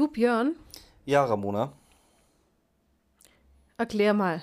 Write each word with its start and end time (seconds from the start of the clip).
Du, 0.00 0.08
Björn, 0.08 0.56
Ja, 1.04 1.22
Ramona. 1.26 1.74
erklär 3.76 4.14
mal. 4.14 4.42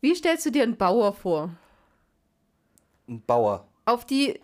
Wie 0.00 0.14
stellst 0.14 0.46
du 0.46 0.52
dir 0.52 0.62
einen 0.62 0.76
Bauer 0.76 1.12
vor? 1.12 1.50
Ein 3.08 3.20
Bauer. 3.26 3.66
Auf 3.86 4.04
die. 4.04 4.38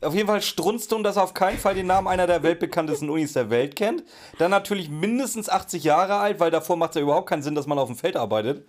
Auf 0.00 0.14
jeden 0.14 0.26
Fall 0.26 0.40
strunzt 0.40 0.90
und 0.94 1.02
dass 1.02 1.16
er 1.16 1.24
auf 1.24 1.34
keinen 1.34 1.58
Fall 1.58 1.74
den 1.74 1.86
Namen 1.86 2.08
einer 2.08 2.26
der 2.26 2.42
weltbekanntesten 2.42 3.10
Unis 3.10 3.34
der 3.34 3.50
Welt 3.50 3.76
kennt. 3.76 4.04
Dann 4.38 4.52
natürlich 4.52 4.88
mindestens 4.88 5.50
80 5.50 5.84
Jahre 5.84 6.14
alt, 6.14 6.40
weil 6.40 6.50
davor 6.50 6.76
macht 6.78 6.92
es 6.92 6.96
ja 6.96 7.02
überhaupt 7.02 7.28
keinen 7.28 7.42
Sinn, 7.42 7.54
dass 7.54 7.66
man 7.66 7.78
auf 7.78 7.88
dem 7.88 7.96
Feld 7.96 8.16
arbeitet. 8.16 8.66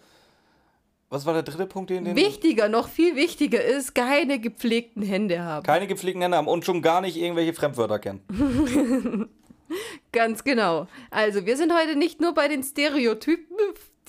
Was 1.10 1.26
war 1.26 1.32
der 1.34 1.44
dritte 1.44 1.66
Punkt, 1.68 1.92
den, 1.92 2.04
den 2.04 2.18
Wichtiger, 2.18 2.68
noch 2.68 2.90
viel 2.90 3.16
wichtiger 3.16 3.64
ist, 3.64 3.96
keine 3.96 4.42
gepflegten 4.42 5.02
Hände 5.02 5.42
haben. 5.42 5.66
keine 5.66 5.88
gepflegten 5.88 6.22
Hände 6.22 6.36
haben 6.36 6.50
und 6.50 6.66
schon 6.66 6.82
gar 6.82 7.00
nicht 7.00 7.16
irgendwelche 7.16 7.54
Fremdwörter 7.54 8.00
kennen. 8.00 9.30
Ganz 10.12 10.44
genau. 10.44 10.88
Also, 11.12 11.46
wir 11.46 11.58
sind 11.58 11.74
heute 11.74 11.96
nicht 11.96 12.22
nur 12.22 12.34
bei 12.34 12.48
den 12.48 12.64
Stereotypen, 12.64 13.58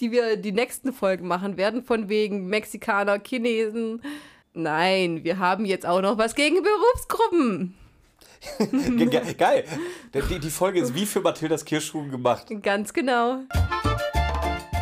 die 0.00 0.12
wir 0.12 0.36
die 0.36 0.52
nächsten 0.52 0.92
Folgen 0.92 1.26
machen 1.26 1.56
werden, 1.56 1.82
von 1.82 2.08
wegen 2.08 2.46
Mexikaner, 2.46 3.20
Chinesen. 3.24 4.02
Nein, 4.54 5.24
wir 5.24 5.38
haben 5.38 5.64
jetzt 5.64 5.86
auch 5.86 6.00
noch 6.00 6.18
was 6.18 6.34
gegen 6.34 6.62
Berufsgruppen. 6.62 7.74
Ge 8.58 9.06
ge 9.06 9.34
geil. 9.34 9.64
Die, 10.14 10.38
die 10.38 10.50
Folge 10.50 10.80
ist 10.80 10.94
wie 10.94 11.06
für 11.06 11.20
Mathildas 11.20 11.64
Kirschkuchen 11.64 12.10
gemacht. 12.10 12.46
Ganz 12.62 12.92
genau. 12.92 13.40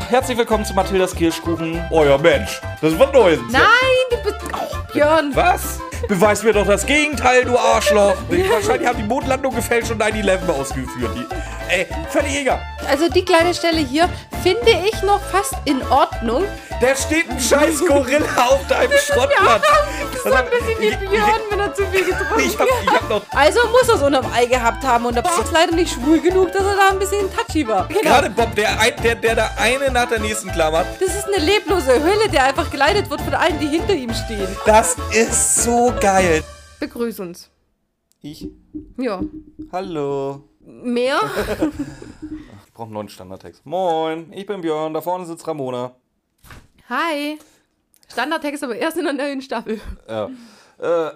Herzlich 0.08 0.36
willkommen 0.36 0.64
zu 0.64 0.74
Mathildas 0.74 1.14
Kirschkuchen. 1.14 1.82
Euer 1.90 2.18
Mensch. 2.18 2.60
Das 2.80 2.98
wird 2.98 3.12
Neues. 3.12 3.40
Nein, 3.50 3.64
du 4.10 4.16
bist. 4.22 4.36
Oh, 4.52 4.92
Björn. 4.92 5.34
Was? 5.34 5.80
Beweis 6.09 6.42
mir 6.42 6.52
doch 6.52 6.66
das 6.66 6.86
Gegenteil, 6.86 7.45
du 7.45 7.59
Arschloch. 7.59 8.16
Wahrscheinlich 8.50 8.88
haben 8.88 8.98
die 8.98 9.04
Mondlandung 9.04 9.54
gefälscht 9.54 9.91
und 9.91 10.02
9-11 10.02 10.48
ausgeführt. 10.48 11.10
Die, 11.16 11.27
ey, 11.68 11.86
völlig 12.10 12.36
egal. 12.36 12.60
Also, 12.88 13.08
die 13.08 13.24
kleine 13.24 13.54
Stelle 13.54 13.78
hier 13.78 14.08
finde 14.42 14.70
ich 14.86 15.02
noch 15.02 15.20
fast 15.20 15.54
in 15.64 15.82
Ordnung. 15.88 16.45
Da 16.80 16.95
steht 16.95 17.28
ein 17.30 17.40
scheiß 17.40 17.80
Gorilla 17.86 18.26
auf 18.48 18.66
deinem 18.68 18.92
Schrottplatz. 18.98 19.62
Das 20.12 20.14
ist 20.16 20.23
so 20.24 20.32
ein 20.32 20.45
bisschen 20.50 20.80
wie 20.80 21.06
Björn, 21.08 21.40
wenn 21.50 21.60
er 21.60 21.74
zu 21.74 21.86
viel 21.86 22.04
getrunken 22.04 22.40
Ich 22.46 22.58
hab, 22.58 22.66
ich 22.82 22.90
hab 22.90 23.08
noch 23.08 23.23
Also 23.34 23.60
muss 23.70 23.88
er 23.88 23.95
es 23.95 24.02
unterm 24.02 24.30
Ei 24.34 24.45
gehabt 24.45 24.84
haben 24.84 25.06
und 25.06 25.14
der 25.16 25.23
Bob 25.23 25.42
ist 25.42 25.52
leider 25.52 25.73
nicht 25.73 25.95
schwul 25.95 26.20
genug, 26.20 26.52
dass 26.52 26.62
er 26.62 26.76
da 26.76 26.88
ein 26.90 26.98
bisschen 26.98 27.26
touchy 27.34 27.66
war. 27.66 27.88
Genau. 27.88 28.01
gerade 28.02 28.28
Bob, 28.30 28.54
der, 28.56 28.78
ein- 28.78 28.92
der, 29.02 29.14
der 29.14 29.34
da 29.36 29.51
eine 29.58 29.90
nach 29.90 30.06
der 30.08 30.20
nächsten 30.20 30.52
klammert. 30.52 30.86
Das 31.01 31.14
ist 31.16 31.24
eine 31.26 31.38
leblose 31.45 31.92
Hölle, 31.95 32.28
der 32.30 32.45
einfach 32.45 32.70
geleitet 32.70 33.08
wird 33.08 33.23
von 33.23 33.32
allen, 33.34 33.58
die 33.58 33.68
hinter 33.68 33.95
ihm 33.95 34.12
stehen. 34.12 34.46
Das 34.66 34.96
ist 35.12 35.62
so 35.64 35.95
geil. 35.98 36.45
Begrüß 36.78 37.20
uns. 37.20 37.48
Ich? 38.20 38.48
Ja. 38.98 39.20
Hallo. 39.73 40.45
Mehr? 40.66 41.20
Ich 42.66 42.78
brauche 42.78 42.88
einen 42.88 42.95
neuen 42.95 43.09
Standardtext. 43.09 43.64
Moin, 43.64 44.30
ich 44.34 44.45
bin 44.45 44.60
Björn, 44.60 44.92
da 44.92 45.00
vorne 45.00 45.24
sitzt 45.24 45.48
Ramona. 45.48 45.96
Hi. 46.90 47.38
Standardtext 48.12 48.62
aber 48.64 48.76
erst 48.76 48.98
in 48.98 49.04
der 49.04 49.14
neuen 49.14 49.40
Staffel. 49.40 49.80
Ja. 50.06 50.26
Äh, 50.78 51.12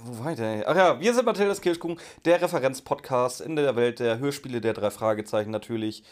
wo 0.00 0.24
war 0.24 0.32
ich 0.32 0.36
denn? 0.36 0.64
Ach 0.66 0.74
ja, 0.74 1.00
wir 1.00 1.14
sind 1.14 1.24
Mathildas 1.24 1.60
Kirschkuchen, 1.60 2.00
der 2.24 2.42
Referenzpodcast 2.42 3.42
in 3.42 3.54
der 3.54 3.76
Welt 3.76 4.00
der 4.00 4.18
Hörspiele 4.18 4.60
der 4.60 4.72
drei 4.72 4.90
Fragezeichen 4.90 5.52
natürlich. 5.52 6.02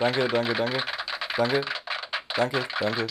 Danke, 0.00 0.26
danke, 0.26 0.54
danke. 0.54 0.82
Danke, 1.36 1.60
danke, 2.34 2.64
danke, 2.80 3.06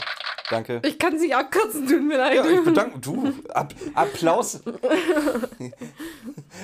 danke. 0.49 0.81
Ich 0.85 0.99
kann 0.99 1.17
sie 1.19 1.33
abkürzen, 1.33 1.87
tut 1.87 2.03
mir 2.03 2.17
leid. 2.17 2.35
Ja, 2.35 2.45
ich 2.45 2.63
bedanke 2.63 2.99
du. 2.99 3.31
Ab, 3.49 3.73
Applaus. 3.93 4.61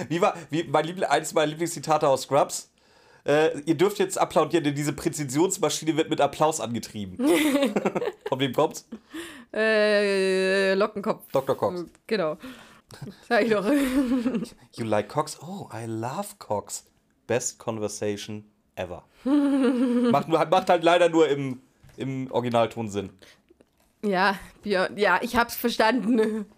Wie 0.10 0.22
war, 0.22 0.36
wie 0.50 0.64
mein 0.64 0.86
Liebl 0.86 1.04
eines 1.04 1.34
meiner 1.34 1.48
Lieblingszitate 1.48 2.08
aus 2.08 2.24
Scrubs? 2.24 2.72
Äh, 3.24 3.60
ihr 3.62 3.76
dürft 3.76 4.00
jetzt 4.00 4.18
applaudieren, 4.18 4.64
denn 4.64 4.74
diese 4.74 4.94
Präzisionsmaschine 4.94 5.96
wird 5.96 6.10
mit 6.10 6.22
Applaus 6.22 6.60
angetrieben. 6.60 7.18
Von 8.30 8.40
wem 8.40 8.54
kommt's? 8.54 8.88
Äh, 9.54 10.74
Lockenkopf. 10.74 11.24
Dr. 11.32 11.56
Cox. 11.56 11.86
Genau. 12.08 12.38
Sag 13.30 13.44
ich 13.44 13.52
doch. 13.52 13.66
You 14.74 14.86
like 14.86 15.08
Cox? 15.08 15.38
Oh, 15.42 15.70
I 15.74 15.86
love 15.86 16.30
Cox. 16.40 16.86
Best 17.28 17.60
conversation 17.60 18.46
ever. 18.76 19.04
macht, 19.24 20.28
macht 20.28 20.70
halt 20.70 20.84
leider 20.84 21.10
nur 21.10 21.30
im, 21.30 21.62
im 21.98 22.32
Originalton 22.32 22.90
Sinn. 22.90 23.12
Ja, 24.04 24.36
Björn. 24.64 24.98
Ja, 24.98 25.20
ich 25.22 25.36
hab's 25.36 25.56
verstanden. 25.56 26.46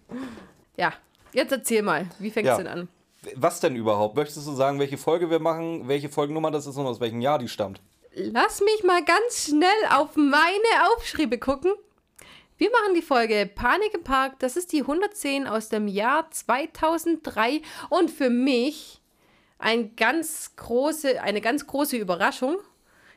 Ja, 0.76 0.92
jetzt 1.32 1.52
erzähl 1.52 1.82
mal. 1.82 2.06
Wie 2.18 2.32
fängt's 2.32 2.48
Ja. 2.48 2.56
denn 2.56 2.66
an? 2.66 2.88
Was 3.36 3.60
denn 3.60 3.76
überhaupt? 3.76 4.16
Möchtest 4.16 4.44
du 4.48 4.52
sagen, 4.54 4.80
welche 4.80 4.98
Folge 4.98 5.30
wir 5.30 5.38
machen, 5.38 5.86
welche 5.86 6.08
Folgennummer 6.08 6.50
das 6.50 6.66
ist 6.66 6.76
und 6.76 6.84
aus 6.86 6.98
welchem 6.98 7.20
Jahr 7.20 7.38
die 7.38 7.46
stammt? 7.46 7.80
Lass 8.12 8.60
mich 8.60 8.82
mal 8.82 9.04
ganz 9.04 9.44
schnell 9.48 9.68
auf 9.92 10.16
meine 10.16 10.88
Aufschriebe 10.96 11.38
gucken. 11.38 11.72
Wir 12.58 12.70
machen 12.72 12.94
die 12.96 13.02
Folge 13.02 13.48
Panik 13.54 13.94
im 13.94 14.02
Park. 14.02 14.40
Das 14.40 14.56
ist 14.56 14.72
die 14.72 14.80
110 14.80 15.46
aus 15.46 15.68
dem 15.68 15.86
Jahr 15.86 16.28
2003 16.30 17.62
und 17.88 18.10
für 18.10 18.30
mich 18.30 19.00
ein 19.60 19.94
ganz 19.94 20.56
große, 20.56 21.22
eine 21.22 21.40
ganz 21.40 21.68
große 21.68 21.96
Überraschung. 21.96 22.56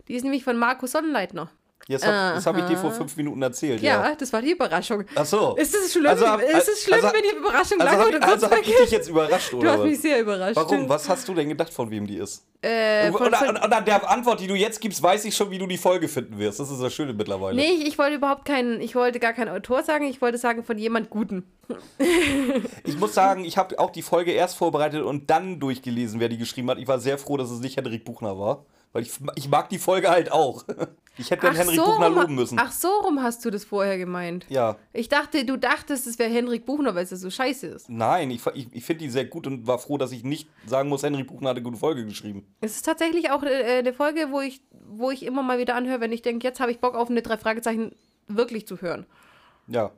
Die 0.08 0.14
ist 0.14 0.24
nämlich 0.24 0.44
von 0.44 0.58
Markus 0.58 0.92
Sonnenleitner. 0.92 1.50
Jetzt 1.90 2.06
hab, 2.06 2.36
das 2.36 2.46
habe 2.46 2.60
ich 2.60 2.66
dir 2.66 2.76
vor 2.78 2.92
fünf 2.92 3.16
Minuten 3.16 3.42
erzählt. 3.42 3.82
Ja, 3.82 4.10
Ja. 4.10 4.16
das 4.16 4.34
war 4.34 4.42
die 4.42 4.52
Überraschung. 4.52 5.06
Ach 5.16 5.26
so. 5.26 5.56
Ist 5.56 5.74
es 5.74 5.94
schlimm, 5.94 6.08
Also 6.08 6.28
hab- 6.28 6.42
ist 6.42 6.68
es 6.68 6.84
schlimm 6.84 6.96
also- 7.04 7.16
wenn 7.16 7.24
die 7.24 7.38
Überraschung 7.38 7.80
Also 7.80 7.84
lange 7.96 7.98
habe 8.04 8.12
kurz 8.20 8.24
also 8.44 8.50
hab 8.52 8.60
ich 8.62 8.76
dich 8.76 8.92
jetzt 8.92 9.10
überrascht, 9.10 9.54
Du 9.54 9.60
oder 9.60 9.72
hast 9.72 9.80
was? 9.80 9.86
mich 9.86 10.02
sehr 10.02 10.20
überrascht. 10.20 10.56
Warum? 10.58 10.90
Was 10.90 11.08
hast 11.08 11.28
du 11.30 11.34
denn 11.34 11.48
gedacht, 11.48 11.74
von 11.74 11.90
wem 11.90 12.06
die 12.06 12.18
ist? 12.18 12.44
Äh, 12.62 13.10
und, 13.12 13.18
von, 13.18 13.28
und 13.28 13.58
an 13.74 13.86
der 13.86 14.10
Antwort, 14.10 14.40
die 14.42 14.48
du 14.48 14.56
jetzt 14.56 14.82
gibst, 14.82 15.02
weiß 15.02 15.24
ich 15.26 15.36
schon, 15.36 15.50
wie 15.52 15.60
du 15.60 15.68
die 15.68 15.78
Folge 15.78 16.08
finden 16.08 16.38
wirst. 16.40 16.60
Das 16.60 16.70
ist 16.72 16.82
das 16.82 16.94
Schöne 16.94 17.14
mittlerweile. 17.14 17.56
nee, 17.56 17.70
ich, 17.72 17.88
ich 17.88 17.98
wollte 17.98 18.16
überhaupt 18.16 18.46
keinen, 18.46 18.82
ich 18.82 18.96
wollte 18.96 19.20
gar 19.20 19.32
keinen 19.34 19.50
Autor 19.56 19.84
sagen, 19.84 20.06
ich 20.08 20.22
wollte 20.22 20.38
sagen 20.40 20.64
von 20.64 20.78
jemand 20.78 21.10
Guten. 21.10 21.44
Ich 22.84 22.98
muss 22.98 23.14
sagen, 23.14 23.46
ich 23.46 23.58
habe 23.58 23.78
auch 23.80 23.92
die 23.92 24.02
Folge 24.02 24.32
erst 24.32 24.58
vorbereitet 24.58 25.04
und 25.04 25.30
dann 25.30 25.60
durchgelesen, 25.60 26.20
wer 26.20 26.30
die 26.30 26.38
geschrieben 26.38 26.70
hat. 26.70 26.78
Ich 26.80 26.88
war 26.88 27.00
sehr 27.00 27.18
froh, 27.18 27.38
dass 27.38 27.52
es 27.52 27.60
nicht 27.60 27.78
Henrik 27.78 28.06
Buchner 28.06 28.38
war. 28.40 28.66
Weil 28.94 29.04
ich, 29.04 29.12
ich 29.36 29.50
mag 29.50 29.70
die 29.70 29.78
Folge 29.80 30.10
halt 30.10 30.32
auch. 30.32 30.64
Ich 31.18 31.32
hätte 31.32 31.48
dann 31.48 31.56
Henrik 31.56 31.78
Buchner 31.78 32.08
rum- 32.08 32.16
loben 32.16 32.36
müssen. 32.36 32.60
ach 32.60 32.72
so 32.72 32.88
rum 33.04 33.22
hast 33.24 33.44
du 33.46 33.50
das 33.50 33.66
vorher 33.66 33.98
gemeint. 33.98 34.46
Ja. 34.50 34.78
Ich 34.94 35.10
dachte, 35.10 35.46
du 35.46 35.58
dachtest, 35.58 36.08
es 36.08 36.20
wäre 36.20 36.30
Henrik 36.30 36.66
Buchner, 36.66 36.94
weil 36.96 37.04
es 37.04 37.12
ja 37.12 37.18
so 37.18 37.30
scheiße 37.30 37.68
ist. 37.68 37.90
Nein, 37.90 38.30
ich, 38.32 38.42
ich, 38.54 38.68
ich 38.72 38.84
finde 38.86 39.04
die 39.06 39.10
sehr 39.10 39.26
gut 39.26 39.48
und 39.48 39.66
war 39.68 39.80
froh, 39.80 39.98
dass 39.98 40.12
ich 40.12 40.24
nicht 40.24 40.50
sagen 40.66 40.90
muss, 40.90 41.04
Henrik 41.04 41.28
Buchner 41.28 41.50
hat 41.50 41.56
eine 41.58 41.64
gute 41.64 41.78
Folge 41.78 42.06
geschrieben. 42.06 42.46
Es 42.62 42.76
ist 42.76 42.86
tatsächlich 42.86 43.32
auch 43.32 43.44
äh, 43.44 43.80
eine 43.80 43.94
Folge, 43.94 44.28
wo 44.32 44.42
ich, 44.42 44.62
wo 44.72 45.12
ich 45.12 45.24
immer 45.26 45.44
mal 45.44 45.58
wieder 45.60 45.76
anhöre, 45.76 46.02
wenn 46.02 46.12
ich 46.12 46.22
denke, 46.22 46.46
jetzt 46.48 46.60
habe 46.60 46.72
ich 46.72 46.80
Bock 46.80 46.96
auf 46.96 47.10
eine 47.10 47.22
drei 47.22 47.38
Fragezeichen 47.38 47.94
wirklich 48.28 48.68
zu 48.68 48.82
hören. 48.82 49.06
Ja. 49.68 49.92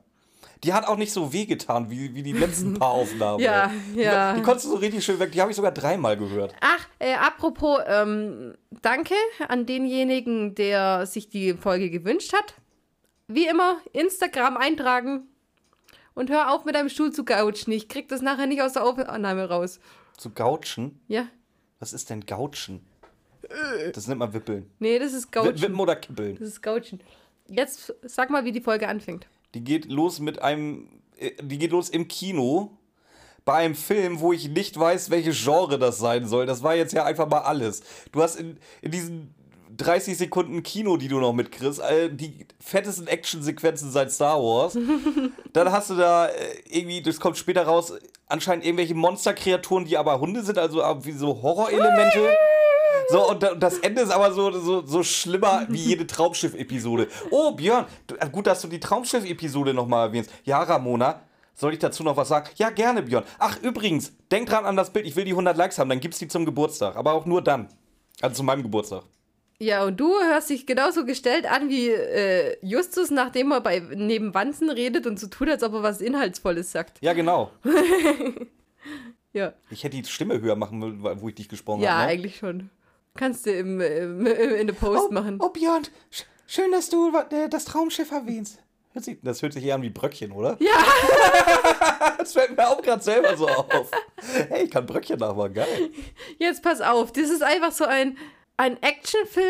Die 0.62 0.74
hat 0.74 0.86
auch 0.86 0.96
nicht 0.96 1.12
so 1.12 1.32
wehgetan 1.32 1.90
wie, 1.90 2.14
wie 2.14 2.22
die 2.22 2.32
letzten 2.32 2.74
paar 2.78 2.90
Aufnahmen. 2.90 3.40
Ja, 3.40 3.72
ey. 3.94 4.04
ja. 4.04 4.32
Die, 4.32 4.40
die 4.40 4.44
konntest 4.44 4.66
du 4.66 4.70
so 4.70 4.76
richtig 4.76 5.04
schön 5.04 5.18
weg. 5.18 5.32
Die 5.32 5.40
habe 5.40 5.50
ich 5.50 5.56
sogar 5.56 5.72
dreimal 5.72 6.16
gehört. 6.16 6.54
Ach, 6.60 6.86
äh, 6.98 7.14
apropos, 7.14 7.80
ähm, 7.86 8.54
danke 8.82 9.14
an 9.48 9.64
denjenigen, 9.66 10.54
der 10.54 11.06
sich 11.06 11.28
die 11.28 11.54
Folge 11.54 11.90
gewünscht 11.90 12.32
hat. 12.32 12.54
Wie 13.26 13.46
immer, 13.46 13.78
Instagram 13.92 14.56
eintragen 14.56 15.28
und 16.14 16.30
hör 16.30 16.52
auf 16.52 16.64
mit 16.64 16.74
deinem 16.74 16.88
Stuhl 16.88 17.12
zu 17.12 17.24
couchen. 17.24 17.72
Ich 17.72 17.88
krieg 17.88 18.08
das 18.08 18.20
nachher 18.20 18.46
nicht 18.46 18.60
aus 18.60 18.72
der 18.74 18.84
Aufnahme 18.84 19.48
raus. 19.48 19.80
Zu 20.16 20.30
Gautschen? 20.30 21.00
Ja? 21.08 21.26
Was 21.78 21.92
ist 21.92 22.10
denn 22.10 22.26
Gautschen? 22.26 22.84
Das 23.94 24.06
nennt 24.06 24.18
man 24.18 24.32
Wippeln. 24.32 24.70
Nee, 24.78 24.98
das 24.98 25.12
ist 25.12 25.32
couchen. 25.32 25.60
Wippen 25.60 25.80
oder 25.80 25.96
Kippeln. 25.96 26.36
Das 26.38 26.48
ist 26.48 26.62
couchen. 26.62 27.00
Jetzt 27.48 27.94
sag 28.02 28.30
mal, 28.30 28.44
wie 28.44 28.52
die 28.52 28.60
Folge 28.60 28.86
anfängt. 28.86 29.26
Die 29.54 29.64
geht 29.64 29.86
los 29.86 30.20
mit 30.20 30.42
einem. 30.42 30.88
äh, 31.18 31.30
Die 31.42 31.58
geht 31.58 31.72
los 31.72 31.88
im 31.88 32.08
Kino. 32.08 32.76
Bei 33.44 33.54
einem 33.54 33.74
Film, 33.74 34.20
wo 34.20 34.32
ich 34.32 34.48
nicht 34.50 34.78
weiß, 34.78 35.10
welches 35.10 35.42
Genre 35.42 35.78
das 35.78 35.98
sein 35.98 36.26
soll. 36.28 36.44
Das 36.46 36.62
war 36.62 36.74
jetzt 36.74 36.92
ja 36.92 37.04
einfach 37.04 37.28
mal 37.28 37.38
alles. 37.40 37.82
Du 38.12 38.22
hast 38.22 38.36
in, 38.36 38.58
in 38.82 38.90
diesen 38.90 39.34
30 39.76 40.18
Sekunden 40.18 40.62
Kino, 40.62 40.98
die 40.98 41.08
du 41.08 41.18
noch 41.20 41.32
mitkriegst, 41.32 41.80
die 42.12 42.46
fettesten 42.60 43.06
Actionsequenzen 43.06 43.90
seit 43.90 44.12
Star 44.12 44.38
Wars. 44.38 44.76
Dann 45.54 45.72
hast 45.72 45.88
du 45.90 45.94
da 45.96 46.26
äh, 46.26 46.32
irgendwie, 46.68 47.00
das 47.02 47.18
kommt 47.18 47.38
später 47.38 47.62
raus, 47.62 47.94
anscheinend 48.26 48.64
irgendwelche 48.66 48.94
Monsterkreaturen, 48.94 49.86
die 49.86 49.96
aber 49.96 50.20
Hunde 50.20 50.42
sind, 50.42 50.58
also 50.58 50.80
wie 51.02 51.12
so 51.12 51.40
Horrorelemente. 51.42 52.28
So, 53.10 53.28
und 53.30 53.42
da- 53.42 53.52
und 53.52 53.60
das 53.60 53.78
Ende 53.78 54.02
ist 54.02 54.10
aber 54.10 54.32
so, 54.32 54.50
so, 54.52 54.86
so 54.86 55.02
schlimmer 55.02 55.66
wie 55.68 55.78
jede 55.78 56.06
Traumschiff-Episode. 56.06 57.08
Oh, 57.30 57.52
Björn, 57.52 57.86
äh, 58.18 58.28
gut, 58.30 58.46
dass 58.46 58.60
du 58.62 58.68
die 58.68 58.80
Traumschiff-Episode 58.80 59.74
nochmal 59.74 60.08
erwähnst. 60.08 60.30
Ja, 60.44 60.62
Ramona, 60.62 61.22
soll 61.54 61.72
ich 61.72 61.78
dazu 61.78 62.02
noch 62.02 62.16
was 62.16 62.28
sagen? 62.28 62.48
Ja, 62.56 62.70
gerne, 62.70 63.02
Björn. 63.02 63.24
Ach, 63.38 63.58
übrigens, 63.62 64.12
denk 64.30 64.48
dran 64.48 64.64
an 64.64 64.76
das 64.76 64.92
Bild, 64.92 65.06
ich 65.06 65.16
will 65.16 65.24
die 65.24 65.32
100 65.32 65.56
Likes 65.56 65.78
haben, 65.78 65.90
dann 65.90 66.00
gibt's 66.00 66.18
die 66.18 66.28
zum 66.28 66.44
Geburtstag. 66.44 66.96
Aber 66.96 67.12
auch 67.12 67.26
nur 67.26 67.42
dann. 67.42 67.68
Also 68.22 68.36
zu 68.36 68.42
meinem 68.42 68.62
Geburtstag. 68.62 69.02
Ja, 69.58 69.84
und 69.84 70.00
du 70.00 70.10
hörst 70.22 70.48
dich 70.48 70.66
genauso 70.66 71.04
gestellt 71.04 71.44
an 71.50 71.68
wie 71.68 71.88
äh, 71.90 72.56
Justus, 72.62 73.10
nachdem 73.10 73.52
er 73.52 73.60
bei 73.60 73.80
neben 73.94 74.32
Wanzen 74.32 74.70
redet 74.70 75.06
und 75.06 75.20
so 75.20 75.26
tut, 75.26 75.50
als 75.50 75.62
ob 75.62 75.74
er 75.74 75.82
was 75.82 76.00
Inhaltsvolles 76.00 76.72
sagt. 76.72 76.98
Ja, 77.02 77.12
genau. 77.12 77.50
Ja. 79.32 79.52
Ich 79.70 79.84
hätte 79.84 79.96
die 79.96 80.04
Stimme 80.08 80.40
höher 80.40 80.56
machen 80.56 80.78
müssen, 80.80 81.02
wo 81.20 81.28
ich 81.28 81.36
dich 81.36 81.48
gesprochen 81.48 81.82
Ja, 81.82 81.92
habe. 81.92 82.02
Ne? 82.02 82.08
eigentlich 82.08 82.36
schon. 82.38 82.70
Kannst 83.16 83.46
du 83.46 83.52
im, 83.52 83.80
im, 83.80 84.26
in 84.26 84.66
der 84.66 84.74
Post 84.74 85.10
machen. 85.10 85.38
oh 85.40 85.48
Björn, 85.50 85.84
sch 86.10 86.24
schön, 86.46 86.70
dass 86.72 86.88
du 86.88 87.12
äh, 87.30 87.48
das 87.48 87.64
Traumschiff 87.64 88.10
erwähnst. 88.12 88.58
Hört 88.92 89.04
sich, 89.04 89.18
das 89.22 89.40
hört 89.42 89.52
sich 89.52 89.64
eher 89.64 89.76
an 89.76 89.82
wie 89.82 89.90
Bröckchen, 89.90 90.32
oder? 90.32 90.56
Ja, 90.58 90.72
Das 92.18 92.32
fällt 92.32 92.56
mir 92.56 92.68
auch 92.68 92.82
gerade 92.82 93.02
selber 93.02 93.36
so 93.36 93.48
auf. 93.48 93.90
Hey, 94.48 94.64
ich 94.64 94.70
kann 94.70 94.84
Bröckchen 94.84 95.18
nachmachen, 95.18 95.54
geil. 95.54 95.90
jetzt 96.38 96.62
pass 96.62 96.80
auf. 96.80 97.12
Das 97.12 97.30
ist 97.30 97.42
einfach 97.42 97.72
so 97.72 97.84
ein, 97.84 98.18
ein 98.56 98.82
Actionfilm, 98.82 99.46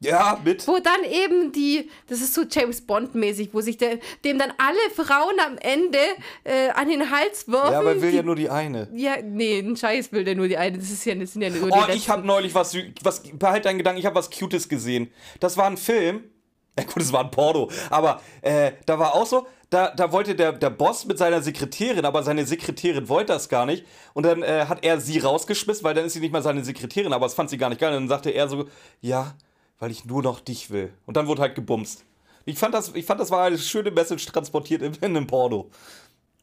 Ja, 0.00 0.38
mit. 0.44 0.68
wo 0.68 0.78
dann 0.78 1.04
eben 1.10 1.52
die, 1.52 1.90
das 2.06 2.20
ist 2.20 2.34
so 2.34 2.42
James 2.42 2.82
Bond-mäßig, 2.82 3.50
wo 3.52 3.62
sich 3.62 3.78
der, 3.78 3.98
dem 4.24 4.38
dann 4.38 4.52
alle 4.58 4.76
Frauen 4.94 5.40
am 5.44 5.56
Ende 5.56 5.98
äh, 6.44 6.68
an 6.74 6.88
den 6.88 7.10
Hals 7.10 7.48
wirfen. 7.48 7.72
Ja, 7.72 7.78
aber 7.78 7.94
er 7.94 8.02
will 8.02 8.10
die, 8.10 8.16
ja 8.16 8.22
nur 8.22 8.36
die 8.36 8.50
eine. 8.50 8.88
Ja, 8.92 9.14
nee, 9.22 9.58
ein 9.58 9.74
Scheiß 9.74 10.12
will 10.12 10.24
der 10.24 10.34
nur 10.34 10.48
die 10.48 10.58
eine. 10.58 10.76
Das 10.76 10.90
ist 10.90 11.04
ja, 11.06 11.14
das 11.14 11.32
sind 11.32 11.42
ja 11.42 11.48
nur 11.48 11.70
Oh, 11.72 11.84
ich 11.92 12.10
habe 12.10 12.26
neulich 12.26 12.54
was, 12.54 12.76
was, 13.02 13.22
behalt 13.22 13.64
deinen 13.64 13.78
Gedanken, 13.78 13.98
ich 13.98 14.06
habe 14.06 14.16
was 14.16 14.30
Cutes 14.30 14.68
gesehen. 14.68 15.10
Das 15.40 15.56
war 15.56 15.66
ein 15.66 15.76
Film. 15.76 16.24
Ja 16.78 16.84
gut, 16.84 17.02
es 17.02 17.10
war 17.10 17.24
ein 17.24 17.30
Porno, 17.30 17.70
aber 17.88 18.20
äh, 18.42 18.72
da 18.84 18.98
war 18.98 19.14
auch 19.14 19.24
so, 19.24 19.46
da, 19.70 19.94
da 19.94 20.12
wollte 20.12 20.34
der, 20.34 20.52
der 20.52 20.68
Boss 20.68 21.06
mit 21.06 21.16
seiner 21.16 21.40
Sekretärin, 21.40 22.04
aber 22.04 22.22
seine 22.22 22.44
Sekretärin 22.44 23.08
wollte 23.08 23.32
das 23.32 23.48
gar 23.48 23.64
nicht. 23.64 23.86
Und 24.12 24.26
dann 24.26 24.42
äh, 24.42 24.66
hat 24.68 24.84
er 24.84 25.00
sie 25.00 25.18
rausgeschmissen, 25.18 25.84
weil 25.84 25.94
dann 25.94 26.04
ist 26.04 26.12
sie 26.12 26.20
nicht 26.20 26.32
mal 26.32 26.42
seine 26.42 26.62
Sekretärin, 26.64 27.14
aber 27.14 27.24
das 27.24 27.32
fand 27.32 27.48
sie 27.48 27.56
gar 27.56 27.70
nicht 27.70 27.80
geil. 27.80 27.94
Und 27.94 28.02
dann 28.02 28.08
sagte 28.08 28.28
er 28.28 28.46
so, 28.48 28.66
ja, 29.00 29.34
weil 29.78 29.90
ich 29.90 30.04
nur 30.04 30.22
noch 30.22 30.40
dich 30.40 30.70
will. 30.70 30.92
Und 31.06 31.16
dann 31.16 31.26
wurde 31.26 31.42
halt 31.42 31.54
gebumst. 31.54 32.04
Ich 32.44 32.58
fand 32.58 32.74
das, 32.74 32.92
ich 32.94 33.04
fand, 33.04 33.20
das 33.20 33.30
war 33.30 33.44
eine 33.44 33.58
schöne 33.58 33.90
Message 33.90 34.24
transportiert 34.26 34.82
in, 34.82 34.94
in 34.94 35.16
einem 35.16 35.26
Porno. 35.26 35.70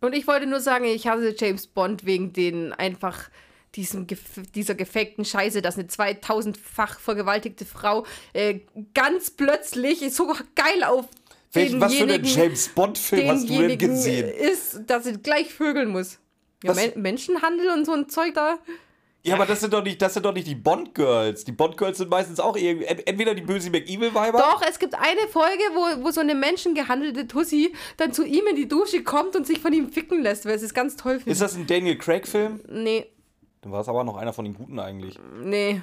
Und 0.02 0.14
ich 0.14 0.28
wollte 0.28 0.46
nur 0.46 0.60
sagen, 0.60 0.86
ich 0.86 1.08
hasse 1.08 1.34
James 1.38 1.66
Bond 1.68 2.06
wegen 2.06 2.34
den 2.34 2.74
einfach 2.74 3.30
diesem 3.76 4.06
dieser 4.54 4.76
gefakten 4.76 5.26
Scheiße, 5.26 5.62
dass 5.62 5.78
eine 5.80 5.88
2000-fach 5.88 7.00
vergewaltigte 7.00 7.66
Frau 7.66 8.06
äh, 8.34 8.60
ganz 8.94 9.32
plötzlich 9.32 10.14
so 10.14 10.28
geil 10.56 10.84
auf 10.84 11.06
Welch, 11.54 11.80
was 11.80 11.94
für 11.94 12.04
einen 12.04 12.10
denjenigen- 12.24 12.42
James 12.44 12.68
Bond-Film 12.70 13.30
hast 13.30 13.50
du 13.50 13.68
denn 13.68 13.78
gesehen? 13.78 14.28
ist, 14.30 14.82
dass 14.88 15.06
sie 15.06 15.14
gleich 15.14 15.54
vögeln 15.54 15.90
muss. 15.90 16.20
Ja? 16.64 16.74
Men 16.74 16.92
Menschenhandel 16.96 17.70
und 17.70 17.86
so 17.86 17.94
ein 17.94 18.10
Zeug 18.10 18.34
da. 18.34 18.58
Ja, 19.26 19.36
aber 19.36 19.46
das 19.46 19.62
sind 19.62 19.74
doch 19.74 19.84
nicht, 19.84 20.02
das 20.02 20.14
sind 20.14 20.26
doch 20.26 20.34
nicht 20.34 20.48
die 20.48 20.56
Bond-Girls. 20.56 21.46
Die 21.46 21.54
Bond-Girls 21.54 21.98
sind 21.98 22.10
meistens 22.10 22.42
auch 22.42 22.58
irgendwie, 22.58 22.86
entweder 22.86 23.34
die 23.34 23.42
böse 23.42 23.70
McEvil-Weiber. 23.70 24.38
Doch, 24.38 24.62
es 24.70 24.78
gibt 24.80 24.96
eine 24.96 25.28
Folge, 25.30 25.64
wo, 25.74 26.04
wo 26.04 26.12
so 26.12 26.20
eine 26.20 26.36
menschengehandelte 26.36 27.26
Tussi 27.28 27.74
dann 27.96 28.12
zu 28.12 28.26
ihm 28.26 28.46
in 28.50 28.58
die 28.58 28.68
Dusche 28.68 29.02
kommt 29.04 29.38
und 29.38 29.48
sich 29.48 29.60
von 29.60 29.72
ihm 29.72 29.90
ficken 29.94 30.22
lässt, 30.22 30.46
weil 30.46 30.56
es 30.56 30.74
ganz 30.74 30.98
toll 30.98 31.14
findet. 31.20 31.32
Ist 31.34 31.42
das 31.42 31.56
ein 31.56 31.66
Daniel 31.66 31.98
Craig-Film? 31.98 32.60
nee, 32.70 33.06
Dann 33.62 33.72
war 33.72 33.80
es 33.80 33.88
aber 33.88 34.04
noch 34.04 34.18
einer 34.18 34.34
von 34.34 34.44
den 34.44 34.54
Guten 34.56 34.78
eigentlich. 34.80 35.18
nee. 35.42 35.82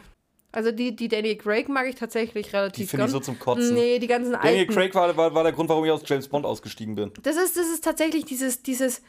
Also 0.52 0.72
die, 0.72 0.96
die 0.96 1.06
Danny 1.06 1.36
Craig 1.36 1.68
mag 1.68 1.86
ich 1.86 1.94
tatsächlich 1.94 2.52
relativ 2.52 2.84
Die 2.84 2.88
finde 2.88 3.06
ich 3.06 3.12
so 3.12 3.20
zum 3.20 3.38
Kotzen. 3.38 3.72
Nee, 3.72 4.00
die 4.00 4.08
ganzen 4.08 4.32
Daniel 4.32 4.58
alten. 4.62 4.74
Craig 4.74 4.94
war, 4.96 5.16
war, 5.16 5.32
war 5.32 5.44
der 5.44 5.52
Grund, 5.52 5.68
warum 5.68 5.84
ich 5.84 5.92
aus 5.92 6.02
James 6.04 6.26
Bond 6.26 6.44
ausgestiegen 6.44 6.96
bin. 6.96 7.12
Das 7.22 7.36
ist, 7.36 7.56
das 7.56 7.68
ist 7.68 7.84
tatsächlich 7.84 8.24
dieses, 8.24 8.60
dieses, 8.64 9.00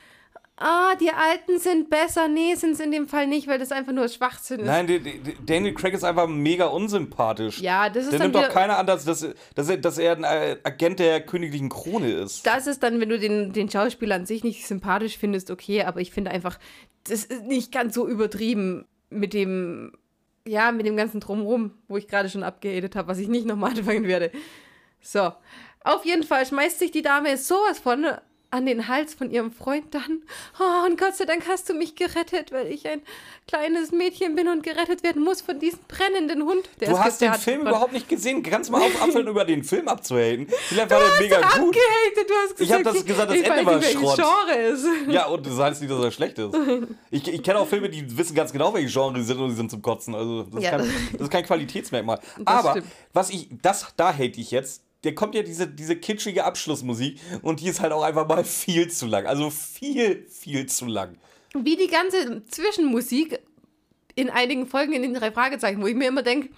ah, 0.62 0.96
die 0.96 1.10
Alten 1.10 1.60
sind 1.60 1.90
besser. 1.90 2.28
Nee, 2.28 2.56
sind 2.56 2.72
es 2.72 2.80
in 2.80 2.92
dem 2.92 3.08
Fall 3.08 3.28
nicht, 3.28 3.48
weil 3.48 3.60
das 3.60 3.72
einfach 3.72 3.92
nur 3.92 4.08
Schwachsinn 4.08 4.62
ist. 4.62 4.66
Nein, 4.66 4.88
die, 4.88 5.00
die, 5.00 5.36
Daniel 5.46 5.74
Craig 5.74 5.94
ist 5.94 6.04
einfach 6.04 6.28
mega 6.28 6.68
unsympathisch. 6.68 7.60
Ja, 7.60 7.90
das 7.90 8.06
ist 8.06 8.14
Der 8.14 8.20
nimmt 8.20 8.36
doch 8.36 8.50
keiner 8.50 8.78
an, 8.78 8.86
dass, 8.86 9.04
dass, 9.04 9.28
dass, 9.56 9.70
er, 9.70 9.78
dass 9.78 9.98
er 9.98 10.14
ein 10.14 10.24
äh, 10.24 10.58
Agent 10.64 11.00
der 11.00 11.22
königlichen 11.22 11.70
Krone 11.70 12.12
ist. 12.12 12.46
das 12.46 12.68
ist 12.68 12.84
dann, 12.84 13.00
wenn 13.00 13.10
du 13.10 13.20
den, 13.20 13.54
den 13.54 13.70
Schauspieler 13.70 14.16
an 14.16 14.26
sich 14.26 14.44
nicht 14.44 14.66
sympathisch 14.66 15.18
findest, 15.18 15.52
okay, 15.52 15.84
aber 15.84 16.00
ich 16.00 16.12
finde 16.12 16.32
einfach, 16.32 16.60
das 17.04 17.26
ist 17.26 17.44
nicht 17.44 17.72
ganz 17.72 17.96
so 17.96 18.08
übertrieben 18.08 18.86
mit 19.10 19.34
dem, 19.34 19.94
ja, 20.48 20.72
mit 20.72 20.86
dem 20.86 20.96
ganzen 20.96 21.20
Drumrum, 21.20 21.72
wo 21.88 21.98
ich 21.98 22.08
gerade 22.08 22.30
schon 22.30 22.44
abgehatet 22.44 22.96
habe, 22.96 23.08
was 23.08 23.18
ich 23.18 23.28
nicht 23.28 23.46
nochmal 23.46 23.72
anfangen 23.72 24.08
werde. 24.08 24.32
So, 25.02 25.32
auf 25.84 26.06
jeden 26.06 26.24
Fall 26.24 26.46
schmeißt 26.46 26.80
sich 26.80 26.92
die 26.92 27.02
Dame 27.02 27.38
sowas 27.38 27.80
von 27.80 28.06
an 28.52 28.66
den 28.66 28.88
Hals 28.90 29.14
von 29.14 29.32
ihrem 29.32 29.52
Freund 29.52 29.86
dann. 29.96 30.22
Oh, 30.60 30.86
und 30.86 31.00
Gott 31.00 31.16
sei 31.16 31.24
Dank 31.26 31.48
hast 31.48 31.70
du 31.70 31.74
mich 31.74 31.96
gerettet, 31.96 32.52
weil 32.52 32.68
ich 32.68 32.86
ein 32.88 33.02
kleines 33.48 33.92
Mädchen 33.92 34.36
bin 34.36 34.50
und 34.50 34.62
gerettet 34.62 35.04
werden 35.04 35.24
muss 35.24 35.42
von 35.42 35.58
diesem 35.58 35.80
brennenden 35.88 36.44
Hund. 36.44 36.70
Der 36.82 36.90
Du 36.90 36.96
ist 36.96 37.00
hast 37.04 37.22
den 37.22 37.34
Film 37.36 37.62
Gott- 37.62 37.70
überhaupt 37.70 37.94
nicht 37.94 38.10
gesehen. 38.10 38.44
Kannst 38.44 38.70
du 38.70 38.74
mal 38.74 38.82
auf, 38.82 39.02
aufhören, 39.02 39.28
über 39.30 39.46
den 39.46 39.64
Film 39.64 39.88
abzuhaten? 39.88 40.48
Vielleicht 40.68 40.90
war 40.90 41.00
der 41.00 41.20
mega 41.20 41.40
gut. 41.58 41.76
du 41.76 42.34
hast 42.44 42.58
gesagt, 42.58 42.60
Ich 42.60 42.72
hab 42.74 42.84
das 42.84 43.06
gesagt, 43.06 43.30
das 43.32 43.38
ich 43.38 43.46
Ende 43.48 43.66
war 43.66 43.82
Schrott. 43.82 44.16
Genre 44.18 44.62
ist. 44.68 44.86
Ja, 45.08 45.26
und 45.28 45.46
das 45.46 45.58
heißt 45.58 45.82
nicht, 45.82 45.92
dass 45.92 46.04
er 46.04 46.12
schlecht 46.12 46.38
ist. 46.38 46.54
Ich, 47.10 47.28
ich 47.28 47.44
kenne 47.44 47.60
auch 47.60 47.68
Filme, 47.68 47.90
die 47.90 48.18
wissen 48.18 48.36
ganz 48.36 48.52
genau, 48.54 48.74
welche 48.74 48.90
Genre 48.90 49.14
die 49.14 49.24
sind 49.24 49.38
und 49.40 49.50
die 49.50 49.56
sind 49.56 49.70
zum 49.72 49.82
Kotzen. 49.82 50.14
Also 50.16 50.44
das 50.44 50.56
ist, 50.56 50.64
Ja. 50.64 50.72
kein, 50.78 50.94
das 51.14 51.22
ist 51.22 51.32
kein 51.32 51.46
Qualitätsmerkmal. 51.46 52.20
Aber 52.46 52.72
stimmt. 52.72 52.88
was 53.14 53.30
ich, 53.30 53.48
das, 53.62 53.88
da 53.98 54.14
hate 54.14 54.40
ich 54.40 54.52
jetzt. 54.52 54.82
Der 55.04 55.16
kommt 55.16 55.34
ja 55.34 55.42
diese, 55.42 55.68
diese 55.68 55.96
kitschige 55.96 56.44
Abschlussmusik 56.44 57.20
und 57.42 57.60
die 57.60 57.68
ist 57.68 57.82
halt 57.82 57.92
auch 57.92 58.04
einfach 58.04 58.28
mal 58.28 58.44
viel 58.44 58.90
zu 58.92 59.08
lang. 59.08 59.26
Also 59.26 59.50
viel, 59.50 60.28
viel 60.28 60.68
zu 60.68 60.86
lang. 60.86 61.18
Wie 61.54 61.76
die 61.76 61.88
ganze 61.88 62.46
Zwischenmusik 62.46 63.40
in 64.16 64.30
einigen 64.30 64.68
Folgen 64.68 64.94
in 64.94 65.02
den 65.02 65.14
drei 65.14 65.32
Fragezeichen, 65.32 65.82
wo 65.82 65.88
ich 65.88 65.96
mir 65.96 66.08
immer 66.08 66.22
denke, 66.22 66.50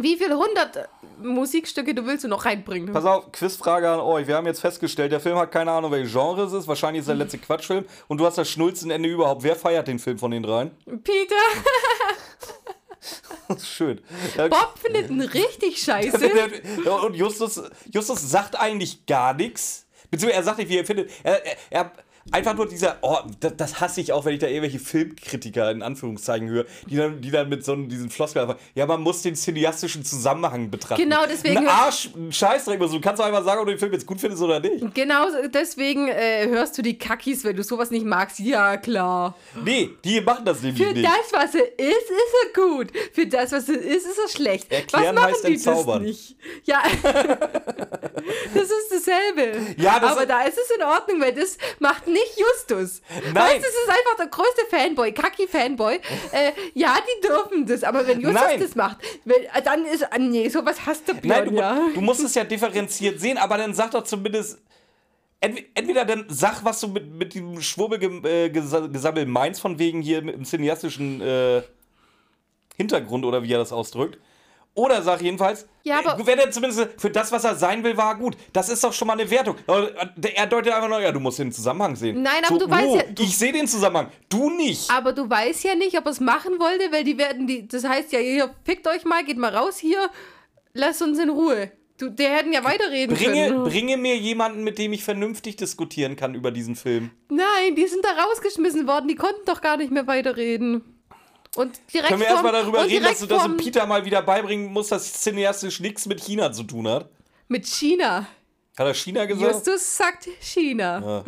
wie 0.00 0.16
viele 0.16 0.36
hundert 0.36 0.88
Musikstücke 1.20 1.92
du 1.92 2.06
willst 2.06 2.22
du 2.22 2.28
noch 2.28 2.44
reinbringen? 2.44 2.92
Pass 2.92 3.04
auf, 3.04 3.32
Quizfrage 3.32 3.90
an 3.90 3.98
euch. 3.98 4.28
Wir 4.28 4.36
haben 4.36 4.46
jetzt 4.46 4.60
festgestellt, 4.60 5.10
der 5.10 5.18
Film 5.18 5.36
hat 5.36 5.50
keine 5.50 5.72
Ahnung, 5.72 5.90
welches 5.90 6.12
Genre 6.12 6.44
es 6.44 6.52
ist. 6.52 6.68
Wahrscheinlich 6.68 7.00
ist 7.00 7.08
der 7.08 7.16
letzte 7.16 7.38
Quatschfilm. 7.38 7.84
Und 8.06 8.18
du 8.18 8.26
hast 8.26 8.38
das 8.38 8.48
Schnulzenende 8.48 9.08
überhaupt. 9.08 9.42
Wer 9.42 9.56
feiert 9.56 9.88
den 9.88 9.98
Film 9.98 10.18
von 10.18 10.30
den 10.30 10.44
dreien? 10.44 10.70
Peter, 11.02 11.34
Das 13.48 13.62
ist 13.62 13.68
schön. 13.68 14.00
Bob 14.36 14.74
findet 14.78 15.10
ihn 15.10 15.22
richtig 15.22 15.82
scheiße. 15.82 16.30
Und 17.02 17.14
Justus, 17.14 17.62
Justus 17.90 18.30
sagt 18.30 18.56
eigentlich 18.58 19.06
gar 19.06 19.32
nichts. 19.32 19.86
Beziehungsweise 20.10 20.40
er 20.40 20.44
sagt 20.44 20.58
nicht, 20.58 20.68
wie 20.68 20.78
er 20.78 20.84
findet. 20.84 21.10
Er, 21.22 21.42
er 21.70 21.92
einfach 22.32 22.54
nur 22.54 22.68
dieser, 22.68 22.98
oh, 23.02 23.16
das, 23.40 23.56
das 23.56 23.80
hasse 23.80 24.00
ich 24.00 24.12
auch, 24.12 24.24
wenn 24.24 24.34
ich 24.34 24.40
da 24.40 24.46
irgendwelche 24.46 24.78
Filmkritiker 24.78 25.70
in 25.70 25.82
Anführungszeichen 25.82 26.48
höre, 26.48 26.64
die 26.86 26.96
dann, 26.96 27.20
die 27.20 27.30
dann 27.30 27.48
mit 27.48 27.64
so 27.64 27.72
einem, 27.72 27.88
diesen 27.88 28.10
Floskeln 28.10 28.48
einfach, 28.48 28.60
ja, 28.74 28.86
man 28.86 29.00
muss 29.02 29.22
den 29.22 29.34
cineastischen 29.36 30.04
Zusammenhang 30.04 30.70
betrachten. 30.70 31.02
Genau, 31.02 31.24
deswegen- 31.28 31.58
Ein 31.58 31.68
Arsch, 31.68 32.10
ein 32.16 32.32
Scheißdreck, 32.32 32.80
so. 32.80 32.88
du 32.88 33.00
kannst 33.00 33.20
doch 33.20 33.26
einfach 33.26 33.44
sagen, 33.44 33.60
ob 33.60 33.66
du 33.66 33.72
den 33.72 33.78
Film 33.78 33.92
jetzt 33.92 34.06
gut 34.06 34.20
findest 34.20 34.42
oder 34.42 34.60
nicht. 34.60 34.94
Genau 34.94 35.26
deswegen 35.52 36.08
äh, 36.08 36.46
hörst 36.48 36.76
du 36.78 36.82
die 36.82 36.98
Kackis, 36.98 37.44
wenn 37.44 37.56
du 37.56 37.62
sowas 37.62 37.90
nicht 37.90 38.04
magst. 38.06 38.38
Ja, 38.38 38.76
klar. 38.76 39.34
Nee, 39.64 39.90
die 40.04 40.20
machen 40.20 40.44
das 40.44 40.62
nämlich 40.62 40.86
Für 40.86 40.92
nicht. 40.92 41.04
das, 41.06 41.32
was 41.32 41.54
er 41.54 41.78
ist, 41.78 41.88
ist 41.88 42.54
er 42.56 42.62
gut. 42.62 42.88
Für 43.12 43.26
das, 43.26 43.52
was 43.52 43.68
er 43.68 43.76
ist, 43.80 44.06
ist 44.06 44.18
er 44.18 44.28
schlecht. 44.28 44.70
Erklären 44.72 45.14
was 45.16 45.22
machen 45.22 45.32
heißt 45.34 45.48
die 45.48 45.52
entzaubern. 45.54 46.02
das 46.04 46.08
nicht? 46.08 46.36
Ja, 46.64 46.82
das 48.54 48.64
ist 48.64 48.90
dasselbe. 48.90 49.58
Ja, 49.76 49.98
das 50.00 50.12
Aber 50.12 50.22
ist- 50.22 50.30
da 50.30 50.42
ist 50.42 50.58
es 50.58 50.70
in 50.76 50.82
Ordnung, 50.82 51.20
weil 51.20 51.32
das 51.34 51.56
macht 51.78 52.06
nicht 52.06 52.17
Justus. 52.36 53.02
Nein. 53.34 53.60
Das 53.60 53.68
ist 53.70 53.88
einfach 53.88 54.16
der 54.18 54.26
größte 54.26 54.62
Fanboy, 54.70 55.12
Kacki-Fanboy. 55.12 56.00
Äh, 56.32 56.52
ja, 56.74 56.96
die 57.00 57.26
dürfen 57.26 57.66
das, 57.66 57.82
aber 57.84 58.06
wenn 58.06 58.20
Justus 58.20 58.40
Nein. 58.42 58.60
das 58.60 58.74
macht, 58.74 58.98
äh, 59.26 59.62
dann 59.62 59.84
ist, 59.86 60.02
äh, 60.02 60.18
nee, 60.18 60.48
sowas 60.48 60.84
hasst 60.86 61.08
der 61.08 61.14
Björn, 61.14 61.44
Nein, 61.46 61.54
du, 61.54 61.60
ja. 61.60 61.88
du 61.94 62.00
musst 62.00 62.22
es 62.22 62.34
ja 62.34 62.44
differenziert 62.44 63.18
sehen, 63.20 63.38
aber 63.38 63.56
dann 63.56 63.72
sag 63.74 63.92
doch 63.92 64.04
zumindest. 64.04 64.58
entwe- 65.40 65.64
Entweder 65.74 66.04
dann 66.04 66.26
sag, 66.28 66.64
was 66.64 66.80
du 66.80 66.88
mit, 66.88 67.10
mit 67.12 67.34
diesem 67.34 67.60
Schwurbelgesammel 67.60 69.26
meinst, 69.26 69.60
von 69.60 69.78
wegen 69.78 70.02
hier 70.02 70.22
mit 70.22 70.34
dem 70.34 70.44
cineastischen 70.44 71.20
äh, 71.20 71.62
Hintergrund 72.76 73.24
oder 73.24 73.42
wie 73.42 73.52
er 73.52 73.58
das 73.58 73.72
ausdrückt. 73.72 74.18
Oder 74.78 75.02
sag 75.02 75.20
jedenfalls, 75.22 75.66
Ja, 75.82 75.98
aber- 75.98 76.20
äh, 76.22 76.26
wenn 76.26 76.38
er 76.38 76.50
zumindest 76.52 76.88
für 76.98 77.10
das, 77.10 77.32
was 77.32 77.42
er 77.42 77.56
sein 77.56 77.82
will, 77.82 77.96
war 77.96 78.12
er 78.12 78.18
gut. 78.18 78.36
Das 78.52 78.68
ist 78.68 78.84
doch 78.84 78.92
schon 78.92 79.08
mal 79.08 79.14
eine 79.18 79.28
Wertung. 79.28 79.56
Aber 79.66 79.90
Er 80.22 80.46
deutet 80.46 80.72
einfach 80.72 80.88
nur, 80.88 81.00
ja, 81.00 81.10
du 81.10 81.18
musst 81.18 81.40
den 81.40 81.50
Zusammenhang 81.50 81.96
sehen. 81.96 82.22
Nein, 82.22 82.42
aber 82.48 82.58
du 82.58 82.70
weißt 82.70 82.94
ja- 82.94 83.02
du- 83.12 83.22
ich 83.24 83.36
sehe 83.36 83.52
den 83.52 83.66
Zusammenhang. 83.66 84.08
Du 84.28 84.50
nicht. 84.50 84.88
Aber 84.90 85.12
du 85.12 85.28
weißt 85.28 85.64
ja 85.64 85.74
nicht, 85.74 85.98
ob 85.98 86.04
er 86.06 86.12
es 86.12 86.20
machen 86.20 86.60
wollte, 86.60 86.92
weil 86.92 87.02
die 87.02 87.18
werden 87.18 87.46
die. 87.48 87.66
Das 87.66 87.82
heißt 87.84 88.12
ja, 88.12 88.20
ihr 88.20 88.50
fickt 88.64 88.86
euch 88.86 89.04
mal, 89.04 89.24
geht 89.24 89.36
mal 89.38 89.54
raus 89.54 89.78
hier, 89.78 90.08
lasst 90.74 91.02
uns 91.02 91.18
in 91.18 91.30
Ruhe. 91.30 91.72
Du, 91.98 92.08
der 92.10 92.30
hätten 92.36 92.52
ja 92.52 92.62
weiterreden 92.62 93.16
Bringe, 93.16 93.48
können. 93.48 93.64
bringe 93.64 93.96
mir 93.96 94.16
jemanden, 94.16 94.62
mit 94.62 94.78
dem 94.78 94.92
ich 94.92 95.02
vernünftig 95.02 95.56
diskutieren 95.56 96.14
kann 96.14 96.36
über 96.36 96.52
diesen 96.52 96.76
Film. 96.76 97.10
Nein, 97.28 97.74
die 97.76 97.86
sind 97.88 98.04
da 98.04 98.10
rausgeschmissen 98.22 98.86
worden, 98.86 99.08
die 99.08 99.16
konnten 99.16 99.44
doch 99.46 99.60
gar 99.60 99.76
nicht 99.76 99.90
mehr 99.90 100.06
weiterreden. 100.06 100.97
Und 101.56 101.80
direkt 101.92 102.08
Können 102.08 102.20
wir 102.20 102.28
erstmal 102.28 102.52
darüber 102.52 102.84
reden, 102.86 103.04
dass 103.04 103.20
du, 103.20 103.26
dass 103.26 103.42
du 103.42 103.48
vorm- 103.48 103.56
Peter 103.56 103.86
mal 103.86 104.04
wieder 104.04 104.22
beibringen 104.22 104.72
musst, 104.72 104.92
dass 104.92 105.12
cineastisch 105.22 105.80
nichts 105.80 106.06
mit 106.06 106.20
China 106.20 106.52
zu 106.52 106.62
tun 106.64 106.86
hat? 106.88 107.08
Mit 107.48 107.66
China. 107.66 108.26
Hat 108.78 108.86
er 108.86 108.94
China 108.94 109.24
gesagt? 109.24 109.52
Justus 109.54 109.96
sagt 109.96 110.28
China. 110.40 111.24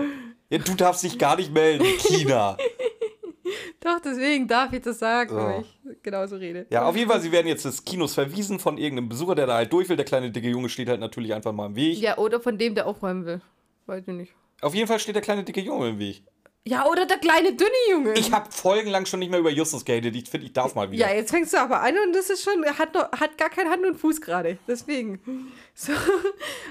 Ja, 0.50 0.58
du 0.58 0.74
darfst 0.74 1.02
dich 1.02 1.18
gar 1.18 1.36
nicht 1.36 1.52
melden. 1.52 1.84
China. 1.98 2.56
Doch, 3.80 3.98
deswegen 4.00 4.46
darf 4.46 4.72
ich 4.72 4.82
das 4.82 4.98
sagen, 4.98 5.30
So. 5.30 5.36
weil 5.36 5.64
ich 5.92 6.02
genauso 6.02 6.36
rede. 6.36 6.66
Ja, 6.70 6.84
auf 6.84 6.94
jeden 6.96 7.10
Fall, 7.10 7.20
sie 7.20 7.32
werden 7.32 7.46
jetzt 7.48 7.64
des 7.64 7.84
Kinos 7.84 8.14
verwiesen 8.14 8.60
von 8.60 8.78
irgendeinem 8.78 9.08
Besucher, 9.08 9.34
der 9.34 9.46
da 9.46 9.54
halt 9.54 9.72
durch 9.72 9.88
will. 9.88 9.96
Der 9.96 10.04
kleine 10.04 10.30
dicke 10.30 10.48
Junge 10.48 10.68
steht 10.68 10.88
halt 10.88 11.00
natürlich 11.00 11.32
einfach 11.34 11.52
mal 11.52 11.66
im 11.66 11.74
Weg. 11.76 11.98
Ja, 11.98 12.18
oder 12.18 12.40
von 12.40 12.58
dem, 12.58 12.74
der 12.74 12.86
aufräumen 12.86 13.24
will. 13.24 13.40
Weiß 13.86 14.02
ich 14.06 14.14
nicht. 14.14 14.32
Auf 14.60 14.74
jeden 14.74 14.86
Fall 14.86 15.00
steht 15.00 15.14
der 15.14 15.22
kleine 15.22 15.42
dicke 15.42 15.60
Junge 15.60 15.88
im 15.88 15.98
Weg. 15.98 16.22
Ja, 16.66 16.86
oder 16.86 17.06
der 17.06 17.18
kleine, 17.18 17.54
dünne 17.54 17.70
Junge. 17.90 18.12
Ich 18.14 18.32
habe 18.32 18.50
folgenlang 18.52 19.06
schon 19.06 19.20
nicht 19.20 19.30
mehr 19.30 19.40
über 19.40 19.50
Justus 19.50 19.84
geredet. 19.84 20.14
Ich 20.14 20.28
finde, 20.28 20.46
ich 20.46 20.52
darf 20.52 20.74
mal 20.74 20.90
wieder. 20.90 21.08
ja, 21.08 21.14
jetzt 21.14 21.30
fängst 21.30 21.54
du 21.54 21.58
aber 21.58 21.80
an 21.80 21.94
und 22.06 22.12
das 22.14 22.28
ist 22.28 22.44
schon, 22.44 22.64
hat, 22.66 22.94
noch, 22.94 23.10
hat 23.12 23.38
gar 23.38 23.48
kein 23.48 23.68
Hand 23.70 23.84
und 23.86 23.96
Fuß 23.96 24.20
gerade. 24.20 24.58
Deswegen. 24.68 25.20
So, 25.74 25.92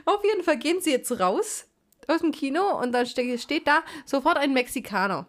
auf 0.05 0.23
jeden 0.23 0.43
Fall 0.43 0.59
gehen 0.59 0.81
sie 0.81 0.91
jetzt 0.91 1.19
raus 1.19 1.65
aus 2.07 2.19
dem 2.19 2.31
Kino 2.31 2.79
und 2.79 2.91
dann 2.91 3.07
ste 3.07 3.37
steht 3.39 3.65
da 3.67 3.81
sofort 4.05 4.37
ein 4.37 4.53
Mexikaner. 4.53 5.25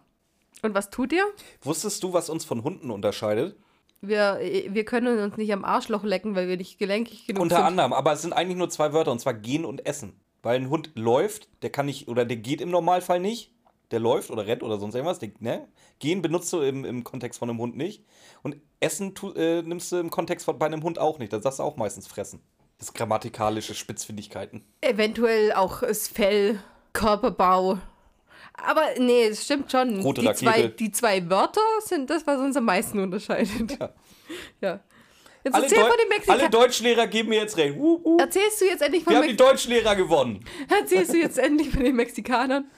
Und 0.61 0.75
was 0.75 0.91
tut 0.91 1.11
ihr? 1.13 1.25
Wusstest 1.63 2.03
du, 2.03 2.13
was 2.13 2.29
uns 2.29 2.45
von 2.45 2.63
Hunden 2.63 2.91
unterscheidet? 2.91 3.55
Wir, 4.01 4.39
wir 4.67 4.85
können 4.85 5.17
uns 5.19 5.37
nicht 5.37 5.51
am 5.53 5.65
Arschloch 5.65 6.03
lecken, 6.03 6.35
weil 6.35 6.47
wir 6.47 6.57
nicht 6.57 6.77
gelenkig 6.77 7.25
genug 7.25 7.41
Unter 7.41 7.57
sind. 7.57 7.65
anderem, 7.65 7.93
aber 7.93 8.13
es 8.13 8.21
sind 8.21 8.33
eigentlich 8.33 8.57
nur 8.57 8.69
zwei 8.69 8.93
Wörter, 8.93 9.11
und 9.11 9.19
zwar 9.19 9.33
gehen 9.33 9.65
und 9.65 9.85
essen. 9.87 10.13
Weil 10.43 10.57
ein 10.59 10.69
Hund 10.69 10.91
läuft, 10.95 11.47
der 11.63 11.71
kann 11.71 11.87
nicht, 11.87 12.07
oder 12.07 12.25
der 12.25 12.37
geht 12.37 12.61
im 12.61 12.69
Normalfall 12.69 13.19
nicht. 13.19 13.51
Der 13.91 13.99
läuft 13.99 14.31
oder 14.31 14.47
rennt 14.47 14.63
oder 14.63 14.79
sonst 14.79 14.95
irgendwas. 14.95 15.19
Der, 15.19 15.29
ne? 15.39 15.67
Gehen 15.99 16.21
benutzt 16.21 16.51
du 16.53 16.61
im, 16.61 16.85
im 16.85 17.03
Kontext 17.03 17.39
von 17.39 17.49
einem 17.49 17.59
Hund 17.59 17.75
nicht. 17.75 18.03
Und 18.41 18.55
Essen 18.79 19.13
tu, 19.13 19.31
äh, 19.33 19.61
nimmst 19.61 19.91
du 19.91 19.97
im 19.97 20.09
Kontext 20.09 20.45
von 20.45 20.57
bei 20.57 20.65
einem 20.65 20.83
Hund 20.83 20.97
auch 20.97 21.19
nicht. 21.19 21.33
Da 21.33 21.41
sagst 21.41 21.59
du 21.59 21.63
auch 21.63 21.77
meistens 21.77 22.07
fressen. 22.07 22.41
Das 22.77 22.87
ist 22.87 22.93
grammatikalische 22.93 23.75
Spitzfindigkeiten. 23.75 24.63
Eventuell 24.81 25.53
auch 25.53 25.81
das 25.81 26.07
Fell, 26.07 26.59
Körperbau. 26.93 27.77
Aber 28.53 28.81
nee, 28.97 29.25
es 29.25 29.45
stimmt 29.45 29.71
schon. 29.71 30.01
Rote 30.01 30.21
die, 30.21 30.27
Rakete. 30.27 30.45
zwei, 30.45 30.67
die 30.67 30.91
zwei 30.91 31.29
Wörter 31.29 31.61
sind 31.85 32.09
das, 32.09 32.25
was 32.25 32.39
uns 32.39 32.55
am 32.57 32.65
meisten 32.65 32.99
unterscheidet. 32.99 33.79
Ja. 33.79 33.93
Ja. 34.61 34.79
Jetzt 35.43 35.55
Alle, 35.55 35.63
erzähl 35.65 35.79
Deu 35.79 35.89
den 35.89 36.29
alle. 36.29 36.49
Deutschlehrer 36.49 37.07
geben 37.07 37.29
mir 37.29 37.39
jetzt 37.39 37.57
recht. 37.57 37.75
Uh, 37.77 37.99
uh. 38.03 38.17
Erzählst 38.17 38.61
du 38.61 38.65
jetzt 38.65 38.81
endlich 38.81 39.03
von 39.03 39.11
Wir 39.11 39.17
haben 39.17 39.27
die 39.27 39.33
Mex 39.33 39.43
Deutschlehrer 39.43 39.95
gewonnen. 39.95 40.45
Erzählst 40.69 41.13
du 41.13 41.17
jetzt 41.17 41.37
endlich 41.37 41.69
von 41.69 41.83
den 41.83 41.95
Mexikanern? 41.95 42.69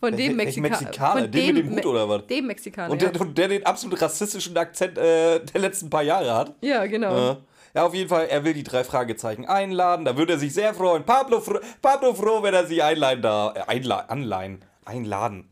Von 0.00 0.16
dem 0.16 0.36
Mexika 0.36 0.68
Mexikaner? 0.68 1.22
Von 1.22 1.30
Den 1.30 1.54
mit 1.54 1.66
dem 1.66 1.76
Hut 1.76 1.86
oder 1.86 2.08
was? 2.08 2.26
Dem 2.26 2.46
Mexikaner. 2.46 2.90
Und 2.90 3.02
ja. 3.02 3.08
der, 3.08 3.20
und 3.20 3.36
der 3.36 3.48
den 3.48 3.66
absolut 3.66 4.00
rassistischen 4.00 4.56
Akzent 4.56 4.96
äh, 4.96 5.40
der 5.40 5.60
letzten 5.60 5.90
paar 5.90 6.02
Jahre 6.02 6.34
hat. 6.34 6.54
ja, 6.60 6.86
genau. 6.86 7.32
Äh, 7.32 7.36
Ja, 7.74 7.84
auf 7.84 7.94
jeden 7.94 8.08
Fall, 8.08 8.26
er 8.26 8.44
will 8.44 8.54
die 8.54 8.62
drei 8.62 8.82
Fragezeichen 8.84 9.44
einladen. 9.44 10.04
Da 10.04 10.16
würde 10.16 10.34
er 10.34 10.38
sich 10.38 10.54
sehr 10.54 10.72
freuen. 10.72 11.04
Pablo, 11.04 11.40
fro 11.40 11.58
Pablo 11.82 12.14
froh, 12.14 12.42
wenn 12.42 12.54
er 12.54 12.66
sie 12.66 12.80
einleihen 12.82 13.22
da. 13.22 13.52
Äh, 13.54 13.62
einla 13.66 13.98
anleihen. 14.08 14.64
Einladen. 14.84 15.50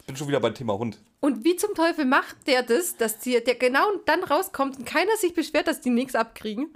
Ich 0.00 0.06
bin 0.06 0.16
schon 0.16 0.28
wieder 0.28 0.40
beim 0.40 0.54
Thema 0.54 0.78
Hund. 0.78 0.98
Und 1.20 1.44
wie 1.44 1.56
zum 1.56 1.74
Teufel 1.74 2.04
macht 2.04 2.36
der 2.46 2.62
das, 2.62 2.96
dass 2.96 3.18
die, 3.18 3.42
der 3.42 3.56
genau 3.56 3.84
dann 4.04 4.22
rauskommt 4.22 4.78
und 4.78 4.84
keiner 4.86 5.16
sich 5.16 5.34
beschwert, 5.34 5.66
dass 5.66 5.80
die 5.80 5.90
nichts 5.90 6.14
abkriegen? 6.14 6.68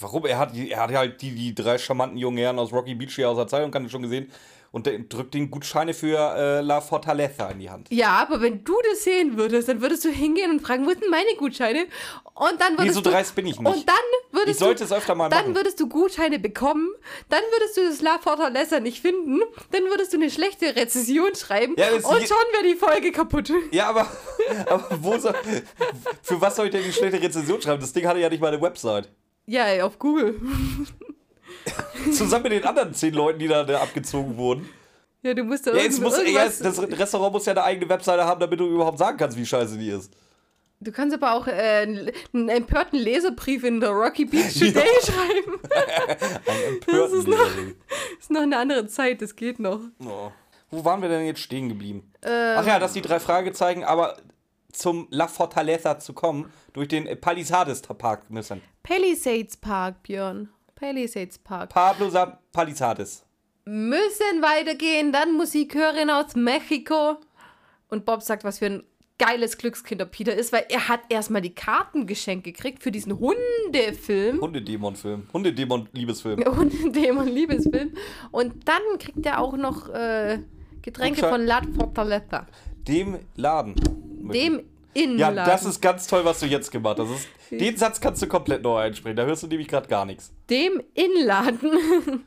Warum? 0.00 0.26
Er 0.26 0.38
hat, 0.38 0.54
er 0.56 0.80
hat 0.80 0.92
halt 0.92 1.22
die, 1.22 1.34
die 1.34 1.54
drei 1.54 1.78
charmanten 1.78 2.18
jungen 2.18 2.38
Herren 2.38 2.58
aus 2.58 2.72
Rocky 2.72 2.94
Beach 2.94 3.14
hier 3.14 3.30
aus 3.30 3.36
der 3.36 3.46
Zeitung, 3.46 3.70
kann 3.70 3.84
ich 3.86 3.92
schon 3.92 4.02
gesehen. 4.02 4.30
Und 4.72 4.88
drückt 5.10 5.34
den 5.34 5.50
Gutscheine 5.50 5.92
für 5.92 6.16
äh, 6.34 6.60
La 6.62 6.80
Fortaleza 6.80 7.50
in 7.50 7.58
die 7.58 7.68
Hand. 7.68 7.88
Ja, 7.90 8.12
aber 8.16 8.40
wenn 8.40 8.64
du 8.64 8.74
das 8.90 9.04
sehen 9.04 9.36
würdest, 9.36 9.68
dann 9.68 9.82
würdest 9.82 10.02
du 10.06 10.08
hingehen 10.08 10.50
und 10.50 10.60
fragen, 10.60 10.86
wo 10.86 10.90
sind 10.90 11.10
meine 11.10 11.34
Gutscheine? 11.36 11.84
Und 12.34 12.58
dann 12.58 12.78
würdest 12.78 12.94
so 12.94 13.02
du, 13.02 13.10
dreist 13.10 13.34
bin 13.34 13.46
ich 13.46 13.60
nicht. 13.60 13.68
Und 13.68 13.86
dann 13.86 13.94
würdest 14.30 14.52
Ich 14.52 14.56
sollte 14.64 14.78
du, 14.78 14.84
es 14.86 14.92
öfter 14.92 15.14
mal 15.14 15.28
dann 15.28 15.42
machen. 15.42 15.56
würdest 15.56 15.78
du 15.78 15.88
Gutscheine 15.90 16.38
bekommen, 16.38 16.88
dann 17.28 17.42
würdest 17.52 17.76
du 17.76 17.82
das 17.86 18.00
La 18.00 18.18
Fortaleza 18.18 18.80
nicht 18.80 19.02
finden, 19.02 19.40
dann 19.72 19.82
würdest 19.84 20.14
du 20.14 20.16
eine 20.16 20.30
schlechte 20.30 20.74
Rezession 20.74 21.34
schreiben 21.34 21.74
Ja, 21.76 21.92
und 21.92 22.02
schon 22.02 22.16
wäre 22.52 22.64
die 22.66 22.74
Folge 22.76 23.12
kaputt. 23.12 23.52
Ja, 23.72 23.90
aber, 23.90 24.06
aber 24.70 24.88
wo 25.02 25.18
soll, 25.18 25.34
für 26.22 26.40
was 26.40 26.56
soll 26.56 26.66
ich 26.66 26.72
denn 26.72 26.82
die 26.84 26.92
schlechte 26.94 27.20
Rezension 27.20 27.60
schreiben? 27.60 27.82
Das 27.82 27.92
Ding 27.92 28.06
hatte 28.06 28.20
ja 28.20 28.30
nicht 28.30 28.40
mal 28.40 28.48
eine 28.48 28.62
Website. 28.62 29.10
Ja, 29.44 29.66
ey, 29.66 29.82
auf 29.82 29.98
Google. 29.98 30.40
Zusammen 32.12 32.44
mit 32.44 32.52
den 32.52 32.64
anderen 32.64 32.94
zehn 32.94 33.14
Leuten, 33.14 33.38
die 33.38 33.48
da, 33.48 33.64
da 33.64 33.80
abgezogen 33.80 34.36
wurden. 34.36 34.68
Ja, 35.22 35.34
du 35.34 35.44
musst 35.44 35.66
da 35.66 35.72
Ja, 35.72 35.82
jetzt 35.82 36.00
muss, 36.00 36.16
ja, 36.26 36.44
das 36.44 36.82
Restaurant 36.82 37.32
muss 37.32 37.46
ja 37.46 37.52
eine 37.52 37.62
eigene 37.62 37.88
Webseite 37.88 38.24
haben, 38.24 38.40
damit 38.40 38.58
du 38.58 38.66
überhaupt 38.66 38.98
sagen 38.98 39.16
kannst, 39.16 39.36
wie 39.36 39.46
scheiße 39.46 39.78
die 39.78 39.90
ist. 39.90 40.12
Du 40.80 40.90
kannst 40.90 41.14
aber 41.14 41.34
auch 41.34 41.46
äh, 41.46 42.10
einen 42.34 42.48
empörten 42.48 42.98
Leserbrief 42.98 43.62
in 43.62 43.78
der 43.78 43.90
Rocky 43.90 44.24
Beach 44.24 44.50
Ja. 44.56 44.66
Today 44.66 44.88
schreiben. 45.04 45.60
Ein 46.46 46.74
empörten 46.74 47.18
ist 47.20 47.28
noch- 47.28 48.18
ist 48.18 48.30
noch 48.32 48.42
eine 48.42 48.56
andere 48.58 48.86
Zeit, 48.88 49.22
das 49.22 49.36
geht 49.36 49.60
noch. 49.60 49.78
Oh. 50.04 50.32
Wo 50.72 50.84
waren 50.84 51.00
wir 51.02 51.08
denn 51.08 51.24
jetzt 51.24 51.40
stehen 51.40 51.68
geblieben? 51.68 52.10
Ähm. 52.22 52.56
Ach 52.58 52.66
ja, 52.66 52.80
dass 52.80 52.94
die 52.94 53.02
drei 53.02 53.20
Fragezeichen, 53.20 53.84
aber 53.84 54.16
zum 54.72 55.06
La 55.10 55.28
Fortaleza 55.28 55.98
zu 56.00 56.14
kommen, 56.14 56.50
durch 56.72 56.88
den 56.88 57.20
Palisades 57.20 57.82
Park 57.82 58.30
müssen. 58.30 58.60
Palisades 58.82 59.56
Park, 59.58 60.02
Björn. 60.02 60.48
Palisades 60.82 61.38
Park. 61.38 61.70
Pablo 61.70 62.10
Palisades. 62.52 63.24
Müssen 63.64 64.42
weitergehen, 64.42 65.12
dann 65.12 65.36
Musikhörerin 65.36 66.10
aus 66.10 66.34
Mexiko. 66.34 67.18
Und 67.88 68.04
Bob 68.04 68.22
sagt, 68.22 68.42
was 68.42 68.58
für 68.58 68.66
ein 68.66 68.82
geiles 69.16 69.56
Glückskind 69.58 70.00
der 70.00 70.06
Peter 70.06 70.34
ist, 70.34 70.52
weil 70.52 70.66
er 70.68 70.88
hat 70.88 71.02
erstmal 71.08 71.40
die 71.40 71.54
Karten 71.54 72.08
geschenkt 72.08 72.42
gekriegt 72.42 72.82
für 72.82 72.90
diesen 72.90 73.16
Hundefilm. 73.20 74.40
Hundedämon-Film. 74.40 75.28
Hundedämon-Liebesfilm. 75.32 76.44
Hundedämon-Liebesfilm. 76.56 77.94
Und 78.32 78.68
dann 78.68 78.82
kriegt 78.98 79.24
er 79.24 79.40
auch 79.40 79.56
noch 79.56 79.88
äh, 79.88 80.40
Getränke 80.82 81.20
Gutschein- 81.20 81.30
von 81.30 81.46
La 81.46 81.62
Fortaleza. 81.78 82.48
Dem 82.88 83.20
Laden. 83.36 83.76
Dem 84.32 84.62
Ja, 84.94 85.02
Innenladen. 85.04 85.36
das 85.46 85.64
ist 85.64 85.80
ganz 85.80 86.06
toll, 86.06 86.24
was 86.24 86.40
du 86.40 86.46
jetzt 86.46 86.70
gemacht 86.70 86.98
hast. 86.98 87.10
Ist, 87.10 87.28
den 87.50 87.76
Satz 87.76 88.00
kannst 88.00 88.20
du 88.22 88.26
komplett 88.26 88.62
neu 88.62 88.76
einsprechen. 88.78 89.16
Da 89.16 89.24
hörst 89.24 89.42
du 89.42 89.46
nämlich 89.46 89.68
gerade 89.68 89.88
gar 89.88 90.04
nichts. 90.04 90.32
Dem 90.50 90.82
Innenladen. 90.94 92.24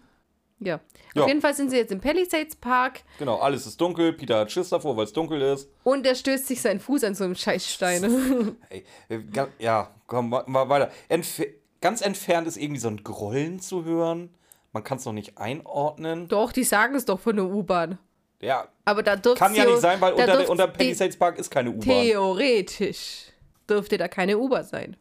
ja. 0.60 0.80
Ja. 1.16 1.22
Auf 1.22 1.30
jeden 1.30 1.40
Fall 1.40 1.54
sind 1.54 1.70
sie 1.70 1.78
jetzt 1.78 1.94
im 1.94 2.02
Palisades 2.02 2.58
Park 2.58 3.04
Genau, 3.20 3.38
alles 3.38 3.66
ist 3.66 3.80
dunkel. 3.80 4.12
Peter 4.12 4.40
hat 4.40 4.52
Schiss 4.52 4.68
davor, 4.68 4.98
weil 4.98 5.06
es 5.06 5.14
dunkel 5.14 5.42
ist. 5.42 5.70
und 5.86 6.06
er 6.06 6.14
stößt 6.14 6.46
sich 6.46 6.60
seinen 6.62 6.82
Fuß 6.82 7.06
an 7.06 7.16
so 7.16 7.24
einem 7.24 7.36
Scheißstein. 7.36 8.58
Ey, 8.70 8.84
äh, 9.08 9.20
ja, 9.58 9.96
komm, 10.08 10.28
mal, 10.32 10.44
mal 10.46 10.68
weiter. 10.68 10.92
Entf 11.08 11.42
ganz 11.80 12.02
entfernt 12.02 12.48
ist 12.48 12.58
irgendwie 12.58 12.82
so 12.82 12.90
ein 12.90 13.02
Grollen 13.06 13.62
zu 13.62 13.86
hören. 13.86 14.30
Man 14.74 14.84
kann 14.84 14.98
es 14.98 15.06
noch 15.06 15.14
nicht 15.14 15.38
einordnen. 15.38 16.28
doch, 16.28 16.52
die 16.52 16.66
sagen 16.66 16.96
es 16.96 17.06
doch 17.06 17.22
von 17.22 17.38
der 17.38 17.46
U-Bahn. 17.46 17.98
Ja, 18.42 18.68
Aber 18.84 19.02
da 19.02 19.16
dürfte 19.16 19.40
kann 19.40 19.56
ja 19.56 19.66
nicht 19.66 19.80
sein, 19.80 20.00
weil 20.02 20.14
unter, 20.14 20.26
der- 20.38 20.50
unter 20.50 20.68
Palisades 20.68 21.18
Park 21.18 21.38
ist 21.40 21.50
keine 21.50 21.70
U-Bahn. 21.70 21.82
Theoretisch 21.82 23.32
dürfte 23.70 23.98
da 23.98 24.08
keine 24.08 24.38
U-Bahn 24.38 24.64
sein. 24.64 24.98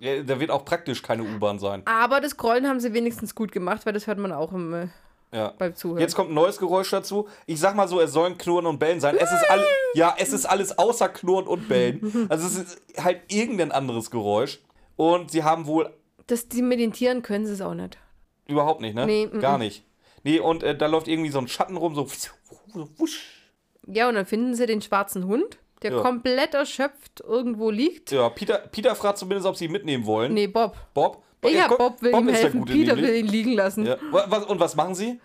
Ja, 0.00 0.22
da 0.22 0.38
wird 0.38 0.50
auch 0.50 0.64
praktisch 0.64 1.02
keine 1.02 1.22
U-Bahn 1.24 1.58
sein. 1.58 1.82
Aber 1.86 2.20
das 2.20 2.36
Grollen 2.36 2.68
haben 2.68 2.78
sie 2.78 2.92
wenigstens 2.94 3.34
gut 3.34 3.50
gemacht, 3.50 3.84
weil 3.86 3.92
das 3.92 4.06
hört 4.06 4.18
man 4.18 4.30
auch 4.32 4.52
im, 4.52 4.72
äh, 4.74 4.86
Ja. 5.32 5.54
beim 5.58 5.74
Zuhören. 5.74 6.00
Jetzt 6.00 6.14
kommt 6.14 6.30
ein 6.30 6.34
neues 6.34 6.58
Geräusch 6.58 6.90
dazu. 6.90 7.26
Ich 7.46 7.58
sag 7.58 7.74
mal 7.74 7.88
so, 7.88 8.00
es 8.00 8.12
sollen 8.12 8.38
Knurren 8.38 8.66
und 8.66 8.78
Bellen 8.78 9.00
sein. 9.00 9.16
Es 9.16 9.32
ist, 9.32 9.50
all, 9.50 9.64
ja, 9.94 10.14
es 10.18 10.32
ist 10.32 10.46
alles 10.46 10.78
außer 10.78 11.08
Knurren 11.08 11.46
und 11.48 11.68
Bellen. 11.68 12.26
Also 12.28 12.46
es 12.46 12.56
ist 12.56 12.80
halt 13.02 13.22
irgendein 13.32 13.72
anderes 13.72 14.10
Geräusch. 14.10 14.60
Und 14.96 15.30
sie 15.32 15.42
haben 15.42 15.66
wohl 15.66 15.92
das, 16.28 16.46
die 16.48 16.60
mit 16.62 16.78
den 16.78 16.92
Tieren 16.92 17.22
können 17.22 17.46
sie 17.46 17.54
es 17.54 17.60
auch 17.62 17.74
nicht. 17.74 17.96
überhaupt 18.46 18.80
nicht, 18.82 18.94
ne? 18.94 19.06
Nee, 19.06 19.26
Gar 19.40 19.56
mm. 19.56 19.60
nicht. 19.62 19.82
Nee, 20.24 20.40
und 20.40 20.62
äh, 20.62 20.76
da 20.76 20.86
läuft 20.86 21.08
irgendwie 21.08 21.30
so 21.30 21.38
ein 21.38 21.48
Schatten 21.48 21.76
rum, 21.76 21.94
so 21.94 22.06
wusch. 22.96 23.20
Ja, 23.86 24.08
und 24.08 24.14
dann 24.16 24.26
finden 24.26 24.54
sie 24.54 24.66
den 24.66 24.82
schwarzen 24.82 25.26
Hund, 25.26 25.58
der 25.82 25.92
Ja. 25.92 26.00
komplett 26.00 26.54
erschöpft 26.54 27.20
irgendwo 27.26 27.70
liegt. 27.70 28.10
Ja, 28.10 28.28
Peter, 28.28 28.58
Peter 28.58 28.94
fragt 28.94 29.18
zumindest, 29.18 29.46
ob 29.46 29.56
sie 29.56 29.64
ihn 29.66 29.72
mitnehmen 29.72 30.04
wollen. 30.06 30.34
Nee, 30.34 30.46
Bob. 30.46 30.76
Bob? 30.94 31.22
Ja, 31.44 31.50
Ja, 31.50 31.68
Bob 31.68 32.02
will 32.02 32.12
ihm 32.12 32.28
ist 32.28 32.34
der 32.42 32.42
helfen. 32.50 32.64
Peter 32.64 32.96
will 32.96 33.14
ihn 33.14 33.26
liegen 33.28 33.52
lassen. 33.52 33.86
Ja. 33.86 33.94
Und 33.94 34.60
was 34.60 34.74
machen 34.76 34.94
sie? 34.94 35.20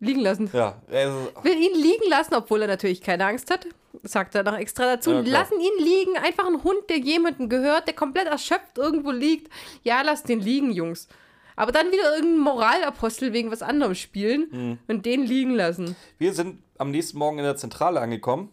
Liegen 0.00 0.20
lassen. 0.20 0.50
Ja, 0.52 0.82
also, 0.90 1.30
Will 1.42 1.54
ihn 1.56 1.74
liegen 1.80 2.08
lassen, 2.08 2.34
obwohl 2.34 2.62
er 2.62 2.68
natürlich 2.68 3.00
keine 3.00 3.26
Angst 3.26 3.50
hat. 3.50 3.66
Sagt 4.02 4.34
er 4.34 4.42
noch 4.42 4.56
extra 4.58 4.96
dazu. 4.96 5.12
Ja. 5.12 5.20
Lassen 5.20 5.60
ihn 5.60 5.84
liegen. 5.84 6.16
Einfach 6.18 6.46
ein 6.46 6.62
Hund, 6.64 6.80
der 6.90 6.98
jemandem 6.98 7.48
gehört, 7.48 7.86
der 7.86 7.94
komplett 7.94 8.26
erschöpft 8.26 8.76
irgendwo 8.76 9.12
liegt. 9.12 9.50
Ja, 9.82 10.02
lasst 10.02 10.28
den 10.28 10.40
liegen, 10.40 10.72
Jungs. 10.72 11.08
Aber 11.56 11.70
dann 11.72 11.92
wieder 11.92 12.16
irgendeinen 12.16 12.40
Moralapostel 12.40 13.32
wegen 13.32 13.52
was 13.52 13.62
anderem 13.62 13.94
spielen 13.94 14.48
Mhm. 14.50 14.78
und 14.88 15.06
den 15.06 15.22
liegen 15.24 15.54
lassen. 15.54 15.94
wir 16.18 16.32
sind 16.32 16.58
am 16.78 16.90
nächsten 16.90 17.18
Morgen 17.18 17.38
in 17.38 17.44
der 17.44 17.56
Zentrale 17.56 18.00
angekommen. 18.00 18.50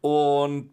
Und 0.00 0.70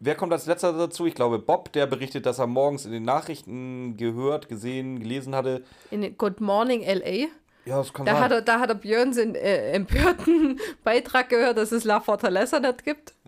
wer 0.00 0.14
kommt 0.14 0.32
als 0.32 0.46
letzter 0.46 0.72
dazu? 0.72 1.06
Ich 1.06 1.14
glaube, 1.14 1.38
Bob, 1.38 1.72
der 1.72 1.86
berichtet, 1.86 2.26
dass 2.26 2.38
er 2.38 2.46
morgens 2.46 2.84
in 2.86 2.92
den 2.92 3.04
Nachrichten 3.04 3.96
gehört, 3.96 4.48
gesehen, 4.48 4.98
gelesen 5.00 5.34
hatte. 5.34 5.62
In 5.90 6.16
Good 6.16 6.40
Morning 6.40 6.82
L.A. 6.82 7.28
Ja, 7.64 7.76
das 7.76 7.92
kann 7.92 8.04
Da 8.06 8.14
sein. 8.14 8.22
hat, 8.24 8.32
er, 8.32 8.42
da 8.42 8.58
hat 8.58 8.70
er 8.70 8.74
Björns 8.74 9.16
in, 9.18 9.36
äh, 9.36 9.70
empörten 9.70 10.58
Beitrag 10.84 11.28
gehört, 11.28 11.56
dass 11.58 11.70
es 11.70 11.84
La 11.84 12.00
Fortaleza 12.00 12.58
nicht 12.58 12.82
gibt. 12.84 13.14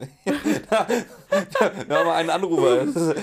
Wir 1.86 1.96
haben 1.96 2.10
einen 2.10 2.30
Anrufer. 2.30 2.82
Es 2.82 2.96
ist, 2.96 3.14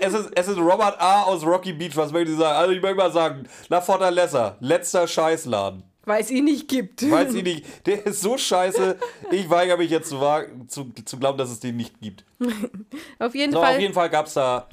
es, 0.00 0.14
ist, 0.14 0.30
es 0.34 0.48
ist 0.48 0.58
Robert 0.58 1.00
A. 1.00 1.22
aus 1.22 1.44
Rocky 1.46 1.72
Beach. 1.72 1.96
Was 1.96 2.10
möchte 2.10 2.32
ich 2.32 2.38
sagen? 2.38 2.56
Also 2.58 2.72
ich 2.72 2.82
möchte 2.82 2.96
mal 2.96 3.12
sagen, 3.12 3.44
La 3.68 3.80
Fortaleza, 3.80 4.56
letzter 4.58 5.06
Scheißladen. 5.06 5.84
Weil 6.04 6.22
es 6.22 6.30
ihn 6.30 6.44
nicht 6.44 6.66
gibt. 6.68 7.08
Weiß 7.08 7.34
ich 7.34 7.42
nicht. 7.44 7.86
Der 7.86 8.06
ist 8.06 8.22
so 8.22 8.38
scheiße. 8.38 8.96
Ich 9.32 9.50
weigere 9.50 9.76
mich 9.76 9.90
jetzt 9.90 10.08
zu, 10.08 10.18
zu, 10.66 10.90
zu 11.04 11.18
glauben, 11.18 11.36
dass 11.38 11.50
es 11.50 11.60
den 11.60 11.76
nicht 11.76 12.00
gibt. 12.00 12.24
Auf 13.18 13.34
jeden 13.34 13.52
So, 13.52 13.60
Fall. 13.60 13.74
auf 13.74 13.80
jeden 13.80 13.92
Fall 13.94 14.08
gab 14.08 14.26
es 14.26 14.34
da, 14.34 14.66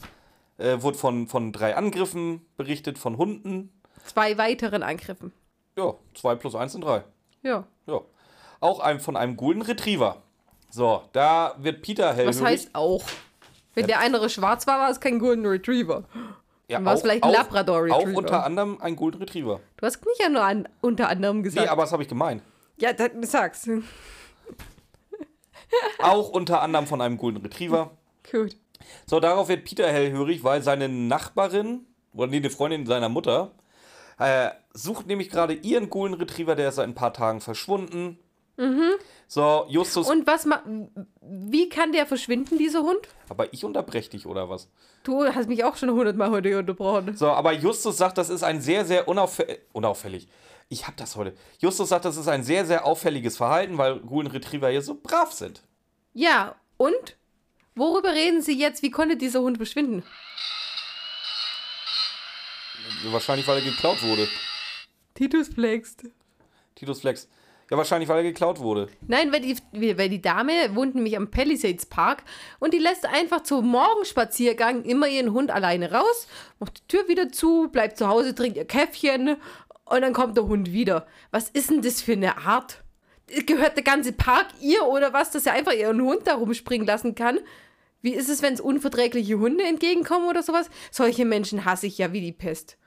äh, 0.58 0.82
wurde 0.82 0.98
von, 0.98 1.28
von 1.28 1.52
drei 1.52 1.76
Angriffen 1.76 2.46
berichtet, 2.56 2.98
von 2.98 3.18
Hunden. 3.18 3.72
zwei 4.06 4.38
weiteren 4.38 4.84
Angriffen. 4.84 5.34
Ja, 5.78 5.94
zwei 6.16 6.36
plus 6.36 6.56
eins 6.56 6.72
sind 6.72 6.84
drei. 6.84 7.04
Ja. 7.44 7.66
Ja. 7.88 8.02
Auch 8.62 8.80
ein, 8.80 9.00
von 9.00 9.16
einem 9.18 9.36
Golden 9.38 9.62
Retriever. 9.62 10.22
So, 10.70 11.04
da 11.12 11.56
wird 11.60 11.82
Peter 11.82 12.14
hellhörig. 12.14 12.40
Was 12.40 12.42
heißt 12.44 12.70
auch? 12.74 13.04
Wenn 13.76 13.86
der 13.88 14.00
andere 14.00 14.30
schwarz 14.30 14.66
war, 14.66 14.80
war 14.80 14.90
es 14.90 15.00
kein 15.00 15.20
Golden 15.20 15.46
Retriever. 15.46 16.06
Ja, 16.70 16.84
war 16.84 16.94
es 16.94 17.02
vielleicht 17.02 17.24
ein 17.24 17.32
Labrador 17.32 17.90
Auch 17.92 18.00
Retriever. 18.02 18.18
unter 18.18 18.44
anderem 18.46 18.82
ein 18.82 18.96
Golden 18.96 19.20
Retriever. 19.20 19.60
Du 19.78 19.86
hast 19.86 20.06
nicht 20.06 20.22
ja 20.22 20.30
nur 20.30 20.44
an, 20.44 20.68
unter 20.82 21.10
anderem 21.10 21.44
gesagt. 21.44 21.66
Nee, 21.66 21.72
aber 21.72 21.84
das 21.84 21.92
habe 21.92 22.04
ich 22.04 22.10
gemeint. 22.10 22.42
ja, 22.78 22.94
dann 22.94 23.24
sag's. 23.24 23.68
Auch 26.00 26.30
unter 26.30 26.62
anderem 26.62 26.88
von 26.88 27.02
einem 27.02 27.18
Golden 27.18 27.42
Retriever. 27.42 27.92
Gut. 28.30 28.56
So, 29.06 29.20
darauf 29.20 29.50
wird 29.50 29.66
Peter 29.66 29.88
hellhörig, 29.88 30.44
weil 30.44 30.62
seine 30.62 30.88
Nachbarin, 30.90 31.86
oder 32.14 32.28
nee, 32.28 32.38
eine 32.38 32.50
Freundin 32.50 32.86
seiner 32.86 33.10
Mutter, 33.10 33.52
äh, 34.20 34.50
sucht 34.74 35.08
nämlich 35.08 35.30
gerade 35.30 35.54
ihren 35.54 35.90
Golden 35.90 36.16
Retriever, 36.16 36.56
der 36.56 36.70
ist 36.70 36.76
seit 36.76 36.88
ein 36.88 36.96
paar 36.96 37.14
Tagen 37.14 37.42
verschwunden. 37.42 38.20
So, 39.28 39.66
Justus. 39.70 40.10
Und 40.10 40.26
was 40.26 40.46
ma 40.46 40.64
wie 41.22 41.70
kann 41.70 41.92
der 41.92 42.08
verschwinden, 42.08 42.58
dieser 42.58 42.82
Hund? 42.82 43.08
aber 43.30 43.54
ich 43.54 43.64
unterbreche 43.64 44.10
dich, 44.10 44.26
oder 44.26 44.50
was? 44.50 44.70
Du 45.04 45.26
hast 45.26 45.48
mich 45.48 45.64
auch 45.64 45.76
schon 45.76 45.92
hundertmal 45.92 46.32
heute 46.32 46.58
unterbrochen. 46.58 47.16
So, 47.16 47.28
aber 47.28 47.52
Justus 47.54 47.98
sagt, 47.98 48.18
das 48.18 48.30
ist 48.30 48.44
ein 48.44 48.62
sehr, 48.62 48.86
sehr 48.86 49.08
unauffällig. 49.08 49.60
Unauffällig. 49.74 50.28
Ich 50.70 50.88
hab 50.88 50.98
das 50.98 51.16
heute. 51.16 51.34
Justus 51.60 51.90
sagt, 51.90 52.06
das 52.06 52.18
ist 52.18 52.28
ein 52.28 52.44
sehr, 52.44 52.66
sehr 52.66 52.86
auffälliges 52.86 53.38
Verhalten, 53.38 53.78
weil 53.78 54.00
Golden 54.00 54.32
Retriever 54.32 54.70
hier 54.70 54.82
so 54.82 54.96
brav 54.96 55.32
sind. 55.32 55.62
Ja, 56.14 56.56
und? 56.78 57.16
Worüber 57.76 58.14
reden 58.14 58.42
Sie 58.42 58.58
jetzt? 58.58 58.82
Wie 58.82 58.92
konnte 58.92 59.18
dieser 59.18 59.42
Hund 59.42 59.58
verschwinden? 59.58 60.04
Wahrscheinlich, 63.12 63.48
weil 63.48 63.60
er 63.60 63.64
geklaut 63.64 64.02
wurde. 64.02 64.28
Titus 65.14 65.48
flext. 65.48 66.06
Titus 66.76 67.02
Flex. 67.02 67.28
Ja, 67.70 67.76
wahrscheinlich, 67.76 68.08
weil 68.08 68.18
er 68.18 68.24
geklaut 68.24 68.60
wurde. 68.60 68.88
Nein, 69.08 69.34
weil 69.34 69.42
die, 69.42 69.58
weil 69.98 70.08
die 70.08 70.22
Dame 70.22 70.74
wohnt 70.74 70.96
nämlich 70.96 71.18
am 71.18 71.30
Palisades 71.30 71.86
Park 71.86 72.24
und 72.60 72.74
die 72.74 72.80
lässt 72.80 73.06
einfach 73.06 73.44
zum 73.44 73.68
Morgenspaziergang 73.68 74.84
immer 74.84 75.08
ihren 75.08 75.34
Hund 75.34 75.52
alleine 75.52 75.92
raus, 75.92 76.28
macht 76.60 76.80
die 76.80 76.88
Tür 76.88 77.10
wieder 77.10 77.30
zu, 77.30 77.68
bleibt 77.70 77.98
zu 77.98 78.08
Hause, 78.08 78.34
trinkt 78.34 78.56
ihr 78.56 78.66
Käffchen 78.66 79.36
und 79.84 80.02
dann 80.02 80.14
kommt 80.14 80.38
der 80.38 80.48
Hund 80.48 80.72
wieder. 80.72 81.08
Was 81.32 81.50
ist 81.50 81.70
denn 81.70 81.82
das 81.82 82.02
für 82.02 82.14
eine 82.14 82.38
Art? 82.38 82.84
Gehört 83.46 83.76
der 83.76 83.84
ganze 83.84 84.14
Park 84.14 84.48
ihr 84.62 84.86
oder 84.86 85.12
was, 85.12 85.32
dass 85.32 85.46
er 85.46 85.54
einfach 85.54 85.74
ihren 85.74 86.02
Hund 86.02 86.22
da 86.26 86.36
rumspringen 86.36 86.88
lassen 86.88 87.16
kann? 87.16 87.40
Wie 88.02 88.14
ist 88.14 88.30
es, 88.30 88.42
wenn 88.42 88.54
es 88.54 88.62
unverträgliche 88.62 89.40
Hunde 89.40 89.66
entgegenkommen 89.66 90.30
oder 90.30 90.42
sowas? 90.42 90.70
Solche 90.92 91.26
Menschen 91.26 91.66
hasse 91.66 91.88
ich 91.88 91.98
ja 91.98 92.14
wie 92.14 92.22
die 92.22 92.32
Pest. 92.32 92.78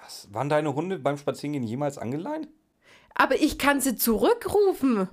Was, 0.00 0.32
waren 0.32 0.48
deine 0.48 0.74
Hunde 0.76 1.00
beim 1.00 1.16
Spazierengehen 1.16 1.64
jemals 1.64 1.98
angeleint? 1.98 2.48
Aber 3.18 3.34
ich 3.34 3.58
kann 3.58 3.80
sie 3.80 3.96
zurückrufen. 3.96 5.08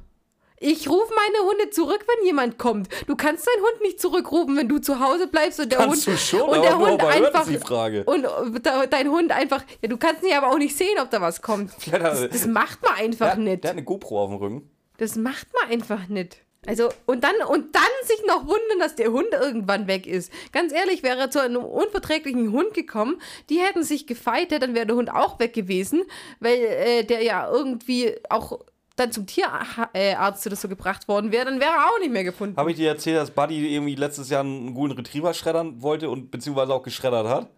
Ich 0.58 0.90
rufe 0.90 1.12
meine 1.14 1.50
Hunde 1.50 1.70
zurück, 1.70 2.06
wenn 2.08 2.26
jemand 2.26 2.58
kommt. 2.58 2.88
Du 3.08 3.16
kannst 3.18 3.46
deinen 3.46 3.62
Hund 3.62 3.82
nicht 3.82 4.00
zurückrufen, 4.00 4.56
wenn 4.56 4.70
du 4.70 4.80
zu 4.80 5.02
Hause 5.02 5.28
bleibst 5.28 5.60
und 5.60 5.70
der 5.72 5.80
Kannst 5.80 6.08
Hund 6.08 6.16
du 6.16 6.20
schon, 6.20 6.42
und 6.50 6.62
der 6.62 6.78
Hund 6.78 7.04
einfach 7.04 7.42
ist 7.42 7.50
die 7.50 7.58
Frage. 7.58 8.06
und 8.06 8.24
äh, 8.24 8.88
dein 8.90 9.10
Hund 9.10 9.32
einfach. 9.34 9.64
Ja, 9.82 9.90
du 9.90 9.98
kannst 9.98 10.24
nicht 10.24 10.34
aber 10.36 10.48
auch 10.48 10.58
nicht 10.58 10.78
sehen, 10.78 10.98
ob 11.02 11.10
da 11.12 11.20
was 11.20 11.42
kommt. 11.42 11.72
Das, 11.92 12.30
das 12.30 12.46
macht 12.48 12.82
man 12.84 12.94
einfach 12.94 13.36
der, 13.36 13.44
nicht. 13.44 13.64
der 13.64 13.72
hat 13.72 13.78
eine 13.78 13.86
GoPro 13.86 14.24
auf 14.24 14.30
dem 14.30 14.38
Rücken. 14.38 14.70
Das 14.98 15.16
macht 15.18 15.48
man 15.60 15.72
einfach 15.72 16.08
nicht. 16.08 16.45
Also, 16.68 16.90
und 17.06 17.24
dann, 17.24 17.36
und 17.48 17.76
dann 17.76 17.84
sich 18.04 18.22
noch 18.28 18.42
wundern, 18.42 18.80
dass 18.80 18.96
der 18.96 19.12
Hund 19.12 19.28
irgendwann 19.32 19.88
weg 19.88 20.08
ist. 20.08 20.32
Ganz 20.52 20.74
ehrlich, 20.74 21.04
wäre 21.04 21.20
er 21.20 21.32
zu 21.32 21.42
einem 21.42 21.64
unverträglichen 21.64 22.52
Hund 22.52 22.74
gekommen, 22.74 23.22
die 23.50 23.60
hätten 23.60 23.84
sich 23.84 24.08
gefeitet, 24.08 24.64
dann 24.64 24.76
wäre 24.76 24.86
der 24.86 24.96
Hund 24.96 25.12
auch 25.12 25.40
weg 25.40 25.54
gewesen, 25.54 26.04
weil 26.40 26.58
äh, 26.58 27.04
der 27.04 27.24
ja 27.24 27.50
irgendwie 27.50 28.16
auch 28.30 28.60
dann 28.96 29.12
zum 29.12 29.26
Tierarzt 29.26 30.48
oder 30.48 30.56
so 30.56 30.68
gebracht 30.70 31.08
worden 31.08 31.32
wäre, 31.32 31.46
dann 31.46 31.60
wäre 31.60 31.72
er 31.72 31.86
auch 31.88 32.00
nicht 32.00 32.12
mehr 32.12 32.24
gefunden. 32.24 32.56
Habe 32.56 32.72
ich 32.72 32.78
dir 32.78 32.90
erzählt, 32.90 33.18
dass 33.18 33.32
Buddy 33.32 33.74
irgendwie 33.74 33.96
letztes 33.96 34.30
Jahr 34.30 34.42
einen 34.42 34.74
Golden 34.74 34.96
Retriever 34.96 35.34
schreddern 35.34 35.82
wollte 35.82 36.10
und 36.10 36.32
beziehungsweise 36.32 36.74
auch 36.74 36.84
geschreddert 36.84 37.28
hat? 37.28 37.50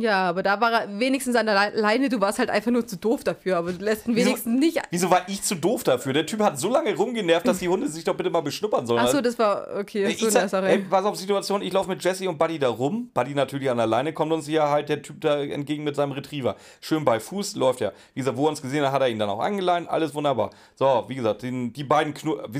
Ja, 0.00 0.28
aber 0.28 0.42
da 0.42 0.60
war 0.60 0.72
er 0.72 0.98
wenigstens 0.98 1.36
an 1.36 1.46
der 1.46 1.54
Le- 1.54 1.80
Leine, 1.80 2.08
du 2.08 2.20
warst 2.20 2.38
halt 2.38 2.50
einfach 2.50 2.70
nur 2.70 2.86
zu 2.86 2.96
doof 2.96 3.24
dafür, 3.24 3.56
aber 3.58 3.72
du 3.72 3.84
lässt 3.84 4.06
ihn 4.08 4.16
wenigstens 4.16 4.58
nicht. 4.58 4.80
Wieso 4.90 5.10
war 5.10 5.22
ich 5.28 5.42
zu 5.42 5.54
doof 5.54 5.84
dafür? 5.84 6.12
Der 6.12 6.26
Typ 6.26 6.40
hat 6.40 6.58
so 6.58 6.68
lange 6.70 6.94
rumgenervt, 6.94 7.46
dass 7.46 7.58
die 7.58 7.68
Hunde 7.68 7.88
sich 7.88 8.04
doch 8.04 8.14
bitte 8.14 8.30
mal 8.30 8.40
beschnuppern 8.40 8.86
sollen. 8.86 9.00
Achso, 9.00 9.20
das 9.20 9.38
war 9.38 9.66
okay. 9.78 10.06
ich 10.06 10.18
So 10.18 10.26
eine 10.38 10.48
sag, 10.48 10.64
ey, 10.64 10.78
pass 10.78 11.04
auf 11.04 11.16
Situation, 11.16 11.62
ich 11.62 11.72
laufe 11.72 11.88
mit 11.88 12.02
Jesse 12.02 12.28
und 12.28 12.38
Buddy 12.38 12.58
da 12.58 12.68
rum. 12.68 13.10
Buddy 13.14 13.34
natürlich 13.34 13.70
an 13.70 13.76
der 13.76 13.86
Leine, 13.86 14.12
kommt 14.12 14.32
uns 14.32 14.46
hier 14.46 14.62
halt 14.68 14.88
der 14.88 15.02
Typ 15.02 15.20
da 15.20 15.40
entgegen 15.42 15.84
mit 15.84 15.96
seinem 15.96 16.12
Retriever. 16.12 16.56
Schön 16.80 17.04
bei 17.04 17.20
Fuß, 17.20 17.56
läuft 17.56 17.80
er. 17.80 17.92
Wie 18.14 18.20
gesagt, 18.20 18.36
wo 18.36 18.46
er 18.46 18.50
uns 18.50 18.62
gesehen 18.62 18.84
hat, 18.84 18.92
hat 18.92 19.02
er 19.02 19.08
ihn 19.08 19.18
dann 19.18 19.28
auch 19.30 19.40
angeleint, 19.40 19.88
alles 19.88 20.14
wunderbar. 20.14 20.50
So, 20.74 21.04
wie 21.08 21.14
gesagt, 21.14 21.42
den, 21.42 21.72
die 21.72 21.84
beiden 21.84 22.14
knurren, 22.14 22.50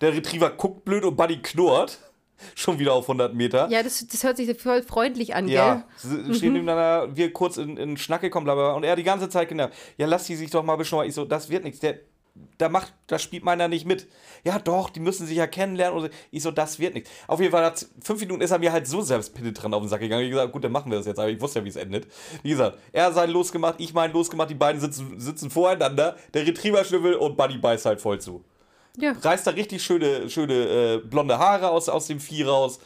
der 0.00 0.12
Retriever 0.14 0.50
guckt 0.50 0.84
blöd 0.84 1.04
und 1.04 1.16
Buddy 1.16 1.38
knurrt. 1.42 1.98
Schon 2.54 2.78
wieder 2.78 2.92
auf 2.94 3.04
100 3.04 3.34
Meter. 3.34 3.68
Ja, 3.70 3.82
das, 3.82 4.06
das 4.06 4.24
hört 4.24 4.36
sich 4.36 4.60
voll 4.60 4.82
freundlich 4.82 5.34
an, 5.34 5.48
Ja, 5.48 5.84
gell? 6.02 6.24
sie 6.24 6.34
stehen 6.34 6.52
nebeneinander, 6.52 7.16
wir 7.16 7.32
kurz 7.32 7.56
in, 7.56 7.76
in 7.76 7.96
Schnack 7.96 8.20
gekommen, 8.20 8.44
bla, 8.44 8.54
bla, 8.54 8.64
bla. 8.68 8.72
und 8.74 8.84
er 8.84 8.96
die 8.96 9.04
ganze 9.04 9.28
Zeit 9.28 9.48
genervt. 9.48 9.74
Ja, 9.96 10.06
lass 10.06 10.24
die 10.24 10.36
sich 10.36 10.50
doch 10.50 10.62
mal 10.62 10.76
beschnuppern. 10.76 11.08
Ich 11.08 11.14
so, 11.14 11.24
das 11.24 11.50
wird 11.50 11.64
nichts. 11.64 11.80
Der, 11.80 11.98
da 12.58 12.68
macht, 12.68 12.92
da 13.08 13.18
spielt 13.18 13.44
meiner 13.44 13.68
nicht 13.68 13.84
mit. 13.86 14.06
Ja, 14.44 14.58
doch, 14.58 14.90
die 14.90 15.00
müssen 15.00 15.26
sich 15.26 15.36
ja 15.36 15.46
kennenlernen. 15.46 16.08
Ich 16.30 16.42
so, 16.42 16.50
das 16.50 16.78
wird 16.78 16.94
nichts. 16.94 17.10
Auf 17.26 17.40
jeden 17.40 17.50
Fall, 17.52 17.62
nach 17.62 17.76
fünf 18.00 18.20
Minuten 18.20 18.40
ist 18.40 18.50
er 18.50 18.58
mir 18.58 18.72
halt 18.72 18.86
so 18.86 19.00
selbstpenetrant 19.02 19.74
auf 19.74 19.82
den 19.82 19.88
Sack 19.88 20.00
gegangen. 20.00 20.24
Ich 20.24 20.30
gesagt, 20.30 20.52
gut, 20.52 20.62
dann 20.62 20.72
machen 20.72 20.90
wir 20.90 20.98
das 20.98 21.06
jetzt. 21.06 21.18
Aber 21.18 21.28
ich 21.28 21.40
wusste 21.40 21.58
ja, 21.60 21.64
wie 21.64 21.68
es 21.70 21.76
endet. 21.76 22.06
Wie 22.42 22.50
gesagt, 22.50 22.78
er 22.92 23.12
seinen 23.12 23.30
losgemacht, 23.32 23.76
ich 23.78 23.92
meinen 23.92 24.12
losgemacht. 24.12 24.50
Die 24.50 24.54
beiden 24.54 24.80
sitzen, 24.80 25.18
sitzen 25.18 25.50
voreinander. 25.50 26.16
Der 26.34 26.46
Retriever 26.46 26.84
schnüffelt 26.84 27.16
und 27.16 27.36
Buddy 27.36 27.58
beißt 27.58 27.86
halt 27.86 28.00
voll 28.00 28.20
zu 28.20 28.44
Ja. 29.00 29.12
reißt 29.20 29.46
da 29.46 29.52
richtig 29.52 29.82
schöne, 29.82 30.28
schöne 30.28 30.54
äh, 30.54 30.98
blonde 30.98 31.38
Haare 31.38 31.70
aus, 31.70 31.88
aus 31.88 32.06
dem 32.08 32.20
Vieh 32.20 32.42
raus. 32.44 32.78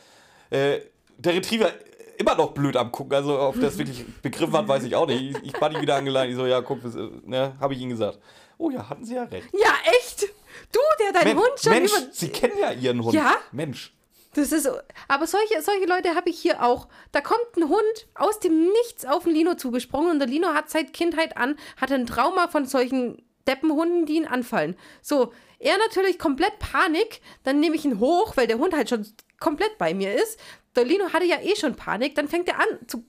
Äh, 0.50 0.80
der 1.18 1.34
Retriever 1.34 1.72
immer 2.18 2.34
noch 2.34 2.52
blöd 2.52 2.76
am 2.76 2.92
gucken, 2.92 3.14
also 3.14 3.40
ob 3.40 3.60
das 3.60 3.78
wirklich 3.78 4.04
begriffen 4.22 4.52
hat, 4.54 4.68
weiß 4.68 4.84
ich 4.84 4.94
auch 4.94 5.06
nicht. 5.06 5.22
Ich, 5.36 5.42
ich 5.44 5.52
Buddy 5.54 5.80
wieder 5.80 5.96
angeleint, 5.96 6.30
ich 6.30 6.36
so, 6.36 6.46
ja, 6.46 6.60
guck, 6.60 6.82
das, 6.82 6.94
äh, 6.94 7.08
ne, 7.24 7.54
habe 7.60 7.74
ich 7.74 7.80
ihm 7.80 7.88
gesagt. 7.90 8.18
Oh 8.58 8.70
ja, 8.70 8.88
hatten 8.88 9.04
sie 9.04 9.14
ja 9.14 9.24
recht. 9.24 9.48
Ja, 9.52 9.72
echt? 9.98 10.22
Du, 10.70 10.78
der 11.00 11.12
deinen 11.12 11.34
Men- 11.36 11.38
Hund 11.44 11.58
schon 11.60 11.72
Mensch, 11.72 11.90
über. 11.92 12.12
sie 12.12 12.28
kennen 12.28 12.58
ja 12.60 12.72
ihren 12.72 13.02
Hund. 13.02 13.14
Ja? 13.14 13.34
Mensch. 13.50 13.92
Das 14.34 14.50
ist. 14.52 14.70
Aber 15.08 15.26
solche, 15.26 15.60
solche 15.60 15.84
Leute 15.86 16.14
habe 16.14 16.30
ich 16.30 16.38
hier 16.40 16.62
auch. 16.62 16.88
Da 17.10 17.20
kommt 17.20 17.56
ein 17.56 17.68
Hund 17.68 18.06
aus 18.14 18.40
dem 18.40 18.66
Nichts 18.68 19.04
auf 19.04 19.24
den 19.24 19.34
Lino 19.34 19.54
zugesprungen 19.56 20.10
und 20.12 20.18
der 20.20 20.28
Lino 20.28 20.48
hat 20.54 20.70
seit 20.70 20.92
Kindheit 20.94 21.36
an, 21.36 21.56
hatte 21.78 21.94
ein 21.94 22.06
Trauma 22.06 22.48
von 22.48 22.64
solchen 22.66 23.20
Deppenhunden, 23.46 24.06
die 24.06 24.16
ihn 24.16 24.26
anfallen. 24.26 24.76
So, 25.00 25.32
er 25.58 25.78
natürlich 25.78 26.18
komplett 26.18 26.58
Panik, 26.58 27.20
dann 27.44 27.60
nehme 27.60 27.76
ich 27.76 27.84
ihn 27.84 28.00
hoch, 28.00 28.36
weil 28.36 28.46
der 28.46 28.58
Hund 28.58 28.74
halt 28.74 28.88
schon 28.88 29.06
komplett 29.38 29.78
bei 29.78 29.94
mir 29.94 30.14
ist. 30.14 30.38
Der 30.74 30.84
Lino 30.84 31.12
hatte 31.12 31.24
ja 31.24 31.40
eh 31.40 31.54
schon 31.56 31.76
Panik, 31.76 32.14
dann 32.14 32.28
fängt 32.28 32.48
er 32.48 32.60
an 32.60 32.78
zu. 32.86 33.04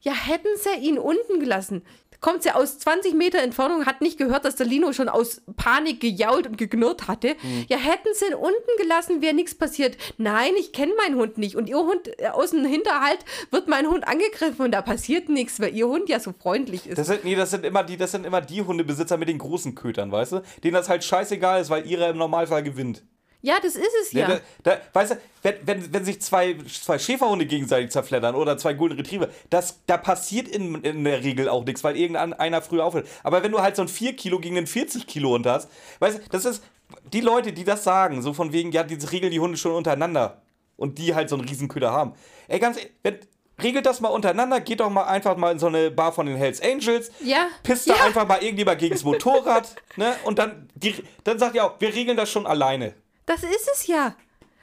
Ja, 0.00 0.12
hätten 0.12 0.48
sie 0.56 0.74
ihn 0.80 0.98
unten 0.98 1.38
gelassen. 1.40 1.84
Kommt 2.20 2.42
sie 2.42 2.50
aus 2.50 2.78
20 2.78 3.14
Meter 3.14 3.38
Entfernung, 3.38 3.86
hat 3.86 4.00
nicht 4.00 4.18
gehört, 4.18 4.44
dass 4.44 4.56
der 4.56 4.66
Lino 4.66 4.92
schon 4.92 5.08
aus 5.08 5.40
Panik 5.56 6.00
gejault 6.00 6.46
und 6.46 6.58
geknurrt 6.58 7.06
hatte. 7.06 7.36
Ja, 7.68 7.76
hätten 7.76 8.08
sie 8.12 8.26
ihn 8.26 8.34
unten 8.34 8.70
gelassen, 8.78 9.22
wäre 9.22 9.34
nichts 9.34 9.54
passiert. 9.54 9.96
Nein, 10.16 10.52
ich 10.58 10.72
kenne 10.72 10.92
meinen 10.96 11.16
Hund 11.16 11.38
nicht. 11.38 11.54
Und 11.54 11.68
ihr 11.68 11.78
Hund 11.78 12.08
äh, 12.18 12.28
aus 12.28 12.50
dem 12.50 12.64
Hinterhalt 12.64 13.18
wird 13.50 13.68
mein 13.68 13.86
Hund 13.86 14.06
angegriffen 14.06 14.64
und 14.64 14.72
da 14.72 14.82
passiert 14.82 15.28
nichts, 15.28 15.60
weil 15.60 15.74
ihr 15.74 15.86
Hund 15.86 16.08
ja 16.08 16.18
so 16.18 16.32
freundlich 16.32 16.86
ist. 16.86 16.98
Das 16.98 17.06
sind, 17.06 17.24
nee, 17.24 17.36
das 17.36 17.50
sind 17.50 17.64
immer 17.64 17.84
die, 17.84 17.96
das 17.96 18.12
sind 18.12 18.26
immer 18.26 18.40
die 18.40 18.62
Hundebesitzer 18.62 19.16
mit 19.16 19.28
den 19.28 19.38
großen 19.38 19.74
Kötern, 19.74 20.10
weißt 20.10 20.32
du? 20.32 20.42
Denen 20.64 20.74
das 20.74 20.88
halt 20.88 21.04
scheißegal 21.04 21.60
ist, 21.60 21.70
weil 21.70 21.86
ihre 21.86 22.08
im 22.08 22.16
Normalfall 22.16 22.62
gewinnt. 22.62 23.02
Ja, 23.40 23.58
das 23.62 23.76
ist 23.76 23.94
es 24.02 24.12
ja. 24.12 24.26
Da, 24.28 24.40
da, 24.62 24.78
weißt 24.92 25.12
du, 25.12 25.16
wenn, 25.42 25.54
wenn, 25.64 25.92
wenn 25.94 26.04
sich 26.04 26.20
zwei, 26.20 26.56
zwei 26.82 26.98
Schäferhunde 26.98 27.46
gegenseitig 27.46 27.90
zerfleddern 27.90 28.34
oder 28.34 28.58
zwei 28.58 28.74
Golden 28.74 28.96
Retriever, 28.96 29.28
das, 29.50 29.80
da 29.86 29.96
passiert 29.96 30.48
in, 30.48 30.82
in 30.82 31.04
der 31.04 31.22
Regel 31.22 31.48
auch 31.48 31.64
nichts, 31.64 31.84
weil 31.84 31.96
irgendeiner 31.96 32.62
früher 32.62 32.84
aufhört. 32.84 33.06
Aber 33.22 33.42
wenn 33.42 33.52
du 33.52 33.60
halt 33.60 33.76
so 33.76 33.82
ein 33.82 33.88
4 33.88 34.16
Kilo 34.16 34.40
gegen 34.40 34.56
einen 34.56 34.66
40 34.66 35.06
Kilo 35.06 35.30
Hund 35.30 35.46
hast, 35.46 35.70
weißt 36.00 36.18
du, 36.18 36.22
das 36.30 36.44
ist, 36.44 36.64
die 37.12 37.20
Leute, 37.20 37.52
die 37.52 37.64
das 37.64 37.84
sagen, 37.84 38.22
so 38.22 38.32
von 38.32 38.52
wegen, 38.52 38.72
ja, 38.72 38.82
die 38.82 38.94
regeln 39.06 39.30
die 39.30 39.40
Hunde 39.40 39.56
schon 39.56 39.72
untereinander 39.72 40.42
und 40.76 40.98
die 40.98 41.14
halt 41.14 41.28
so 41.28 41.36
einen 41.36 41.48
Riesenköder 41.48 41.92
haben. 41.92 42.14
Ey, 42.48 42.58
ganz 42.58 42.76
ehrlich, 42.78 42.92
wenn, 43.02 43.18
regelt 43.62 43.86
das 43.86 44.00
mal 44.00 44.08
untereinander, 44.08 44.60
geht 44.60 44.80
doch 44.80 44.90
mal 44.90 45.04
einfach 45.04 45.36
mal 45.36 45.52
in 45.52 45.58
so 45.58 45.66
eine 45.66 45.90
Bar 45.90 46.12
von 46.12 46.26
den 46.26 46.36
Hells 46.36 46.60
Angels, 46.62 47.10
Ja. 47.22 47.48
pisst 47.62 47.88
da 47.88 47.94
Ja. 47.94 48.04
einfach 48.04 48.26
mal 48.26 48.42
irgendjemand 48.42 48.78
gegens 48.78 49.04
Motorrad, 49.04 49.74
ne, 49.96 50.14
und 50.24 50.38
dann, 50.38 50.68
die, 50.74 50.94
dann 51.24 51.38
sagt 51.38 51.54
ihr 51.54 51.64
auch, 51.64 51.74
wir 51.80 51.94
regeln 51.94 52.16
das 52.16 52.30
schon 52.30 52.46
alleine. 52.46 52.94
Das 53.28 53.42
ist 53.42 53.68
es 53.74 53.86
ja. 53.86 54.14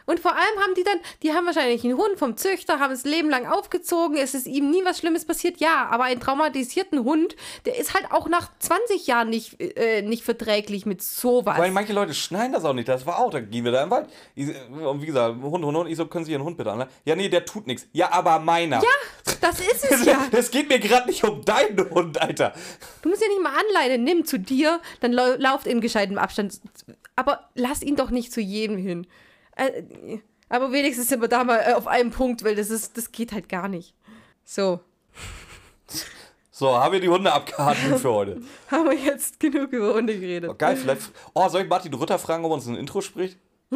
Und 0.06 0.20
vor 0.20 0.34
allem 0.34 0.60
haben 0.62 0.76
die 0.76 0.84
dann, 0.84 1.00
die 1.24 1.34
haben 1.34 1.46
wahrscheinlich 1.46 1.84
einen 1.84 1.98
Hund 1.98 2.18
vom 2.18 2.38
Züchter, 2.38 2.80
haben 2.80 2.94
es 2.94 3.06
Leben 3.06 3.30
lang 3.30 3.48
aufgezogen, 3.48 4.18
es 4.18 4.34
ist 4.36 4.46
ihm 4.46 4.70
nie 4.70 4.86
was 4.86 5.00
Schlimmes 5.00 5.26
passiert, 5.26 5.60
ja, 5.60 5.88
aber 5.90 6.04
einen 6.04 6.20
traumatisierten 6.20 7.04
Hund, 7.04 7.36
der 7.66 7.78
ist 7.78 7.94
halt 7.94 8.12
auch 8.12 8.28
nach 8.28 8.52
20 8.60 9.08
Jahren 9.08 9.30
nicht, 9.30 9.60
äh, 9.60 10.04
nicht 10.04 10.24
verträglich 10.24 10.86
mit 10.86 11.02
sowas. 11.02 11.58
Weil 11.58 11.72
manche 11.72 11.94
Leute 11.94 12.14
schneiden 12.14 12.54
das 12.54 12.66
auch 12.66 12.74
nicht. 12.74 12.88
Das 12.88 13.06
war 13.06 13.20
auch, 13.20 13.32
da 13.32 13.40
gehen 13.40 13.66
wir 13.66 13.72
da 13.72 13.84
im 13.84 13.90
Wald. 13.90 14.08
Ich, 14.36 14.50
und 14.70 15.02
wie 15.02 15.08
gesagt, 15.08 15.42
Hund, 15.42 15.66
Hund, 15.66 15.78
Hund. 15.78 15.90
Ich 15.90 15.98
so, 15.98 16.06
können 16.06 16.26
Sie 16.26 16.32
Ihren 16.32 16.44
Hund 16.44 16.58
bitte 16.58 16.72
an? 16.72 16.88
Ja, 17.04 17.16
nee, 17.16 17.30
der 17.30 17.46
tut 17.46 17.66
nichts. 17.66 17.88
Ja, 17.92 18.12
aber 18.12 18.40
meiner. 18.40 18.78
ja, 18.78 19.34
das 19.42 19.60
ist 19.60 19.86
es 19.90 20.06
ja. 20.06 20.28
Das 20.32 20.52
geht 20.52 20.70
mir 20.70 20.80
gerade 20.80 21.08
nicht 21.08 21.24
um 21.24 21.44
deinen 21.44 21.90
Hund, 21.90 22.22
Alter. 22.22 22.54
Du 23.02 23.10
musst 23.10 23.22
ja 23.22 23.28
nicht 23.28 23.42
mal 23.42 23.54
anleiten, 23.58 24.04
nimm 24.04 24.26
zu 24.26 24.38
dir, 24.38 24.80
dann 25.00 25.14
lau 25.14 25.36
lauft 25.38 25.66
in 25.66 25.82
gescheitem 25.82 26.18
Abstand. 26.18 26.60
Aber 27.16 27.50
lass 27.56 27.82
ihn 27.82 27.96
doch 27.96 28.10
nicht 28.10 28.32
zu 28.32 28.42
jedem 28.42 28.78
hin. 28.78 29.08
Äh, 29.56 29.84
aber 30.50 30.72
wenigstens 30.72 31.08
sind 31.10 31.22
wir 31.22 31.28
da 31.28 31.44
mal 31.44 31.60
äh, 31.60 31.74
auf 31.74 31.88
einem 31.88 32.12
Punkt, 32.12 32.44
weil 32.44 32.56
das 32.56 32.70
ist, 32.70 32.98
das 32.98 33.12
geht 33.12 33.32
halt 33.32 33.50
gar 33.50 33.68
nicht. 33.68 33.96
So, 34.44 34.80
So, 36.58 36.78
haben 36.80 36.94
wir 36.94 37.02
die 37.02 37.10
Hunde 37.10 37.34
abgehandelt 37.34 38.00
für 38.00 38.14
heute. 38.14 38.42
haben 38.72 38.86
wir 38.86 38.96
jetzt 38.98 39.42
genug 39.42 39.74
über 39.74 39.94
Hunde 39.94 40.18
geredet. 40.18 40.50
Oh, 40.50 40.56
geil, 40.58 40.78
vielleicht. 40.78 41.12
Oh, 41.34 41.50
soll 41.50 41.64
ich 41.64 41.68
Martin 41.68 41.94
Rütter 41.94 42.18
fragen, 42.18 42.46
ob 42.46 42.52
er 42.52 42.56
uns 42.56 42.66
ein 42.68 42.78
Intro 42.78 43.02
spricht? 43.02 43.38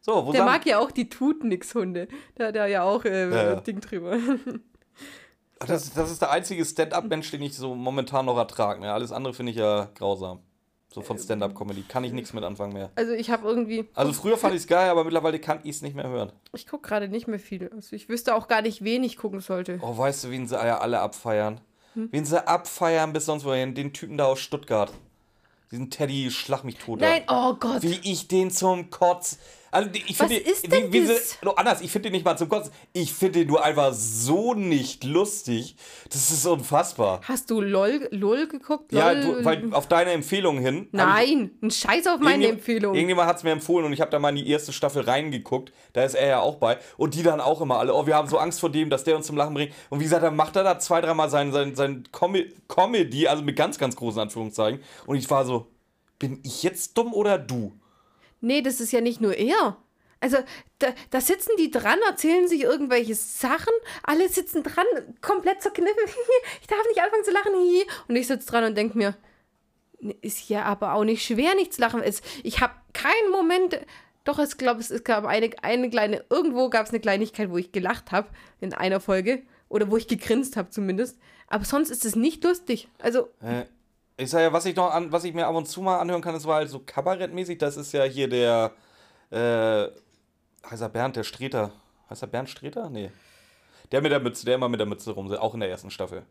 so, 0.00 0.26
wo 0.26 0.30
Der 0.30 0.44
mag 0.44 0.64
ja 0.66 0.78
auch 0.78 0.92
die 0.92 1.08
Tut-Nix-Hunde. 1.08 2.06
Da 2.36 2.46
hat 2.46 2.54
er 2.54 2.68
ja 2.68 2.84
auch 2.84 3.04
äh, 3.04 3.28
Ja, 3.28 3.54
ja. 3.54 3.56
Ding 3.56 3.80
drüber. 3.80 4.18
Das, 5.60 5.92
das 5.94 6.10
ist 6.10 6.22
der 6.22 6.30
einzige 6.30 6.64
Stand-up-Mensch, 6.64 7.30
den 7.30 7.42
ich 7.42 7.56
so 7.56 7.74
momentan 7.74 8.26
noch 8.26 8.36
ertrage. 8.36 8.80
Ne? 8.80 8.92
Alles 8.92 9.12
andere 9.12 9.34
finde 9.34 9.52
ich 9.52 9.58
ja 9.58 9.88
grausam. 9.94 10.40
So 10.92 11.02
von 11.02 11.18
Stand-up-Comedy. 11.18 11.82
Kann 11.82 12.04
ich 12.04 12.12
nichts 12.12 12.32
mit 12.32 12.42
anfangen 12.42 12.72
mehr. 12.72 12.90
Also 12.94 13.12
ich 13.12 13.30
habe 13.30 13.46
irgendwie, 13.46 13.86
Also 13.94 14.12
früher 14.14 14.38
fand 14.38 14.54
ich 14.54 14.62
es 14.62 14.66
geil, 14.66 14.88
aber 14.88 15.04
mittlerweile 15.04 15.38
kann 15.38 15.60
ich 15.62 15.76
es 15.76 15.82
nicht 15.82 15.94
mehr 15.94 16.08
hören. 16.08 16.32
ich 16.54 16.66
gucke 16.66 16.88
gerade 16.88 17.08
nicht 17.08 17.26
mehr 17.26 17.38
viel. 17.38 17.70
Also 17.74 17.94
ich 17.94 18.08
wüsste 18.08 18.34
auch 18.34 18.48
gar 18.48 18.62
nicht, 18.62 18.82
wen 18.82 19.04
ich 19.04 19.16
gucken 19.18 19.40
sollte. 19.40 19.78
Oh, 19.82 19.96
weißt 19.96 20.24
du, 20.24 20.30
wen 20.30 20.48
sie 20.48 20.58
alle 20.58 21.00
abfeiern? 21.00 21.60
Hm? 21.94 22.08
Wen 22.12 22.24
sie 22.24 22.46
abfeiern 22.46 23.12
bis 23.12 23.26
sonst 23.26 23.44
wohin? 23.44 23.74
Den 23.74 23.92
Typen 23.92 24.16
da 24.16 24.24
aus 24.26 24.40
Stuttgart. 24.40 24.92
Diesen 25.70 25.90
Teddy 25.90 26.30
Schlag 26.30 26.64
mich 26.64 26.76
tot. 26.76 27.00
Nein, 27.00 27.22
oh 27.28 27.54
Gott. 27.54 27.82
Wie 27.82 28.00
ich 28.04 28.28
den 28.28 28.50
zum 28.50 28.88
Kotz. 28.90 29.38
Also 29.70 29.90
ich 29.92 30.18
Was 30.18 30.28
finde, 30.32 30.92
wie, 30.92 31.08
wie 31.08 31.12
no, 31.42 31.50
anders, 31.52 31.80
ich 31.80 31.90
finde 31.90 32.08
den 32.08 32.12
nicht 32.12 32.24
mal 32.24 32.36
zum 32.36 32.48
Kotzen. 32.48 32.72
Ich 32.92 33.12
finde 33.12 33.40
den 33.40 33.48
nur 33.48 33.62
einfach 33.64 33.92
so 33.92 34.54
nicht 34.54 35.04
lustig. 35.04 35.76
Das 36.10 36.30
ist 36.30 36.46
unfassbar. 36.46 37.20
Hast 37.24 37.50
du 37.50 37.60
LOL, 37.60 38.08
LOL 38.10 38.46
geguckt? 38.48 38.92
Ja, 38.92 39.10
LOL? 39.10 39.38
du, 39.38 39.44
weil 39.44 39.74
auf 39.74 39.86
deine 39.88 40.12
Empfehlung 40.12 40.58
hin. 40.58 40.88
hab 40.96 41.20
ich- 41.22 41.28
Nein, 41.36 41.50
ein 41.62 41.70
Scheiß 41.70 42.06
auf 42.06 42.20
meine 42.20 42.46
Empfehlung. 42.48 42.94
Irgendjemand 42.94 43.28
hat 43.28 43.36
es 43.38 43.42
mir 43.42 43.50
empfohlen 43.50 43.84
und 43.86 43.92
ich 43.92 44.00
habe 44.00 44.10
da 44.10 44.18
mal 44.18 44.30
in 44.30 44.36
die 44.36 44.48
erste 44.48 44.72
Staffel 44.72 45.02
reingeguckt. 45.02 45.72
Da 45.92 46.04
ist 46.04 46.14
er 46.14 46.28
ja 46.28 46.40
auch 46.40 46.56
bei. 46.56 46.78
Und 46.96 47.14
die 47.14 47.22
dann 47.22 47.40
auch 47.40 47.60
immer 47.60 47.78
alle. 47.78 47.92
Oh, 47.94 48.06
wir 48.06 48.14
haben 48.14 48.28
so 48.28 48.38
Angst 48.38 48.60
vor 48.60 48.70
dem, 48.70 48.88
dass 48.88 49.04
der 49.04 49.16
uns 49.16 49.26
zum 49.26 49.36
Lachen 49.36 49.54
bringt. 49.54 49.72
Und 49.90 50.00
wie 50.00 50.04
gesagt, 50.04 50.22
dann 50.22 50.36
macht 50.36 50.56
er 50.56 50.64
da 50.64 50.78
zwei, 50.78 51.00
dreimal 51.00 51.28
sein, 51.28 51.52
sein, 51.52 51.74
sein 51.74 52.04
Comi 52.12 52.52
Comedy, 52.68 53.26
also 53.28 53.42
mit 53.42 53.56
ganz, 53.56 53.78
ganz 53.78 53.96
großen 53.96 54.20
Anführungszeichen. 54.20 54.80
Und 55.06 55.16
ich 55.16 55.28
war 55.30 55.44
so, 55.44 55.66
bin 56.18 56.40
ich 56.44 56.62
jetzt 56.62 56.96
dumm 56.96 57.12
oder 57.12 57.38
du? 57.38 57.72
Nee, 58.46 58.62
das 58.62 58.80
ist 58.80 58.92
ja 58.92 59.00
nicht 59.00 59.20
nur 59.20 59.34
er. 59.34 59.76
Also, 60.20 60.38
da, 60.78 60.88
da 61.10 61.20
sitzen 61.20 61.50
die 61.58 61.70
dran, 61.70 61.98
erzählen 62.08 62.48
sich 62.48 62.62
irgendwelche 62.62 63.14
Sachen, 63.14 63.72
alle 64.02 64.28
sitzen 64.28 64.62
dran, 64.62 64.86
komplett 65.20 65.62
zerkniffen. 65.62 65.94
Ich 66.60 66.66
darf 66.66 66.78
nicht 66.88 67.02
anfangen 67.02 67.24
zu 67.24 67.32
lachen. 67.32 67.52
Und 68.08 68.16
ich 68.16 68.26
sitze 68.26 68.46
dran 68.46 68.64
und 68.64 68.76
denke 68.76 68.96
mir, 68.96 69.14
"Nee, 70.00 70.16
ist 70.22 70.48
ja 70.48 70.62
aber 70.64 70.94
auch 70.94 71.04
nicht 71.04 71.24
schwer, 71.24 71.54
nicht 71.54 71.74
zu 71.74 71.80
lachen. 71.80 72.02
Ich 72.42 72.60
habe 72.60 72.74
keinen 72.94 73.30
Moment, 73.30 73.78
doch, 74.24 74.38
ich 74.38 74.56
glaube, 74.56 74.80
es, 74.80 74.90
es 74.90 75.04
gab 75.04 75.24
eine, 75.26 75.50
eine 75.62 75.90
kleine, 75.90 76.24
irgendwo 76.30 76.70
gab 76.70 76.86
es 76.86 76.90
eine 76.90 77.00
Kleinigkeit, 77.00 77.50
wo 77.50 77.58
ich 77.58 77.72
gelacht 77.72 78.10
habe 78.12 78.28
in 78.60 78.72
einer 78.72 79.00
Folge. 79.00 79.42
Oder 79.68 79.90
wo 79.90 79.96
ich 79.96 80.06
gegrinst 80.06 80.56
habe 80.56 80.70
zumindest. 80.70 81.18
Aber 81.48 81.64
sonst 81.64 81.90
ist 81.90 82.04
es 82.04 82.14
nicht 82.16 82.42
lustig. 82.44 82.88
Also, 83.00 83.28
Äh, 83.42 83.64
Ich 84.18 84.30
sag 84.30 84.40
ja, 84.40 84.52
was 84.52 84.64
ich 84.64 84.74
noch 84.74 84.90
an, 84.92 85.12
was 85.12 85.24
ich 85.24 85.34
mir 85.34 85.46
ab 85.46 85.54
und 85.54 85.66
zu 85.66 85.82
mal 85.82 85.98
anhören 85.98 86.22
kann, 86.22 86.32
das 86.32 86.46
war 86.46 86.56
halt 86.56 86.70
so 86.70 86.80
kabarettmäßig. 86.80 87.58
Das 87.58 87.76
ist 87.76 87.92
ja 87.92 88.04
hier 88.04 88.28
der, 88.28 88.72
äh, 89.30 89.88
heißt 90.70 90.82
er 90.82 90.88
Bernd, 90.88 91.16
der 91.16 91.24
Streter. 91.24 91.70
Heißt 92.08 92.22
er 92.22 92.28
Bernd 92.28 92.48
Streter? 92.48 92.88
Nee. 92.88 93.10
Der 93.92 94.00
mit 94.00 94.10
der 94.10 94.20
Mütze, 94.20 94.46
der 94.46 94.54
immer 94.54 94.68
mit 94.68 94.80
der 94.80 94.86
Mütze 94.86 95.12
rumsitzt, 95.12 95.40
auch 95.40 95.54
in 95.54 95.60
der 95.60 95.70
ersten 95.70 95.90
Staffel. 95.90 96.24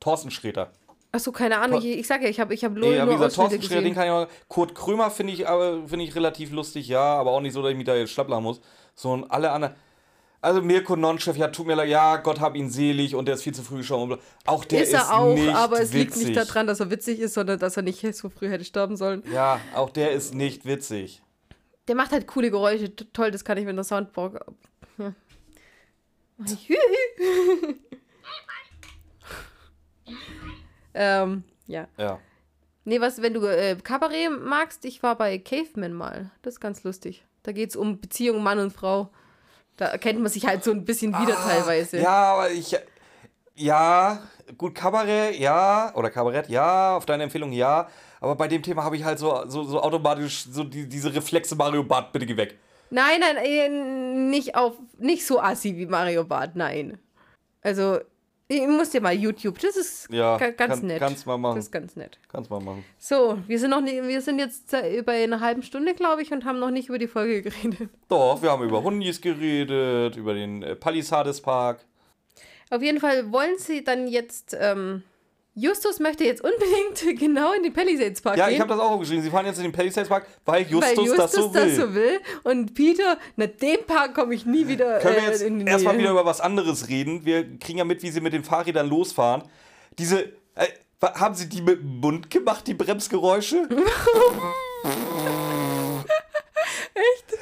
Thorsten 0.00 0.30
Streter. 0.30 0.72
achso, 1.12 1.30
keine 1.30 1.58
Ahnung. 1.58 1.80
Ich, 1.80 1.98
ich 1.98 2.06
sage 2.06 2.24
ja, 2.24 2.30
ich 2.30 2.40
habe 2.40 2.54
ich 2.54 2.64
hab 2.64 2.72
nur, 2.72 2.88
Nee, 2.88 2.98
aber 2.98 3.12
wie 3.12 3.16
nur 3.16 3.26
gesagt, 3.26 3.34
Thorsten 3.34 3.62
Streter, 3.62 3.82
den 3.82 3.94
kann 3.94 4.04
ich 4.06 4.10
auch. 4.10 4.26
Kurt 4.48 4.74
Krömer 4.74 5.10
finde 5.10 5.34
ich, 5.34 5.40
finde 5.40 6.04
ich 6.04 6.14
relativ 6.14 6.52
lustig, 6.52 6.88
ja, 6.88 7.02
aber 7.02 7.32
auch 7.32 7.40
nicht 7.40 7.52
so, 7.52 7.62
dass 7.62 7.70
ich 7.70 7.76
mich 7.76 7.86
da 7.86 7.94
jetzt 7.94 8.12
schlapplachen 8.12 8.44
muss. 8.44 8.60
So 8.94 9.10
und 9.12 9.30
alle 9.30 9.50
anderen. 9.50 9.74
Also 10.40 10.62
Mirko 10.62 10.94
Nonchef, 10.94 11.36
ja, 11.36 11.48
tut 11.48 11.66
mir 11.66 11.74
leid, 11.74 11.88
ja, 11.88 12.16
Gott 12.16 12.38
hab 12.38 12.54
ihn 12.54 12.70
selig 12.70 13.16
und 13.16 13.26
der 13.26 13.34
ist 13.34 13.42
viel 13.42 13.54
zu 13.54 13.62
früh 13.62 13.78
gestorben. 13.78 14.18
Auch 14.46 14.64
der 14.64 14.82
ist 14.82 14.88
ist, 14.88 14.94
er 14.94 15.18
auch, 15.18 15.34
nicht 15.34 15.52
aber 15.52 15.80
es 15.80 15.92
liegt 15.92 16.12
witzig. 16.14 16.28
nicht 16.28 16.38
daran, 16.38 16.68
dass 16.68 16.78
er 16.78 16.90
witzig 16.90 17.18
ist, 17.18 17.34
sondern 17.34 17.58
dass 17.58 17.76
er 17.76 17.82
nicht 17.82 18.00
so 18.14 18.28
früh 18.28 18.48
hätte 18.48 18.64
sterben 18.64 18.96
sollen. 18.96 19.24
Ja, 19.32 19.60
auch 19.74 19.90
der 19.90 20.12
ist 20.12 20.34
nicht 20.34 20.64
witzig. 20.64 21.22
Der 21.88 21.96
macht 21.96 22.12
halt 22.12 22.28
coole 22.28 22.50
Geräusche. 22.50 22.94
Toll, 23.12 23.32
das 23.32 23.44
kann 23.44 23.58
ich 23.58 23.64
mit 23.64 23.72
einer 23.72 23.84
Soundboard. 23.84 24.40
Ja. 30.98 31.24
Ähm, 31.24 31.44
ja. 31.66 31.88
Ja. 31.96 32.20
Nee, 32.84 33.00
was, 33.00 33.20
wenn 33.22 33.34
du 33.34 33.44
äh, 33.44 33.76
Kabarett 33.76 34.30
magst, 34.42 34.84
ich 34.84 35.02
war 35.02 35.16
bei 35.16 35.38
Caveman 35.38 35.92
mal. 35.92 36.30
Das 36.42 36.54
ist 36.54 36.60
ganz 36.60 36.84
lustig. 36.84 37.24
Da 37.42 37.52
geht 37.52 37.70
es 37.70 37.76
um 37.76 38.00
Beziehung 38.00 38.42
Mann 38.42 38.58
und 38.58 38.72
Frau. 38.72 39.10
Da 39.78 39.86
erkennt 39.86 40.20
man 40.20 40.30
sich 40.30 40.44
halt 40.44 40.62
so 40.62 40.70
ein 40.72 40.84
bisschen 40.84 41.12
wieder 41.18 41.34
teilweise. 41.34 41.98
Ah, 41.98 42.02
Ja, 42.02 42.32
aber 42.34 42.50
ich. 42.50 42.76
Ja, 43.54 44.22
gut, 44.56 44.74
Kabarett, 44.74 45.38
ja. 45.38 45.92
Oder 45.94 46.10
Kabarett, 46.10 46.48
ja. 46.48 46.96
Auf 46.96 47.06
deine 47.06 47.22
Empfehlung, 47.22 47.52
ja. 47.52 47.88
Aber 48.20 48.34
bei 48.34 48.48
dem 48.48 48.62
Thema 48.62 48.84
habe 48.84 48.96
ich 48.96 49.04
halt 49.04 49.18
so, 49.18 49.44
so, 49.46 49.62
so 49.64 49.80
automatisch 49.80 50.44
so 50.50 50.64
die, 50.64 50.88
diese 50.88 51.14
Reflexe 51.14 51.54
Mario 51.56 51.84
Bart, 51.84 52.12
bitte 52.12 52.26
geh 52.26 52.36
weg. 52.36 52.58
Nein, 52.90 53.20
nein, 53.20 53.36
äh, 53.36 53.68
nicht 53.68 54.54
auf, 54.56 54.74
nicht 54.98 55.24
so 55.26 55.40
assi 55.40 55.76
wie 55.76 55.86
Mario 55.86 56.24
Bart, 56.24 56.56
nein. 56.56 56.98
Also, 57.62 57.98
ich 58.48 58.66
muss 58.66 58.90
dir 58.90 59.00
mal 59.02 59.12
YouTube, 59.12 59.58
das 59.60 59.76
ist 59.76 60.08
Ja, 60.10 60.36
ga- 60.38 60.50
ganz 60.50 60.78
kann- 60.78 60.86
nett. 60.86 60.98
kannst 60.98 61.26
mal 61.26 61.36
machen. 61.36 61.56
Das 61.56 61.66
ist 61.66 61.70
ganz 61.72 61.96
nett. 61.96 62.18
Kannst 62.32 62.50
mal 62.50 62.60
machen. 62.60 62.84
So, 62.98 63.38
wir 63.46 63.58
sind 63.58 63.70
noch 63.70 63.80
nie, 63.82 64.02
wir 64.02 64.20
sind 64.22 64.38
jetzt 64.38 64.70
bei 65.04 65.22
einer 65.24 65.40
halben 65.40 65.62
Stunde, 65.62 65.94
glaube 65.94 66.22
ich, 66.22 66.32
und 66.32 66.44
haben 66.44 66.58
noch 66.58 66.70
nicht 66.70 66.88
über 66.88 66.98
die 66.98 67.08
Folge 67.08 67.42
geredet. 67.50 67.90
Doch, 68.08 68.40
wir 68.42 68.50
haben 68.50 68.64
über 68.64 68.82
Hundis 68.82 69.20
geredet, 69.20 70.16
über 70.16 70.32
den 70.34 70.62
äh, 70.62 70.74
Palisades 70.76 71.40
Park. 71.42 71.84
Auf 72.70 72.82
jeden 72.82 73.00
Fall 73.00 73.30
wollen 73.32 73.58
sie 73.58 73.84
dann 73.84 74.08
jetzt, 74.08 74.56
ähm, 74.58 75.02
Justus 75.54 75.98
möchte 75.98 76.24
jetzt 76.24 76.42
unbedingt 76.42 77.18
genau 77.20 77.52
in 77.52 77.62
den 77.64 77.72
Palisades 77.72 78.20
Park 78.20 78.36
Ja, 78.36 78.46
gehen. 78.46 78.54
ich 78.54 78.60
habe 78.60 78.70
das 78.70 78.78
auch 78.80 78.92
aufgeschrieben. 78.92 79.22
Sie 79.22 79.30
fahren 79.30 79.46
jetzt 79.46 79.58
in 79.58 79.64
den 79.64 79.72
Palisades 79.72 80.08
Park, 80.08 80.26
weil 80.44 80.62
Justus, 80.62 80.96
weil 80.96 81.04
Justus 81.04 81.52
das 81.52 81.76
so 81.76 81.94
will. 81.94 81.94
will. 81.94 82.20
Und 82.44 82.74
Peter, 82.74 83.18
na, 83.36 83.46
dem 83.46 83.84
Park 83.86 84.14
komme 84.14 84.34
ich 84.34 84.46
nie 84.46 84.68
wieder 84.68 84.98
Können 85.00 85.16
wir 85.16 85.22
äh, 85.24 85.26
jetzt 85.26 85.42
in 85.42 85.58
die 85.58 85.66
erstmal 85.66 85.98
wieder 85.98 86.10
über 86.10 86.24
was 86.24 86.40
anderes 86.40 86.88
reden? 86.88 87.24
Wir 87.24 87.58
kriegen 87.58 87.78
ja 87.78 87.84
mit, 87.84 88.02
wie 88.02 88.10
sie 88.10 88.20
mit 88.20 88.32
den 88.32 88.44
Fahrrädern 88.44 88.88
losfahren. 88.88 89.42
Diese. 89.98 90.32
Äh, 90.54 90.68
haben 91.00 91.34
sie 91.36 91.48
die 91.48 91.62
mit 91.62 91.80
dem 91.80 92.00
Mund 92.00 92.28
gemacht, 92.30 92.66
die 92.66 92.74
Bremsgeräusche? 92.74 93.68
Echt? 96.94 97.38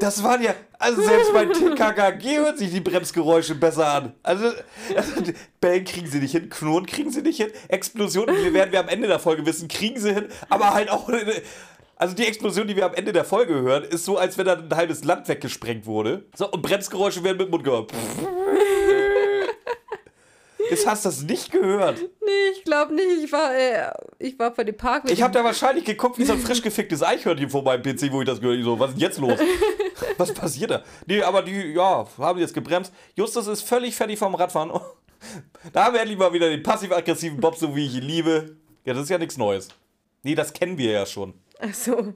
Das 0.00 0.22
waren 0.22 0.42
ja. 0.42 0.54
Also 0.78 1.00
selbst 1.02 1.32
bei 1.32 1.46
TKKG 1.46 2.38
hört 2.38 2.58
sich 2.58 2.70
die 2.70 2.80
Bremsgeräusche 2.80 3.54
besser 3.54 3.86
an. 3.86 4.12
Also, 4.22 4.46
also 4.96 5.12
Bellen 5.60 5.84
kriegen 5.84 6.08
sie 6.08 6.18
nicht 6.18 6.32
hin, 6.32 6.48
Knurren 6.50 6.86
kriegen 6.86 7.10
sie 7.10 7.22
nicht 7.22 7.36
hin, 7.36 7.50
Explosionen, 7.68 8.34
die 8.44 8.52
werden 8.52 8.72
wir 8.72 8.80
am 8.80 8.88
Ende 8.88 9.06
der 9.06 9.20
Folge 9.20 9.46
wissen, 9.46 9.68
kriegen 9.68 10.00
sie 10.00 10.12
hin, 10.12 10.26
aber 10.48 10.74
halt 10.74 10.90
auch. 10.90 11.08
Also 11.96 12.16
die 12.16 12.26
Explosion, 12.26 12.66
die 12.66 12.74
wir 12.74 12.84
am 12.84 12.94
Ende 12.94 13.12
der 13.12 13.24
Folge 13.24 13.54
hören, 13.54 13.84
ist 13.84 14.04
so, 14.04 14.18
als 14.18 14.36
wenn 14.36 14.46
da 14.46 14.54
ein 14.54 14.74
halbes 14.74 15.04
Land 15.04 15.28
weggesprengt 15.28 15.86
wurde. 15.86 16.24
So, 16.34 16.50
und 16.50 16.60
Bremsgeräusche 16.60 17.22
werden 17.22 17.36
mit 17.36 17.46
dem 17.46 17.50
Mund 17.52 17.62
gehört. 17.62 17.92
Jetzt 20.70 20.86
hast 20.86 21.04
du 21.04 21.08
das 21.08 21.22
nicht 21.22 21.50
gehört. 21.50 21.98
Nee, 22.00 22.30
ich 22.56 22.64
glaube 22.64 22.94
nicht. 22.94 23.24
Ich 23.24 23.32
war, 23.32 23.54
äh, 23.54 23.92
ich 24.18 24.38
war 24.38 24.54
vor 24.54 24.64
dem 24.64 24.76
Park 24.76 25.10
Ich 25.10 25.22
habe 25.22 25.32
da 25.32 25.44
wahrscheinlich 25.44 25.84
geguckt, 25.84 26.18
wie 26.18 26.24
so 26.24 26.32
ein 26.32 26.38
frisch 26.38 26.62
geficktes 26.62 27.02
Eichhörnchen 27.02 27.50
vor 27.50 27.62
meinem 27.62 27.82
PC, 27.82 28.12
wo 28.12 28.20
ich 28.20 28.26
das 28.26 28.40
gehört 28.40 28.58
habe. 28.58 28.64
So, 28.64 28.78
was 28.78 28.90
ist 28.90 28.94
denn 28.94 29.02
jetzt 29.02 29.18
los? 29.18 29.38
Was 30.18 30.34
passiert 30.34 30.70
da? 30.70 30.82
Nee, 31.06 31.22
aber 31.22 31.42
die, 31.42 31.72
ja, 31.72 32.06
haben 32.18 32.38
jetzt 32.38 32.52
gebremst. 32.54 32.92
Justus 33.14 33.46
ist 33.46 33.62
völlig 33.62 33.94
fertig 33.94 34.18
vom 34.18 34.34
Radfahren. 34.34 34.72
Da 35.72 35.84
haben 35.84 35.94
wir 35.94 36.00
endlich 36.00 36.18
mal 36.18 36.32
wieder 36.32 36.50
den 36.50 36.64
passiv-aggressiven 36.64 37.38
Bob, 37.38 37.56
so 37.56 37.76
wie 37.76 37.86
ich 37.86 37.94
ihn 37.94 38.02
liebe. 38.02 38.56
Ja, 38.84 38.92
das 38.92 39.04
ist 39.04 39.08
ja 39.08 39.18
nichts 39.18 39.38
Neues. 39.38 39.68
Nee, 40.24 40.34
das 40.34 40.52
kennen 40.52 40.76
wir 40.76 40.90
ja 40.90 41.06
schon. 41.06 41.34
Ach 41.60 41.72
so. 41.72 42.14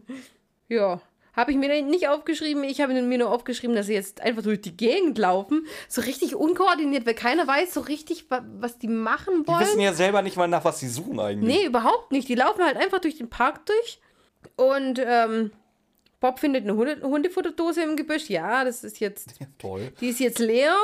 Ja. 0.68 1.00
Habe 1.36 1.50
ich 1.52 1.58
mir 1.58 1.82
nicht 1.82 2.08
aufgeschrieben. 2.08 2.64
Ich 2.64 2.80
habe 2.80 2.94
mir 2.94 3.18
nur 3.18 3.30
aufgeschrieben, 3.30 3.76
dass 3.76 3.86
sie 3.86 3.92
jetzt 3.92 4.22
einfach 4.22 4.42
durch 4.42 4.62
die 4.62 4.74
Gegend 4.76 5.18
laufen. 5.18 5.66
So 5.86 6.00
richtig 6.00 6.34
unkoordiniert, 6.34 7.04
weil 7.06 7.14
keiner 7.14 7.46
weiß 7.46 7.74
so 7.74 7.80
richtig, 7.80 8.30
wa- 8.30 8.44
was 8.58 8.78
die 8.78 8.88
machen 8.88 9.42
Die 9.42 9.48
wollen. 9.48 9.60
wissen 9.60 9.80
ja 9.80 9.92
selber 9.92 10.22
nicht 10.22 10.36
mal 10.38 10.48
nach, 10.48 10.64
was 10.64 10.80
sie 10.80 10.88
suchen 10.88 11.20
eigentlich. 11.20 11.54
Nee, 11.58 11.66
überhaupt 11.66 12.10
nicht. 12.10 12.26
Die 12.28 12.34
laufen 12.34 12.64
halt 12.64 12.76
einfach 12.78 13.00
durch 13.00 13.18
den 13.18 13.28
Park 13.28 13.66
durch. 13.66 14.00
Und 14.56 14.98
ähm, 15.04 15.50
Bob 16.20 16.38
findet 16.38 16.62
eine 16.64 16.74
Hunde 16.74 17.02
Hundefutterdose 17.02 17.82
im 17.82 17.96
Gebüsch. 17.96 18.30
Ja, 18.30 18.64
das 18.64 18.82
ist 18.82 18.98
jetzt. 19.00 19.28
Toll. 19.58 19.92
Die 20.00 20.08
ist 20.08 20.20
jetzt 20.20 20.38
leer. 20.38 20.74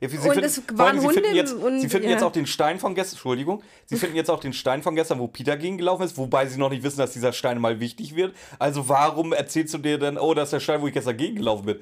Sie 0.00 0.06
Und 0.16 0.22
finden, 0.22 0.44
es 0.44 0.62
waren 0.74 0.80
allem, 0.80 1.00
sie 1.00 1.06
Hunde 1.06 1.28
jetzt, 1.30 1.52
und- 1.54 1.80
sie 1.80 1.88
finden 1.88 2.06
ja. 2.06 2.14
jetzt 2.14 2.22
auch 2.22 2.30
den 2.32 2.46
Stein 2.46 2.78
von 2.78 2.94
gestern, 2.94 3.16
Entschuldigung, 3.16 3.62
sie 3.86 3.96
finden 3.96 4.14
jetzt 4.16 4.30
auch 4.30 4.38
den 4.38 4.52
Stein 4.52 4.82
von 4.82 4.94
gestern, 4.94 5.18
wo 5.18 5.26
Peter 5.26 5.56
gegengelaufen 5.56 6.04
ist, 6.04 6.16
wobei 6.16 6.46
sie 6.46 6.58
noch 6.58 6.70
nicht 6.70 6.84
wissen, 6.84 6.98
dass 6.98 7.12
dieser 7.12 7.32
Stein 7.32 7.60
mal 7.60 7.80
wichtig 7.80 8.14
wird. 8.14 8.34
Also 8.58 8.88
warum 8.88 9.32
erzählst 9.32 9.74
du 9.74 9.78
dir 9.78 9.98
denn, 9.98 10.16
oh, 10.16 10.34
das 10.34 10.48
ist 10.48 10.52
der 10.52 10.60
Stein, 10.60 10.82
wo 10.82 10.86
ich 10.86 10.94
gestern 10.94 11.16
gegengelaufen 11.16 11.66
bin? 11.66 11.78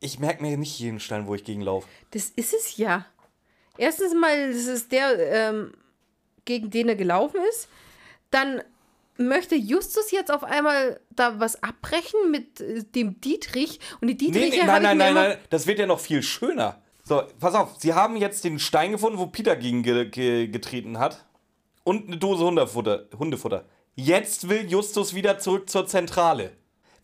Ich 0.00 0.18
merke 0.18 0.42
mir 0.42 0.56
nicht 0.56 0.78
jeden 0.78 0.98
Stein, 1.00 1.26
wo 1.26 1.34
ich 1.34 1.44
gegenlaufe. 1.44 1.86
Das 2.10 2.32
ist 2.34 2.52
es 2.52 2.76
ja. 2.76 3.06
Erstens 3.78 4.14
mal, 4.14 4.52
das 4.52 4.66
ist 4.66 4.90
der, 4.92 5.50
ähm, 5.50 5.72
gegen 6.44 6.70
den 6.70 6.88
er 6.88 6.96
gelaufen 6.96 7.40
ist. 7.50 7.68
Dann 8.30 8.62
möchte 9.18 9.54
Justus 9.54 10.10
jetzt 10.10 10.30
auf 10.30 10.44
einmal 10.44 11.00
da 11.10 11.38
was 11.40 11.62
abbrechen 11.62 12.30
mit 12.30 12.60
äh, 12.60 12.82
dem 12.84 13.20
Dietrich? 13.20 13.80
Und 14.00 14.08
die 14.08 14.16
Dietrich 14.16 14.50
Nee, 14.50 14.58
nee, 14.58 14.66
nein, 14.66 14.82
nein, 14.82 14.98
nein, 14.98 15.14
nein, 15.14 15.38
das 15.50 15.66
wird 15.66 15.78
ja 15.78 15.86
noch 15.86 16.00
viel 16.00 16.22
schöner. 16.22 16.80
So, 17.08 17.22
pass 17.38 17.54
auf, 17.54 17.76
sie 17.78 17.94
haben 17.94 18.16
jetzt 18.16 18.42
den 18.42 18.58
Stein 18.58 18.90
gefunden, 18.90 19.18
wo 19.18 19.26
Peter 19.26 19.54
gegen 19.54 19.82
ge 19.84 20.06
ge 20.08 20.48
getreten 20.48 20.98
hat. 20.98 21.24
Und 21.84 22.08
eine 22.08 22.16
Dose 22.16 22.44
Hundefutter. 22.44 23.04
Hundefutter. 23.16 23.64
Jetzt 23.94 24.48
will 24.48 24.68
Justus 24.68 25.14
wieder 25.14 25.38
zurück 25.38 25.70
zur 25.70 25.86
Zentrale. 25.86 26.50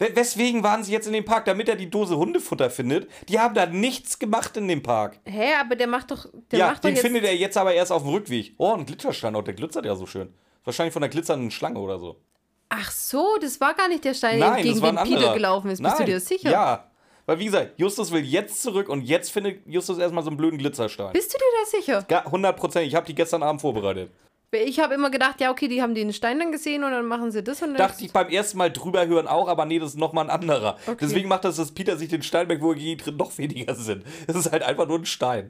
We- 0.00 0.10
Weswegen 0.16 0.64
waren 0.64 0.82
sie 0.82 0.90
jetzt 0.90 1.06
in 1.06 1.12
dem 1.12 1.24
Park? 1.24 1.44
Damit 1.44 1.68
er 1.68 1.76
die 1.76 1.88
Dose 1.88 2.16
Hundefutter 2.16 2.68
findet? 2.68 3.08
Die 3.28 3.38
haben 3.38 3.54
da 3.54 3.66
nichts 3.66 4.18
gemacht 4.18 4.56
in 4.56 4.66
dem 4.66 4.82
Park. 4.82 5.20
Hä, 5.24 5.54
aber 5.60 5.76
der 5.76 5.86
macht 5.86 6.10
doch. 6.10 6.26
Der 6.50 6.58
ja, 6.58 6.66
macht 6.70 6.82
den 6.82 6.96
findet 6.96 7.22
er 7.24 7.36
jetzt 7.36 7.56
aber 7.56 7.72
erst 7.72 7.92
auf 7.92 8.02
dem 8.02 8.10
Rückweg. 8.10 8.54
Oh, 8.58 8.72
ein 8.74 8.84
Glitzerstein. 8.84 9.36
Oh, 9.36 9.42
der 9.42 9.54
glitzert 9.54 9.84
ja 9.86 9.94
so 9.94 10.06
schön. 10.06 10.34
Wahrscheinlich 10.64 10.92
von 10.92 11.02
der 11.02 11.10
glitzernden 11.10 11.52
Schlange 11.52 11.78
oder 11.78 12.00
so. 12.00 12.20
Ach 12.68 12.90
so, 12.90 13.36
das 13.40 13.60
war 13.60 13.74
gar 13.74 13.86
nicht 13.86 14.04
der 14.04 14.14
Stein, 14.14 14.40
Nein, 14.40 14.62
gegen 14.64 14.80
das 14.80 14.82
war 14.82 15.04
den 15.04 15.14
Peter 15.14 15.34
gelaufen 15.34 15.70
ist. 15.70 15.80
Nein. 15.80 15.92
Bist 15.92 16.00
du 16.00 16.04
dir 16.06 16.20
sicher? 16.20 16.50
Ja. 16.50 16.90
Weil, 17.32 17.38
wie 17.38 17.46
gesagt, 17.46 17.72
Justus 17.78 18.12
will 18.12 18.20
jetzt 18.22 18.62
zurück 18.62 18.90
und 18.90 19.02
jetzt 19.02 19.30
findet 19.32 19.66
Justus 19.66 19.96
erstmal 19.96 20.22
so 20.22 20.28
einen 20.28 20.36
blöden 20.36 20.58
Glitzerstein. 20.58 21.14
Bist 21.14 21.32
du 21.32 21.38
dir 21.38 21.44
da 21.62 21.78
sicher? 21.80 22.04
Ga- 22.06 22.26
100 22.26 22.54
Prozent. 22.54 22.86
Ich 22.86 22.94
habe 22.94 23.06
die 23.06 23.14
gestern 23.14 23.42
Abend 23.42 23.62
vorbereitet. 23.62 24.10
Ich 24.54 24.80
habe 24.80 24.92
immer 24.92 25.10
gedacht, 25.10 25.40
ja, 25.40 25.50
okay, 25.50 25.66
die 25.66 25.80
haben 25.80 25.94
den 25.94 26.12
Stein 26.12 26.38
dann 26.38 26.52
gesehen 26.52 26.84
und 26.84 26.90
dann 26.90 27.06
machen 27.06 27.32
sie 27.32 27.42
das 27.42 27.62
und 27.62 27.68
dann. 27.70 27.78
Dachte 27.78 28.04
ich 28.04 28.12
beim 28.12 28.28
ersten 28.28 28.58
Mal 28.58 28.70
drüber 28.70 29.06
hören 29.06 29.26
auch, 29.26 29.48
aber 29.48 29.64
nee, 29.64 29.78
das 29.78 29.92
ist 29.92 29.98
nochmal 29.98 30.26
ein 30.26 30.30
anderer. 30.30 30.76
Okay. 30.86 30.98
Deswegen 31.00 31.26
macht 31.30 31.46
das, 31.46 31.56
dass 31.56 31.72
Peter 31.72 31.96
sich 31.96 32.10
den 32.10 32.22
Stein 32.22 32.50
weg, 32.50 32.60
wo 32.60 32.74
er 32.74 32.96
drin 32.96 33.16
noch 33.16 33.38
weniger 33.38 33.74
sind. 33.74 34.04
Es 34.26 34.36
ist 34.36 34.52
halt 34.52 34.62
einfach 34.62 34.86
nur 34.86 34.98
ein 34.98 35.06
Stein. 35.06 35.48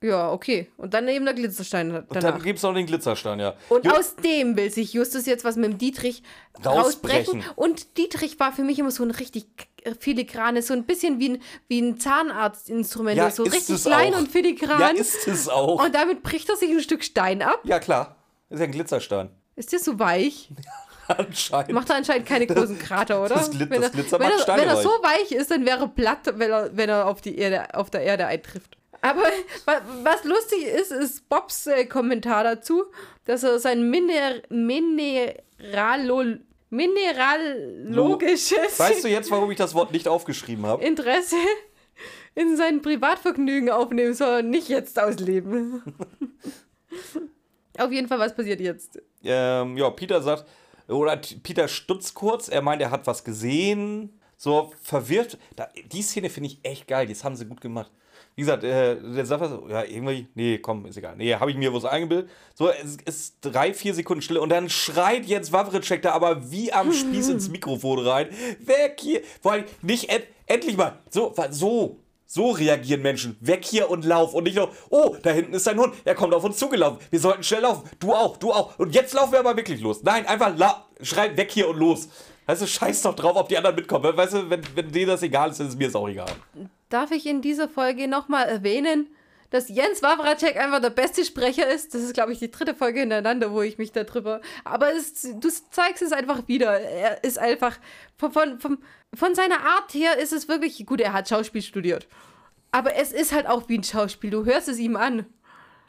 Ja, 0.00 0.30
okay. 0.30 0.68
Und 0.76 0.94
dann 0.94 1.08
eben 1.08 1.24
der 1.24 1.34
Glitzerstein 1.34 1.90
Und 1.92 2.04
danach. 2.10 2.34
dann 2.34 2.42
gibt 2.44 2.58
es 2.58 2.62
noch 2.62 2.72
den 2.72 2.86
Glitzerstein, 2.86 3.40
ja. 3.40 3.54
Und 3.68 3.84
Ju- 3.84 3.90
aus 3.98 4.14
dem 4.14 4.56
will 4.56 4.70
sich 4.70 4.92
Justus 4.92 5.26
jetzt 5.26 5.44
was 5.44 5.56
mit 5.56 5.72
dem 5.72 5.78
Dietrich 5.78 6.22
rausbrechen. 6.64 7.40
Rausbrechen. 7.40 7.44
Und 7.56 7.98
Dietrich 7.98 8.38
war 8.38 8.52
für 8.52 8.62
mich 8.62 8.78
immer 8.78 8.92
so 8.92 9.02
ein 9.02 9.10
richtig 9.10 9.46
filigranes, 9.94 10.66
so 10.68 10.74
ein 10.74 10.84
bisschen 10.84 11.18
wie 11.20 11.30
ein, 11.30 11.42
wie 11.68 11.80
ein 11.80 11.98
Zahnarztinstrument. 11.98 13.16
ja, 13.16 13.30
so 13.30 13.42
richtig 13.44 13.82
klein 13.82 14.14
auch. 14.14 14.18
und 14.18 14.30
filigran. 14.30 14.80
Ja, 14.80 14.88
ist 14.88 15.26
es 15.28 15.48
auch. 15.48 15.84
und 15.84 15.94
damit 15.94 16.22
bricht 16.22 16.48
er 16.48 16.56
sich 16.56 16.70
ein 16.70 16.80
Stück 16.80 17.02
Stein 17.04 17.42
ab. 17.42 17.60
ja, 17.64 17.78
klar. 17.78 18.16
Ist 18.50 18.58
ja 18.60 18.64
ein 18.64 18.72
Glitzerstein. 18.72 19.30
Ist 19.56 19.72
der 19.72 19.78
so 19.78 19.98
weich? 19.98 20.48
Anscheinend. 21.08 21.72
Macht 21.72 21.88
er 21.90 21.96
anscheinend 21.96 22.26
keine 22.26 22.46
großen 22.46 22.78
Krater, 22.78 23.22
oder? 23.22 23.34
das 23.34 23.50
Glit- 23.50 23.70
wenn 23.70 23.80
das 23.80 23.90
er, 23.90 23.94
Glitzer 23.94 24.18
wenn 24.20 24.28
macht 24.28 24.48
er, 24.48 24.56
wenn 24.58 24.68
er 24.68 24.76
so 24.82 24.88
weich 24.90 25.32
ist, 25.32 25.50
dann 25.50 25.64
wäre 25.64 25.80
er 25.80 25.88
platt, 25.88 26.20
wenn 26.34 26.50
er, 26.50 26.76
wenn 26.76 26.88
er 26.90 27.06
auf, 27.06 27.20
die 27.22 27.38
Erde, 27.38 27.74
auf 27.74 27.88
der 27.90 28.02
Erde 28.02 28.26
eintrifft. 28.26 28.76
Aber 29.00 29.22
wa- 29.64 29.80
was 30.02 30.24
lustig 30.24 30.64
ist, 30.64 30.92
ist 30.92 31.28
Bobs 31.28 31.66
äh, 31.66 31.86
Kommentar 31.86 32.44
dazu, 32.44 32.84
dass 33.24 33.42
er 33.42 33.58
sein 33.58 33.88
Miner 33.90 34.42
Mineralo 34.50 36.24
mineralogisches 36.70 38.78
Weißt 38.78 39.04
du 39.04 39.08
jetzt, 39.08 39.30
warum 39.30 39.50
ich 39.50 39.58
das 39.58 39.74
Wort 39.74 39.92
nicht 39.92 40.08
aufgeschrieben 40.08 40.64
habe? 40.66 40.82
Interesse 40.84 41.36
in 42.34 42.56
sein 42.56 42.82
Privatvergnügen 42.82 43.70
aufnehmen 43.70 44.14
soll 44.14 44.40
und 44.40 44.50
nicht 44.50 44.68
jetzt 44.68 45.00
ausleben. 45.00 45.82
Auf 47.78 47.92
jeden 47.92 48.08
Fall, 48.08 48.18
was 48.18 48.34
passiert 48.34 48.60
jetzt? 48.60 49.00
Ähm, 49.22 49.76
ja, 49.76 49.90
Peter 49.90 50.20
sagt, 50.22 50.46
oder 50.88 51.16
Peter 51.16 51.68
stutzt 51.68 52.14
kurz, 52.14 52.48
er 52.48 52.62
meint, 52.62 52.82
er 52.82 52.90
hat 52.90 53.06
was 53.06 53.22
gesehen. 53.24 54.18
So 54.36 54.72
verwirrt. 54.82 55.38
Da, 55.56 55.68
die 55.90 56.02
Szene 56.02 56.30
finde 56.30 56.50
ich 56.50 56.60
echt 56.62 56.86
geil, 56.86 57.08
das 57.08 57.24
haben 57.24 57.34
sie 57.36 57.46
gut 57.46 57.60
gemacht. 57.60 57.90
Wie 58.38 58.42
gesagt, 58.42 58.62
äh, 58.62 58.94
der 58.94 59.26
sagt 59.26 59.44
so, 59.46 59.66
ja, 59.68 59.82
irgendwie, 59.82 60.28
nee, 60.36 60.58
komm, 60.58 60.86
ist 60.86 60.96
egal. 60.96 61.16
Nee, 61.16 61.34
habe 61.34 61.50
ich 61.50 61.56
mir 61.56 61.74
was 61.74 61.84
eingebildet. 61.84 62.30
So, 62.54 62.70
es 62.70 62.96
ist 63.04 63.38
drei, 63.40 63.74
vier 63.74 63.94
Sekunden 63.94 64.22
Stille 64.22 64.40
und 64.40 64.50
dann 64.50 64.70
schreit 64.70 65.26
jetzt 65.26 65.50
Wawritschek 65.50 66.02
da 66.02 66.12
aber 66.12 66.48
wie 66.48 66.72
am 66.72 66.92
Spieß 66.92 67.30
ins 67.30 67.48
Mikrofon 67.50 67.98
rein. 68.06 68.28
Weg 68.60 69.00
hier! 69.00 69.22
Vor 69.42 69.50
allem 69.50 69.64
nicht 69.82 70.08
end, 70.10 70.22
endlich 70.46 70.76
mal. 70.76 71.00
So, 71.10 71.34
so. 71.50 71.98
So 72.26 72.50
reagieren 72.52 73.02
Menschen. 73.02 73.36
Weg 73.40 73.64
hier 73.64 73.90
und 73.90 74.04
lauf. 74.04 74.34
Und 74.34 74.44
nicht 74.44 74.54
noch, 74.56 74.70
oh, 74.90 75.16
da 75.20 75.30
hinten 75.30 75.54
ist 75.54 75.66
ein 75.66 75.80
Hund. 75.80 75.94
Er 76.04 76.14
kommt 76.14 76.32
auf 76.32 76.44
uns 76.44 76.58
zugelaufen. 76.58 77.00
Wir 77.10 77.18
sollten 77.18 77.42
schnell 77.42 77.62
laufen. 77.62 77.90
Du 77.98 78.12
auch, 78.12 78.36
du 78.36 78.52
auch. 78.52 78.78
Und 78.78 78.94
jetzt 78.94 79.14
laufen 79.14 79.32
wir 79.32 79.40
aber 79.40 79.56
wirklich 79.56 79.80
los. 79.80 80.04
Nein, 80.04 80.26
einfach 80.26 80.56
la 80.56 80.86
schrei 81.02 81.36
weg 81.36 81.50
hier 81.50 81.68
und 81.68 81.78
los. 81.78 82.08
Weißt 82.46 82.62
du, 82.62 82.68
scheiß 82.68 83.02
doch 83.02 83.16
drauf, 83.16 83.34
ob 83.34 83.48
die 83.48 83.56
anderen 83.56 83.74
mitkommen. 83.74 84.16
Weißt 84.16 84.34
du, 84.34 84.48
wenn, 84.48 84.62
wenn 84.76 84.92
denen 84.92 85.08
das 85.08 85.24
egal 85.24 85.50
ist, 85.50 85.58
dann 85.58 85.66
ist 85.66 85.76
mir 85.76 85.88
es 85.88 85.96
auch 85.96 86.08
egal. 86.08 86.30
Darf 86.88 87.10
ich 87.10 87.26
in 87.26 87.42
dieser 87.42 87.68
Folge 87.68 88.08
nochmal 88.08 88.48
erwähnen, 88.48 89.08
dass 89.50 89.68
Jens 89.68 90.02
Wawracek 90.02 90.56
einfach 90.56 90.80
der 90.80 90.90
beste 90.90 91.24
Sprecher 91.24 91.68
ist? 91.68 91.94
Das 91.94 92.02
ist, 92.02 92.14
glaube 92.14 92.32
ich, 92.32 92.38
die 92.38 92.50
dritte 92.50 92.74
Folge 92.74 93.00
hintereinander, 93.00 93.52
wo 93.52 93.62
ich 93.62 93.78
mich 93.78 93.92
darüber. 93.92 94.40
Aber 94.64 94.92
es, 94.92 95.22
du 95.22 95.48
zeigst 95.70 96.02
es 96.02 96.12
einfach 96.12 96.48
wieder. 96.48 96.80
Er 96.80 97.24
ist 97.24 97.38
einfach. 97.38 97.78
Von, 98.16 98.32
von, 98.32 98.58
von, 98.58 98.78
von 99.14 99.34
seiner 99.34 99.60
Art 99.60 99.92
her 99.94 100.18
ist 100.18 100.32
es 100.32 100.48
wirklich. 100.48 100.84
Gut, 100.86 101.00
er 101.00 101.12
hat 101.12 101.28
Schauspiel 101.28 101.62
studiert. 101.62 102.06
Aber 102.70 102.94
es 102.96 103.12
ist 103.12 103.32
halt 103.32 103.46
auch 103.46 103.68
wie 103.68 103.78
ein 103.78 103.84
Schauspiel. 103.84 104.30
Du 104.30 104.44
hörst 104.44 104.68
es 104.68 104.78
ihm 104.78 104.96
an. 104.96 105.26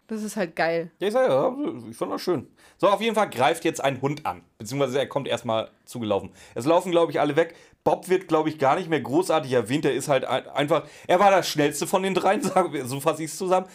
Das 0.10 0.24
ist 0.24 0.36
halt 0.36 0.56
geil. 0.56 0.92
Ja, 1.00 1.08
ich 1.08 1.14
sag 1.14 1.30
ja, 1.30 1.56
ich 1.90 1.96
fand 1.96 2.12
das 2.12 2.22
schön. 2.22 2.48
So, 2.78 2.88
auf 2.88 3.00
jeden 3.02 3.16
Fall 3.16 3.30
greift 3.30 3.64
jetzt 3.64 3.84
ein 3.84 4.02
Hund 4.02 4.26
an. 4.26 4.42
Beziehungsweise 4.58 4.98
er 5.00 5.08
kommt 5.08 5.28
erstmal 5.28 5.70
zugelaufen. 5.86 6.32
Es 6.56 6.66
laufen, 6.66 6.92
glaube 6.92 7.12
ich, 7.12 7.20
alle 7.20 7.36
weg. 7.36 7.56
Bob 7.84 8.10
wird, 8.10 8.28
glaube 8.28 8.50
ich, 8.50 8.58
gar 8.60 8.76
nicht 8.76 8.90
mehr 8.90 9.00
großartig 9.00 9.52
erwähnt. 9.54 9.86
Er 9.86 9.94
ist 9.94 10.08
halt 10.10 10.26
ein, 10.26 10.48
einfach, 10.50 10.86
er 11.08 11.20
war 11.20 11.32
das 11.32 11.48
schnellste 11.48 11.88
von 11.88 12.04
den 12.04 12.14
dreien, 12.14 12.42
so 12.86 13.00
fasse 13.00 13.24
ich 13.24 13.32
es 13.32 13.38
zusammen. 13.38 13.68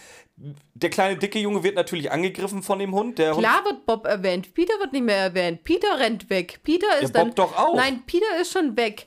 Der 0.74 0.90
kleine, 0.90 1.16
dicke 1.16 1.38
Junge 1.38 1.62
wird 1.62 1.76
natürlich 1.76 2.10
angegriffen 2.10 2.62
von 2.62 2.78
dem 2.80 2.92
Hund. 2.94 3.18
Der 3.18 3.34
Hund 3.34 3.38
Klar 3.44 3.64
wird 3.64 3.86
Bob 3.86 4.04
erwähnt. 4.04 4.52
Peter 4.52 4.74
wird 4.80 4.92
nicht 4.92 5.04
mehr 5.04 5.16
erwähnt. 5.18 5.62
Peter 5.64 5.98
rennt 5.98 6.28
weg. 6.28 6.60
Peter 6.64 6.86
ist 7.00 7.14
Ja, 7.14 7.20
dann. 7.20 7.28
Bob 7.28 7.36
doch 7.36 7.56
auch. 7.56 7.76
Nein, 7.76 8.02
Peter 8.06 8.26
ist 8.40 8.52
schon 8.52 8.76
weg. 8.76 9.06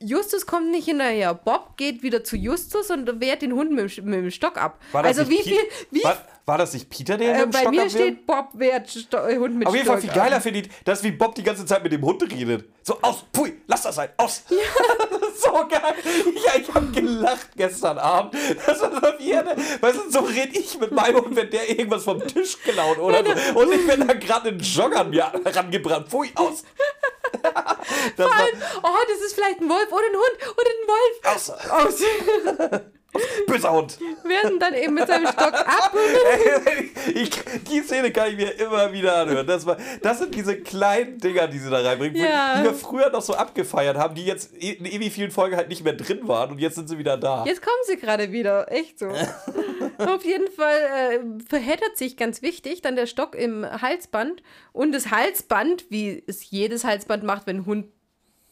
Justus 0.00 0.46
kommt 0.46 0.70
nicht 0.70 0.84
hinterher. 0.84 1.34
Bob 1.34 1.76
geht 1.76 2.02
wieder 2.04 2.22
zu 2.22 2.36
Justus 2.36 2.90
und 2.90 3.20
wehrt 3.20 3.42
den 3.42 3.52
Hund 3.52 3.72
mit, 3.72 3.96
dem- 3.96 4.04
mit 4.04 4.14
dem 4.20 4.30
Stock 4.30 4.56
ab. 4.56 4.78
War 4.92 5.02
das 5.02 5.18
also 5.18 5.30
wie 5.30 5.36
nicht 5.36 5.48
viel. 5.48 5.58
Wie, 5.90 6.04
war, 6.04 6.18
war 6.48 6.56
das 6.56 6.72
nicht 6.72 6.88
Peter, 6.88 7.18
der 7.18 7.28
äh, 7.28 7.32
mit 7.32 7.42
dem 7.42 7.50
bei 7.50 7.60
Stock 7.60 7.70
mir 7.72 7.90
steht 7.90 8.26
Bob 8.26 8.48
wehrt 8.54 8.88
Sto 8.88 9.18
Hund 9.18 9.56
mit 9.56 9.68
Auf 9.68 9.74
jeden 9.74 9.86
Fall 9.86 10.00
viel 10.00 10.10
geiler 10.10 10.40
finde 10.40 10.60
ich, 10.60 10.70
dass 10.82 11.04
wie 11.04 11.10
Bob 11.12 11.34
die 11.34 11.42
ganze 11.42 11.66
Zeit 11.66 11.82
mit 11.82 11.92
dem 11.92 12.02
Hund 12.02 12.22
redet. 12.22 12.68
So, 12.82 12.98
aus, 13.02 13.26
pui, 13.30 13.60
lass 13.66 13.82
das 13.82 13.96
sein, 13.96 14.08
aus. 14.16 14.44
so 15.36 15.52
geil. 15.68 15.94
Ja, 16.46 16.58
ich 16.58 16.74
habe 16.74 16.86
gelacht 16.86 17.50
gestern 17.54 17.98
Abend. 17.98 18.34
Das 18.66 18.80
war 18.80 18.90
so 18.90 19.18
wie 19.18 19.36
eine, 19.36 19.56
weißt 19.80 19.98
du, 19.98 20.10
so 20.10 20.20
rede 20.20 20.58
ich 20.58 20.80
mit 20.80 20.90
meinem 20.90 21.16
Hund, 21.22 21.36
wenn 21.36 21.50
der 21.50 21.68
irgendwas 21.68 22.04
vom 22.04 22.26
Tisch 22.26 22.58
klaut 22.62 22.98
oder 22.98 23.22
so. 23.24 23.60
Und 23.60 23.72
ich 23.72 23.86
bin 23.86 24.08
da 24.08 24.14
gerade 24.14 24.48
einen 24.48 24.60
Jogger 24.60 25.00
an 25.00 25.10
mir 25.10 25.30
rangebrannt. 25.44 26.08
Pui, 26.08 26.32
aus. 26.34 26.64
das 27.42 28.26
war, 28.26 28.46
Oh, 28.82 28.96
das 29.06 29.20
ist 29.26 29.34
vielleicht 29.34 29.60
ein 29.60 29.68
Wolf 29.68 29.92
oder 29.92 30.06
ein 30.06 30.16
Hund 30.16 30.56
oder 30.56 30.70
ein 30.70 30.88
Wolf. 30.88 31.36
aus. 31.36 31.50
Aus. 31.50 32.90
Böser 33.46 33.72
Hund. 33.72 33.98
Werden 34.24 34.58
dann 34.60 34.74
eben 34.74 34.94
mit 34.94 35.06
seinem 35.06 35.26
Stock 35.26 35.54
ab. 35.54 35.94
Ich, 37.14 37.30
die 37.70 37.80
Szene 37.80 38.12
kann 38.12 38.30
ich 38.30 38.36
mir 38.36 38.50
immer 38.60 38.92
wieder 38.92 39.16
anhören. 39.16 39.46
Das, 39.46 39.64
war, 39.64 39.78
das 40.02 40.18
sind 40.18 40.34
diese 40.34 40.60
kleinen 40.60 41.18
Dinger, 41.18 41.48
die 41.48 41.58
sie 41.58 41.70
da 41.70 41.78
reinbringen, 41.80 42.16
Ja. 42.22 42.58
die 42.58 42.64
wir 42.64 42.74
früher 42.74 43.08
noch 43.10 43.22
so 43.22 43.34
abgefeiert 43.34 43.96
haben, 43.96 44.14
die 44.14 44.26
jetzt 44.26 44.52
in 44.54 44.84
ewig 44.84 45.12
vielen 45.12 45.30
Folgen 45.30 45.56
halt 45.56 45.68
nicht 45.68 45.82
mehr 45.84 45.94
drin 45.94 46.28
waren 46.28 46.50
und 46.50 46.58
jetzt 46.58 46.74
sind 46.74 46.88
sie 46.88 46.98
wieder 46.98 47.16
da. 47.16 47.44
Jetzt 47.46 47.62
kommen 47.62 47.76
sie 47.86 47.96
gerade 47.96 48.30
wieder, 48.30 48.70
echt 48.70 48.98
so. 48.98 49.06
Auf 49.98 50.24
jeden 50.24 50.50
Fall 50.52 50.78
äh, 50.78 51.20
verheddert 51.48 51.96
sich 51.96 52.16
ganz 52.16 52.42
wichtig 52.42 52.82
dann 52.82 52.94
der 52.94 53.06
Stock 53.06 53.34
im 53.34 53.64
Halsband 53.64 54.42
und 54.72 54.92
das 54.92 55.10
Halsband, 55.10 55.86
wie 55.90 56.22
es 56.26 56.50
jedes 56.50 56.84
Halsband 56.84 57.24
macht, 57.24 57.46
wenn 57.46 57.58
ein 57.60 57.66
Hund 57.66 57.86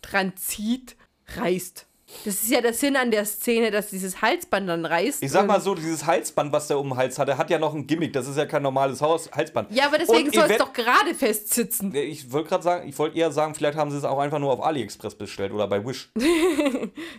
dran 0.03 0.33
zieht, 0.37 0.97
reißt. 1.37 1.87
Das 2.25 2.35
ist 2.43 2.51
ja 2.51 2.61
der 2.61 2.73
Sinn 2.73 2.97
an 2.97 3.11
der 3.11 3.25
Szene, 3.25 3.71
dass 3.71 3.89
dieses 3.91 4.23
Halsband 4.23 4.69
dann 4.69 4.85
reißt. 4.85 5.23
Ich 5.23 5.31
sag 5.31 5.47
mal 5.47 5.61
so, 5.61 5.75
dieses 5.75 6.07
Halsband, 6.07 6.53
was 6.53 6.69
der 6.69 6.79
um 6.79 6.89
den 6.89 6.97
Hals 6.97 7.19
hatte, 7.19 7.39
hat 7.39 7.51
ja 7.51 7.59
noch 7.59 7.75
ein 7.75 7.87
Gimmick. 7.87 8.13
Das 8.13 8.27
ist 8.27 8.37
ja 8.37 8.47
kein 8.47 8.63
normales 8.63 9.01
Haus 9.01 9.31
Halsband. 9.31 9.71
Ja, 9.73 9.87
aber 9.87 9.99
deswegen 9.99 10.31
soll 10.31 10.51
es 10.51 10.59
doch 10.59 10.73
gerade 10.73 11.15
festsitzen. 11.15 11.95
Ich 11.95 12.33
wollte 12.33 12.49
gerade 12.49 12.63
sagen, 12.63 12.89
ich 12.89 12.99
wollte 12.99 13.19
eher 13.19 13.31
sagen, 13.31 13.55
vielleicht 13.55 13.77
haben 13.77 13.91
sie 13.91 13.99
es 13.99 14.05
auch 14.05 14.19
einfach 14.19 14.39
nur 14.39 14.53
auf 14.53 14.63
AliExpress 14.65 15.15
bestellt 15.15 15.53
oder 15.53 15.67
bei 15.67 15.85
Wish. 15.85 16.11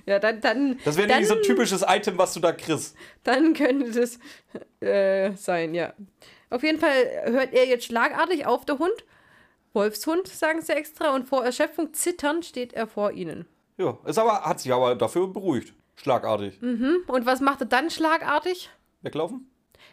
Ja, 0.05 0.19
dann, 0.19 0.39
dann, 0.41 0.79
Das 0.86 0.95
wäre 0.97 1.07
nämlich 1.07 1.27
so 1.27 1.36
ein 1.36 1.41
typisches 1.41 1.83
Item, 1.88 2.17
was 2.17 2.33
du 2.33 2.39
da 2.39 2.51
kriegst. 2.51 2.95
dann 3.23 3.53
könnte 3.53 3.91
das 3.91 4.19
äh, 4.79 5.36
sein, 5.36 5.73
ja. 5.73 5.93
Auf 6.49 6.63
jeden 6.63 6.79
Fall 6.79 6.93
hört 7.25 7.53
er 7.53 7.65
jetzt 7.65 7.86
schlagartig 7.86 8.45
auf, 8.45 8.65
der 8.65 8.79
Hund. 8.79 9.05
Wolfshund, 9.73 10.27
sagen 10.27 10.62
sie 10.62 10.73
extra, 10.73 11.13
und 11.13 11.27
vor 11.27 11.43
Erschöpfung 11.43 11.93
zitternd 11.93 12.45
steht 12.45 12.73
er 12.73 12.88
vor 12.88 13.12
ihnen. 13.12 13.45
Ja, 13.77 13.97
ist 14.05 14.17
aber, 14.17 14.41
hat 14.41 14.59
sich 14.59 14.73
aber 14.73 14.95
dafür 14.95 15.27
beruhigt. 15.27 15.73
Schlagartig. 15.95 16.61
Und 16.61 17.25
was 17.25 17.39
macht 17.41 17.61
er 17.61 17.67
dann 17.67 17.89
schlagartig? 17.89 18.69
Weglaufen? 19.01 19.49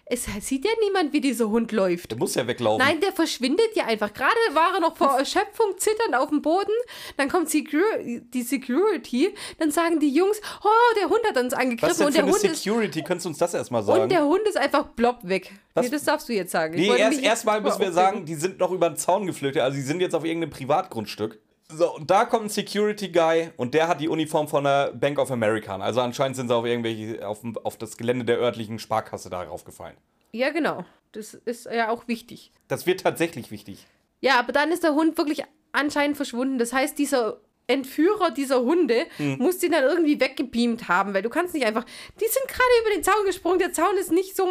Es 0.07 0.27
sieht 0.41 0.67
ja 0.67 0.71
niemand, 0.83 1.15
wie 1.15 1.21
dieser 1.21 1.49
Hund 1.49 1.73
läuft. 1.73 2.11
Der 2.11 2.19
muss 2.19 2.35
ja 2.35 2.47
weglaufen. 2.47 2.85
Nein, 2.87 3.01
der 3.01 3.13
verschwindet 3.13 3.75
ja 3.75 3.87
einfach. 3.87 4.13
Gerade 4.13 4.37
war 4.53 4.75
er 4.75 4.81
noch 4.81 4.97
vor 4.99 5.19
Erschöpfung 5.19 5.79
zitternd 5.79 6.15
auf 6.15 6.29
dem 6.29 6.43
Boden. 6.43 6.73
Dann 7.17 7.31
kommt 7.31 7.51
die 7.51 8.43
Security. 8.43 9.35
Dann 9.59 9.71
sagen 9.71 10.01
die 10.01 10.11
Jungs, 10.11 10.43
oh, 10.63 10.69
der 11.01 11.09
Hund 11.09 11.21
hat 11.27 11.39
uns 11.39 11.53
Was 11.55 11.59
angegriffen. 11.61 11.97
denn 11.99 12.07
Und 12.07 12.17
der, 12.17 12.25
Hund 12.27 12.45
ist, 12.45 12.63
Security? 12.63 13.03
Könntest 13.03 13.25
du 13.25 13.29
uns 13.31 13.39
das 13.39 13.55
erstmal 13.55 13.81
und 13.81 13.87
sagen? 13.87 14.09
der 14.11 14.25
Hund 14.27 14.43
ist 14.47 14.59
einfach 14.59 14.89
blob 14.89 15.21
weg. 15.23 15.51
Was? 15.73 15.87
Nee, 15.87 15.91
das 15.93 16.05
darfst 16.05 16.29
du 16.29 16.35
jetzt 16.35 16.53
sagen. 16.53 16.75
Nee, 16.75 16.89
erst, 16.89 17.23
erstmal 17.23 17.57
jetzt 17.57 17.65
müssen 17.65 17.81
wir 17.81 17.93
sagen, 17.93 18.27
die 18.27 18.35
sind 18.35 18.59
noch 18.59 18.73
über 18.73 18.91
den 18.91 18.97
Zaun 18.97 19.25
geflüchtet. 19.27 19.63
Also, 19.63 19.77
die 19.77 19.83
sind 19.83 20.01
jetzt 20.01 20.15
auf 20.15 20.25
irgendeinem 20.25 20.51
Privatgrundstück. 20.51 21.41
So, 21.71 21.95
und 21.97 22.11
da 22.11 22.25
kommt 22.27 22.45
ein 22.47 22.49
Security 22.51 23.09
Guy 23.09 23.51
und 23.57 23.73
der 23.75 23.89
hat 23.89 24.01
die 24.01 24.09
Uniform 24.09 24.49
von 24.49 24.65
der 24.65 24.93
Bank 24.93 25.19
of 25.19 25.31
America. 25.31 25.77
Also, 25.77 26.01
anscheinend 26.01 26.37
sind 26.37 26.49
sie 26.49 26.55
auf 26.55 26.65
irgendwelche, 26.67 27.27
auf, 27.27 27.41
auf 27.63 27.79
das 27.79 27.97
Gelände 27.97 28.25
der 28.25 28.39
örtlichen 28.39 28.79
Sparkasse 28.79 29.31
darauf 29.31 29.65
gefallen. 29.65 29.97
Ja, 30.33 30.51
genau. 30.51 30.85
Das 31.13 31.33
ist 31.33 31.67
ja 31.67 31.89
auch 31.91 32.07
wichtig. 32.09 32.51
Das 32.69 32.87
wird 32.87 33.01
tatsächlich 33.01 33.51
wichtig. 33.51 33.87
Ja, 34.21 34.39
aber 34.39 34.53
dann 34.53 34.73
ist 34.73 34.83
der 34.83 34.95
Hund 34.95 35.17
wirklich 35.17 35.43
anscheinend 35.73 36.17
verschwunden. 36.17 36.59
Das 36.59 36.73
heißt, 36.73 36.99
dieser 36.99 37.39
Entführer 37.67 38.31
dieser 38.31 38.61
Hunde 38.61 39.07
Hm. 39.17 39.39
muss 39.39 39.59
den 39.59 39.73
dann 39.73 39.85
irgendwie 39.85 40.21
weggebeamt 40.21 40.89
haben, 40.89 41.15
weil 41.15 41.23
du 41.23 41.31
kannst 41.31 41.55
nicht 41.55 41.65
einfach. 41.65 41.85
Die 42.21 42.27
sind 42.27 42.47
gerade 42.47 42.71
über 42.83 42.91
den 42.95 43.03
Zaun 43.05 43.25
gesprungen. 43.25 43.59
Der 43.59 43.73
Zaun 43.73 43.97
ist 43.97 44.13
nicht 44.13 44.37
so. 44.37 44.49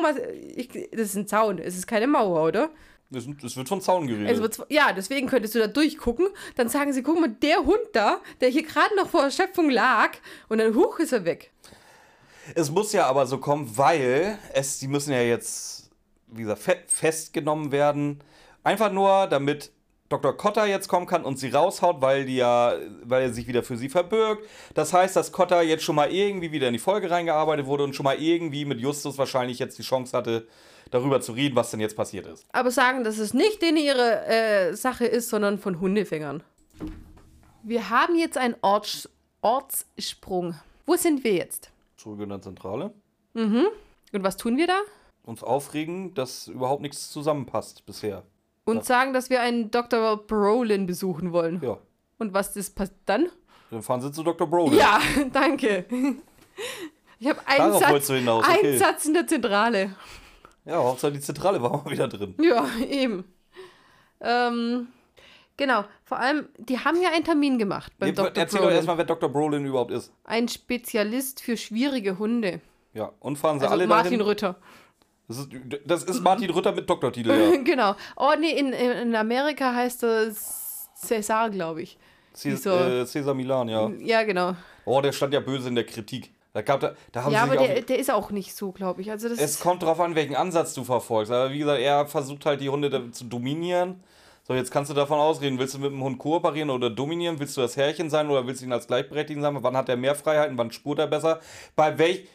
Ich, 0.56 0.70
das 0.70 1.02
ist 1.10 1.16
ein 1.16 1.28
Zaun. 1.28 1.60
Es 1.60 1.78
ist 1.78 1.86
keine 1.86 2.08
Mauer, 2.08 2.44
oder? 2.44 2.72
Es, 3.16 3.28
es 3.44 3.58
wird 3.58 3.68
von 3.68 3.82
Zaun 3.82 4.08
geredet. 4.08 4.40
Wird, 4.40 4.60
ja, 4.70 4.94
deswegen 4.94 5.28
könntest 5.28 5.56
du 5.56 5.60
da 5.60 5.68
durchgucken. 5.68 6.28
Dann 6.56 6.70
sagen 6.70 6.94
sie, 6.94 7.04
guck 7.04 7.20
mal, 7.20 7.30
der 7.30 7.58
Hund 7.66 7.80
da, 7.94 8.22
der 8.42 8.50
hier 8.50 8.64
gerade 8.64 8.96
noch 8.96 9.10
vor 9.10 9.24
Erschöpfung 9.24 9.70
lag, 9.70 10.12
und 10.50 10.58
dann 10.58 10.76
hoch 10.76 11.00
ist 11.00 11.14
er 11.14 11.26
weg. 11.26 11.52
Es 12.56 12.70
muss 12.70 12.92
ja 12.92 13.06
aber 13.06 13.26
so 13.26 13.38
kommen, 13.38 13.78
weil 13.78 14.38
es, 14.54 14.80
die 14.80 14.88
müssen 14.88 15.14
ja 15.14 15.22
jetzt, 15.22 15.90
wie 16.28 16.42
gesagt, 16.42 16.62
fe 16.62 16.78
festgenommen 16.88 17.72
werden. 17.72 18.20
Einfach 18.64 18.92
nur, 18.92 19.28
damit 19.28 19.72
Dr. 20.10 20.38
Cotter 20.38 20.66
jetzt 20.66 20.88
kommen 20.88 21.08
kann 21.08 21.26
und 21.26 21.40
sie 21.40 21.50
raushaut, 21.50 22.02
weil 22.02 22.26
die 22.26 22.36
ja, 22.36 22.76
weil 23.04 23.24
er 23.24 23.34
sich 23.34 23.48
wieder 23.48 23.64
für 23.64 23.78
sie 23.78 23.90
verbirgt. 23.90 24.48
Das 24.76 24.94
heißt, 24.94 25.16
dass 25.16 25.32
Cotter 25.32 25.62
jetzt 25.64 25.84
schon 25.84 25.96
mal 25.96 26.12
irgendwie 26.12 26.52
wieder 26.52 26.68
in 26.68 26.74
die 26.74 26.80
Folge 26.80 27.10
reingearbeitet 27.10 27.66
wurde 27.66 27.84
und 27.84 27.96
schon 27.96 28.04
mal 28.04 28.22
irgendwie 28.22 28.66
mit 28.66 28.80
Justus 28.80 29.18
wahrscheinlich 29.18 29.58
jetzt 29.60 29.80
die 29.80 29.84
Chance 29.84 30.16
hatte, 30.16 30.48
darüber 30.94 31.22
zu 31.22 31.32
reden, 31.32 31.56
was 31.56 31.72
denn 31.72 31.80
jetzt 31.80 31.96
passiert 31.96 32.28
ist. 32.28 32.46
Aber 32.52 32.70
sagen, 32.70 33.04
dass 33.04 33.18
es 33.18 33.34
nicht 33.34 33.62
denen 33.62 33.78
ihre 33.78 34.26
äh, 34.26 34.76
Sache 34.76 35.06
ist, 35.06 35.30
sondern 35.30 35.58
von 35.58 35.80
Hundefängern. 35.80 36.44
Wir 37.64 37.90
haben 37.90 38.18
jetzt 38.18 38.38
einen 38.38 38.56
Orts 38.62 39.10
Ortssprung. 39.42 40.56
Wo 40.86 40.96
sind 40.96 41.24
wir 41.24 41.34
jetzt? 41.34 41.72
Zurück 41.98 42.22
in 42.22 42.30
der 42.30 42.42
Zentrale. 42.42 42.94
Und 44.14 44.24
was 44.24 44.38
tun 44.38 44.56
wir 44.58 44.68
da? 44.68 44.80
Uns 45.24 45.44
aufregen, 45.44 46.14
dass 46.14 46.48
überhaupt 46.48 46.82
nichts 46.82 47.10
zusammenpasst 47.10 47.86
bisher. 47.86 48.24
Und 48.66 48.86
sagen, 48.86 49.12
dass 49.12 49.30
wir 49.30 49.42
einen 49.42 49.70
Dr. 49.70 50.16
Brolin 50.16 50.86
besuchen 50.86 51.34
wollen. 51.34 51.62
Ja. 51.62 51.78
Und 52.20 52.34
was 52.34 52.56
ist 52.56 52.80
dann? 53.06 53.28
Dann 53.70 53.82
fahren 53.82 54.02
sie 54.02 54.12
zu 54.12 54.24
Dr. 54.24 54.48
Brody. 54.48 54.78
Ja, 54.78 55.02
danke. 55.34 55.86
Ich 57.20 57.28
habe 57.28 57.40
einen, 57.46 57.74
Satz, 57.74 58.10
einen 58.10 58.30
okay. 58.30 58.78
Satz 58.78 59.06
in 59.06 59.14
der 59.14 59.28
Zentrale. 59.28 59.96
Ja, 60.66 60.76
Hauptsache 60.78 61.12
die 61.12 61.20
Zentrale 61.20 61.62
war 61.62 61.72
mal 61.84 61.92
wieder 61.92 62.08
drin. 62.08 62.36
Ja, 62.42 62.66
eben. 62.90 63.26
Ähm, 64.22 64.88
genau. 65.58 65.84
Vor 66.06 66.20
allem, 66.20 66.48
die 66.58 66.80
haben 66.80 67.02
ja 67.02 67.10
einen 67.12 67.26
Termin 67.26 67.58
gemacht 67.58 67.92
beim 68.00 68.10
Jetzt, 68.10 68.18
Dr. 68.20 68.32
erzähl 68.38 68.58
doch 68.60 68.64
Brolin. 68.66 68.76
erstmal, 68.78 68.98
wer 68.98 69.06
Dr. 69.06 69.30
Brolin 69.30 69.66
überhaupt 69.66 69.92
ist. 69.92 70.12
Ein 70.24 70.48
Spezialist 70.48 71.42
für 71.42 71.58
schwierige 71.58 72.18
Hunde. 72.18 72.62
Ja, 72.94 73.12
und 73.20 73.38
fahren 73.38 73.60
sie 73.60 73.66
Also 73.66 73.74
alle 73.74 73.88
Martin 73.88 74.12
dahin. 74.14 74.22
Rütter. 74.22 74.56
Das 75.28 75.38
ist, 75.40 75.50
das 75.86 76.04
ist 76.04 76.22
Martin 76.22 76.50
Rütter 76.50 76.72
mit 76.74 76.90
Doktortitel, 76.90 77.30
ja. 77.32 77.58
genau. 77.64 77.96
Oh, 78.16 78.34
nee, 78.40 78.52
in, 78.52 78.72
in 78.74 79.16
Amerika 79.16 79.74
heißt 79.74 80.04
das 80.04 80.90
Cäsar, 80.96 81.50
glaube 81.50 81.82
ich. 81.82 81.98
C 82.34 82.52
Dieser- 82.52 83.02
äh, 83.02 83.06
Cesar 83.06 83.34
Milan, 83.34 83.68
ja. 83.70 83.90
Ja, 84.00 84.24
genau. 84.24 84.56
Oh, 84.86 85.02
der 85.02 85.12
stand 85.12 85.34
ja 85.34 85.40
böse 85.40 85.70
in 85.70 85.76
der 85.76 85.86
Kritik. 85.86 86.32
Da, 86.54 86.62
gab, 86.62 86.80
da, 86.82 86.94
da 87.12 87.24
haben 87.24 87.34
Ja, 87.34 87.44
aber 87.44 87.58
der, 87.58 87.82
der 87.82 87.98
ist 87.98 88.12
auch 88.12 88.30
nicht 88.30 88.56
so, 88.56 88.72
glaube 88.72 89.02
ich. 89.02 89.10
Also 89.10 89.28
das 89.28 89.40
Es 89.40 89.60
kommt 89.60 89.82
drauf 89.82 90.00
an, 90.00 90.14
welchen 90.14 90.36
Ansatz 90.36 90.76
du 90.76 90.84
verfolgst. 90.84 91.32
Aber 91.32 91.52
wie 91.52 91.60
gesagt, 91.60 91.82
er 91.82 92.06
versucht 92.06 92.46
halt 92.46 92.62
die 92.62 92.70
Hunde 92.70 93.12
zu 93.12 93.26
dominieren. 93.26 94.04
So, 94.44 94.54
jetzt 94.54 94.72
kannst 94.72 94.92
du 94.92 94.94
davon 94.94 95.20
ausreden, 95.20 95.58
willst 95.58 95.74
du 95.74 95.80
mit 95.80 95.92
dem 95.92 96.04
Hund 96.04 96.20
kooperieren 96.20 96.70
oder 96.70 96.90
dominieren? 96.90 97.40
Willst 97.40 97.58
du 97.58 97.62
das 97.62 97.76
Herrchen 97.76 98.10
sein 98.10 98.30
oder 98.30 98.46
willst 98.46 98.62
du 98.62 98.66
ihn 98.66 98.74
als 98.74 98.88
gleichberechtigt 98.88 99.42
sein? 99.42 99.58
Wann 99.62 99.78
hat 99.78 99.90
er 99.90 99.96
mehr 99.96 100.16
Freiheiten? 100.16 100.58
Wann 100.58 100.72
spurt 100.72 101.00
er 101.00 101.08
besser? 101.08 101.40
Bei 101.76 101.98
welch. 101.98 102.28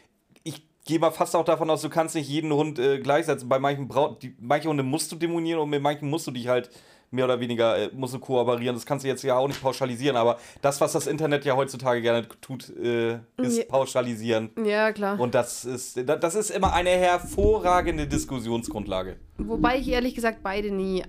Ich 0.43 0.63
gehe 0.85 0.99
mal 0.99 1.11
fast 1.11 1.35
auch 1.35 1.45
davon 1.45 1.69
aus, 1.69 1.81
du 1.81 1.89
kannst 1.89 2.15
nicht 2.15 2.27
jeden 2.27 2.51
Hund 2.51 2.79
äh, 2.79 2.99
gleichsetzen. 2.99 3.47
Bei 3.47 3.59
manchen 3.59 3.87
Brau 3.87 4.15
die, 4.15 4.35
manche 4.39 4.67
Hunde 4.67 4.83
musst 4.83 5.11
du 5.11 5.15
demonieren 5.15 5.61
und 5.61 5.69
mit 5.69 5.81
manchen 5.81 6.09
musst 6.09 6.27
du 6.27 6.31
dich 6.31 6.47
halt 6.47 6.69
mehr 7.11 7.25
oder 7.25 7.39
weniger 7.39 7.77
äh, 7.77 7.89
musst 7.93 8.13
du 8.13 8.19
kooperieren. 8.19 8.75
Das 8.75 8.85
kannst 8.85 9.03
du 9.03 9.07
jetzt 9.09 9.23
ja 9.23 9.37
auch 9.37 9.47
nicht 9.47 9.61
pauschalisieren, 9.61 10.15
aber 10.17 10.37
das, 10.61 10.79
was 10.81 10.93
das 10.93 11.07
Internet 11.07 11.45
ja 11.45 11.55
heutzutage 11.55 12.01
gerne 12.01 12.27
tut, 12.41 12.69
äh, 12.77 13.19
ist 13.37 13.57
Ja. 13.57 13.63
pauschalisieren. 13.67 14.51
ja, 14.63 14.91
klar. 14.91 15.19
Und 15.19 15.35
das 15.35 15.65
ist, 15.65 15.97
das 16.07 16.35
ist 16.35 16.49
immer 16.51 16.73
eine 16.73 16.91
hervorragende 16.91 18.07
Diskussionsgrundlage. 18.07 19.17
Wobei 19.37 19.77
ich 19.77 19.87
ehrlich 19.87 20.15
gesagt 20.15 20.39
beide 20.43 20.71
nie 20.71 21.03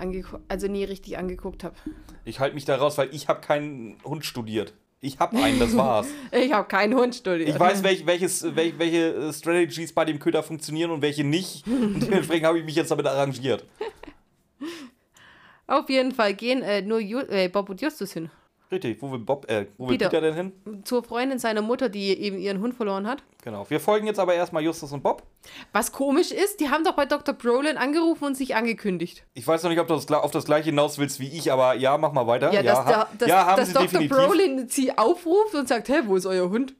also 0.48 0.68
nie 0.68 0.84
richtig 0.84 1.18
angeguckt 1.18 1.64
habe. 1.64 1.74
Ich 2.24 2.40
halte 2.40 2.54
mich 2.54 2.64
da 2.64 2.76
raus, 2.76 2.96
weil 2.98 3.14
ich 3.14 3.28
habe 3.28 3.40
keinen 3.40 3.96
Hund 4.04 4.24
studiert. 4.24 4.74
Ich 5.02 5.18
habe 5.18 5.36
einen, 5.38 5.58
das 5.58 5.74
war's. 5.76 6.06
Ich 6.32 6.52
habe 6.52 6.68
keinen 6.68 6.94
Hund 6.94 7.14
studiert. 7.14 7.48
Ich 7.48 7.58
weiß, 7.58 7.82
welch, 7.82 8.04
welches, 8.04 8.54
welch, 8.54 8.78
welche 8.78 9.14
äh, 9.14 9.32
Strategies 9.32 9.94
bei 9.94 10.04
dem 10.04 10.18
Köder 10.18 10.42
funktionieren 10.42 10.90
und 10.90 11.00
welche 11.00 11.24
nicht. 11.24 11.66
Und 11.66 12.00
dementsprechend 12.06 12.46
habe 12.46 12.58
ich 12.58 12.64
mich 12.64 12.74
jetzt 12.74 12.90
damit 12.90 13.06
arrangiert. 13.06 13.64
Auf 15.70 15.88
jeden 15.88 16.12
Fall 16.12 16.34
gehen 16.34 16.62
äh, 16.62 16.82
nur 16.82 16.98
Ju 17.00 17.20
äh, 17.20 17.48
Bob 17.48 17.68
und 17.70 17.80
Justus 17.80 18.12
hin. 18.12 18.30
Richtig, 18.72 19.02
wo 19.02 19.10
will 19.10 19.18
Bob, 19.18 19.50
äh, 19.50 19.66
wo 19.78 19.88
will 19.88 19.98
Peter. 19.98 20.10
Peter 20.10 20.20
denn 20.20 20.52
hin? 20.64 20.82
Zur 20.84 21.02
Freundin 21.02 21.40
seiner 21.40 21.60
Mutter, 21.60 21.88
die 21.88 22.08
eben 22.20 22.38
ihren 22.38 22.60
Hund 22.60 22.74
verloren 22.74 23.04
hat. 23.06 23.22
Genau. 23.42 23.68
Wir 23.68 23.80
folgen 23.80 24.06
jetzt 24.06 24.20
aber 24.20 24.34
erstmal 24.34 24.62
Justus 24.62 24.92
und 24.92 25.02
Bob. 25.02 25.24
Was 25.72 25.90
komisch 25.90 26.30
ist, 26.30 26.60
die 26.60 26.70
haben 26.70 26.84
doch 26.84 26.92
bei 26.94 27.04
Dr. 27.04 27.34
Brolin 27.34 27.76
angerufen 27.78 28.24
und 28.26 28.36
sich 28.36 28.54
angekündigt. 28.54 29.24
Ich 29.34 29.44
weiß 29.46 29.64
noch 29.64 29.70
nicht, 29.70 29.80
ob 29.80 29.88
du 29.88 29.94
auf 29.94 30.30
das 30.30 30.44
gleiche 30.44 30.66
hinaus 30.66 30.98
willst 30.98 31.18
wie 31.18 31.28
ich, 31.36 31.50
aber 31.50 31.74
ja, 31.74 31.98
mach 31.98 32.12
mal 32.12 32.28
weiter. 32.28 32.52
Ja, 32.52 32.62
dass, 32.62 32.78
ha- 32.78 32.84
der, 32.88 33.08
dass, 33.18 33.28
ja 33.28 33.44
haben 33.46 33.56
dass 33.56 33.68
sie 33.68 33.74
Dr. 33.74 33.86
definitiv. 33.88 34.16
Brolin 34.16 34.68
sie 34.68 34.96
aufruft 34.96 35.54
und 35.56 35.66
sagt, 35.66 35.88
hä, 35.88 36.02
wo 36.06 36.14
ist 36.14 36.26
euer 36.26 36.48
Hund? 36.50 36.74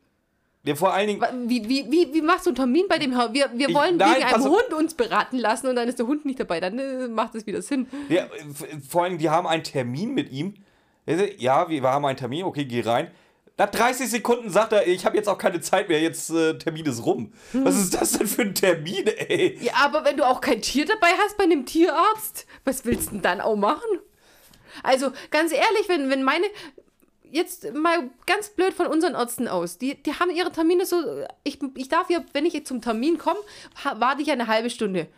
Ja, 0.63 0.75
vor 0.75 0.93
allen 0.93 1.09
Dingen, 1.09 1.23
Wie, 1.49 1.67
wie, 1.69 1.91
wie, 1.91 2.13
wie 2.13 2.21
machst 2.21 2.45
du 2.45 2.51
einen 2.51 2.57
Termin 2.57 2.85
bei 2.89 2.99
dem 2.99 3.13
Herrn? 3.17 3.33
Wir, 3.33 3.51
wir 3.55 3.71
Ich- 3.71 3.75
wollen 3.75 3.97
nein, 3.97 4.17
wegen 4.17 4.25
einem. 4.27 4.45
Hund 4.45 4.75
uns 4.77 4.93
beraten 4.95 5.39
lassen 5.39 5.69
und 5.69 5.77
dann 5.77 5.89
ist 5.89 5.99
der 5.99 6.07
Hund 6.07 6.27
nicht 6.27 6.39
dabei. 6.39 6.61
Dann 6.61 6.79
äh, 6.79 7.09
macht 7.09 7.35
es 7.35 7.47
wieder 7.47 7.63
Sinn. 7.63 7.87
Ja, 8.11 8.25
f- 8.25 8.67
vor 8.89 9.05
allem, 9.05 9.17
die 9.17 9.31
haben 9.31 9.47
einen 9.47 9.63
Termin 9.65 10.13
mit 10.13 10.31
ihm. 10.31 10.55
Ja, 11.39 11.69
wir 11.69 11.83
haben 11.83 12.05
einen 12.05 12.19
Termin, 12.19 12.45
okay, 12.45 12.67
geh 12.67 12.83
rein. 12.83 13.11
Nach 13.57 13.71
30 13.71 14.09
Sekunden 14.11 14.49
sagt 14.51 14.73
er, 14.73 14.87
ich 14.87 15.05
habe 15.05 15.17
jetzt 15.17 15.29
auch 15.29 15.37
keine 15.39 15.61
Zeit 15.61 15.89
mehr, 15.89 16.01
jetzt 16.01 16.31
äh, 16.31 16.57
Termin 16.59 16.87
ist 16.87 17.05
rum. 17.05 17.33
Was 17.53 17.77
ist 17.77 17.95
das 18.01 18.13
denn 18.13 18.27
für 18.27 18.43
ein 18.43 18.55
Termin, 18.55 19.07
ey? 19.07 19.59
Ja, 19.63 19.73
aber 19.77 20.05
wenn 20.05 20.17
du 20.19 20.27
auch 20.27 20.41
kein 20.41 20.63
Tier 20.63 20.85
dabei 20.87 21.09
hast 21.25 21.37
bei 21.37 21.45
einem 21.45 21.67
Tierarzt, 21.67 22.47
was 22.65 22.85
willst 22.85 23.09
du 23.09 23.13
denn 23.13 23.23
dann 23.23 23.41
auch 23.41 23.57
machen? 23.57 23.99
Also, 24.83 25.11
ganz 25.31 25.53
ehrlich, 25.53 25.89
wenn, 25.89 26.09
wenn 26.11 26.23
meine. 26.23 26.45
Jetzt 27.33 27.73
mal 27.75 28.11
ganz 28.27 28.51
blöd 28.51 28.75
von 28.75 28.87
unseren 28.87 29.15
Ärzten 29.15 29.49
aus. 29.49 29.79
Die, 29.79 30.01
die 30.03 30.15
haben 30.15 30.31
ihre 30.31 30.53
Termine 30.53 30.87
so. 30.87 31.25
Ich, 31.45 31.59
ich 31.77 31.89
darf 31.89 32.11
ja, 32.11 32.25
wenn 32.33 32.47
ich 32.47 32.53
jetzt 32.53 32.69
zum 32.69 32.81
Termin 32.81 33.19
komme, 33.19 33.39
warte 33.97 34.23
ich 34.23 34.31
eine 34.31 34.47
halbe 34.47 34.71
Stunde. 34.71 35.09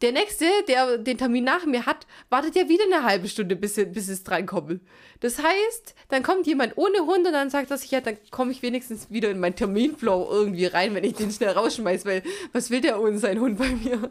Der 0.00 0.12
nächste, 0.12 0.44
der 0.68 0.98
den 0.98 1.18
Termin 1.18 1.42
nach 1.42 1.66
mir 1.66 1.84
hat, 1.84 2.06
wartet 2.30 2.54
ja 2.54 2.68
wieder 2.68 2.84
eine 2.84 3.02
halbe 3.02 3.28
Stunde, 3.28 3.56
bis, 3.56 3.74
bis 3.74 4.08
es 4.08 4.22
drankommt. 4.22 4.80
Das 5.18 5.42
heißt, 5.42 5.94
dann 6.08 6.22
kommt 6.22 6.46
jemand 6.46 6.78
ohne 6.78 7.00
Hund 7.00 7.26
und 7.26 7.32
dann 7.32 7.50
sagt 7.50 7.72
er 7.72 7.78
sich, 7.78 7.90
ja, 7.90 8.00
dann 8.00 8.16
komme 8.30 8.52
ich 8.52 8.62
wenigstens 8.62 9.10
wieder 9.10 9.30
in 9.30 9.40
meinen 9.40 9.56
Terminflow 9.56 10.28
irgendwie 10.30 10.66
rein, 10.66 10.94
wenn 10.94 11.02
ich 11.02 11.14
den 11.14 11.32
schnell 11.32 11.50
rausschmeiß, 11.50 12.04
weil 12.04 12.22
was 12.52 12.70
will 12.70 12.80
der 12.80 13.00
ohne 13.00 13.18
seinen 13.18 13.40
Hund 13.40 13.58
bei 13.58 13.70
mir? 13.70 14.10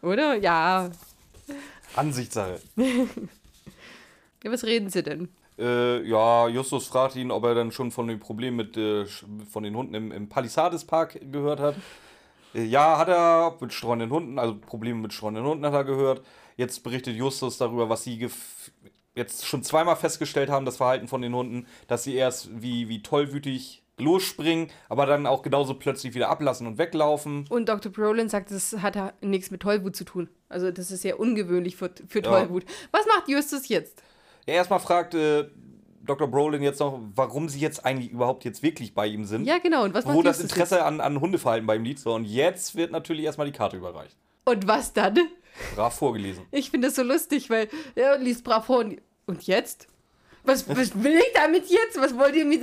Oder? 0.00 0.36
Ja. 0.36 0.90
Ansichtssache. 1.94 2.60
Ja, 4.44 4.50
was 4.50 4.64
reden 4.64 4.90
sie 4.90 5.04
denn? 5.04 5.28
Äh, 5.58 6.02
ja, 6.08 6.48
Justus 6.48 6.86
fragt 6.86 7.16
ihn, 7.16 7.30
ob 7.30 7.44
er 7.44 7.54
dann 7.54 7.72
schon 7.72 7.90
von 7.90 8.08
dem 8.08 8.20
Problem 8.20 8.56
mit 8.56 8.76
äh, 8.76 9.04
von 9.50 9.62
den 9.62 9.76
Hunden 9.76 9.94
im, 9.94 10.12
im 10.12 10.28
Palisades 10.28 10.84
Park 10.84 11.18
gehört 11.30 11.60
hat. 11.60 11.76
Äh, 12.54 12.64
ja, 12.64 12.98
hat 12.98 13.08
er 13.08 13.56
mit 13.60 13.72
streunenden 13.72 14.10
Hunden, 14.10 14.38
also 14.38 14.56
Probleme 14.56 15.00
mit 15.00 15.12
streunenden 15.12 15.50
Hunden 15.50 15.66
hat 15.66 15.74
er 15.74 15.84
gehört. 15.84 16.22
Jetzt 16.56 16.82
berichtet 16.82 17.16
Justus 17.16 17.58
darüber, 17.58 17.88
was 17.88 18.04
sie 18.04 18.28
jetzt 19.14 19.46
schon 19.46 19.62
zweimal 19.62 19.96
festgestellt 19.96 20.50
haben, 20.50 20.64
das 20.64 20.78
Verhalten 20.78 21.08
von 21.08 21.22
den 21.22 21.34
Hunden, 21.34 21.66
dass 21.86 22.04
sie 22.04 22.14
erst 22.14 22.62
wie, 22.62 22.88
wie 22.88 23.02
tollwütig 23.02 23.82
losspringen, 23.98 24.68
aber 24.88 25.06
dann 25.06 25.26
auch 25.26 25.42
genauso 25.42 25.74
plötzlich 25.74 26.14
wieder 26.14 26.30
ablassen 26.30 26.66
und 26.66 26.78
weglaufen. 26.78 27.46
Und 27.48 27.68
Dr. 27.68 27.92
Brolin 27.92 28.28
sagt, 28.28 28.50
das 28.50 28.72
hat 28.78 28.96
ja 28.96 29.12
nichts 29.20 29.50
mit 29.50 29.62
Tollwut 29.62 29.94
zu 29.94 30.04
tun. 30.04 30.28
Also 30.48 30.70
das 30.70 30.90
ist 30.90 31.02
sehr 31.02 31.20
ungewöhnlich 31.20 31.76
für, 31.76 31.90
für 32.08 32.22
Tollwut. 32.22 32.64
Was 32.90 33.06
macht 33.06 33.28
Justus 33.28 33.68
jetzt? 33.68 34.02
Er 34.46 34.54
erstmal 34.56 34.80
fragt 34.80 35.14
äh, 35.14 35.48
Dr. 36.04 36.28
Brolin 36.28 36.62
jetzt 36.62 36.80
noch, 36.80 37.00
warum 37.14 37.48
sie 37.48 37.60
jetzt 37.60 37.84
eigentlich 37.84 38.10
überhaupt 38.10 38.44
jetzt 38.44 38.62
wirklich 38.62 38.94
bei 38.94 39.06
ihm 39.06 39.24
sind. 39.24 39.44
Ja, 39.44 39.58
genau. 39.58 39.84
Und 39.84 39.94
was 39.94 40.06
Wo 40.06 40.22
das 40.22 40.40
Interesse 40.40 40.84
an, 40.84 41.00
an 41.00 41.20
Hundeverhalten 41.20 41.66
bei 41.66 41.76
ihm 41.76 41.84
liegt. 41.84 42.00
So, 42.00 42.14
und 42.14 42.24
jetzt 42.24 42.74
wird 42.74 42.90
natürlich 42.90 43.24
erstmal 43.24 43.46
die 43.46 43.56
Karte 43.56 43.76
überreicht. 43.76 44.16
Und 44.44 44.66
was 44.66 44.92
dann? 44.92 45.18
Brav 45.76 45.94
vorgelesen. 45.96 46.44
Ich 46.50 46.70
finde 46.70 46.88
das 46.88 46.96
so 46.96 47.02
lustig, 47.02 47.50
weil 47.50 47.68
er 47.94 48.18
liest 48.18 48.42
brav 48.42 48.66
vor 48.66 48.78
und, 48.78 49.00
und 49.26 49.46
jetzt? 49.46 49.86
Was, 50.44 50.68
was 50.68 51.00
will 51.02 51.14
ich 51.14 51.32
damit 51.34 51.68
jetzt? 51.68 52.00
Was 52.00 52.16
wollt 52.18 52.34
ihr 52.34 52.44
mit. 52.44 52.62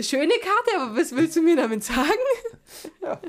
Schöne 0.00 0.32
Karte, 0.40 0.80
aber 0.80 0.96
was 0.96 1.14
willst 1.14 1.36
du 1.36 1.42
mir 1.42 1.54
damit 1.54 1.84
sagen? 1.84 2.08
Ja. 3.02 3.20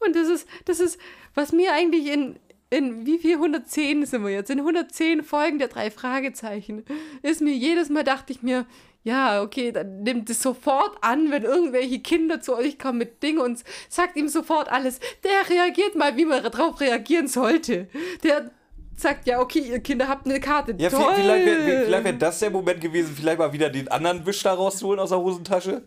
Und 0.00 0.14
das 0.14 0.28
ist, 0.28 0.46
das 0.66 0.80
ist, 0.80 0.98
was 1.34 1.52
mir 1.52 1.72
eigentlich 1.72 2.06
in, 2.06 2.38
in 2.70 3.06
wie 3.06 3.18
viel 3.18 3.34
110 3.34 4.04
sind 4.06 4.22
wir 4.22 4.30
jetzt? 4.30 4.50
In 4.50 4.58
110 4.58 5.22
Folgen 5.22 5.58
der 5.58 5.68
drei 5.68 5.90
Fragezeichen 5.90 6.84
ist 7.22 7.40
mir 7.40 7.54
jedes 7.54 7.88
Mal 7.88 8.04
dachte 8.04 8.32
ich 8.32 8.42
mir, 8.42 8.66
ja, 9.04 9.42
okay, 9.42 9.72
dann 9.72 10.02
nimmt 10.02 10.28
es 10.28 10.42
sofort 10.42 10.98
an, 11.02 11.30
wenn 11.30 11.44
irgendwelche 11.44 12.00
Kinder 12.00 12.40
zu 12.40 12.54
euch 12.54 12.78
kommen 12.78 12.98
mit 12.98 13.22
Dingen 13.22 13.38
und 13.38 13.62
sagt 13.88 14.16
ihm 14.16 14.28
sofort 14.28 14.70
alles. 14.70 15.00
Der 15.24 15.48
reagiert 15.48 15.94
mal, 15.94 16.16
wie 16.16 16.26
man 16.26 16.42
darauf 16.42 16.80
reagieren 16.80 17.26
sollte. 17.26 17.88
Der 18.22 18.50
sagt, 18.96 19.26
ja, 19.26 19.40
okay, 19.40 19.60
ihr 19.60 19.80
Kinder 19.80 20.08
habt 20.08 20.26
eine 20.26 20.40
Karte. 20.40 20.74
Ja, 20.76 20.90
Toll. 20.90 21.14
vielleicht 21.14 21.46
wäre 21.46 22.04
wär 22.04 22.12
das 22.12 22.40
der 22.40 22.50
Moment 22.50 22.80
gewesen, 22.80 23.14
vielleicht 23.16 23.38
mal 23.38 23.52
wieder 23.52 23.70
den 23.70 23.88
anderen 23.88 24.26
Wisch 24.26 24.42
da 24.42 24.52
rauszuholen 24.52 25.00
aus 25.00 25.10
der 25.10 25.18
Hosentasche. 25.18 25.82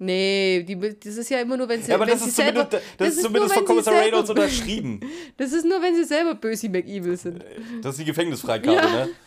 Nee, 0.00 0.62
die, 0.62 0.78
das 0.78 1.16
ist 1.16 1.28
ja 1.28 1.40
immer 1.40 1.56
nur, 1.56 1.68
wenn 1.68 1.82
sie, 1.82 1.90
Ja, 1.90 1.96
aber 1.96 2.06
das 2.06 2.24
ist 2.24 2.36
selber, 2.36 2.70
zumindest, 2.70 2.94
das 2.98 3.08
ist 3.16 3.22
zumindest 3.22 3.54
von 3.54 3.64
Kommissar 3.64 3.94
Reynolds 3.94 4.30
unterschrieben. 4.30 5.00
Das 5.36 5.52
ist 5.52 5.64
nur, 5.64 5.82
wenn 5.82 5.96
sie 5.96 6.04
selber 6.04 6.34
Böse 6.36 6.68
McEvil 6.68 7.16
sind. 7.16 7.44
Das 7.82 7.92
ist 7.94 8.00
die 8.00 8.04
Gefängnisfreikarte, 8.04 8.76
Ja. 8.76 9.06
ne? 9.06 9.10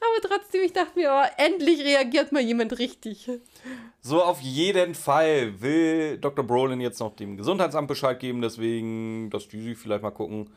Aber 0.00 0.28
trotzdem, 0.28 0.62
ich 0.62 0.72
dachte 0.72 0.96
mir, 0.96 1.10
oh, 1.12 1.26
endlich 1.36 1.80
reagiert 1.80 2.30
mal 2.30 2.40
jemand 2.42 2.78
richtig. 2.78 3.28
So, 4.00 4.22
auf 4.22 4.40
jeden 4.40 4.94
Fall 4.94 5.60
will 5.60 6.18
Dr. 6.18 6.46
Brolin 6.46 6.80
jetzt 6.80 7.00
noch 7.00 7.16
dem 7.16 7.36
Gesundheitsamt 7.36 7.88
Bescheid 7.88 8.20
geben, 8.20 8.40
deswegen, 8.40 9.30
dass 9.30 9.48
die 9.48 9.60
sich 9.60 9.76
vielleicht 9.76 10.02
mal 10.02 10.12
gucken. 10.12 10.50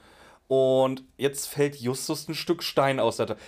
Und 0.47 1.03
jetzt 1.17 1.47
fällt 1.47 1.77
Justus 1.77 2.27
ein 2.27 2.35
Stück 2.35 2.61
Stein 2.61 2.99
aus 2.99 3.17
der 3.17 3.25
Tasche. 3.27 3.39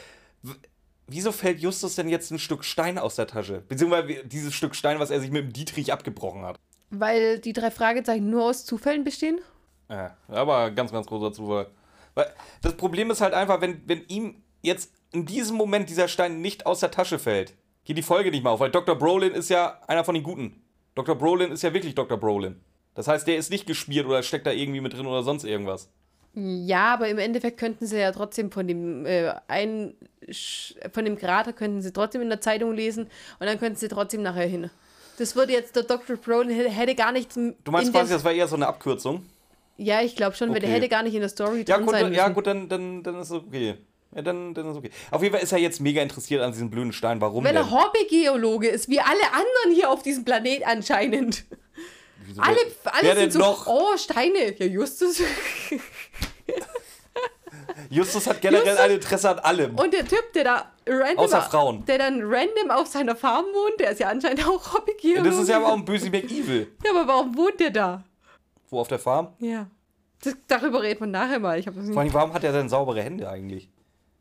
Wieso 1.07 1.31
fällt 1.31 1.59
Justus 1.59 1.95
denn 1.95 2.09
jetzt 2.09 2.31
ein 2.31 2.39
Stück 2.39 2.63
Stein 2.63 2.97
aus 2.97 3.15
der 3.15 3.27
Tasche? 3.27 3.63
Beziehungsweise 3.67 4.23
dieses 4.25 4.53
Stück 4.53 4.75
Stein, 4.75 4.99
was 4.99 5.09
er 5.09 5.19
sich 5.19 5.31
mit 5.31 5.43
dem 5.43 5.53
Dietrich 5.53 5.91
abgebrochen 5.91 6.43
hat. 6.43 6.57
Weil 6.89 7.39
die 7.39 7.53
drei 7.53 7.71
Fragezeichen 7.71 8.29
nur 8.29 8.45
aus 8.45 8.65
Zufällen 8.65 9.03
bestehen? 9.03 9.39
Ja, 9.89 10.15
aber 10.27 10.71
ganz, 10.71 10.91
ganz 10.91 11.07
großer 11.07 11.33
Zufall. 11.33 11.67
Weil 12.15 12.31
das 12.61 12.75
Problem 12.77 13.11
ist 13.11 13.21
halt 13.21 13.33
einfach, 13.33 13.61
wenn, 13.61 13.81
wenn 13.87 14.05
ihm 14.07 14.43
jetzt 14.61 14.93
in 15.11 15.25
diesem 15.25 15.57
Moment 15.57 15.89
dieser 15.89 16.07
Stein 16.07 16.41
nicht 16.41 16.65
aus 16.65 16.79
der 16.79 16.91
Tasche 16.91 17.19
fällt, 17.19 17.53
geht 17.83 17.97
die 17.97 18.03
Folge 18.03 18.31
nicht 18.31 18.43
mehr 18.43 18.53
auf, 18.53 18.59
weil 18.59 18.71
Dr. 18.71 18.95
Brolin 18.95 19.33
ist 19.33 19.49
ja 19.49 19.81
einer 19.87 20.03
von 20.03 20.15
den 20.15 20.23
Guten. 20.23 20.63
Dr. 20.95 21.15
Brolin 21.15 21.51
ist 21.51 21.63
ja 21.63 21.73
wirklich 21.73 21.95
Dr. 21.95 22.17
Brolin. 22.17 22.61
Das 22.93 23.07
heißt, 23.07 23.27
der 23.27 23.37
ist 23.37 23.49
nicht 23.49 23.65
gespielt 23.65 24.05
oder 24.05 24.23
steckt 24.23 24.45
da 24.45 24.51
irgendwie 24.51 24.81
mit 24.81 24.93
drin 24.93 25.07
oder 25.07 25.23
sonst 25.23 25.43
irgendwas. 25.43 25.89
Ja, 26.35 26.93
aber 26.95 27.09
im 27.09 27.19
Endeffekt 27.19 27.59
könnten 27.59 27.85
sie 27.85 27.99
ja 27.99 28.11
trotzdem 28.11 28.51
von 28.51 28.67
dem 28.67 29.05
äh, 29.05 29.33
ein, 29.47 29.93
Sch- 30.29 30.73
von 30.91 31.05
dem 31.05 31.15
Krater 31.17 31.53
könnten 31.53 31.81
sie 31.83 31.93
trotzdem 31.93 32.21
in 32.23 32.29
der 32.29 32.41
Zeitung 32.41 32.73
lesen 32.73 33.03
und 33.39 33.45
dann 33.45 33.59
könnten 33.59 33.77
sie 33.77 33.87
trotzdem 33.87 34.23
nachher 34.23 34.47
hin. 34.47 34.71
Das 35.19 35.35
würde 35.35 35.53
jetzt 35.53 35.75
der 35.75 35.83
Dr. 35.83 36.15
Brolin 36.17 36.49
hätte- 36.49 36.95
gar 36.95 37.11
nicht. 37.11 37.35
Du 37.35 37.71
meinst 37.71 37.91
quasi, 37.93 38.13
das 38.13 38.23
war 38.23 38.31
eher 38.31 38.47
so 38.47 38.55
eine 38.55 38.65
Abkürzung? 38.67 39.23
Ja, 39.77 40.01
ich 40.01 40.15
glaube 40.15 40.35
schon, 40.35 40.49
weil 40.51 40.59
der 40.59 40.69
Okay. 40.69 40.77
hätte 40.79 40.89
gar 40.89 41.03
nicht 41.03 41.13
in 41.13 41.19
der 41.19 41.29
Story 41.29 41.63
Ja, 41.67 41.75
drin 41.75 41.85
gut, 41.85 41.93
sein 41.93 42.01
dann, 42.01 42.09
müssen. 42.09 42.17
ja, 42.19 42.29
gut 42.29 42.47
dann, 42.47 42.67
dann, 42.69 43.03
dann 43.03 43.19
ist 43.19 43.29
es 43.29 43.33
okay. 43.33 43.75
Ja, 44.15 44.21
dann, 44.23 44.53
dann 44.55 44.71
ist 44.71 44.77
okay. 44.77 44.89
Auf 45.11 45.21
jeden 45.21 45.33
Fall 45.35 45.43
ist 45.43 45.51
er 45.51 45.57
jetzt 45.59 45.81
mega 45.81 46.01
interessiert 46.01 46.41
an 46.41 46.51
diesem 46.51 46.69
blöden 46.71 46.93
Stein. 46.93 47.21
Warum 47.21 47.43
Weil 47.43 47.55
er 47.55 47.69
Hobbygeologe 47.69 48.69
ist, 48.69 48.89
wie 48.89 48.99
alle 48.99 49.23
anderen 49.33 49.75
hier 49.75 49.89
auf 49.91 50.01
diesem 50.01 50.25
Planet 50.25 50.65
anscheinend. 50.65 51.45
Wieso, 52.25 52.41
Alle, 52.41 52.55
wer- 52.83 52.93
alle 52.95 53.03
wer 53.03 53.15
sind 53.17 53.33
so, 53.33 53.39
noch? 53.39 53.67
oh, 53.67 53.97
Steine. 53.97 54.55
Ja, 54.57 54.65
Justus. 54.65 55.21
Justus 57.89 58.27
hat 58.27 58.41
generell 58.41 58.65
Justus- 58.67 58.79
ein 58.83 58.91
Interesse 58.91 59.29
an 59.29 59.39
allem. 59.39 59.75
Und 59.75 59.93
der 59.93 60.05
Typ, 60.07 60.33
der 60.33 60.43
da 60.43 60.71
random, 60.87 61.17
Außer 61.25 61.41
Frauen. 61.43 61.85
der 61.85 61.97
dann 61.97 62.21
random 62.23 62.71
auf 62.71 62.87
seiner 62.87 63.15
Farm 63.15 63.45
wohnt, 63.45 63.79
der 63.79 63.91
ist 63.91 63.99
ja 63.99 64.09
anscheinend 64.09 64.47
auch 64.47 64.73
Hobbygeologe. 64.73 65.29
Das 65.29 65.39
ist 65.39 65.49
ja 65.49 65.57
aber 65.57 65.67
auch 65.67 65.77
ein 65.77 65.85
böse 65.85 66.09
McEvil. 66.09 66.71
Ja, 66.83 66.91
aber 66.91 67.07
warum 67.07 67.35
wohnt 67.37 67.59
der 67.59 67.69
da? 67.71 68.03
Wo 68.69 68.79
auf 68.79 68.87
der 68.87 68.99
Farm? 68.99 69.33
Ja. 69.39 69.67
Das, 70.23 70.35
darüber 70.47 70.81
reden 70.81 71.01
wir 71.01 71.07
nachher 71.07 71.39
mal. 71.39 71.59
Ich. 71.59 71.65
Vor 71.65 72.01
allem, 72.01 72.13
warum 72.13 72.33
hat 72.33 72.43
er 72.43 72.51
denn 72.53 72.69
saubere 72.69 73.01
Hände 73.01 73.29
eigentlich? 73.29 73.69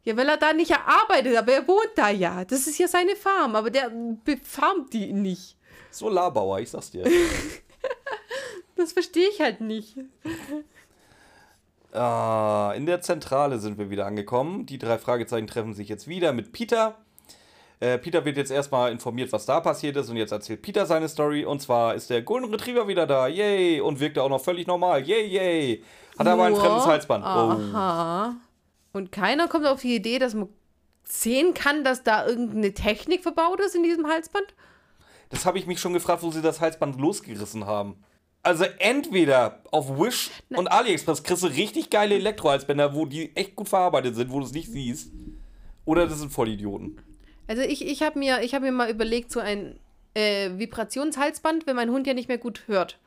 Ja, 0.05 0.17
weil 0.17 0.29
er 0.29 0.37
da 0.37 0.53
nicht 0.53 0.75
arbeitet, 0.75 1.37
aber 1.37 1.53
er 1.53 1.69
wohnt 1.69 1.91
da 1.95 2.09
ja. 2.11 2.45
Das 2.45 2.67
ist 2.67 2.77
ja 2.79 2.89
seine 2.89 3.15
Farm, 3.15 3.55
aber 3.55 3.71
der 3.71 3.91
befarmt 4.25 4.93
die 4.93 5.13
nicht. 5.13 5.57
Solarbauer, 5.93 6.59
ich 6.61 6.71
sag's 6.71 6.91
dir. 6.91 7.05
Das 8.75 8.93
verstehe 8.95 9.29
ich 9.29 9.41
halt 9.41 9.61
nicht. 9.61 9.97
Ah, 11.93 12.73
in 12.77 12.87
der 12.87 13.01
Zentrale 13.01 13.59
sind 13.59 13.79
wir 13.79 13.91
wieder 13.91 14.07
angekommen. 14.07 14.67
Die 14.67 14.79
drei 14.79 14.99
Fragezeichen 14.99 15.47
treffen 15.47 15.75
sich 15.75 15.89
jetzt 15.89 16.09
wieder 16.09 16.33
mit 16.33 16.53
Peter. 16.53 16.97
Äh, 17.81 17.99
Peter 17.99 18.25
wird 18.25 18.37
jetzt 18.37 18.53
erstmal 18.53 18.93
informiert, 18.93 19.33
was 19.33 19.45
da 19.45 19.61
passiert 19.61 19.97
ist. 19.97 20.09
Und 20.09 20.17
jetzt 20.17 20.33
erzählt 20.33 20.63
Peter 20.63 20.87
seine 20.87 21.09
Story. 21.09 21.45
Und 21.45 21.61
zwar 21.61 21.95
ist 21.95 22.11
der 22.11 22.23
Golden 22.23 22.51
Retriever 22.51 22.87
wieder 22.87 23.07
da. 23.07 23.27
Yay! 23.27 23.81
Und 23.81 23.99
wirkt 24.01 24.19
auch 24.19 24.29
noch 24.29 24.43
völlig 24.43 24.67
normal. 24.67 25.03
Yay, 25.03 25.27
yay! 25.27 25.85
Hat 26.19 26.27
aber 26.27 26.45
ein 26.45 26.55
fremdes 26.55 26.87
Halsband. 26.87 27.25
Oh. 27.25 27.77
Aha. 27.77 28.37
Und 28.93 29.11
keiner 29.11 29.49
kommt 29.49 29.67
auf 29.67 29.81
die 29.81 29.97
Idee, 29.97 30.19
dass 30.19 30.35
man 30.35 30.49
sehen 31.05 31.55
kann, 31.55 31.85
dass 31.85 32.05
da 32.05 32.27
irgendeine 32.27 32.73
Technik 32.73 33.23
verbaut 33.23 33.61
ist 33.61 33.75
in 33.75 33.83
diesem 33.83 34.07
Halsband? 34.07 34.55
Das 35.31 35.47
habe 35.47 35.59
ich 35.59 35.67
mich 35.67 35.81
schon 35.81 35.95
gefragt, 35.95 36.23
wo 36.23 36.31
sie 36.31 36.43
das 36.43 36.61
Halsband 36.61 37.01
losgerissen 37.01 37.67
haben. 37.67 37.97
Also 38.43 38.65
entweder 38.79 39.61
auf 39.71 39.89
Wish 39.99 40.31
und 40.51 40.67
AliExpress 40.71 41.23
kriegst 41.23 41.45
du 41.45 41.47
richtig 41.47 41.91
geile 41.91 42.17
Elektrohalsbänder, 42.17 42.95
wo 42.95 43.07
die 43.07 43.35
echt 43.37 43.55
gut 43.55 43.69
verarbeitet 43.69 44.17
sind, 44.17 44.33
wo 44.33 44.41
du 44.41 44.47
es 44.47 44.53
nicht 44.53 44.71
siehst. 44.71 45.11
Oder 45.85 46.07
das 46.09 46.19
sind 46.19 46.33
Vollidioten. 46.33 46.99
Also 47.47 47.63
ich, 47.63 47.87
ich 47.87 48.03
habe 48.03 48.19
mir, 48.19 48.43
ich 48.43 48.55
hab 48.55 48.63
mir 48.63 48.73
mal 48.73 48.91
überlegt, 48.91 49.31
so 49.31 49.39
ein 49.41 49.79
äh, 50.15 50.51
Vibrationshalsband, 50.59 51.67
wenn 51.67 51.77
mein 51.77 51.91
Hund 51.91 52.07
ja 52.07 52.15
nicht 52.15 52.29
mehr 52.29 52.39
gut 52.39 52.63
hört. 52.67 52.99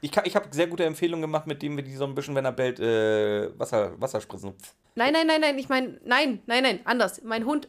Ich, 0.00 0.10
kann- 0.12 0.24
ich 0.26 0.36
habe 0.36 0.46
sehr 0.52 0.66
gute 0.68 0.84
Empfehlungen 0.84 1.22
gemacht, 1.22 1.46
mit 1.46 1.60
dem 1.62 1.76
wir 1.76 1.84
die 1.84 1.94
so 1.94 2.04
ein 2.04 2.14
bisschen, 2.14 2.34
wenn 2.34 2.44
er 2.44 2.52
bellt, 2.52 2.80
äh, 2.80 3.50
Wasser, 3.58 4.00
Wasser 4.00 4.20
spritzen. 4.20 4.52
Nein, 4.94 5.12
nein, 5.12 5.26
nein, 5.26 5.40
nein, 5.40 5.58
ich 5.58 5.68
meine, 5.68 6.00
nein, 6.04 6.40
nein, 6.46 6.62
nein, 6.62 6.80
anders. 6.84 7.22
Mein 7.24 7.44
Hund 7.44 7.68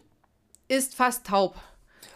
ist 0.67 0.95
fast 0.95 1.25
taub. 1.27 1.55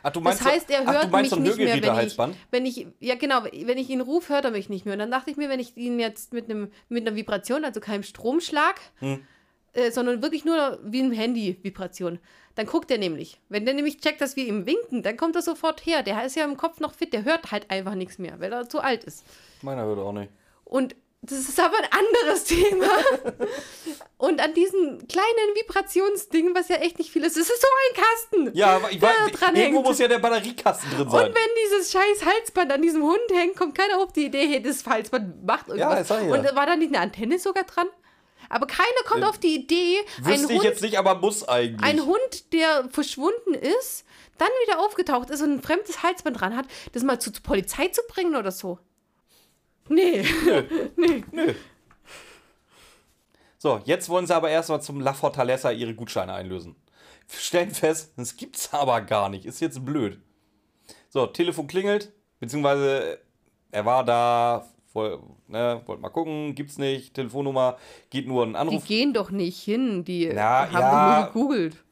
Ach, 0.06 0.12
du 0.12 0.20
Das 0.20 0.43
heißt, 0.43 0.70
er 0.70 0.82
ach, 0.86 0.93
hört 0.93 1.04
du 1.06 1.08
meinst 1.10 1.32
mich 1.32 1.39
so 1.39 1.58
nicht 1.58 1.58
mehr, 1.58 1.82
wenn 1.82 2.06
ich, 2.06 2.18
wenn 2.51 2.66
ich, 2.66 2.88
ja 2.99 3.16
genau, 3.16 3.43
wenn 3.45 3.78
ich 3.78 3.89
ihn 3.89 4.01
rufe, 4.01 4.34
hört 4.34 4.45
er 4.45 4.51
mich 4.51 4.70
nicht 4.70 4.86
mehr. 4.86 4.93
Und 4.93 4.99
dann 4.99 5.12
dachte 5.12 5.32
ich 5.32 5.38
mir, 5.38 5.47
wenn 5.49 5.62
ich 5.62 5.78
ihn 5.78 5.97
jetzt 5.97 6.34
mit, 6.34 6.49
einem, 6.49 6.70
mit 6.89 7.08
einer 7.08 7.16
Vibration, 7.16 7.64
also 7.64 7.80
keinem 7.80 8.04
Stromschlag, 8.04 8.76
Hm. 8.99 9.26
äh, 9.72 9.91
sondern 9.91 10.22
wirklich 10.22 10.43
nur 10.43 10.80
wie 10.84 11.01
ein 11.01 11.14
Handy-Vibration, 11.14 12.20
dann 12.56 12.66
guckt 12.66 12.91
er 12.91 12.97
nämlich. 12.97 13.39
Wenn 13.49 13.66
der 13.66 13.74
nämlich 13.74 13.99
checkt, 13.99 14.20
dass 14.22 14.36
wir 14.36 14.45
ihm 14.45 14.66
winken, 14.66 15.04
dann 15.04 15.18
kommt 15.18 15.36
er 15.38 15.41
sofort 15.41 15.86
her. 15.86 16.04
Der 16.04 16.24
ist 16.26 16.36
ja 16.36 16.43
im 16.43 16.58
Kopf 16.58 16.80
noch 16.82 16.93
fit, 16.93 17.14
der 17.14 17.24
hört 17.24 17.51
halt 17.51 17.72
einfach 17.72 17.95
nichts 17.95 18.20
mehr, 18.20 18.39
weil 18.39 18.51
er 18.51 18.68
zu 18.70 18.82
alt 18.82 19.06
ist. 19.06 19.24
Meiner 19.62 19.86
hört 19.86 19.99
auch 19.99 20.12
nicht. 20.12 20.30
Und 20.66 20.95
das 21.24 21.39
ist 21.39 21.59
aber 21.59 21.78
ein 21.78 21.88
anderes 21.91 22.43
Thema. 22.45 22.88
Und 24.17 24.41
an 24.41 24.53
diesem 24.53 25.07
kleinen 25.07 25.55
Vibrationsding, 25.55 26.53
was 26.53 26.67
ja 26.69 26.78
echt 26.78 26.97
nicht 26.97 27.11
viel 27.11 27.24
ist, 27.24 27.38
es 27.38 27.49
ist 27.49 27.61
so 27.61 27.67
ein 27.67 28.03
Kasten. 28.03 28.57
Ja, 28.57 28.76
aber 28.76 28.91
ich 28.91 29.01
weiß, 29.01 29.32
dran 29.32 29.55
irgendwo 29.55 29.80
hängt. 29.80 29.88
muss 29.88 29.99
ja 29.99 30.07
der 30.07 30.19
Batteriekasten 30.19 30.89
drin 30.91 31.09
sein. 31.09 31.28
Und 31.28 31.36
wenn 31.36 31.49
dieses 31.65 31.91
scheiß 31.91 32.26
Halsband 32.26 32.71
an 32.74 32.82
diesem 32.82 33.03
Hund 33.03 33.19
hängt, 33.34 33.55
kommt 33.55 33.78
keiner 33.78 33.99
auf 33.99 34.11
die 34.11 34.26
Idee, 34.26 34.47
hey, 34.47 34.61
das 34.61 34.86
Halsband 34.86 35.45
macht 35.45 35.69
irgendwas. 35.69 36.09
ich 36.09 36.09
ja. 36.09 36.34
Und 36.34 36.55
war 36.55 36.65
da 36.65 36.76
nicht 36.76 36.93
eine 36.93 36.99
Antenne 36.99 37.39
sogar 37.39 37.63
dran? 37.63 37.88
Aber 38.49 38.67
keiner 38.67 38.89
kommt 39.05 39.24
auf 39.24 39.39
die 39.39 39.55
Idee, 39.55 39.97
ein 40.19 40.26
Wüsste 40.26 40.53
ich 40.53 40.59
Hund, 40.59 40.63
jetzt 40.63 40.82
nicht, 40.82 40.99
aber 40.99 41.15
muss 41.15 41.47
eigentlich. 41.47 41.82
ein 41.82 42.05
Hund, 42.05 42.53
der 42.53 42.88
verschwunden 42.91 43.53
ist, 43.53 44.05
dann 44.38 44.49
wieder 44.67 44.80
aufgetaucht 44.80 45.30
ist 45.30 45.41
und 45.41 45.53
ein 45.53 45.61
fremdes 45.61 46.03
Halsband 46.03 46.39
dran 46.39 46.55
hat, 46.55 46.65
das 46.91 47.03
mal 47.03 47.19
zu, 47.19 47.32
zur 47.32 47.43
Polizei 47.43 47.88
zu 47.88 48.01
bringen 48.07 48.36
oder 48.36 48.51
so. 48.51 48.78
Nee. 49.89 50.23
nee. 50.95 51.23
So, 53.57 53.79
jetzt 53.86 54.09
wollen 54.09 54.27
sie 54.27 54.36
aber 54.36 54.49
erstmal 54.49 54.81
zum 54.81 54.99
La 54.99 55.13
Fortaleza 55.13 55.71
ihre 55.71 55.95
Gutscheine 55.95 56.34
einlösen. 56.34 56.75
Wir 57.29 57.39
stellen 57.39 57.71
fest, 57.71 58.13
das 58.17 58.36
gibt's 58.36 58.73
aber 58.73 59.01
gar 59.01 59.29
nicht. 59.29 59.45
Ist 59.45 59.61
jetzt 59.61 59.84
blöd. 59.86 60.19
So, 61.09 61.25
Telefon 61.27 61.67
klingelt, 61.67 62.11
beziehungsweise 62.39 63.19
er 63.71 63.86
war 63.86 64.03
da, 64.03 64.65
woll, 64.93 65.19
ne, 65.47 65.81
wollte 65.86 66.01
mal 66.01 66.09
gucken, 66.09 66.55
gibt's 66.55 66.77
nicht, 66.77 67.13
Telefonnummer, 67.13 67.77
geht 68.09 68.27
nur 68.27 68.43
ein 68.43 68.51
Die 68.51 68.55
Anruf. 68.57 68.86
gehen 68.86 69.13
doch 69.13 69.31
nicht 69.31 69.63
hin, 69.63 70.03
die 70.03 70.29
Na, 70.34 70.69
haben 70.69 70.73
ja. 70.73 71.17
nur 71.19 71.27
gegoogelt. 71.27 71.84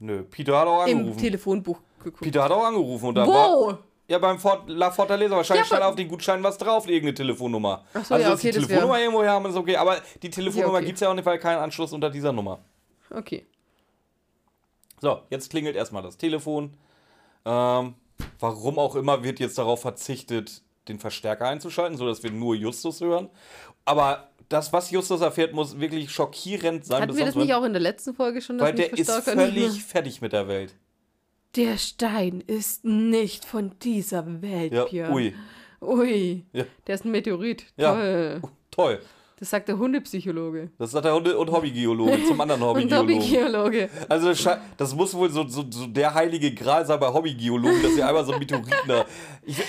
Nö, 0.00 0.22
Peter 0.24 0.58
hat 0.58 0.68
auch 0.68 0.86
Im 0.86 0.98
angerufen. 0.98 1.18
Telefonbuch 1.20 1.80
geguckt. 2.04 2.22
Peter 2.22 2.44
hat 2.44 2.50
auch 2.52 2.64
angerufen 2.64 3.06
und 3.08 3.14
da 3.14 3.26
war. 3.26 3.78
Ja, 4.08 4.18
beim 4.18 4.38
Fort, 4.38 4.68
La 4.68 4.90
Fortaleza. 4.90 5.36
Wahrscheinlich 5.36 5.68
Ja, 5.68 5.76
stand 5.76 5.82
auf 5.82 5.94
den 5.94 6.08
Gutschein 6.08 6.42
was 6.42 6.56
drauf, 6.56 6.86
irgendeine 6.88 7.14
Telefonnummer. 7.14 7.84
Ach 7.92 8.04
so, 8.04 8.14
also, 8.14 8.24
ja, 8.24 8.30
dass 8.30 8.40
die 8.40 8.48
okay, 8.48 8.58
das 8.58 8.66
Telefonnummer 8.66 8.94
wär- 8.94 9.02
irgendwo 9.02 9.24
haben, 9.24 9.46
ist 9.46 9.56
okay. 9.56 9.76
Aber 9.76 10.00
die 10.22 10.30
Telefonnummer 10.30 10.78
okay. 10.78 10.86
gibt's 10.86 11.00
ja 11.02 11.10
auch 11.10 11.14
nicht, 11.14 11.26
weil 11.26 11.38
kein 11.38 11.58
Anschluss 11.58 11.92
unter 11.92 12.08
dieser 12.08 12.32
Nummer. 12.32 12.58
Okay. 13.10 13.46
So, 15.00 15.20
jetzt 15.28 15.50
klingelt 15.50 15.76
erstmal 15.76 16.02
das 16.02 16.16
Telefon. 16.16 16.74
Ähm, 17.44 17.94
warum 18.40 18.78
auch 18.78 18.96
immer 18.96 19.22
wird 19.22 19.40
jetzt 19.40 19.58
darauf 19.58 19.82
verzichtet, 19.82 20.62
den 20.88 20.98
Verstärker 20.98 21.46
einzuschalten, 21.46 21.98
sodass 21.98 22.22
wir 22.22 22.30
nur 22.30 22.54
Justus 22.54 23.02
hören. 23.02 23.28
Aber 23.84 24.30
das, 24.48 24.72
was 24.72 24.90
Justus 24.90 25.20
erfährt, 25.20 25.52
muss 25.52 25.78
wirklich 25.78 26.10
schockierend 26.10 26.86
sein. 26.86 27.02
Hatten 27.02 27.16
wir 27.16 27.26
das 27.26 27.34
nicht 27.34 27.52
auch 27.52 27.64
in 27.64 27.74
der 27.74 27.82
letzten 27.82 28.14
Folge 28.14 28.40
schon? 28.40 28.58
Weil 28.58 28.72
der 28.74 28.92
ist 28.92 29.10
völlig 29.10 29.84
fertig 29.84 30.22
mit 30.22 30.32
der 30.32 30.48
Welt. 30.48 30.74
Der 31.58 31.76
Stein 31.76 32.42
ist 32.46 32.84
nicht 32.84 33.44
von 33.44 33.72
dieser 33.82 34.24
Welt, 34.40 34.72
Ja, 34.72 34.84
Björn. 34.86 35.12
ui. 35.12 35.34
Ui. 35.82 36.44
Ja. 36.52 36.64
Der 36.86 36.94
ist 36.94 37.04
ein 37.04 37.10
Meteorit. 37.10 37.66
Ja. 37.76 37.92
Toll. 37.94 38.40
Toll. 38.70 39.00
Das 39.40 39.50
sagt 39.50 39.68
der 39.68 39.78
Hundepsychologe. 39.78 40.70
Das 40.78 40.90
sagt 40.90 41.04
der 41.04 41.14
Hunde- 41.14 41.38
und 41.38 41.50
Hobbygeologe 41.52 42.24
zum 42.26 42.40
anderen 42.40 42.60
Und 42.62 42.68
Hobbygeologen. 42.68 43.16
Hobbygeologe. 43.22 43.88
Also 44.08 44.28
das 44.28 44.40
sche- 44.40 44.58
das 44.76 44.94
muss 44.94 45.14
wohl 45.14 45.30
so, 45.30 45.46
so, 45.46 45.64
so 45.70 45.86
der 45.86 46.12
heilige 46.12 46.52
Gral 46.54 46.84
sein 46.86 46.98
bei 46.98 47.06
Hobbygeologen, 47.12 47.80
dass 47.82 47.94
sie 47.94 48.02
einmal 48.02 48.24
so 48.24 48.32
einen 48.32 48.40
Meteoriten 48.40 48.72
da. 48.88 49.04
Ich, 49.44 49.58
ey, 49.58 49.64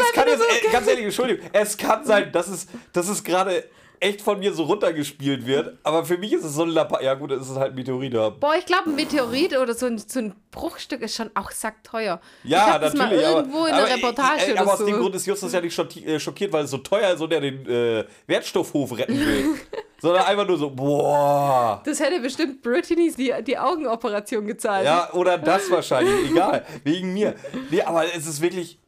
es 0.00 0.12
kann 0.12 0.28
jetzt, 0.28 0.42
ey, 0.42 0.70
ganz 0.72 0.86
ehrlich, 0.86 1.04
Entschuldigung, 1.06 1.46
es 1.52 1.76
kann 1.78 2.04
sein, 2.04 2.30
dass 2.32 2.48
es, 2.48 2.66
dass 2.92 3.08
es 3.08 3.24
gerade 3.24 3.64
echt 4.00 4.22
von 4.22 4.38
mir 4.38 4.52
so 4.54 4.64
runtergespielt 4.64 5.46
wird, 5.46 5.78
aber 5.82 6.06
für 6.06 6.16
mich 6.16 6.32
ist 6.32 6.44
es 6.44 6.54
so 6.54 6.62
ein 6.62 6.70
Lappa. 6.70 7.02
Ja 7.02 7.14
gut, 7.14 7.30
es 7.32 7.48
ist 7.50 7.56
halt 7.56 7.72
ein 7.72 7.74
Meteorit. 7.74 8.12
Boah, 8.40 8.54
ich 8.58 8.64
glaube, 8.64 8.90
ein 8.90 8.96
Meteorit 8.96 9.56
oder 9.56 9.74
so 9.74 9.86
ein, 9.86 9.98
so 9.98 10.18
ein 10.18 10.34
Bruchstück 10.50 11.02
ist 11.02 11.14
schon 11.14 11.30
auch 11.34 11.50
sackteuer. 11.50 12.20
ich 12.42 12.50
ja 12.50 12.72
hab 12.72 12.80
das 12.80 12.94
mal 12.94 13.04
natürlich. 13.04 13.26
irgendwo 13.26 13.58
aber, 13.58 13.68
in 13.68 13.74
einer 13.74 13.84
aber, 13.84 13.94
Reportage 13.94 14.46
ey, 14.46 14.52
oder 14.52 14.60
aber 14.62 14.72
aus 14.72 14.78
so. 14.78 14.86
dem 14.86 14.96
Grund 14.96 15.14
ist 15.14 15.26
Justus 15.26 15.52
ja 15.52 15.60
nicht 15.60 15.78
äh, 16.06 16.18
schockiert, 16.18 16.52
weil 16.52 16.64
es 16.64 16.70
so 16.70 16.78
teuer 16.78 17.12
ist 17.12 17.20
und 17.20 17.32
er 17.32 17.40
den 17.42 17.66
äh, 17.66 18.04
Wertstoffhof 18.26 18.96
retten 18.96 19.18
will. 19.18 19.44
Sondern 20.00 20.24
einfach 20.24 20.46
nur 20.46 20.56
so, 20.56 20.70
boah. 20.70 21.82
das 21.84 22.00
hätte 22.00 22.20
bestimmt 22.20 22.62
Brittany 22.62 23.12
die, 23.12 23.34
die 23.46 23.58
Augenoperation 23.58 24.46
gezahlt. 24.46 24.86
Ja, 24.86 25.12
oder 25.12 25.36
das 25.36 25.70
wahrscheinlich, 25.70 26.30
egal, 26.30 26.64
wegen 26.84 27.12
mir. 27.12 27.34
Nee, 27.70 27.82
aber 27.82 28.06
es 28.14 28.26
ist 28.26 28.40
wirklich, 28.40 28.78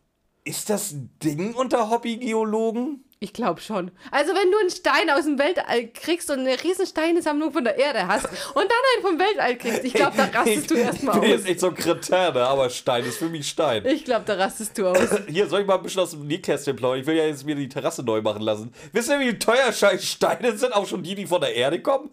ist 0.45 0.71
das 0.71 0.93
ein 0.93 1.11
Ding 1.23 1.53
unter 1.53 1.91
Hobbygeologen? 1.91 3.05
Ich 3.23 3.33
glaube 3.33 3.61
schon. 3.61 3.93
Also 4.11 4.33
wenn 4.35 4.51
du 4.51 4.59
einen 4.59 4.71
Stein 4.71 5.09
aus 5.11 5.25
dem 5.27 5.39
Weltall 5.39 5.87
kriegst 5.95 6.29
und 6.29 6.41
eine 6.41 6.61
riesen 6.61 6.85
Steinesammlung 6.87 7.53
von 7.53 7.63
der 7.63 7.79
Erde 7.79 8.09
hast 8.09 8.25
und 8.25 8.57
dann 8.57 8.65
einen 8.65 9.03
vom 9.03 9.19
Weltall 9.19 9.57
kriegst, 9.57 9.85
ich 9.85 9.95
glaube, 9.95 10.17
da 10.17 10.25
rastest 10.41 10.71
du 10.73 10.75
erstmal 10.75 11.15
Ich 11.15 11.21
bin 11.21 11.31
aus. 11.31 11.37
jetzt 11.39 11.49
echt 11.49 11.61
so 11.61 11.69
ein 11.69 11.75
Kretin, 11.77 12.35
ne? 12.35 12.45
aber 12.45 12.69
Stein 12.69 13.05
ist 13.05 13.19
für 13.19 13.29
mich 13.29 13.49
Stein. 13.49 13.87
Ich 13.87 14.05
glaube, 14.05 14.25
da 14.27 14.35
rastest 14.35 14.77
du 14.77 14.89
aus. 14.89 14.99
Hier, 15.29 15.47
soll 15.47 15.61
ich 15.61 15.67
mal 15.69 15.77
ein 15.77 15.83
bisschen 15.85 16.01
aus 16.03 16.11
dem 16.11 16.27
Nähkästchen 16.27 16.75
plaudern? 16.75 16.99
Ich 17.01 17.07
will 17.07 17.15
ja 17.17 17.25
jetzt 17.25 17.47
mir 17.47 17.55
die 17.55 17.69
Terrasse 17.69 18.03
neu 18.03 18.21
machen 18.23 18.43
lassen. 18.43 18.75
Wisst 18.93 19.09
ihr, 19.09 19.21
wie 19.21 19.39
teuer 19.39 19.73
scheiß 19.73 20.05
Steine 20.05 20.57
sind? 20.59 20.73
Auch 20.75 20.89
schon 20.89 21.05
die, 21.05 21.15
die 21.15 21.27
von 21.27 21.41
der 21.41 21.55
Erde 21.55 21.81
kommen? 21.81 22.11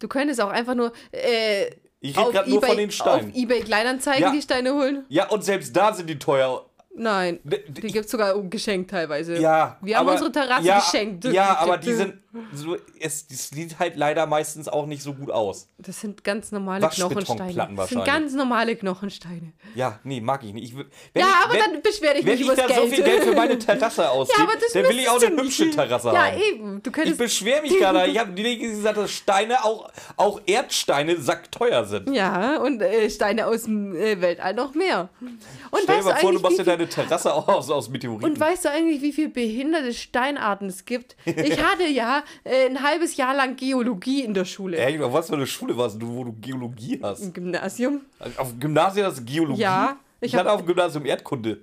Du 0.00 0.08
könntest 0.08 0.42
auch 0.42 0.50
einfach 0.50 0.74
nur 0.74 0.92
äh, 1.12 1.68
Ich 2.00 2.10
rede 2.14 2.20
auf, 2.26 2.32
gerade 2.34 2.50
nur 2.50 2.58
eBay, 2.58 2.68
von 2.68 2.76
den 2.76 2.90
Steinen. 2.90 3.30
auf 3.30 3.36
eBay 3.36 3.60
Kleinanzeigen 3.62 4.22
Ja. 4.22 4.32
die 4.32 4.42
Steine 4.42 4.74
holen. 4.74 5.06
Ja, 5.08 5.30
und 5.30 5.42
selbst 5.42 5.74
da 5.74 5.94
sind 5.94 6.10
die 6.10 6.18
teuer. 6.18 6.66
Nein, 6.98 7.40
Ne, 7.44 7.58
die 7.68 7.80
gibt 7.88 8.06
es 8.06 8.10
sogar 8.10 8.40
geschenkt 8.44 8.90
teilweise. 8.90 9.36
Ja, 9.38 9.76
Wir 9.82 9.96
haben 9.98 10.06
aber- 10.06 10.12
unsere 10.12 10.32
Terrasse 10.32 10.66
ja, 10.66 10.78
geschenkt. 10.78 11.24
Ja, 11.26 11.56
aber 11.58 11.76
die 11.78 11.92
sind 11.92 12.14
so, 12.52 12.76
es, 13.00 13.26
es 13.30 13.48
sieht 13.50 13.78
halt 13.78 13.96
leider 13.96 14.26
meistens 14.26 14.68
auch 14.68 14.86
nicht 14.86 15.02
so 15.02 15.14
gut 15.14 15.30
aus. 15.30 15.68
Das 15.78 16.00
sind 16.00 16.24
ganz 16.24 16.52
normale 16.52 16.88
Knochensteine. 16.88 17.68
Das 17.76 17.88
sind 17.90 18.04
ganz 18.04 18.32
normale 18.34 18.76
Knochensteine. 18.76 19.52
Ja, 19.74 20.00
nee, 20.04 20.20
mag 20.20 20.42
ich 20.44 20.52
nicht. 20.52 20.64
Ich, 20.72 20.76
wenn 20.76 20.86
ja, 21.14 21.26
ich, 21.26 21.44
aber 21.44 21.54
wenn, 21.54 21.72
dann 21.72 21.82
beschwer 21.82 22.14
dich 22.14 22.24
wenn 22.24 22.32
nicht 22.32 22.40
ich 22.40 22.46
übers 22.46 22.58
da 22.58 22.66
Geld. 22.66 22.80
so 22.80 22.86
viel 22.94 23.04
Geld 23.04 23.24
für 23.24 23.34
meine 23.34 23.58
Terrasse 23.58 24.10
ausgebe, 24.10 24.48
ja, 24.52 24.58
das 24.60 24.72
dann 24.72 24.84
will 24.84 24.98
ich 24.98 25.08
auch 25.08 25.22
eine 25.22 25.42
hübsche. 25.42 25.70
Terrasse 25.70 26.08
ja, 26.08 26.26
haben. 26.26 26.40
eben. 26.40 26.82
Du 26.82 26.90
Ich 26.90 26.94
könntest, 26.94 27.18
beschwere 27.18 27.62
mich 27.62 27.76
gerade. 27.78 28.06
Ich 28.16 28.18
habe 28.18 28.32
die 28.32 28.58
gesagt, 28.58 28.96
dass 28.98 29.10
Steine, 29.10 29.64
auch, 29.64 29.90
auch 30.16 30.40
Erdsteine, 30.46 31.20
sackteuer 31.20 31.84
sind. 31.84 32.14
ja, 32.14 32.58
und 32.58 32.80
äh, 32.80 33.10
Steine 33.10 33.46
aus 33.46 33.64
dem 33.64 33.94
äh, 33.94 34.20
Weltall 34.20 34.54
noch 34.54 34.74
mehr. 34.74 35.08
Und 35.20 35.80
Stell 35.82 35.98
dir 35.98 36.04
mal 36.04 36.14
du 36.14 36.20
vor, 36.20 36.32
du 36.32 36.40
machst 36.40 36.58
dir 36.58 36.64
deine 36.64 36.88
Terrasse 36.88 37.32
auch 37.34 37.48
aus, 37.48 37.70
aus 37.70 37.88
Meteoriten. 37.88 38.30
und 38.30 38.40
weißt 38.40 38.64
du 38.64 38.70
eigentlich, 38.70 39.02
wie 39.02 39.12
viele 39.12 39.28
behinderte 39.28 39.92
Steinarten 39.92 40.68
es 40.68 40.84
gibt? 40.84 41.16
Ich 41.24 41.62
hatte 41.62 41.86
ja 41.88 42.22
äh, 42.44 42.66
ein 42.66 42.82
halbes 42.82 43.16
Jahr 43.16 43.34
lang 43.34 43.56
Geologie 43.56 44.22
in 44.24 44.34
der 44.34 44.44
Schule. 44.44 44.76
Ey, 44.78 45.00
auf 45.00 45.12
was 45.12 45.28
für 45.28 45.34
eine 45.34 45.46
Schule 45.46 45.76
warst 45.76 46.00
du, 46.00 46.08
wo 46.08 46.24
du 46.24 46.32
Geologie 46.32 47.00
hast? 47.02 47.22
Im 47.22 47.32
Gymnasium. 47.32 48.00
Auf 48.36 48.50
dem 48.50 48.60
Gymnasium 48.60 49.06
hast 49.06 49.18
du 49.18 49.24
Geologie? 49.24 49.60
Ja, 49.62 49.96
Ich, 50.20 50.32
ich 50.32 50.38
hatte 50.38 50.50
auf 50.50 50.60
dem 50.60 50.66
Gymnasium 50.66 51.04
Erdkunde. 51.04 51.60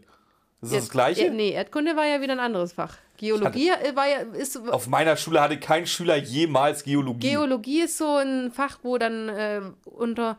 Ist 0.62 0.72
das 0.72 0.80
das 0.80 0.90
Gleiche? 0.90 1.26
Äh, 1.26 1.30
nee, 1.30 1.52
Erdkunde 1.52 1.96
war 1.96 2.06
ja 2.06 2.22
wieder 2.22 2.34
ein 2.34 2.40
anderes 2.40 2.74
Fach. 2.74 2.98
Geologie 3.18 3.70
äh, 3.70 3.96
war 3.96 4.08
ja, 4.08 4.20
ist, 4.20 4.58
Auf 4.70 4.88
meiner 4.88 5.18
Schule 5.18 5.42
hatte 5.42 5.60
kein 5.60 5.86
Schüler 5.86 6.16
jemals 6.16 6.84
Geologie. 6.84 7.30
Geologie 7.30 7.82
ist 7.82 7.98
so 7.98 8.18
ein 8.18 8.52
Fach, 8.52 8.80
wo 8.84 8.98
dann 8.98 9.30
äh, 9.30 9.62
unter 9.86 10.38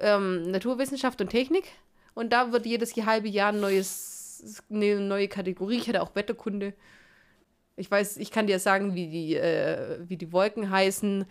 ähm, 0.00 0.50
Naturwissenschaft 0.50 1.20
und 1.20 1.28
Technik 1.28 1.64
und 2.14 2.32
da 2.32 2.52
wird 2.52 2.66
jedes 2.66 2.94
halbe 2.96 3.28
Jahr 3.28 3.52
ein 3.52 3.60
neues, 3.60 4.62
eine 4.70 5.00
neue 5.00 5.28
Kategorie. 5.28 5.76
Ich 5.76 5.88
hatte 5.88 6.02
auch 6.02 6.14
Wetterkunde. 6.14 6.72
Ich 7.76 7.90
weiß, 7.90 8.16
ich 8.16 8.30
kann 8.30 8.46
dir 8.46 8.58
sagen, 8.58 8.94
wie 8.94 9.08
die, 9.08 9.36
äh, 9.36 9.98
wie 10.08 10.16
die 10.16 10.32
Wolken 10.32 10.70
heißen, 10.70 11.26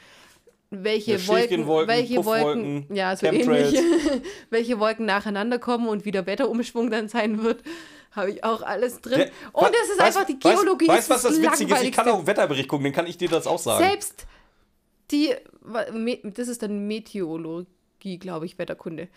welche 0.70 1.14
Ja, 1.18 1.28
Wolken, 1.28 1.68
welche 1.88 2.26
Wolken, 2.26 2.86
ja, 2.94 3.16
so 3.16 3.28
ähnlich, 3.28 3.80
welche 4.50 4.80
Wolken 4.80 5.06
nacheinander 5.06 5.60
kommen 5.60 5.88
und 5.88 6.06
wie 6.06 6.12
der 6.12 6.26
Wetterumschwung 6.26 6.90
dann 6.92 7.08
sein 7.08 7.42
wird, 7.44 7.64
habe 8.12 8.32
ich 8.32 8.44
auch 8.44 8.62
alles 8.62 9.02
drin. 9.02 9.20
Ja, 9.22 9.26
und 9.54 9.70
es 9.84 9.90
ist 9.90 10.00
weißt- 10.00 10.06
einfach 10.06 10.26
die 10.26 10.40
Geologie. 10.40 10.88
Weißt 10.88 11.10
du, 11.10 11.14
was 11.16 11.24
das 11.24 11.42
Witzige 11.42 11.74
ist? 11.76 11.84
Ich 11.84 11.92
kann 11.92 12.08
auch 12.10 12.18
einen 12.18 12.28
Wetterbericht 12.28 12.68
gucken, 12.68 12.86
dann 12.86 12.94
kann 12.94 13.08
ich 13.08 13.18
dir 13.18 13.30
das 13.30 13.48
auch 13.48 13.60
sagen. 13.60 13.84
Selbst 13.84 14.26
die, 15.12 15.34
das 16.24 16.48
ist 16.48 16.64
dann 16.64 16.88
Meteorologie, 16.88 18.18
glaube 18.20 18.46
ich, 18.46 18.58
Wetterkunde. 18.58 19.08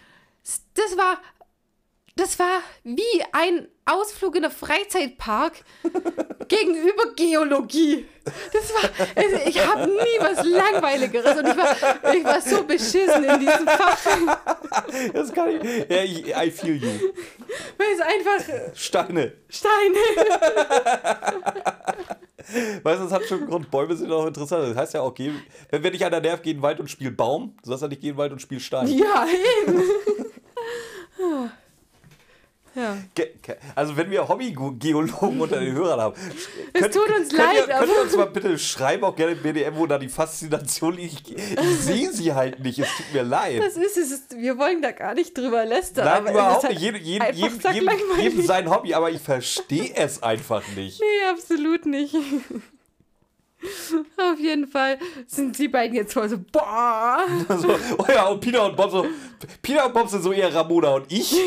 Das 0.74 0.96
war, 0.96 1.18
das 2.18 2.38
war 2.38 2.60
wie 2.84 3.02
ein 3.32 3.68
Ausflug 3.86 4.36
in 4.36 4.42
der 4.42 4.50
Freizeitpark 4.50 5.54
gegenüber 6.48 7.14
Geologie. 7.16 8.06
Das 8.52 8.72
war, 8.74 8.90
also 9.14 9.36
ich 9.46 9.66
habe 9.66 9.86
nie 9.86 10.18
was 10.20 10.44
Langweiligeres 10.44 11.38
und 11.38 11.48
ich 11.48 11.56
war, 11.56 12.14
ich 12.14 12.24
war 12.24 12.40
so 12.40 12.64
beschissen 12.64 13.24
in 13.24 13.40
diesem 13.40 13.66
Fach, 13.66 13.98
Das 15.14 15.32
kann 15.32 15.48
ich. 15.50 15.62
Ja, 15.88 16.02
ich, 16.02 16.28
I 16.36 16.50
feel 16.50 16.76
you. 16.76 16.88
weil 17.78 17.92
es 17.94 18.00
einfach 18.00 18.44
Steine. 18.74 19.32
Steine. 19.48 19.96
Weißt 22.82 23.00
du, 23.00 23.04
das 23.04 23.12
hat 23.12 23.24
schon 23.24 23.38
einen 23.38 23.48
Grund. 23.48 23.70
Bäume 23.70 23.94
sind 23.94 24.10
auch 24.10 24.26
interessant. 24.26 24.70
Das 24.70 24.76
heißt 24.76 24.94
ja 24.94 25.02
auch, 25.02 25.14
geh, 25.14 25.32
wenn 25.70 25.82
wir 25.82 25.90
dich 25.90 26.04
einer 26.04 26.20
nervt, 26.20 26.42
geh 26.42 26.50
in 26.50 26.58
den 26.58 26.62
Wald 26.62 26.80
und 26.80 26.90
spiel 26.90 27.10
Baum. 27.10 27.56
Du 27.62 27.70
sagst 27.70 27.82
ja 27.82 27.88
nicht, 27.88 28.00
geh 28.00 28.08
in 28.08 28.14
den 28.14 28.18
Wald 28.18 28.32
und 28.32 28.40
spiel 28.40 28.60
Stein. 28.60 28.88
Ja, 28.88 29.26
eben. 29.62 29.82
Ja. 32.74 32.96
Also 33.74 33.96
wenn 33.96 34.10
wir 34.10 34.28
Hobbygeologen 34.28 35.40
unter 35.40 35.58
den 35.60 35.74
Hörern 35.74 36.00
haben. 36.00 36.14
Es 36.72 36.90
tut 36.90 37.08
uns 37.08 37.28
könnt 37.30 37.32
leid, 37.32 37.56
Ihr, 37.56 37.74
könnt 37.74 37.90
ihr 37.92 38.02
uns 38.02 38.16
mal 38.16 38.26
bitte 38.26 38.58
schreiben, 38.58 39.04
auch 39.04 39.16
gerne 39.16 39.32
im 39.32 39.42
BDM, 39.42 39.76
wo 39.76 39.86
da 39.86 39.98
die 39.98 40.08
Faszination 40.08 40.94
liegt. 40.94 41.30
Ich, 41.30 41.36
ich 41.58 41.78
sehe 41.80 42.12
sie 42.12 42.32
halt 42.34 42.60
nicht. 42.60 42.78
Es 42.78 42.88
tut 42.96 43.12
mir 43.12 43.22
leid. 43.22 43.62
Das 43.62 43.76
ist 43.76 43.96
es. 43.96 44.10
ist- 44.12 44.36
Wir 44.36 44.56
wollen 44.58 44.80
da 44.82 44.92
gar 44.92 45.14
nicht 45.14 45.36
drüber 45.36 45.64
lästern. 45.64 46.04
Nein, 46.04 46.32
überhaupt 46.32 46.68
nicht. 46.68 46.80
Jedem, 46.80 47.02
jedem, 47.02 47.34
jedem, 47.34 47.60
jedem, 47.72 47.90
jedem 48.20 48.42
sein 48.42 48.70
Hobby, 48.70 48.94
aber 48.94 49.10
ich 49.10 49.20
verstehe 49.20 49.94
es 49.96 50.22
einfach 50.22 50.62
nicht. 50.76 51.00
Nee, 51.00 51.30
absolut 51.32 51.86
nicht. 51.86 52.14
Auf 54.16 54.38
jeden 54.38 54.68
Fall 54.68 54.98
sind 55.26 55.58
die 55.58 55.66
beiden 55.66 55.96
jetzt 55.96 56.12
voll 56.12 56.28
so, 56.28 56.38
boah. 56.52 57.24
So, 57.58 57.76
oh 57.98 58.04
ja, 58.08 58.26
und 58.28 58.40
Peter 58.40 58.64
und 58.64 58.76
Bob 58.76 58.90
so. 58.90 59.04
Peter 59.62 59.86
und 59.86 59.94
Bob 59.94 60.08
sind 60.08 60.22
so 60.22 60.30
eher 60.32 60.54
Ramona 60.54 60.94
und 60.94 61.10
ich. 61.10 61.34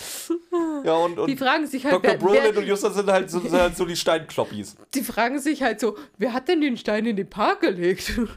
Ja, 0.84 0.94
und, 0.94 1.18
und 1.18 1.26
Die 1.28 1.36
fragen 1.36 1.66
sich 1.66 1.84
halt, 1.84 1.94
Dr. 1.94 2.10
wer, 2.12 2.18
Brolin 2.18 2.40
wer, 2.52 2.58
und 2.58 2.66
Justus 2.66 2.94
sind 2.94 3.10
halt 3.10 3.30
so, 3.30 3.40
sind 3.40 3.52
halt 3.52 3.76
so 3.76 3.84
die 3.84 3.96
Steinkloppis. 3.96 4.76
die 4.94 5.02
fragen 5.02 5.38
sich 5.38 5.62
halt 5.62 5.80
so, 5.80 5.96
wer 6.16 6.32
hat 6.32 6.48
denn 6.48 6.60
den 6.60 6.76
Stein 6.76 7.04
in 7.06 7.16
den 7.16 7.28
Park 7.28 7.60
gelegt? 7.60 8.12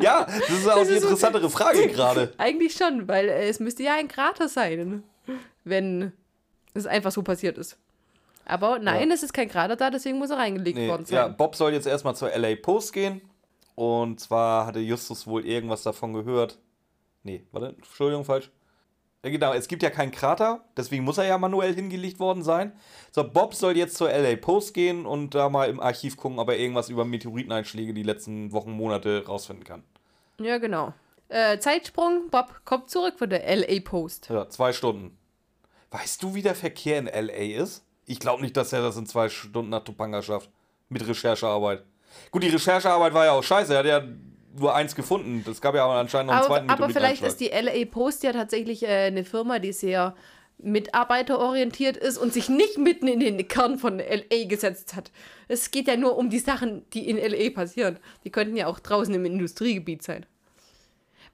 Ja, 0.00 0.26
das 0.26 0.50
ist 0.50 0.68
auch 0.68 0.76
Das 0.80 0.88
die 0.88 0.94
ist 0.94 1.00
so- 1.00 1.08
interessantere 1.08 1.48
Frage 1.48 1.88
gerade. 1.88 2.34
Eigentlich 2.36 2.74
schon, 2.74 3.08
weil 3.08 3.28
äh, 3.30 3.48
es 3.48 3.60
müsste 3.60 3.82
ja 3.82 3.94
ein 3.94 4.08
Krater 4.08 4.46
sein, 4.48 5.02
wenn 5.64 6.12
es 6.74 6.86
einfach 6.86 7.10
so 7.10 7.22
passiert 7.22 7.56
ist. 7.56 7.78
Aber 8.44 8.78
nein, 8.78 9.08
Ja. 9.08 9.14
es 9.14 9.22
ist 9.22 9.32
kein 9.32 9.48
Krater 9.48 9.74
da, 9.76 9.88
deswegen 9.90 10.18
muss 10.18 10.28
er 10.30 10.36
reingelegt 10.36 10.76
Nee, 10.76 10.88
worden 10.88 11.06
ja, 11.08 11.24
sein. 11.28 11.36
Bob 11.38 11.56
soll 11.56 11.72
jetzt 11.72 11.86
erstmal 11.86 12.14
zur 12.14 12.28
LA 12.36 12.56
Post 12.56 12.92
gehen. 12.92 13.22
Und 13.74 14.20
zwar 14.20 14.66
hatte 14.66 14.80
Justus 14.80 15.26
wohl 15.26 15.46
irgendwas 15.46 15.82
davon 15.82 16.12
gehört. 16.12 16.58
Nee, 17.22 17.44
warte, 17.52 17.68
Entschuldigung, 17.68 18.24
falsch. 18.24 18.50
Ja, 19.26 19.32
genau, 19.32 19.52
es 19.54 19.66
gibt 19.66 19.82
ja 19.82 19.90
keinen 19.90 20.12
Krater, 20.12 20.60
deswegen 20.76 21.02
muss 21.02 21.18
er 21.18 21.24
ja 21.24 21.36
manuell 21.36 21.74
hingelegt 21.74 22.20
worden 22.20 22.44
sein. 22.44 22.70
So, 23.10 23.28
Bob 23.28 23.56
soll 23.56 23.76
jetzt 23.76 23.96
zur 23.96 24.08
LA 24.08 24.36
Post 24.36 24.72
gehen 24.72 25.04
und 25.04 25.34
da 25.34 25.48
mal 25.48 25.68
im 25.68 25.80
Archiv 25.80 26.16
gucken, 26.16 26.38
ob 26.38 26.48
er 26.48 26.56
irgendwas 26.56 26.90
über 26.90 27.04
Meteoriteneinschläge 27.04 27.92
die 27.92 28.04
letzten 28.04 28.52
Wochen, 28.52 28.70
Monate 28.70 29.24
rausfinden 29.26 29.64
kann. 29.64 29.82
Ja, 30.38 30.58
genau. 30.58 30.94
Äh, 31.28 31.58
Zeitsprung, 31.58 32.30
Bob 32.30 32.60
kommt 32.64 32.88
zurück 32.88 33.14
von 33.18 33.28
der 33.28 33.42
LA 33.52 33.80
Post. 33.80 34.28
Ja, 34.28 34.48
zwei 34.48 34.72
Stunden. 34.72 35.18
Weißt 35.90 36.22
du, 36.22 36.36
wie 36.36 36.42
der 36.42 36.54
Verkehr 36.54 37.00
in 37.00 37.06
LA 37.06 37.60
ist? 37.60 37.84
Ich 38.04 38.20
glaube 38.20 38.42
nicht, 38.42 38.56
dass 38.56 38.72
er 38.72 38.80
das 38.80 38.96
in 38.96 39.06
zwei 39.06 39.28
Stunden 39.28 39.70
nach 39.70 39.82
Topanga 39.82 40.22
schafft. 40.22 40.50
Mit 40.88 41.04
Recherchearbeit. 41.04 41.82
Gut, 42.30 42.44
die 42.44 42.48
Recherchearbeit 42.48 43.12
war 43.12 43.24
ja 43.24 43.32
auch 43.32 43.42
scheiße. 43.42 43.72
Er 43.72 43.78
hat 43.80 43.86
ja 43.86 44.02
nur 44.58 44.74
eins 44.74 44.94
gefunden. 44.94 45.44
Es 45.50 45.60
gab 45.60 45.74
ja 45.74 45.84
aber 45.84 45.94
anscheinend 45.94 46.28
noch 46.28 46.34
einen 46.34 46.44
Aber, 46.44 46.54
zweiten 46.54 46.70
aber 46.70 46.90
vielleicht 46.90 47.22
ist 47.22 47.40
die 47.40 47.48
LA 47.48 47.84
Post 47.90 48.22
ja 48.22 48.32
tatsächlich 48.32 48.82
äh, 48.82 49.06
eine 49.06 49.24
Firma, 49.24 49.58
die 49.58 49.72
sehr 49.72 50.14
mitarbeiterorientiert 50.58 51.96
ist 51.96 52.16
und 52.16 52.32
sich 52.32 52.48
nicht 52.48 52.78
mitten 52.78 53.08
in 53.08 53.20
den 53.20 53.46
Kern 53.46 53.78
von 53.78 53.98
LA 53.98 54.44
gesetzt 54.48 54.94
hat. 54.94 55.10
Es 55.48 55.70
geht 55.70 55.86
ja 55.86 55.96
nur 55.96 56.16
um 56.16 56.30
die 56.30 56.38
Sachen, 56.38 56.88
die 56.90 57.08
in 57.08 57.18
LA 57.18 57.50
passieren. 57.50 57.98
Die 58.24 58.30
könnten 58.30 58.56
ja 58.56 58.66
auch 58.66 58.78
draußen 58.78 59.14
im 59.14 59.24
Industriegebiet 59.24 60.02
sein. 60.02 60.24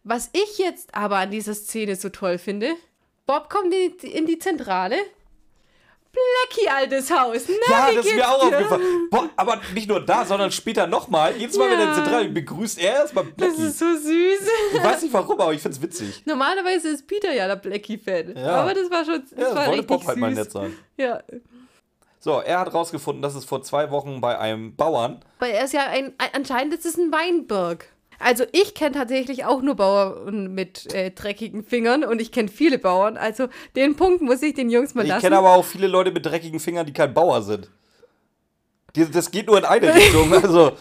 Was 0.05 0.31
ich 0.33 0.59
jetzt 0.59 0.95
aber 0.95 1.19
an 1.19 1.31
dieser 1.31 1.55
Szene 1.55 1.95
so 1.95 2.09
toll 2.09 2.39
finde, 2.39 2.73
Bob 3.27 3.49
kommt 3.49 3.73
in 3.73 3.97
die, 4.03 4.07
in 4.09 4.27
die 4.27 4.39
Zentrale. 4.39 4.97
Blackie, 6.13 6.69
altes 6.69 7.11
Haus. 7.11 7.43
Na, 7.69 7.89
Ja, 7.89 7.95
das 7.95 8.05
ist 8.07 8.15
mir 8.15 8.29
auch 8.29 8.41
dir? 8.49 8.57
aufgefallen. 8.57 9.09
Boah, 9.11 9.31
aber 9.37 9.61
nicht 9.73 9.89
nur 9.89 10.05
da, 10.05 10.25
sondern 10.27 10.51
später 10.53 10.87
nochmal. 10.87 11.35
Jedes 11.37 11.57
Mal, 11.57 11.71
wenn 11.71 11.79
er 11.79 11.85
in 11.85 11.89
Ja. 11.89 11.95
der 11.95 12.05
Zentrale 12.05 12.29
begrüßt 12.29 12.79
er 12.79 12.93
erstmal 12.97 13.25
Das 13.25 13.35
Blackie. 13.35 13.63
ist 13.63 13.79
so 13.79 13.87
süß. 13.97 14.41
Ich 14.75 14.83
weiß 14.85 15.03
nicht 15.03 15.13
warum, 15.15 15.41
aber 15.41 15.55
ich 15.55 15.63
find's 15.63 15.81
witzig. 15.81 16.23
Normalerweise 16.27 16.89
ist 16.91 17.07
Peter 17.07 17.33
ja 17.33 17.47
der 17.49 17.57
Blackie-Fan. 17.57 18.37
Ja. 18.37 18.57
Aber 18.63 18.75
das 18.75 18.91
war 18.91 19.05
schon 19.05 19.23
das 19.23 19.31
Ja, 19.39 19.39
war 19.39 19.55
das 19.55 19.57
wollte 19.57 19.71
richtig 19.71 19.87
Bob 19.87 20.07
halt 20.07 20.19
mal 20.19 20.33
nett 20.33 20.51
sein. 20.53 20.77
Ja, 20.99 21.21
So, 22.21 22.41
er 22.41 22.61
hat 22.61 22.73
rausgefunden, 22.75 23.23
dass 23.23 23.35
es 23.35 23.45
vor 23.47 23.63
zwei 23.63 23.91
Wochen 23.91 24.21
bei 24.21 24.39
einem 24.39 24.77
Bauern. 24.77 25.25
weil 25.39 25.53
er 25.53 25.65
ist 25.65 25.73
ja 25.73 25.87
ein, 25.87 26.13
ein 26.19 26.29
anscheinend 26.35 26.75
ist 26.75 26.85
es 26.85 26.97
ein 26.99 27.11
Weinberg. 27.11 27.87
Also 28.25 28.45
ich 28.53 28.75
kenne 28.75 28.93
tatsächlich 28.95 29.45
auch 29.45 29.63
nur 29.63 29.75
Bauern 29.75 30.55
mit 30.55 30.93
äh, 30.95 31.11
dreckigen 31.11 31.65
Fingern 31.65 32.05
und 32.05 32.21
ich 32.21 32.31
kenne 32.33 32.49
viele 32.49 32.79
Bauern. 32.79 33.17
Also 33.17 33.49
den 33.77 33.97
Punkt 33.97 34.23
muss 34.23 34.43
ich 34.43 34.55
den 34.55 34.71
Jungs 34.71 34.95
mal 34.95 35.03
Ich 35.03 35.09
lassen. 35.09 35.23
kenne 35.23 35.39
aber 35.39 35.55
auch 35.55 35.65
viele 35.65 35.87
Leute 35.89 36.13
mit 36.13 36.25
dreckigen 36.25 36.61
Fingern, 36.61 36.87
die 36.87 36.93
kein 36.93 37.13
Bauer 37.13 37.43
sind. 37.43 37.71
Die, 38.95 39.11
das 39.11 39.31
geht 39.31 39.47
nur 39.47 39.59
in 39.59 39.65
eine 39.65 39.95
Richtung. 39.95 40.33
Also, 40.33 40.73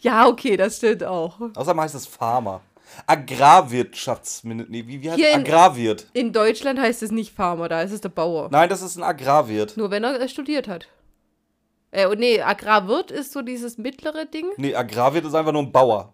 ja, 0.00 0.28
okay, 0.28 0.56
das 0.56 0.76
stimmt 0.76 1.02
auch. 1.04 1.40
außerdem 1.56 1.80
heißt 1.80 1.94
es 1.94 2.06
Farmer. 2.06 2.60
Agrarwirtschaftsminister. 3.06 4.70
Nee, 4.70 4.84
wie, 4.86 5.02
wie 5.02 5.10
heißt 5.10 5.18
Hier 5.18 5.30
in- 5.30 5.40
Agrarwirt. 5.40 6.06
In 6.12 6.32
Deutschland 6.32 6.78
heißt 6.80 7.02
es 7.02 7.10
nicht 7.10 7.34
Farmer, 7.34 7.68
da 7.68 7.82
ist 7.82 7.92
es 7.92 8.00
der 8.00 8.08
Bauer. 8.08 8.48
Nein, 8.50 8.68
das 8.68 8.82
ist 8.82 8.96
ein 8.96 9.02
Agrarwirt. 9.02 9.76
Nur 9.76 9.90
wenn 9.90 10.04
er 10.04 10.20
äh, 10.20 10.28
studiert 10.28 10.68
hat. 10.68 10.88
Äh, 11.90 12.06
und 12.06 12.18
nee, 12.18 12.40
Agrarwirt 12.40 13.10
ist 13.10 13.32
so 13.32 13.42
dieses 13.42 13.78
mittlere 13.78 14.26
Ding. 14.26 14.46
Nee, 14.56 14.74
Agrarwirt 14.74 15.24
ist 15.24 15.34
einfach 15.34 15.52
nur 15.52 15.62
ein 15.62 15.72
Bauer. 15.72 16.12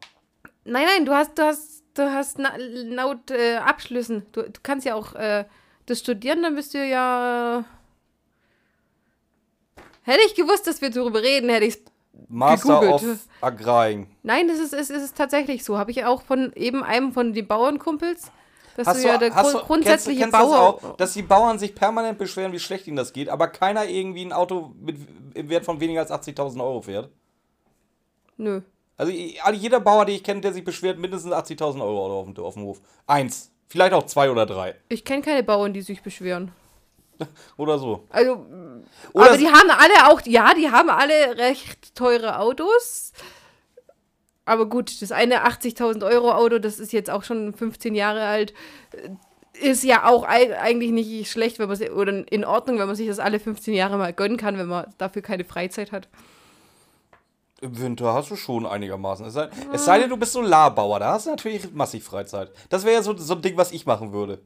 Nein, 0.65 0.87
nein, 0.87 1.05
du 1.05 1.13
hast, 1.13 1.39
du 1.39 1.43
hast, 1.43 1.85
du 1.95 2.11
hast 2.11 2.39
na, 2.39 2.55
laut 2.59 3.31
äh, 3.31 3.57
Abschlüssen, 3.57 4.27
du, 4.33 4.43
du 4.43 4.61
kannst 4.63 4.87
ja 4.87 4.95
auch 4.95 5.15
äh, 5.15 5.45
das 5.87 6.01
studieren, 6.01 6.43
dann 6.43 6.55
bist 6.55 6.75
du 6.75 6.85
ja. 6.85 7.65
Hätte 10.03 10.21
ich 10.27 10.35
gewusst, 10.35 10.67
dass 10.67 10.81
wir 10.81 10.91
darüber 10.91 11.23
reden, 11.23 11.49
hätte 11.49 11.67
ich 11.67 11.79
Master 12.29 12.81
Gegoogelt. 12.81 13.13
of 13.13 13.19
Agraring. 13.41 14.07
Nein, 14.23 14.49
das 14.49 14.59
ist, 14.59 14.73
ist, 14.73 14.91
ist 14.91 15.17
tatsächlich 15.17 15.65
so. 15.65 15.79
Habe 15.79 15.91
ich 15.91 16.05
auch 16.05 16.23
von 16.23 16.53
eben 16.55 16.83
einem 16.83 17.13
von 17.13 17.33
den 17.33 17.47
Bauernkumpels, 17.47 18.31
dass 18.77 18.87
Hast 18.87 19.05
du 19.05 19.09
ja 19.09 19.19
der 19.19 19.31
Grund, 19.31 19.53
kennst, 19.53 19.67
grundsätzliche 19.67 20.21
kennst 20.23 20.35
das 20.35 20.43
Bauer. 20.43 20.59
auch, 20.59 20.97
dass 20.97 21.13
die 21.13 21.23
Bauern 21.23 21.59
sich 21.59 21.75
permanent 21.75 22.19
beschweren, 22.19 22.53
wie 22.53 22.59
schlecht 22.59 22.87
ihnen 22.87 22.97
das 22.97 23.13
geht, 23.13 23.29
aber 23.29 23.49
keiner 23.49 23.87
irgendwie 23.87 24.25
ein 24.25 24.33
Auto 24.33 24.75
mit, 24.81 24.97
im 25.35 25.49
Wert 25.49 25.65
von 25.65 25.81
weniger 25.81 26.01
als 26.01 26.11
80.000 26.11 26.63
Euro 26.63 26.83
fährt? 26.83 27.11
Nö. 28.37 28.63
Also 28.97 29.13
jeder 29.13 29.81
Bauer, 29.81 30.05
den 30.05 30.17
ich 30.17 30.23
kenne, 30.25 30.41
der 30.41 30.53
sich 30.53 30.65
beschwert, 30.65 30.99
mindestens 30.99 31.33
80.000 31.33 31.81
Euro 31.83 32.21
auf 32.21 32.33
dem, 32.33 32.45
auf 32.45 32.55
dem 32.55 32.63
Hof. 32.65 32.81
Eins. 33.07 33.51
Vielleicht 33.69 33.93
auch 33.93 34.05
zwei 34.05 34.31
oder 34.31 34.47
drei. 34.47 34.77
Ich 34.89 35.05
kenne 35.05 35.23
keine 35.23 35.43
Bauern, 35.43 35.73
die 35.73 35.83
sich 35.83 36.03
beschweren. 36.03 36.53
Oder 37.57 37.79
so. 37.79 38.05
Also, 38.11 38.45
Oder 39.13 39.27
aber 39.31 39.37
die 39.39 39.47
haben 39.47 39.71
alle 39.71 40.13
auch, 40.13 40.21
ja, 40.27 40.53
die 40.55 40.71
haben 40.71 40.91
alle 40.91 41.39
recht 41.39 41.95
teure 41.95 42.39
Autos. 42.41 43.13
Aber 44.45 44.67
gut, 44.69 45.01
das 45.01 45.11
eine 45.13 45.47
80.000 45.47 46.05
Euro 46.07 46.33
Auto, 46.33 46.59
das 46.59 46.79
ist 46.79 46.93
jetzt 46.93 47.11
auch 47.11 47.23
schon 47.25 47.55
15 47.55 47.95
Jahre 47.95 48.25
alt, 48.27 48.53
äh, 48.93 49.11
ist 49.71 49.85
ja 49.85 50.07
auch 50.09 50.25
ei- 50.29 50.59
eigentlich 50.59 50.91
nicht 50.91 51.31
schlecht, 51.31 51.59
wenn 51.59 51.69
man 51.69 51.81
oder 51.93 52.31
in 52.33 52.45
Ordnung, 52.45 52.79
wenn 52.79 52.87
man 52.89 52.97
sich 52.97 53.07
das 53.09 53.21
alle 53.21 53.39
15 53.41 53.73
Jahre 53.75 53.97
mal 53.97 54.13
gönnen 54.13 54.37
kann, 54.37 54.59
wenn 54.59 54.67
man 54.67 54.93
dafür 54.99 55.23
keine 55.23 55.45
Freizeit 55.45 55.93
hat. 55.93 56.09
Im 57.65 57.81
Winter 57.81 58.13
hast 58.13 58.31
du 58.31 58.37
schon 58.37 58.67
einigermaßen. 58.67 59.25
Es 59.25 59.33
sei, 59.33 59.49
es 59.73 59.87
sei 59.87 59.99
denn, 59.99 60.11
du 60.11 60.19
bist 60.19 60.35
Solarbauer, 60.35 60.99
da 60.99 61.15
hast 61.15 61.25
du 61.25 61.31
natürlich 61.31 61.73
massiv 61.73 62.05
Freizeit. 62.05 62.51
Das 62.69 62.85
wäre 62.85 62.97
ja 62.97 63.03
so, 63.03 63.17
so 63.17 63.37
ein 63.37 63.41
Ding, 63.41 63.57
was 63.57 63.73
ich 63.73 63.87
machen 63.87 64.13
würde. 64.13 64.43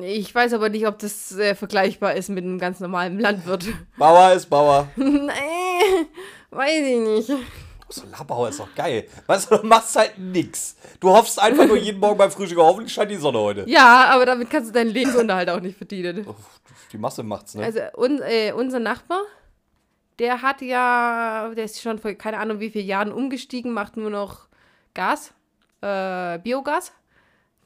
Ich 0.00 0.32
weiß 0.32 0.52
aber 0.52 0.68
nicht, 0.68 0.86
ob 0.86 1.00
das 1.00 1.36
äh, 1.36 1.56
vergleichbar 1.56 2.14
ist 2.14 2.28
mit 2.28 2.44
einem 2.44 2.60
ganz 2.60 2.78
normalen 2.78 3.18
Landwirt. 3.18 3.64
Bauer 3.98 4.32
ist 4.32 4.48
Bauer. 4.48 4.86
nee, 4.94 6.06
weiß 6.50 6.86
ich 6.86 7.00
nicht. 7.00 7.42
Solarbauer 7.88 8.50
ist 8.50 8.60
doch 8.60 8.72
geil. 8.76 9.08
Weißt 9.26 9.50
du, 9.50 9.56
du 9.56 9.66
machst 9.66 9.96
halt 9.96 10.16
nix. 10.18 10.76
Du 11.00 11.10
hoffst 11.10 11.42
einfach 11.42 11.66
nur 11.66 11.78
jeden 11.78 11.98
Morgen 11.98 12.16
beim 12.16 12.30
Frühstück, 12.30 12.58
hoffentlich 12.58 12.92
scheint 12.92 13.10
die 13.10 13.16
Sonne 13.16 13.40
heute. 13.40 13.64
Ja, 13.68 14.04
aber 14.10 14.24
damit 14.24 14.50
kannst 14.50 14.70
du 14.70 14.72
deinen 14.72 14.90
Lebensunterhalt 14.90 15.50
auch 15.50 15.60
nicht 15.60 15.76
verdienen. 15.76 16.28
Die 16.92 16.98
Masse 16.98 17.24
macht's, 17.24 17.56
ne? 17.56 17.64
Also 17.64 17.80
un, 17.96 18.20
äh, 18.22 18.52
unser 18.52 18.78
Nachbar, 18.78 19.22
der 20.22 20.40
hat 20.40 20.62
ja, 20.62 21.50
der 21.54 21.64
ist 21.64 21.82
schon 21.82 21.98
vor 21.98 22.14
keine 22.14 22.38
Ahnung 22.38 22.60
wie 22.60 22.70
vielen 22.70 22.86
Jahren 22.86 23.12
umgestiegen, 23.12 23.72
macht 23.72 23.96
nur 23.96 24.08
noch 24.08 24.46
Gas, 24.94 25.34
äh, 25.80 26.38
Biogas, 26.38 26.92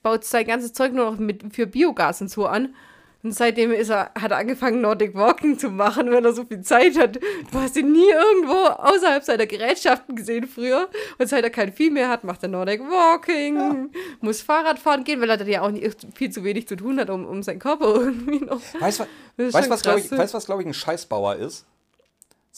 baut 0.02 0.24
sein 0.24 0.46
ganzes 0.46 0.72
Zeug 0.72 0.94
nur 0.94 1.10
noch 1.10 1.18
mit, 1.18 1.54
für 1.54 1.66
Biogas 1.66 2.22
und 2.22 2.30
so 2.30 2.46
an. 2.46 2.74
Und 3.22 3.32
seitdem 3.32 3.72
ist 3.72 3.90
er, 3.90 4.10
hat 4.14 4.30
er 4.30 4.38
angefangen, 4.38 4.80
Nordic 4.80 5.14
Walking 5.14 5.58
zu 5.58 5.68
machen, 5.68 6.10
wenn 6.12 6.24
er 6.24 6.32
so 6.32 6.44
viel 6.44 6.62
Zeit 6.62 6.96
hat. 6.96 7.16
Du 7.16 7.60
hast 7.60 7.76
ihn 7.76 7.92
nie 7.92 8.08
irgendwo 8.08 8.54
außerhalb 8.54 9.22
seiner 9.22 9.46
Gerätschaften 9.46 10.14
gesehen 10.14 10.46
früher. 10.46 10.88
Und 11.18 11.28
seit 11.28 11.42
er 11.42 11.50
kein 11.50 11.72
Vieh 11.72 11.90
mehr 11.90 12.08
hat, 12.08 12.24
macht 12.24 12.42
er 12.44 12.48
Nordic 12.48 12.80
Walking, 12.82 13.90
muss 14.20 14.42
Fahrrad 14.42 14.78
fahren 14.78 15.02
gehen, 15.02 15.20
weil 15.20 15.28
er 15.28 15.36
dann 15.38 15.48
ja 15.48 15.62
auch 15.62 15.72
nicht, 15.72 16.06
viel 16.14 16.30
zu 16.30 16.44
wenig 16.44 16.68
zu 16.68 16.76
tun 16.76 17.00
hat, 17.00 17.10
um, 17.10 17.26
um 17.26 17.42
seinen 17.42 17.58
Körper 17.58 17.86
irgendwie 17.96 18.44
noch. 18.44 18.60
Weißt 18.78 19.00
du, 19.00 19.04
was, 19.36 19.82
glaube 19.82 20.00
ich, 20.00 20.08
krass. 20.08 20.18
weißt, 20.18 20.34
was, 20.34 20.46
glaub 20.46 20.60
ich, 20.60 20.66
ein 20.66 20.74
Scheißbauer 20.74 21.36
ist? 21.36 21.66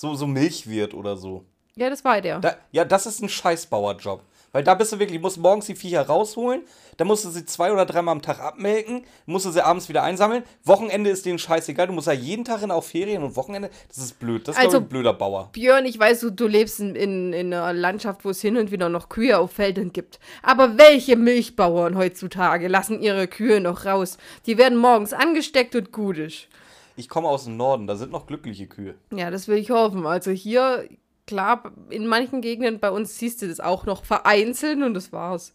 So, 0.01 0.15
so 0.15 0.29
Milchwirt 0.29 0.95
oder 0.95 1.17
so. 1.17 1.45
Ja, 1.75 1.91
das 1.91 2.05
war 2.05 2.21
der. 2.21 2.39
Da, 2.39 2.55
ja, 2.71 2.85
das 2.85 3.05
ist 3.07 3.21
ein 3.21 3.29
Scheißbauerjob. 3.29 4.23
Weil 4.53 4.63
da 4.63 4.75
bist 4.75 4.93
du 4.93 5.01
wirklich, 5.01 5.21
musst 5.21 5.39
morgens 5.39 5.67
die 5.67 5.75
Viecher 5.75 6.07
rausholen, 6.07 6.63
dann 6.99 7.09
musst 7.09 7.25
du 7.25 7.31
sie 7.31 7.45
zwei 7.45 7.73
oder 7.73 7.85
dreimal 7.85 8.13
am 8.13 8.23
Tag 8.23 8.39
abmelken, 8.39 9.03
musst 9.27 9.45
du 9.47 9.51
sie 9.51 9.61
abends 9.61 9.89
wieder 9.89 10.05
einsammeln. 10.05 10.45
Wochenende 10.63 11.11
ist 11.11 11.27
denen 11.27 11.41
scheißegal, 11.41 11.89
du 11.89 11.93
musst 11.95 12.07
ja 12.07 12.13
jeden 12.13 12.45
Tag 12.45 12.63
in 12.63 12.71
auf 12.71 12.87
Ferien 12.87 13.25
und 13.25 13.35
Wochenende, 13.35 13.71
das 13.89 13.99
ist 13.99 14.21
blöd. 14.21 14.47
Das 14.47 14.57
ist 14.57 14.65
Also- 14.65 14.77
ein 14.77 14.89
blöder 14.89 15.15
Bauer. 15.15 15.49
Björn, 15.53 15.85
ich 15.85 15.99
weiß, 15.99 16.21
du, 16.21 16.31
du 16.31 16.47
lebst 16.47 16.79
in, 16.79 16.95
in, 16.95 17.33
in 17.33 17.53
einer 17.53 17.73
Landschaft, 17.73 18.25
wo 18.25 18.31
es 18.31 18.41
hin 18.41 18.57
und 18.57 18.71
wieder 18.71 18.89
noch 18.89 19.09
Kühe 19.09 19.37
auf 19.37 19.51
Feldern 19.51 19.93
gibt. 19.93 20.21
Aber 20.45 20.79
welche 20.79 21.17
Milchbauern 21.17 21.99
heutzutage 21.99 22.69
lassen 22.69 23.03
ihre 23.03 23.27
Kühe 23.27 23.61
noch 23.61 23.85
raus? 23.85 24.17
Die 24.47 24.59
werden 24.59 24.79
morgens 24.79 25.13
angesteckt 25.13 25.75
und 25.75 25.91
gut 25.91 26.19
ist. 26.19 26.47
Ich 26.99 27.09
komme 27.09 27.29
aus 27.29 27.45
dem 27.45 27.57
Norden, 27.57 27.87
da 27.87 27.95
sind 27.95 28.11
noch 28.11 28.27
glückliche 28.27 28.67
Kühe. 28.67 28.97
Ja, 29.15 29.31
das 29.31 29.47
will 29.47 29.57
ich 29.57 29.71
hoffen. 29.71 30.05
Also 30.05 30.33
hier, 30.33 30.89
klar, 31.29 31.73
in 31.91 32.09
manchen 32.09 32.41
Gegenden 32.41 32.81
bei 32.81 32.91
uns 32.91 33.17
siehst 33.19 33.41
du 33.41 33.47
das 33.47 33.61
auch 33.61 33.87
noch 33.87 34.05
vereinzelt 34.05 34.83
und 34.83 34.95
das 34.95 35.13
war's. 35.13 35.53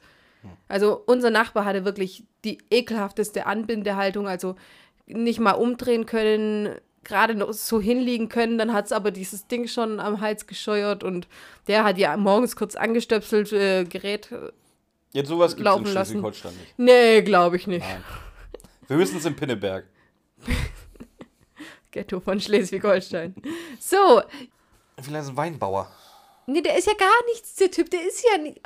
Also 0.69 1.01
unser 1.05 1.29
Nachbar 1.31 1.65
hatte 1.65 1.83
wirklich 1.85 2.23
die 2.45 2.59
ekelhafteste 2.71 3.45
Anbindehaltung, 3.45 4.27
also 4.27 4.55
nicht 5.05 5.39
mal 5.39 5.51
umdrehen 5.51 6.05
können, 6.05 6.75
gerade 7.03 7.35
noch 7.35 7.51
so 7.51 7.81
hinliegen 7.81 8.29
können, 8.29 8.57
dann 8.57 8.71
hat 8.73 8.85
es 8.85 8.91
aber 8.93 9.11
dieses 9.11 9.47
Ding 9.47 9.67
schon 9.67 9.99
am 9.99 10.21
Hals 10.21 10.47
gescheuert 10.47 11.03
und 11.03 11.27
der 11.67 11.83
hat 11.83 11.97
ja 11.97 12.15
morgens 12.15 12.55
kurz 12.55 12.75
angestöpselt, 12.75 13.51
äh, 13.51 13.83
Gerät. 13.83 14.31
äh, 14.31 14.51
Jetzt 15.11 15.27
sowas 15.27 15.55
gibt 15.57 15.67
es 15.67 15.75
in. 15.75 15.85
Schleswig-Holstein 15.87 16.53
nicht. 16.55 16.79
Nee, 16.79 17.21
glaube 17.21 17.57
ich 17.57 17.67
nicht. 17.67 17.85
Nein. 17.85 18.03
Wir 18.87 18.97
höchstens 18.97 19.25
in 19.25 19.35
Pinneberg. 19.35 19.85
Ghetto 21.93 22.19
von 22.19 22.41
Schleswig-Holstein. 22.41 23.35
So, 23.79 24.21
Vielleicht 25.01 25.23
ist 25.23 25.29
ein 25.29 25.37
Weinbauer. 25.37 25.89
nee, 26.47 26.61
der 26.61 26.77
ist 26.77 26.87
ja 26.87 26.93
gar 26.93 27.25
nichts, 27.31 27.55
der 27.55 27.71
Typ, 27.71 27.89
der 27.89 28.05
ist 28.05 28.23
ja 28.29 28.37
nicht. 28.37 28.59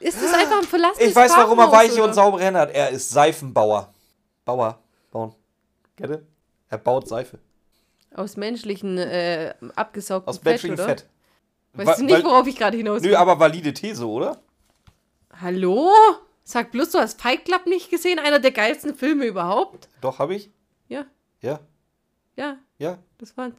Ist 0.00 0.22
das 0.22 0.32
einfach 0.32 0.58
ein 0.58 0.64
verlassenes 0.64 1.10
Ich 1.10 1.14
weiß, 1.16 1.32
warum 1.36 1.58
er 1.58 1.70
weiche 1.70 1.94
oder? 1.94 2.04
und 2.04 2.14
saubere 2.14 2.42
Hände 2.44 2.60
hat. 2.60 2.70
Er 2.70 2.88
ist 2.90 3.10
Seifenbauer. 3.10 3.92
Bauer. 4.44 4.78
Bauen. 5.10 5.34
Kette? 5.96 6.26
Er 6.70 6.78
baut 6.78 7.06
Seife. 7.08 7.38
Aus 8.14 8.36
menschlichen, 8.36 8.96
äh, 8.98 9.54
abgesaugtem 9.76 10.30
Aus 10.30 10.36
Fett, 10.38 10.44
menschlichem? 10.62 10.76
Fett. 10.78 11.06
Weißt 11.74 12.00
du 12.00 12.04
nicht, 12.04 12.24
worauf 12.24 12.46
ich 12.46 12.56
gerade 12.56 12.76
hinaus 12.76 13.02
will? 13.02 13.10
Nö, 13.10 13.16
aber 13.16 13.38
valide 13.38 13.74
These, 13.74 14.06
oder? 14.06 14.40
Hallo? 15.40 15.90
Sag 16.44 16.72
bloß, 16.72 16.90
du 16.92 16.98
hast 16.98 17.20
Fight 17.20 17.44
Club 17.44 17.66
nicht 17.66 17.90
gesehen? 17.90 18.18
Einer 18.18 18.38
der 18.38 18.52
geilsten 18.52 18.94
Filme 18.94 19.26
überhaupt? 19.26 19.88
Doch, 20.00 20.18
habe 20.18 20.34
ich. 20.34 20.50
Ja, 20.88 21.04
Ja. 21.42 21.60
Ja, 22.38 22.56
Ja. 22.78 22.98
das 23.18 23.36
war's. 23.36 23.52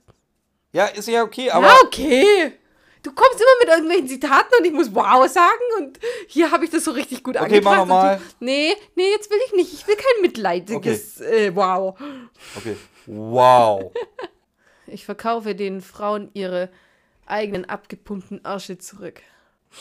Ja, 0.72 0.86
ist 0.86 1.08
ja 1.08 1.24
okay, 1.24 1.50
aber. 1.52 1.68
ja, 1.68 1.74
okay. 1.84 2.54
Du 3.02 3.12
kommst 3.14 3.36
immer 3.40 3.60
mit 3.62 3.70
irgendwelchen 3.70 4.08
Zitaten 4.08 4.54
und 4.60 4.66
ich 4.66 4.74
muss 4.74 4.94
wow 4.94 5.26
sagen 5.28 5.64
und 5.78 6.00
hier 6.28 6.52
habe 6.52 6.66
ich 6.66 6.70
das 6.72 6.84
so 6.84 6.92
richtig 6.92 7.24
gut 7.24 7.38
Okay, 7.38 7.46
angebracht. 7.46 7.76
mach 7.78 7.86
nochmal. 7.86 8.22
Nee, 8.42 8.76
nee, 8.96 9.10
jetzt 9.12 9.30
will 9.32 9.40
ich 9.48 9.54
nicht. 9.54 9.74
Ich 9.74 9.88
will 9.88 9.96
kein 9.96 10.22
mitleidiges 10.22 11.22
äh, 11.22 11.56
wow. 11.56 11.98
Okay. 12.58 12.76
Wow. 13.06 13.92
Ich 14.92 15.06
verkaufe 15.06 15.54
den 15.54 15.82
Frauen 15.82 16.32
ihre 16.34 16.70
eigenen 17.28 17.66
abgepumpten 17.66 18.44
Arsche 18.44 18.80
zurück. 18.80 19.22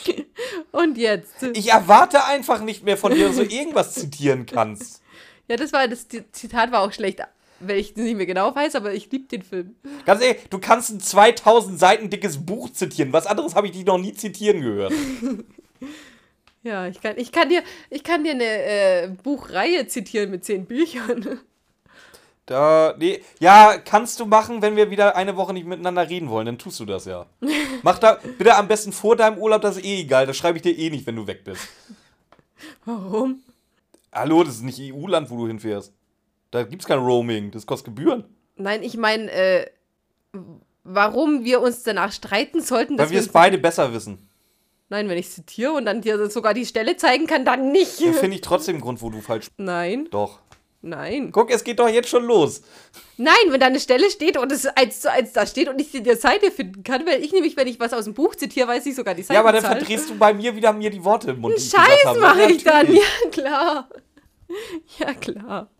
Und 0.71 0.99
jetzt. 0.99 1.43
Ich 1.55 1.71
erwarte 1.73 2.25
einfach 2.27 2.61
nicht 2.61 2.85
mehr 2.85 2.99
von 2.99 3.15
dir, 3.15 3.29
dass 3.29 3.37
du 3.37 3.45
irgendwas 3.45 3.95
zitieren 3.95 4.45
kannst. 4.47 5.03
Ja, 5.51 5.57
das 5.57 5.73
war 5.73 5.89
das 5.89 6.07
Zitat 6.33 6.73
war 6.73 6.83
auch 6.83 6.93
schlecht, 6.93 7.23
wenn 7.61 7.79
ich 7.79 7.97
nicht 7.97 8.17
mehr 8.17 8.27
genau 8.27 8.55
weiß, 8.55 8.75
aber 8.77 8.95
ich 8.95 9.11
liebe 9.11 9.29
den 9.29 9.43
Film. 9.43 9.77
Ganz 10.05 10.23
ehrlich, 10.23 10.43
du 10.51 10.59
kannst 10.59 10.91
ein 10.91 11.01
2000 11.01 11.79
Seiten 11.79 12.11
dickes 12.11 12.45
Buch 12.45 12.71
zitieren. 12.71 13.13
Was 13.13 13.27
anderes 13.27 13.55
habe 13.55 13.67
ich 13.67 13.73
dich 13.73 13.85
noch 13.85 13.99
nie 13.99 14.13
zitieren 14.13 14.61
gehört. 14.61 14.93
Ja, 16.65 16.89
ich 16.89 17.01
kann, 17.01 17.15
ich 17.17 17.31
kann 17.31 17.49
dir, 17.49 17.63
ich 17.89 18.03
kann 18.03 18.25
dir 18.25 18.33
eine 18.33 18.45
äh, 18.45 19.09
Buchreihe 19.23 19.87
zitieren 19.87 20.31
mit 20.31 20.45
zehn 20.45 20.67
Büchern. 20.67 21.41
Da, 22.47 22.95
nee, 22.99 23.23
ja, 23.39 23.79
kannst 23.79 24.21
du 24.21 24.27
machen, 24.27 24.61
wenn 24.61 24.75
wir 24.75 24.91
wieder 24.91 25.15
eine 25.17 25.37
Woche 25.37 25.53
nicht 25.53 25.67
miteinander 25.67 26.09
reden 26.09 26.31
wollen, 26.31 26.47
dann 26.47 26.59
tust 26.59 26.81
du 26.81 26.85
das 26.85 27.05
ja. 27.05 27.27
Mach 27.83 27.99
da 27.99 28.19
bitte 28.39 28.57
am 28.57 28.69
besten 28.69 28.93
vor 28.93 29.17
deinem 29.17 29.39
Urlaub, 29.39 29.63
das 29.63 29.77
ist 29.77 29.85
eh 29.85 30.01
egal, 30.01 30.27
das 30.27 30.37
schreibe 30.37 30.59
ich 30.59 30.63
dir 30.63 30.77
eh 30.77 30.91
nicht, 30.91 31.07
wenn 31.07 31.17
du 31.17 31.27
weg 31.27 31.45
bist. 31.45 31.69
Warum? 32.85 33.43
Hallo, 34.13 34.43
das 34.43 34.57
ist 34.57 34.63
nicht 34.63 34.81
EU-Land, 34.81 35.31
wo 35.31 35.37
du 35.37 35.47
hinfährst. 35.47 35.93
Da 36.51 36.63
gibt's 36.63 36.87
kein 36.87 36.99
Roaming, 36.99 37.51
das 37.51 37.67
kostet 37.67 37.95
Gebühren. 37.95 38.25
Nein, 38.57 38.83
ich 38.83 38.97
meine, 38.97 39.31
äh, 39.31 39.67
warum 40.85 41.45
wir 41.45 41.61
uns 41.61 41.83
danach 41.83 42.13
streiten 42.13 42.61
sollten, 42.61 42.99
Weil 42.99 43.11
wir 43.11 43.21
es 43.21 43.29
beide 43.29 43.59
besser 43.59 43.93
wissen. 43.93 44.29
Nein, 44.89 45.09
wenn 45.09 45.19
ich 45.19 45.31
zitiere 45.31 45.73
und 45.73 45.85
dann 45.85 46.01
dir 46.01 46.31
sogar 46.31 46.55
die 46.55 46.65
Stelle 46.65 46.97
zeigen 46.97 47.27
kann, 47.27 47.45
dann 47.45 47.73
nicht. 47.73 48.01
Da 48.05 48.13
finde 48.15 48.37
ich 48.37 48.41
trotzdem 48.41 48.77
einen 48.77 48.83
Grund, 48.83 49.03
wo 49.03 49.11
du 49.11 49.21
falsch. 49.21 49.49
Nein. 49.59 50.09
Doch. 50.11 50.41
Nein. 50.81 51.33
Guck, 51.33 51.51
es 51.51 51.65
geht 51.65 51.81
doch 51.81 51.89
jetzt 51.89 52.09
schon 52.09 52.25
los. 52.25 52.63
Nein, 53.17 53.35
wenn 53.49 53.59
da 53.61 53.67
eine 53.67 53.81
Stelle 53.81 54.09
steht 54.11 54.39
und 54.39 54.51
es 54.53 54.65
eins 54.65 55.01
zu 55.01 55.11
eins 55.11 55.33
da 55.33 55.45
steht 55.45 55.69
und 55.69 55.81
ich 55.81 55.91
die 55.91 56.15
Seite 56.15 56.53
finden 56.53 56.85
kann, 56.85 57.05
weil 57.05 57.23
ich 57.23 57.33
nämlich, 57.33 57.57
wenn 57.57 57.67
ich 57.67 57.81
was 57.81 57.93
aus 57.93 58.05
dem 58.05 58.15
Buch 58.15 58.37
zitiere, 58.37 58.69
weiß 58.69 58.87
ich 58.87 58.95
sogar 58.95 59.15
die 59.15 59.25
Seite. 59.25 59.35
Ja, 59.35 59.41
aber 59.41 59.53
dann 59.53 59.65
verdrehst 59.65 60.09
du 60.09 60.17
bei 60.17 60.33
mir 60.33 60.55
wieder 60.55 60.73
mir 60.73 60.89
die 60.89 61.05
Worte 61.05 61.33
im 61.33 61.41
Mund. 61.41 61.57
ich 61.59 61.69
Scheiß 61.69 62.17
mache 62.19 62.43
Ja, 62.43 62.49
ich 62.49 62.65
dann. 62.65 62.95
Ja, 62.95 63.03
klar. 63.31 63.89
Ja, 64.99 65.13
klar. 65.13 65.71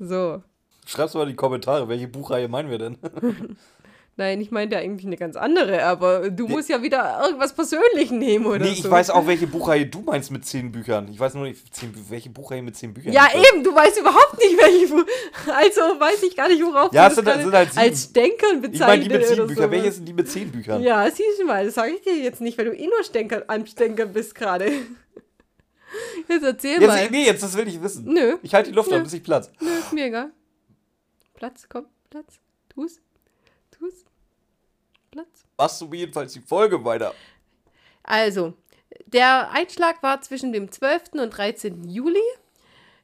So. 0.00 0.42
Schreibst 0.86 1.14
du 1.14 1.18
mal 1.18 1.24
in 1.24 1.30
die 1.30 1.36
Kommentare, 1.36 1.88
welche 1.88 2.08
Buchreihe 2.08 2.48
meinen 2.48 2.70
wir 2.70 2.78
denn? 2.78 2.98
Nein, 4.16 4.40
ich 4.40 4.50
meinte 4.50 4.76
eigentlich 4.76 5.06
eine 5.06 5.16
ganz 5.16 5.36
andere, 5.36 5.82
aber 5.84 6.28
du 6.30 6.46
musst 6.48 6.68
ja 6.68 6.82
wieder 6.82 7.20
irgendwas 7.24 7.54
persönlich 7.54 8.10
nehmen 8.10 8.44
oder 8.44 8.58
Nee, 8.58 8.74
so. 8.74 8.84
ich 8.86 8.90
weiß 8.90 9.08
auch, 9.10 9.26
welche 9.26 9.46
Buchreihe 9.46 9.86
du 9.86 10.00
meinst 10.00 10.30
mit 10.30 10.44
zehn 10.44 10.72
Büchern. 10.72 11.08
Ich 11.10 11.18
weiß 11.18 11.34
nur 11.34 11.44
nicht, 11.44 11.74
zehn, 11.74 11.94
welche 12.10 12.28
Buchreihe 12.28 12.60
mit 12.60 12.76
zehn 12.76 12.92
Büchern. 12.92 13.12
Ja, 13.14 13.28
das? 13.32 13.42
eben, 13.50 13.62
du 13.64 13.74
weißt 13.74 13.98
überhaupt 13.98 14.36
nicht, 14.36 14.58
welche 14.58 14.88
Buch. 14.94 15.04
Also 15.54 15.80
weiß 15.80 16.22
ich 16.24 16.36
gar 16.36 16.48
nicht, 16.48 16.60
worauf 16.62 16.92
Ja, 16.92 17.04
du 17.04 17.10
es 17.10 17.14
sind- 17.16 17.24
das 17.28 17.34
gerade 17.34 17.44
sind 17.44 17.54
halt 17.54 17.72
sieben. 17.72 17.80
als 17.86 18.04
Stänkern 18.04 18.56
Ich 18.56 18.60
bezeichnet 18.72 18.88
meine 18.88 19.02
die 19.02 19.08
mit 19.08 19.16
oder 19.38 19.46
Büchern. 19.46 19.56
sowas. 19.56 19.70
Welche 19.70 19.92
sind 19.92 20.04
die 20.08 20.12
mit 20.12 20.28
zehn 20.30 20.50
Büchern? 20.52 20.82
Ja, 20.82 21.10
siehst 21.10 21.40
du 21.40 21.44
mal, 21.46 21.64
das 21.64 21.74
sage 21.74 21.92
ich 21.92 22.02
dir 22.02 22.16
jetzt 22.16 22.40
nicht, 22.42 22.58
weil 22.58 22.66
du 22.66 22.72
eh 22.76 22.86
nur 22.88 23.02
Stänker, 23.04 23.44
am 23.46 23.64
Stänkern 23.64 24.12
bist 24.12 24.34
gerade. 24.34 24.70
Jetzt 26.28 26.42
erzähl 26.44 26.80
mal. 26.80 26.98
Jetzt, 26.98 27.10
nee, 27.10 27.26
jetzt, 27.26 27.42
das 27.42 27.56
will 27.56 27.68
ich 27.68 27.82
wissen. 27.82 28.04
Nö. 28.04 28.38
Ich 28.42 28.54
halte 28.54 28.70
die 28.70 28.76
Luft 28.76 28.90
Nö. 28.90 28.96
an, 28.96 29.02
bis 29.02 29.12
ich 29.12 29.22
platz. 29.22 29.50
Nö, 29.60 29.70
ist 29.70 29.92
mir 29.92 30.06
egal. 30.06 30.30
Platz, 31.34 31.66
komm, 31.68 31.86
Platz. 32.10 32.38
Tu's. 32.68 33.00
Tu's. 33.70 34.04
Platz. 35.10 35.44
Machst 35.58 35.80
du 35.80 35.92
jedenfalls 35.92 36.32
die 36.32 36.40
Folge 36.40 36.84
weiter. 36.84 37.14
Also, 38.02 38.54
der 39.06 39.50
Einschlag 39.50 40.02
war 40.02 40.20
zwischen 40.20 40.52
dem 40.52 40.70
12. 40.70 41.12
und 41.14 41.30
13. 41.30 41.88
Juli 41.88 42.20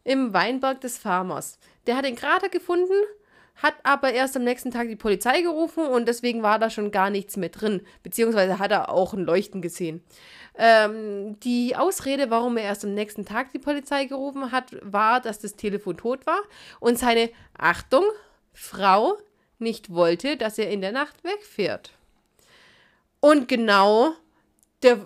im 0.05 0.32
Weinberg 0.32 0.80
des 0.80 0.99
Farmers. 0.99 1.59
Der 1.86 1.97
hat 1.97 2.05
den 2.05 2.16
Krater 2.16 2.49
gefunden, 2.49 2.94
hat 3.57 3.74
aber 3.82 4.12
erst 4.12 4.36
am 4.36 4.44
nächsten 4.44 4.70
Tag 4.70 4.88
die 4.88 4.97
Polizei 4.97 5.42
gerufen 5.42 5.86
und 5.86 6.07
deswegen 6.07 6.42
war 6.42 6.59
da 6.59 6.70
schon 6.70 6.90
gar 6.90 7.11
nichts 7.11 7.36
mehr 7.36 7.49
drin. 7.49 7.82
Beziehungsweise 8.03 8.59
hat 8.59 8.70
er 8.70 8.90
auch 8.90 9.14
ein 9.14 9.24
Leuchten 9.24 9.62
gesehen. 9.62 10.05
Ähm, 10.59 11.38
die 11.40 11.76
Ausrede, 11.76 12.30
warum 12.30 12.57
er 12.57 12.64
erst 12.64 12.84
am 12.84 12.94
nächsten 12.94 13.24
Tag 13.26 13.52
die 13.52 13.59
Polizei 13.59 14.07
gerufen 14.07 14.52
hat, 14.52 14.74
war, 14.80 15.20
dass 15.20 15.38
das 15.38 15.54
Telefon 15.57 15.96
tot 15.98 16.26
war 16.26 16.40
und 16.80 16.98
seine, 16.98 17.30
Achtung, 17.59 18.04
Frau 18.54 19.18
nicht 19.59 19.90
wollte, 19.92 20.36
dass 20.38 20.59
er 20.59 20.70
in 20.70 20.80
der 20.80 20.92
Nacht 20.92 21.22
wegfährt. 21.24 21.90
Und 23.20 23.48
genau, 23.48 24.12
der, 24.82 24.98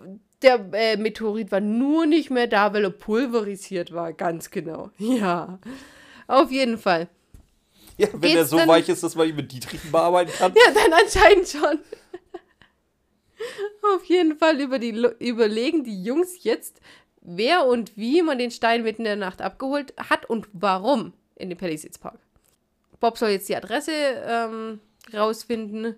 der 0.42 0.68
äh, 0.72 0.96
Meteorit 0.96 1.51
war 1.51 1.61
nur 1.61 2.07
nicht 2.07 2.30
mehr 2.30 2.46
da, 2.46 2.72
weil 2.72 2.84
er 2.84 2.90
pulverisiert 2.90 3.92
war, 3.92 4.12
ganz 4.12 4.51
genau. 4.51 4.90
Ja, 4.98 5.59
auf 6.28 6.51
jeden 6.53 6.78
Fall. 6.78 7.09
Ja, 7.96 8.09
wenn 8.12 8.20
Geht's 8.20 8.34
der 8.34 8.44
so 8.46 8.57
denn- 8.59 8.68
weich 8.68 8.88
ist, 8.88 9.03
dass 9.03 9.14
man 9.16 9.28
ihn 9.28 9.36
mit 9.36 9.51
Dietrichen 9.53 9.90
bearbeiten 9.90 10.30
kann. 10.38 10.53
Ja, 10.55 10.72
dann 10.72 10.92
anscheinend 10.92 11.48
schon. 11.48 11.78
Auf 13.97 14.05
jeden 14.05 14.36
Fall 14.36 14.61
über 14.61 14.78
die, 14.78 14.91
überlegen 15.18 15.84
die 15.84 16.03
Jungs 16.03 16.43
jetzt, 16.45 16.80
wer 17.20 17.66
und 17.66 17.97
wie 17.97 18.22
man 18.22 18.38
den 18.38 18.51
Stein 18.51 18.82
mitten 18.82 19.03
in 19.03 19.07
der 19.07 19.16
Nacht 19.16 19.43
abgeholt 19.43 19.95
hat 19.97 20.26
und 20.28 20.49
warum 20.53 21.12
in 21.36 21.49
den 21.49 21.59
Palisades 21.59 21.99
Park. 21.99 22.18
Bob 23.01 23.16
soll 23.16 23.30
jetzt 23.30 23.49
die 23.49 23.57
Adresse 23.57 23.93
ähm, 23.93 24.80
rausfinden. 25.12 25.97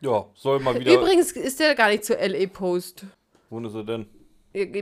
Ja, 0.00 0.26
soll 0.34 0.60
mal 0.60 0.78
wieder. 0.78 0.92
Übrigens 0.92 1.32
ist 1.32 1.60
der 1.60 1.74
gar 1.74 1.88
nicht 1.88 2.04
zur 2.04 2.16
LA 2.16 2.46
Post. 2.46 3.04
Wo 3.48 3.58
ist 3.60 3.74
er 3.74 3.84
denn? 3.84 4.06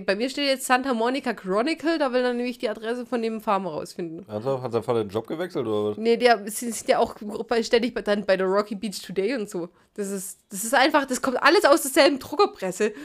Bei 0.07 0.14
mir 0.14 0.31
steht 0.31 0.47
jetzt 0.47 0.66
Santa 0.66 0.95
Monica 0.95 1.35
Chronicle, 1.35 1.99
da 1.99 2.12
will 2.12 2.22
er 2.22 2.33
nämlich 2.33 2.59
die 2.59 2.68
Adresse 2.68 3.05
von 3.05 3.20
dem 3.20 3.41
Farmer 3.41 3.70
rausfinden. 3.70 4.25
Hat, 4.29 4.45
er, 4.45 4.62
hat 4.62 4.70
sein 4.70 4.85
Vater 4.85 5.03
den 5.03 5.09
Job 5.09 5.27
gewechselt 5.27 5.66
oder 5.66 5.91
was? 5.91 5.97
Nee, 5.97 6.16
der 6.16 6.41
ist 6.47 6.89
ja 6.89 7.01
auch 7.01 7.16
ständig 7.61 7.93
bei, 7.93 8.03
dann 8.03 8.25
bei 8.25 8.37
der 8.37 8.47
Rocky 8.47 8.77
Beach 8.77 9.03
Today 9.03 9.35
und 9.35 9.51
so. 9.51 9.68
Das 9.95 10.11
ist, 10.11 10.39
das 10.51 10.62
ist 10.62 10.75
einfach, 10.75 11.07
das 11.07 11.20
kommt 11.20 11.43
alles 11.43 11.64
aus 11.64 11.83
derselben 11.83 12.18
Druckerpresse. 12.18 12.93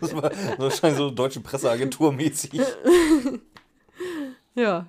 Das 0.00 0.16
war 0.16 0.32
wahrscheinlich 0.56 0.96
so 0.96 1.10
deutsche 1.10 1.40
Presseagentur 1.40 2.12
mäßig. 2.14 2.62
Ja. 4.54 4.86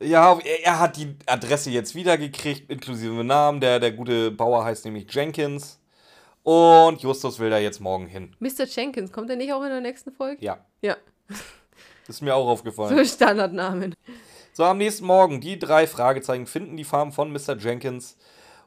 Ja, 0.00 0.38
er, 0.38 0.64
er 0.64 0.78
hat 0.78 0.96
die 0.96 1.16
Adresse 1.26 1.70
jetzt 1.70 1.94
wiedergekriegt, 1.94 2.70
inklusive 2.70 3.24
Namen. 3.24 3.60
Der, 3.60 3.80
der 3.80 3.92
gute 3.92 4.30
Bauer 4.30 4.64
heißt 4.64 4.84
nämlich 4.84 5.06
Jenkins. 5.12 5.77
Und 6.48 7.02
Justus 7.02 7.38
will 7.40 7.50
da 7.50 7.58
jetzt 7.58 7.78
morgen 7.78 8.06
hin. 8.06 8.34
Mr. 8.38 8.64
Jenkins, 8.64 9.12
kommt 9.12 9.28
er 9.28 9.36
nicht 9.36 9.52
auch 9.52 9.62
in 9.62 9.68
der 9.68 9.82
nächsten 9.82 10.12
Folge? 10.12 10.42
Ja, 10.42 10.64
Ja. 10.80 10.96
ist 12.08 12.22
mir 12.22 12.34
auch 12.34 12.48
aufgefallen. 12.48 12.96
So 12.96 13.04
Standardnamen. 13.04 13.94
So, 14.54 14.64
am 14.64 14.78
nächsten 14.78 15.04
Morgen, 15.04 15.42
die 15.42 15.58
drei 15.58 15.86
Fragezeichen 15.86 16.46
finden 16.46 16.78
die 16.78 16.84
Farm 16.84 17.12
von 17.12 17.30
Mr. 17.30 17.58
Jenkins. 17.58 18.16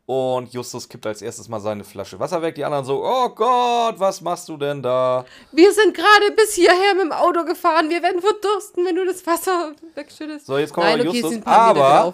Und 0.05 0.53
Justus 0.53 0.89
kippt 0.89 1.07
als 1.07 1.23
erstes 1.23 1.49
mal 1.49 1.59
seine 1.59 1.83
Flasche 1.83 2.19
Wasser 2.19 2.43
weg. 2.43 2.53
Die 2.53 2.63
anderen 2.63 2.85
so, 2.85 3.03
oh 3.03 3.29
Gott, 3.29 3.99
was 3.99 4.21
machst 4.21 4.47
du 4.47 4.57
denn 4.57 4.83
da? 4.83 5.25
Wir 5.51 5.73
sind 5.73 5.95
gerade 5.95 6.35
bis 6.35 6.53
hierher 6.53 6.93
mit 6.93 7.05
dem 7.05 7.11
Auto 7.11 7.43
gefahren. 7.45 7.89
Wir 7.89 8.03
werden 8.03 8.21
verdursten, 8.21 8.85
wenn 8.85 8.95
du 8.95 9.07
das 9.07 9.25
Wasser 9.25 9.73
wegschüttest. 9.95 10.45
So, 10.45 10.59
jetzt 10.59 10.71
kommt 10.71 10.85
Nein, 10.85 10.99
aber 11.01 11.09
okay, 11.09 11.21
Justus. 11.21 11.45
Aber 11.47 12.13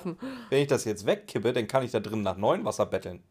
wenn 0.49 0.61
ich 0.61 0.67
das 0.67 0.85
jetzt 0.85 1.05
wegkippe, 1.05 1.51
dann 1.51 1.67
kann 1.67 1.83
ich 1.83 1.91
da 1.91 1.99
drin 1.99 2.21
nach 2.21 2.37
neuem 2.37 2.63
Wasser 2.63 2.85
betteln. 2.85 3.21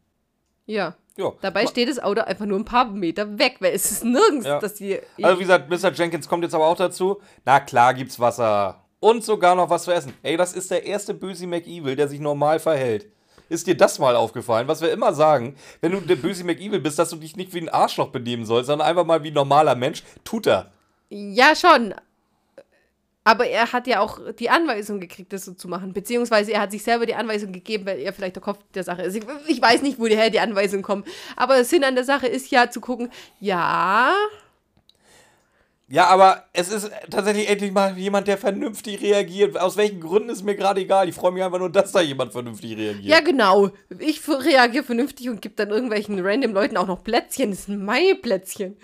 Ja. 0.67 0.95
Ja. 1.17 1.33
Dabei 1.41 1.65
steht 1.67 1.89
das 1.89 1.99
Auto 1.99 2.21
einfach 2.21 2.45
nur 2.45 2.59
ein 2.59 2.65
paar 2.65 2.85
Meter 2.85 3.37
weg, 3.39 3.57
weil 3.59 3.73
es 3.73 3.91
ist 3.91 4.03
nirgends, 4.05 4.45
Ja. 4.45 4.59
dass 4.59 4.75
die. 4.75 4.99
Also 5.21 5.39
wie 5.39 5.43
gesagt, 5.43 5.69
Mr. 5.69 5.91
Jenkins 5.91 6.29
kommt 6.29 6.43
jetzt 6.43 6.53
aber 6.53 6.67
auch 6.67 6.77
dazu. 6.77 7.19
Na 7.43 7.59
klar 7.59 7.93
gibt's 7.93 8.19
Wasser. 8.19 8.83
Und 8.99 9.23
sogar 9.23 9.55
noch 9.55 9.69
was 9.69 9.83
zu 9.83 9.91
essen. 9.91 10.13
Ey, 10.23 10.37
das 10.37 10.53
ist 10.53 10.71
der 10.71 10.85
erste 10.85 11.13
Böse 11.13 11.45
McEvil, 11.47 11.95
der 11.95 12.07
sich 12.07 12.19
normal 12.19 12.59
verhält. 12.59 13.07
Ist 13.49 13.65
dir 13.67 13.77
das 13.77 13.97
mal 13.99 14.15
aufgefallen? 14.15 14.67
Was 14.67 14.81
wir 14.81 14.91
immer 14.91 15.13
sagen, 15.13 15.55
wenn 15.81 15.91
du 15.93 16.01
der 16.01 16.15
böse 16.17 16.43
McEvil 16.43 16.79
bist, 16.81 16.99
dass 16.99 17.09
du 17.11 17.15
dich 17.15 17.35
nicht 17.37 17.53
wie 17.53 17.61
ein 17.61 17.69
Arschloch 17.69 18.09
benehmen 18.09 18.45
sollst, 18.45 18.67
sondern 18.67 18.87
einfach 18.87 19.05
mal 19.05 19.23
wie 19.23 19.29
ein 19.29 19.33
normaler 19.35 19.75
Mensch. 19.75 20.03
Tut 20.23 20.47
er. 20.47 20.71
Ja, 21.09 21.55
schon. 21.55 21.93
Aber 23.27 23.45
er 23.45 23.73
hat 23.73 23.87
ja 23.87 23.99
auch 23.99 24.19
die 24.39 24.49
Anweisung 24.49 25.01
gekriegt, 25.01 25.33
das 25.33 25.43
so 25.43 25.51
zu 25.51 25.67
machen. 25.67 25.91
Beziehungsweise 25.91 26.53
er 26.53 26.61
hat 26.61 26.71
sich 26.71 26.81
selber 26.81 27.05
die 27.05 27.13
Anweisung 27.13 27.51
gegeben, 27.51 27.85
weil 27.85 27.99
er 27.99 28.13
vielleicht 28.13 28.37
der 28.37 28.41
Kopf 28.41 28.59
der 28.73 28.85
Sache 28.85 29.01
ist. 29.01 29.17
Ich, 29.17 29.23
ich 29.47 29.61
weiß 29.61 29.81
nicht, 29.81 29.99
woher 29.99 30.29
die 30.29 30.39
Anweisung 30.39 30.81
kommt. 30.81 31.05
Aber 31.35 31.55
der 31.55 31.65
Sinn 31.65 31.83
an 31.83 31.95
der 31.95 32.05
Sache 32.05 32.27
ist 32.27 32.49
ja 32.51 32.69
zu 32.69 32.79
gucken, 32.79 33.09
ja, 33.41 34.13
Ja, 35.89 36.05
aber 36.07 36.45
es 36.53 36.69
ist 36.69 36.89
tatsächlich 37.09 37.49
endlich 37.49 37.73
mal 37.73 37.97
jemand, 37.97 38.29
der 38.29 38.37
vernünftig 38.37 39.01
reagiert. 39.01 39.59
Aus 39.59 39.75
welchen 39.75 39.99
Gründen 39.99 40.29
ist 40.29 40.43
mir 40.43 40.55
gerade 40.55 40.79
egal. 40.79 41.09
Ich 41.09 41.15
freue 41.15 41.33
mich 41.33 41.43
einfach 41.43 41.59
nur, 41.59 41.69
dass 41.69 41.91
da 41.91 41.99
jemand 41.99 42.31
vernünftig 42.31 42.77
reagiert. 42.77 43.05
ja 43.05 43.19
genau. 43.19 43.71
Ich 43.99 44.25
reagiere 44.25 44.85
vernünftig 44.85 45.27
und 45.27 45.41
gebe 45.41 45.55
dann 45.55 45.69
irgendwelchen 45.69 46.25
random 46.25 46.53
Leuten 46.53 46.77
auch 46.77 46.87
noch 46.87 47.03
Plätzchen. 47.03 47.51
Das 47.51 47.65
sind 47.65 47.83
meine 47.83 48.15
Plätzchen. 48.15 48.77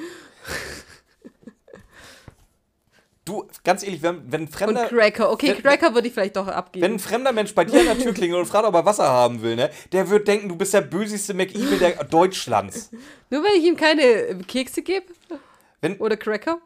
Du, 3.26 3.48
ganz 3.64 3.84
ehrlich, 3.84 4.02
wenn, 4.02 4.30
wenn 4.32 4.42
ein 4.42 4.48
Und 4.48 4.54
fremder. 4.54 4.86
Cracker. 4.88 5.32
Okay, 5.32 5.50
wenn- 5.50 5.62
Cracker 5.62 5.94
würde 5.94 6.08
ich 6.10 6.14
vielleicht 6.14 6.36
doch 6.36 6.48
Wenn 6.48 6.54
abgeben. 6.54 6.86
ein 6.86 7.00
fremder 7.00 7.32
Mensch 7.32 7.56
bei 7.56 7.64
dir 7.64 7.80
an 7.80 7.86
der 7.86 8.00
Tür 8.00 8.14
klingelt 8.14 8.40
und 8.42 8.46
fragt, 8.48 8.66
ob 8.66 8.74
er 8.76 8.86
Wasser 8.86 9.08
haben 9.08 9.42
will, 9.42 9.56
ne, 9.56 9.70
der 9.94 10.10
wird 10.10 10.28
denken, 10.28 10.50
du 10.50 10.58
bist 10.58 10.74
der 10.74 10.82
bösigste 10.82 11.34
McEvil 11.34 11.80
der 11.80 12.04
Deutschlands. 12.04 12.92
Nur 13.30 13.44
weil 13.44 13.54
ich 13.58 13.64
ihm 13.64 13.78
keine 13.78 14.02
äh, 14.04 14.36
Kekse 14.44 14.82
gebe? 14.82 15.06
Wenn- 15.80 15.98
Oder 15.98 16.18
Cracker? 16.18 16.60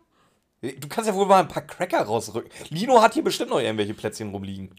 Du 0.62 0.88
kannst 0.90 1.08
ja 1.08 1.14
wohl 1.16 1.28
mal 1.28 1.42
ein 1.42 1.48
paar 1.48 1.62
Cracker 1.62 2.02
rausrücken. 2.02 2.50
Lino 2.70 3.00
hat 3.02 3.14
hier 3.14 3.24
bestimmt 3.24 3.52
noch 3.52 3.60
irgendwelche 3.60 3.94
Plätzchen 3.94 4.32
rumliegen. 4.32 4.72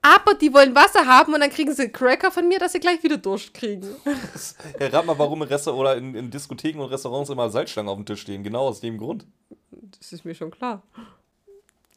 Aber 0.00 0.34
die 0.34 0.52
wollen 0.54 0.74
Wasser 0.76 1.06
haben 1.06 1.34
und 1.34 1.40
dann 1.40 1.50
kriegen 1.50 1.74
sie 1.74 1.88
Cracker 1.88 2.30
von 2.30 2.46
mir, 2.46 2.58
dass 2.60 2.72
sie 2.72 2.78
gleich 2.78 3.02
wieder 3.02 3.16
Durst 3.16 3.52
kriegen. 3.54 3.88
Ja, 4.78 4.86
rat 4.88 5.06
mal, 5.06 5.18
warum 5.18 5.42
in 5.42 5.48
Restaurants 5.48 5.80
oder 5.80 5.96
in, 5.96 6.14
in 6.14 6.30
Diskotheken 6.30 6.78
und 6.80 6.90
Restaurants 6.90 7.30
immer 7.30 7.50
Salzstangen 7.50 7.88
auf 7.88 7.96
dem 7.96 8.06
Tisch 8.06 8.20
stehen. 8.20 8.44
Genau 8.44 8.68
aus 8.68 8.80
dem 8.80 8.98
Grund. 8.98 9.26
Das 9.98 10.12
ist 10.12 10.24
mir 10.24 10.34
schon 10.34 10.50
klar. 10.52 10.82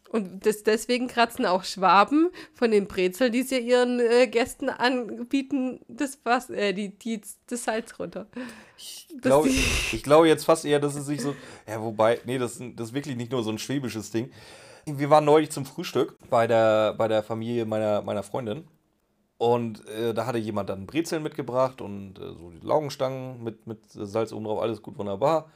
Und 0.09 0.45
das, 0.45 0.63
deswegen 0.63 1.07
kratzen 1.07 1.45
auch 1.45 1.63
Schwaben 1.63 2.29
von 2.53 2.71
den 2.71 2.87
Brezeln, 2.87 3.31
die 3.31 3.43
sie 3.43 3.59
ihren 3.59 3.99
äh, 3.99 4.27
Gästen 4.27 4.69
anbieten, 4.69 5.79
das, 5.87 6.19
was, 6.23 6.49
äh, 6.49 6.73
die, 6.73 6.97
die, 6.97 7.21
das 7.47 7.63
Salz 7.65 7.99
runter. 7.99 8.27
Ich 8.77 9.07
glaube, 9.21 9.49
ich 9.49 10.03
glaube 10.03 10.27
jetzt 10.27 10.45
fast 10.45 10.65
eher, 10.65 10.79
dass 10.79 10.95
es 10.95 11.05
sich 11.05 11.21
so. 11.21 11.35
Ja, 11.67 11.81
wobei, 11.81 12.19
nee, 12.25 12.37
das, 12.37 12.59
das 12.75 12.89
ist 12.89 12.93
wirklich 12.93 13.17
nicht 13.17 13.31
nur 13.31 13.43
so 13.43 13.49
ein 13.49 13.57
schwäbisches 13.57 14.11
Ding. 14.11 14.31
Wir 14.85 15.09
waren 15.09 15.25
neulich 15.25 15.51
zum 15.51 15.65
Frühstück 15.65 16.17
bei 16.29 16.47
der, 16.47 16.93
bei 16.93 17.07
der 17.07 17.23
Familie 17.23 17.65
meiner, 17.65 18.01
meiner 18.01 18.23
Freundin. 18.23 18.65
Und 19.37 19.87
äh, 19.87 20.13
da 20.13 20.25
hatte 20.25 20.39
jemand 20.39 20.69
dann 20.69 20.87
Brezeln 20.87 21.21
mitgebracht 21.21 21.81
und 21.81 22.17
äh, 22.17 22.33
so 22.33 22.49
die 22.49 22.65
Laugenstangen 22.65 23.43
mit, 23.43 23.67
mit 23.67 23.79
Salz 23.89 24.33
oben 24.33 24.45
drauf, 24.45 24.61
alles 24.61 24.81
gut, 24.81 24.97
wunderbar. 24.97 25.51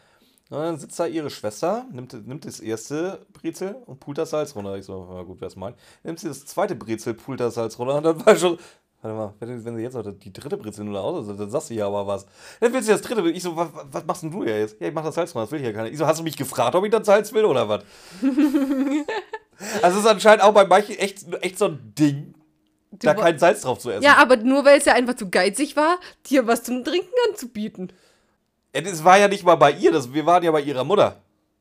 Und 0.52 0.60
dann 0.60 0.78
sitzt 0.78 1.00
da 1.00 1.06
ihre 1.06 1.30
Schwester, 1.30 1.86
nimmt, 1.94 2.28
nimmt 2.28 2.44
das 2.44 2.60
erste 2.60 3.26
Brezel 3.32 3.78
und 3.86 4.02
pult 4.02 4.18
das 4.18 4.32
Salz 4.32 4.54
runter. 4.54 4.76
Ich 4.76 4.84
so, 4.84 5.08
na 5.10 5.24
gut, 5.24 5.40
wer 5.40 5.48
es 5.48 5.56
meint. 5.56 5.78
Nimmt 6.04 6.20
sie 6.20 6.28
das 6.28 6.46
zweite 6.46 6.76
Brezel, 6.76 7.14
pult 7.14 7.40
das 7.40 7.54
Salz 7.54 7.80
runter 7.80 7.96
und 7.96 8.04
dann 8.04 8.26
war 8.26 8.36
schon. 8.36 8.58
Warte 9.02 9.18
mal, 9.18 9.34
wenn, 9.40 9.64
wenn 9.64 9.78
sie 9.78 9.82
jetzt 9.82 9.94
noch 9.94 10.04
die 10.06 10.34
dritte 10.34 10.58
Brezel 10.58 10.84
nur 10.84 11.02
aus, 11.02 11.26
dann 11.26 11.50
sagst 11.50 11.70
du 11.70 11.74
ja 11.74 11.88
aber 11.88 12.06
was. 12.06 12.26
Dann 12.60 12.74
willst 12.74 12.90
du 12.90 12.92
das 12.92 13.02
dritte. 13.02 13.28
Ich 13.32 13.44
so, 13.44 13.56
was, 13.56 13.70
was 13.92 14.06
machst 14.06 14.24
denn 14.24 14.32
du 14.32 14.44
ja 14.44 14.58
jetzt? 14.58 14.76
Ja, 14.82 14.90
ich 14.90 14.94
mach 14.94 15.06
das 15.06 15.16
Salz 15.16 15.34
runter, 15.34 15.46
das 15.46 15.52
will 15.52 15.62
ich 15.62 15.66
ja 15.66 15.72
gar 15.72 15.84
nicht. 15.84 15.94
Ich 15.94 15.98
so, 15.98 16.06
hast 16.06 16.20
du 16.20 16.24
mich 16.24 16.36
gefragt, 16.36 16.76
ob 16.76 16.84
ich 16.84 16.92
das 16.92 17.06
Salz 17.06 17.32
will 17.32 17.46
oder 17.46 17.70
was? 17.70 17.84
also 19.82 20.00
es 20.00 20.04
ist 20.04 20.10
anscheinend 20.10 20.44
auch 20.44 20.54
bei 20.54 20.68
manchen 20.68 20.98
echt, 20.98 21.34
echt 21.42 21.58
so 21.58 21.68
ein 21.68 21.94
Ding, 21.98 22.36
da 22.92 23.14
kein 23.14 23.40
Salz 23.40 23.62
drauf 23.62 23.80
zu 23.80 23.90
essen. 23.90 24.04
Ja, 24.04 24.18
aber 24.18 24.36
nur 24.36 24.66
weil 24.66 24.78
es 24.80 24.86
ja 24.86 24.94
einfach 24.96 25.16
zu 25.16 25.30
geizig 25.30 25.78
war, 25.78 25.98
dir 26.30 26.46
was 26.46 26.64
zum 26.64 26.84
Trinken 26.84 27.14
anzubieten. 27.30 27.94
Das 28.74 29.04
war 29.04 29.18
ja 29.18 29.28
nicht 29.28 29.44
mal 29.44 29.56
bei 29.56 29.72
ihr, 29.72 29.92
das, 29.92 30.14
wir 30.14 30.26
waren 30.26 30.44
ja 30.44 30.52
bei 30.52 30.62
ihrer 30.62 30.84
Mutter. 30.84 31.18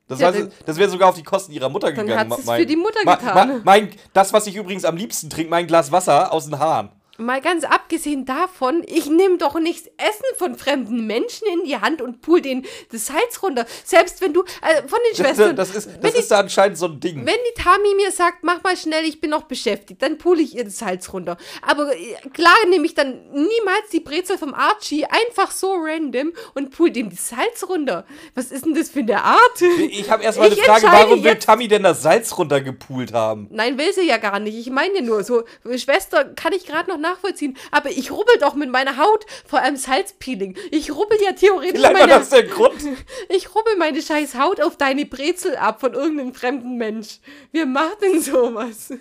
Das, 0.06 0.20
Ja, 0.20 0.26
war, 0.26 0.32
dann- 0.32 0.52
das 0.66 0.76
wäre 0.76 0.90
sogar 0.90 1.08
auf 1.08 1.14
die 1.16 1.22
Kosten 1.22 1.52
ihrer 1.52 1.68
Mutter 1.68 1.92
Dann 1.92 2.06
gegangen. 2.06 2.30
hat 2.30 2.36
sie's 2.38 2.46
mein- 2.46 2.60
für 2.60 2.66
die 2.66 2.76
Mutter 2.76 3.00
getan. 3.00 3.48
ma- 3.48 3.60
mein, 3.64 3.90
das, 4.12 4.32
was 4.32 4.46
ich 4.46 4.56
übrigens 4.56 4.84
am 4.84 4.96
liebsten 4.96 5.30
trinke, 5.30 5.50
mein 5.50 5.66
Glas 5.66 5.92
Wasser 5.92 6.32
aus 6.32 6.46
den 6.46 6.58
Haaren. 6.58 6.90
Mal 7.20 7.42
ganz 7.42 7.64
abgesehen 7.64 8.24
davon, 8.24 8.82
ich 8.86 9.06
nehme 9.06 9.36
doch 9.36 9.58
nichts 9.60 9.88
Essen 9.98 10.24
von 10.38 10.56
fremden 10.56 11.06
Menschen 11.06 11.46
in 11.52 11.64
die 11.64 11.76
Hand 11.76 12.00
und 12.00 12.22
pool 12.22 12.40
den 12.40 12.64
das 12.90 13.06
Salz 13.06 13.42
runter. 13.42 13.66
Selbst 13.84 14.22
wenn 14.22 14.32
du, 14.32 14.42
äh, 14.62 14.88
von 14.88 14.98
den 15.10 15.16
Schwestern. 15.16 15.54
das, 15.54 15.74
ist, 15.74 15.90
das 16.00 16.14
die 16.14 16.20
ist 16.20 16.30
da 16.30 16.40
anscheinend 16.40 16.78
so 16.78 16.86
ein 16.86 16.98
Ding. 16.98 17.26
Wenn 17.26 17.26
die 17.26 17.62
Tami 17.62 17.94
mir 17.96 18.10
sagt, 18.10 18.42
mach 18.42 18.62
mal 18.62 18.74
schnell, 18.74 19.04
ich 19.04 19.20
bin 19.20 19.30
noch 19.30 19.42
beschäftigt, 19.42 20.00
dann 20.00 20.16
pule 20.16 20.40
ich 20.40 20.56
ihr 20.56 20.64
das 20.64 20.78
Salz 20.78 21.12
runter. 21.12 21.36
Aber 21.60 21.94
äh, 21.94 22.14
klar 22.32 22.56
nehme 22.70 22.86
ich 22.86 22.94
dann 22.94 23.30
niemals 23.32 23.90
die 23.92 24.00
Brezel 24.00 24.38
vom 24.38 24.54
Archie 24.54 25.04
einfach 25.04 25.50
so 25.50 25.74
random 25.74 26.32
und 26.54 26.70
pule 26.70 26.92
dem 26.92 27.10
das 27.10 27.28
Salz 27.28 27.68
runter. 27.68 28.06
Was 28.34 28.50
ist 28.50 28.64
denn 28.64 28.74
das 28.74 28.88
für 28.88 29.00
eine 29.00 29.22
Art? 29.22 29.60
Ich 29.90 30.10
habe 30.10 30.22
erstmal 30.22 30.46
eine 30.46 30.56
Frage, 30.56 30.86
warum 30.86 31.22
will 31.22 31.36
Tammy 31.36 31.68
denn 31.68 31.82
das 31.82 32.02
Salz 32.02 32.36
runtergepult 32.38 33.12
haben? 33.12 33.48
Nein, 33.50 33.76
will 33.76 33.92
sie 33.92 34.06
ja 34.06 34.16
gar 34.16 34.40
nicht. 34.40 34.56
Ich 34.56 34.70
meine 34.70 35.02
nur 35.02 35.22
so, 35.22 35.42
Schwester 35.76 36.24
kann 36.24 36.54
ich 36.54 36.64
gerade 36.64 36.88
noch 36.88 36.98
nachvollziehen. 37.10 37.56
Aber 37.70 37.90
ich 37.90 38.10
rubbel 38.10 38.36
doch 38.40 38.54
mit 38.54 38.70
meiner 38.70 38.96
Haut 38.96 39.26
vor 39.46 39.60
allem 39.60 39.76
Salzpeeling. 39.76 40.56
Ich 40.70 40.90
rubbel 40.94 41.18
ja 41.22 41.32
theoretisch 41.32 41.72
Vielleicht 41.72 41.94
war 41.94 42.06
meine, 42.06 42.18
das 42.18 42.30
der 42.30 42.44
Grund. 42.44 42.80
ich 43.28 43.54
rubbel 43.54 43.76
meine 43.76 44.02
scheiß 44.02 44.34
Haut 44.34 44.60
auf 44.60 44.76
deine 44.76 45.06
Brezel 45.06 45.56
ab 45.56 45.80
von 45.80 45.94
irgendeinem 45.94 46.34
fremden 46.34 46.76
Mensch. 46.76 47.18
Wer 47.52 47.66
macht 47.66 48.02
denn 48.02 48.20
sowas? 48.20 48.92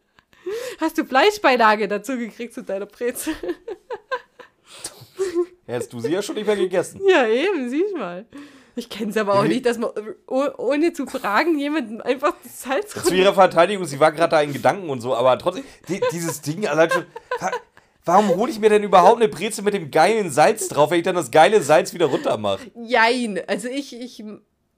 Hast 0.80 0.98
du 0.98 1.04
Fleischbeilage 1.04 1.88
dazu 1.88 2.16
gekriegt 2.16 2.54
zu 2.54 2.62
deiner 2.62 2.86
Brezel? 2.86 3.34
Hättest 5.66 5.92
du 5.92 6.00
sie 6.00 6.08
ja 6.08 6.22
schon 6.22 6.34
nicht 6.34 6.46
mehr 6.46 6.56
gegessen. 6.56 7.00
Ja, 7.06 7.26
eben, 7.28 7.68
siehst 7.68 7.94
mal. 7.94 8.26
Ich 8.76 8.88
kenne 8.88 9.10
es 9.10 9.16
aber 9.16 9.34
auch 9.34 9.44
nicht, 9.44 9.66
dass 9.66 9.78
man 9.78 9.90
oh- 10.26 10.48
ohne 10.58 10.92
zu 10.92 11.06
fragen 11.06 11.58
jemanden 11.58 12.00
einfach 12.00 12.34
das 12.42 12.62
Salz 12.62 12.92
Zu 12.92 13.14
ihrer 13.14 13.34
Verteidigung, 13.34 13.84
sie 13.84 14.00
war 14.00 14.12
gerade 14.12 14.30
da 14.30 14.40
in 14.42 14.52
Gedanken 14.52 14.88
und 14.90 15.00
so, 15.00 15.14
aber 15.14 15.38
trotzdem, 15.38 15.64
die, 15.88 16.00
dieses 16.12 16.40
Ding 16.40 16.66
allein 16.66 16.90
schon. 16.90 17.04
wa- 17.40 17.50
Warum 18.06 18.28
hole 18.36 18.50
ich 18.50 18.58
mir 18.58 18.70
denn 18.70 18.82
überhaupt 18.82 19.16
eine 19.20 19.28
Brezel 19.28 19.62
mit 19.62 19.74
dem 19.74 19.90
geilen 19.90 20.30
Salz 20.30 20.68
drauf, 20.68 20.90
wenn 20.90 20.98
ich 20.98 21.04
dann 21.04 21.16
das 21.16 21.30
geile 21.30 21.62
Salz 21.62 21.92
wieder 21.92 22.06
runter 22.06 22.38
mache? 22.38 22.70
Jein. 22.82 23.40
Also 23.46 23.68
ich, 23.68 23.94
ich, 23.94 24.24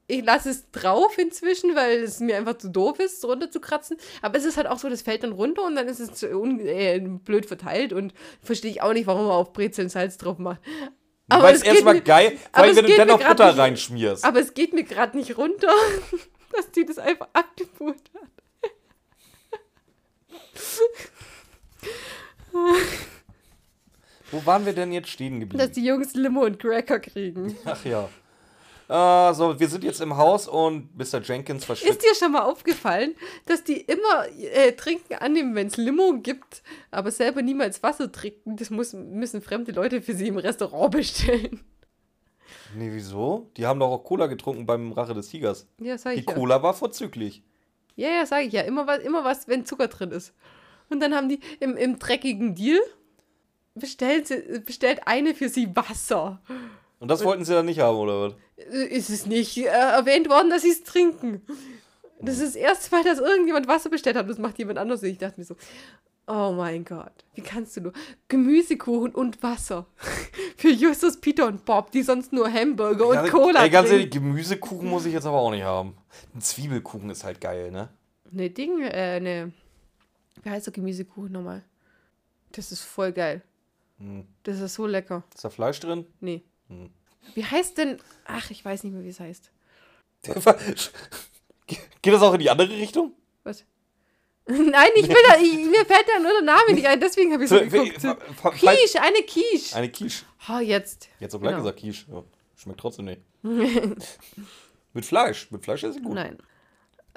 ich 0.08 0.24
lasse 0.24 0.50
es 0.50 0.70
drauf 0.72 1.16
inzwischen, 1.18 1.76
weil 1.76 2.02
es 2.02 2.18
mir 2.18 2.36
einfach 2.36 2.58
zu 2.58 2.68
doof 2.68 2.98
ist, 2.98 3.24
runter 3.24 3.48
zu 3.50 3.60
kratzen. 3.60 3.96
Aber 4.22 4.36
es 4.36 4.44
ist 4.44 4.56
halt 4.56 4.66
auch 4.66 4.78
so, 4.78 4.88
das 4.88 5.02
fällt 5.02 5.22
dann 5.22 5.32
runter 5.32 5.62
und 5.64 5.76
dann 5.76 5.86
ist 5.86 6.00
es 6.00 6.22
äh, 6.24 6.98
blöd 7.24 7.46
verteilt 7.46 7.92
und 7.92 8.12
verstehe 8.42 8.72
ich 8.72 8.82
auch 8.82 8.92
nicht, 8.92 9.06
warum 9.06 9.22
man 9.28 9.36
auf 9.36 9.52
Brezeln 9.52 9.88
Salz 9.88 10.16
drauf 10.18 10.38
macht. 10.38 10.60
Aber 11.28 11.44
Weil 11.44 11.54
es 11.54 11.62
erstmal 11.62 12.00
geil, 12.00 12.36
vor 12.52 12.64
allem 12.64 12.76
wenn 12.76 12.84
du 12.84 12.90
geht 12.90 12.98
dann 12.98 13.06
mir 13.08 13.12
noch 13.14 13.20
grad 13.20 13.30
Butter 13.36 13.50
nicht- 13.52 13.58
reinschmierst. 13.58 14.24
Aber 14.24 14.40
es 14.40 14.52
geht 14.54 14.72
mir 14.74 14.84
gerade 14.84 15.16
nicht 15.16 15.36
runter, 15.38 15.72
dass 16.52 16.70
die 16.72 16.84
das 16.84 16.98
einfach 16.98 17.28
abgepult 17.32 18.10
hat. 18.14 18.28
Wo 24.30 24.44
waren 24.46 24.64
wir 24.64 24.72
denn 24.72 24.92
jetzt 24.92 25.08
stehen 25.10 25.40
Dass 25.40 25.48
geblieben? 25.48 25.72
die 25.74 25.84
Jungs 25.84 26.14
Limo 26.14 26.44
und 26.44 26.58
Cracker 26.58 27.00
kriegen. 27.00 27.56
Ach 27.64 27.84
ja. 27.84 28.08
Äh, 28.92 29.32
so, 29.32 29.58
wir 29.58 29.68
sind 29.68 29.84
jetzt 29.84 30.02
im 30.02 30.18
Haus 30.18 30.46
und 30.46 30.94
Mr. 30.98 31.22
Jenkins 31.22 31.62
Ist 31.62 31.64
verschwindet. 31.64 32.02
dir 32.02 32.14
schon 32.14 32.32
mal 32.32 32.42
aufgefallen, 32.42 33.14
dass 33.46 33.64
die 33.64 33.80
immer 33.80 34.26
äh, 34.38 34.72
Trinken 34.72 35.14
annehmen, 35.14 35.54
wenn 35.54 35.68
es 35.68 35.78
Limo 35.78 36.18
gibt, 36.20 36.62
aber 36.90 37.10
selber 37.10 37.40
niemals 37.40 37.82
Wasser 37.82 38.12
trinken? 38.12 38.56
Das 38.56 38.68
muss, 38.68 38.92
müssen 38.92 39.40
fremde 39.40 39.72
Leute 39.72 40.02
für 40.02 40.12
sie 40.12 40.28
im 40.28 40.36
Restaurant 40.36 40.90
bestellen. 40.92 41.64
Nee, 42.76 42.90
wieso? 42.92 43.50
Die 43.56 43.64
haben 43.64 43.80
doch 43.80 43.90
auch 43.90 44.04
Cola 44.04 44.26
getrunken 44.26 44.66
beim 44.66 44.92
Rache 44.92 45.14
des 45.14 45.28
Tigers. 45.28 45.66
Ja, 45.80 45.96
sag 45.96 46.12
Die 46.12 46.20
ich 46.20 46.26
ja. 46.26 46.34
Cola 46.34 46.62
war 46.62 46.74
vorzüglich. 46.74 47.42
Ja, 47.96 48.10
ja, 48.10 48.26
sag 48.26 48.44
ich 48.44 48.52
ja. 48.52 48.60
Immer 48.60 48.86
was, 48.86 48.98
immer 48.98 49.24
was, 49.24 49.48
wenn 49.48 49.64
Zucker 49.64 49.88
drin 49.88 50.10
ist. 50.10 50.34
Und 50.90 51.00
dann 51.00 51.14
haben 51.14 51.30
die 51.30 51.40
im, 51.60 51.78
im 51.78 51.98
dreckigen 51.98 52.54
Deal 52.54 52.80
bestellt, 53.74 54.66
bestellt 54.66 55.00
eine 55.06 55.34
für 55.34 55.48
sie 55.48 55.74
Wasser. 55.74 56.42
Und 57.02 57.08
das 57.08 57.24
wollten 57.24 57.44
sie 57.44 57.52
dann 57.52 57.66
nicht 57.66 57.80
haben, 57.80 57.98
oder 57.98 58.20
was? 58.28 58.34
Äh, 58.72 58.84
Ist 58.86 59.10
es 59.10 59.26
nicht 59.26 59.56
äh, 59.56 59.64
erwähnt 59.64 60.28
worden, 60.28 60.50
dass 60.50 60.62
sie 60.62 60.70
es 60.70 60.84
trinken? 60.84 61.42
Das 62.20 62.38
ist 62.38 62.54
das 62.54 62.54
erste 62.54 62.94
Mal, 62.94 63.02
dass 63.02 63.18
irgendjemand 63.18 63.66
Wasser 63.66 63.90
bestellt 63.90 64.14
hat. 64.14 64.30
Das 64.30 64.38
macht 64.38 64.56
jemand 64.58 64.78
anders. 64.78 65.02
Und 65.02 65.08
ich 65.08 65.18
dachte 65.18 65.40
mir 65.40 65.44
so, 65.44 65.56
oh 66.28 66.52
mein 66.56 66.84
Gott, 66.84 67.10
wie 67.34 67.40
kannst 67.40 67.76
du 67.76 67.80
nur 67.80 67.92
Gemüsekuchen 68.28 69.16
und 69.16 69.42
Wasser 69.42 69.86
für 70.56 70.70
Justus, 70.70 71.20
Peter 71.20 71.48
und 71.48 71.64
Bob, 71.64 71.90
die 71.90 72.04
sonst 72.04 72.32
nur 72.32 72.48
Hamburger 72.48 73.08
und 73.08 73.28
Cola 73.32 73.64
Ey, 73.64 73.70
ganz 73.70 73.88
trinken. 73.88 74.02
ehrlich, 74.04 74.10
Gemüsekuchen 74.12 74.88
muss 74.88 75.04
ich 75.04 75.12
jetzt 75.12 75.26
aber 75.26 75.38
auch 75.40 75.50
nicht 75.50 75.64
haben. 75.64 75.96
Ein 76.36 76.40
Zwiebelkuchen 76.40 77.10
ist 77.10 77.24
halt 77.24 77.40
geil, 77.40 77.72
ne? 77.72 77.88
Ne 78.30 78.48
Ding, 78.48 78.80
äh, 78.80 79.18
ne. 79.18 79.52
Wie 80.44 80.50
heißt 80.50 80.66
der 80.66 80.72
Gemüsekuchen 80.72 81.32
nochmal? 81.32 81.64
Das 82.52 82.70
ist 82.70 82.82
voll 82.82 83.10
geil. 83.10 83.42
Hm. 83.98 84.24
Das 84.44 84.60
ist 84.60 84.74
so 84.74 84.86
lecker. 84.86 85.24
Ist 85.34 85.44
da 85.44 85.50
Fleisch 85.50 85.80
drin? 85.80 86.06
Nee. 86.20 86.44
Hm. 86.72 86.90
Wie 87.34 87.44
heißt 87.44 87.78
denn. 87.78 87.98
Ach, 88.26 88.50
ich 88.50 88.64
weiß 88.64 88.84
nicht 88.84 88.92
mehr, 88.92 89.02
wie 89.04 89.08
es 89.08 89.20
heißt. 89.20 89.50
Geht 92.02 92.12
das 92.14 92.22
auch 92.22 92.34
in 92.34 92.40
die 92.40 92.50
andere 92.50 92.70
Richtung? 92.70 93.12
Was? 93.44 93.64
Nein, 94.46 94.90
ich 94.96 95.08
will 95.08 95.16
da. 95.28 95.36
Ich, 95.40 95.54
mir 95.54 95.84
fällt 95.86 96.06
da 96.14 96.18
nur 96.20 96.32
der 96.32 96.42
Name 96.42 96.72
nicht 96.74 96.86
ein, 96.86 97.00
deswegen 97.00 97.32
habe 97.32 97.44
ich 97.44 97.50
so 97.50 97.58
geguckt. 97.60 97.94
Quiche, 98.58 99.00
eine 99.00 99.22
Quiche. 99.26 99.76
Eine 99.76 99.88
Quiche. 99.90 100.24
Oh, 100.48 100.58
jetzt. 100.58 101.08
Jetzt 101.20 101.34
auch 101.34 101.40
gleich 101.40 101.52
Genau. 101.52 101.62
gesagt 101.64 101.80
Quiche. 101.80 102.06
Ja, 102.10 102.22
schmeckt 102.56 102.80
trotzdem 102.80 103.04
nicht. 103.06 103.20
Mit 104.92 105.06
Fleisch. 105.06 105.50
Mit 105.50 105.64
Fleisch 105.64 105.84
ist 105.84 105.94
sie 105.94 106.00
gut. 106.02 106.14
Nein. 106.14 106.38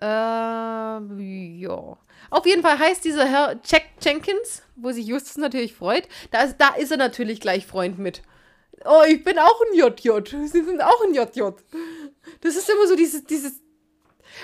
Ähm, 0.02 1.58
ja. 1.60 1.98
Auf 2.30 2.46
jeden 2.46 2.62
Fall 2.62 2.78
heißt 2.78 3.04
dieser 3.06 3.28
Herr 3.28 3.60
Jack 3.66 3.84
Jenkins, 4.02 4.62
wo 4.76 4.92
sich 4.92 5.06
Justus 5.06 5.38
natürlich 5.38 5.74
freut. 5.74 6.08
Da 6.32 6.44
ist, 6.44 6.58
da 6.58 6.70
ist 6.76 6.92
er 6.92 6.98
natürlich 6.98 7.40
gleich 7.40 7.66
Freund 7.66 7.98
mit. 7.98 8.22
Oh, 8.86 9.04
ich 9.08 9.24
bin 9.24 9.38
auch 9.40 9.60
ein 9.62 9.78
JJ. 9.78 10.12
Sie 10.48 10.64
sind 10.64 10.82
auch 10.82 11.04
ein 11.04 11.14
JJ. 11.14 11.52
Das 12.42 12.56
ist 12.56 12.70
immer 12.70 12.88
so 12.88 12.96
dieses, 12.96 13.24
dieses. 13.26 13.54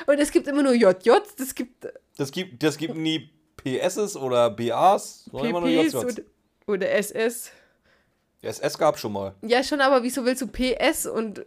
Und 0.07 0.19
es 0.19 0.31
gibt 0.31 0.47
immer 0.47 0.63
nur 0.63 0.73
JJs, 0.73 1.35
es 1.39 1.53
gibt 1.55 1.87
Das 2.17 2.31
gibt, 2.31 2.61
das 2.63 2.77
gibt 2.77 2.95
nie 2.95 3.29
PSs 3.57 4.15
oder 4.15 4.49
BAs, 4.49 5.25
sondern 5.25 5.49
immer 5.49 5.61
nur 5.61 5.69
JJs. 5.69 6.21
oder 6.67 6.89
SS. 6.91 7.51
SS 8.41 8.77
gab 8.77 8.97
schon 8.97 9.13
mal. 9.13 9.35
Ja, 9.41 9.63
schon, 9.63 9.81
aber 9.81 10.01
wieso 10.03 10.25
willst 10.25 10.41
du 10.41 10.47
PS 10.47 11.05
und. 11.05 11.43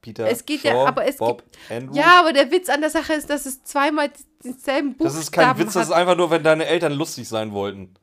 Peter, 0.00 0.28
Es 0.28 0.44
geht 0.44 0.62
ja, 0.64 0.72
Shaw, 0.72 0.86
aber 0.86 1.06
es 1.06 1.16
Bob, 1.16 1.42
Andrew. 1.70 1.94
Ja, 1.96 2.20
aber 2.20 2.34
der 2.34 2.50
Witz 2.50 2.68
an 2.68 2.82
der 2.82 2.90
Sache 2.90 3.14
ist, 3.14 3.30
dass 3.30 3.46
es 3.46 3.64
zweimal 3.64 4.10
denselben 4.44 4.90
Buchstaben 4.96 5.04
das 5.14 5.14
ist 5.16 5.32
kein 5.32 5.58
Witz, 5.58 5.66
das 5.72 5.76
hat. 5.76 5.82
ist 5.84 5.92
einfach 5.92 6.14
nur, 6.16 6.30
wenn 6.30 6.42
deine 6.42 6.66
Eltern 6.66 6.92
lustig 6.92 7.26
sein 7.26 7.52
wollten. 7.52 7.94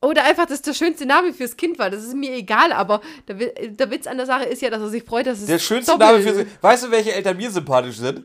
Oder 0.00 0.24
einfach, 0.24 0.46
dass 0.46 0.62
der 0.62 0.74
schönste 0.74 1.06
Name 1.06 1.32
fürs 1.32 1.56
Kind 1.56 1.78
war. 1.78 1.90
Das 1.90 2.04
ist 2.04 2.14
mir 2.14 2.32
egal, 2.32 2.72
aber 2.72 3.00
der, 3.26 3.34
der 3.68 3.90
Witz 3.90 4.06
an 4.06 4.16
der 4.16 4.26
Sache 4.26 4.44
ist 4.44 4.62
ja, 4.62 4.70
dass 4.70 4.80
er 4.80 4.88
sich 4.90 5.02
freut, 5.02 5.26
dass 5.26 5.40
es 5.40 5.46
Der 5.46 5.58
schönste 5.58 5.98
Name 5.98 6.20
für 6.20 6.34
sie. 6.34 6.46
Weißt 6.60 6.84
du, 6.84 6.90
welche 6.92 7.12
Eltern 7.12 7.36
mir 7.36 7.50
sympathisch 7.50 7.96
sind? 7.96 8.22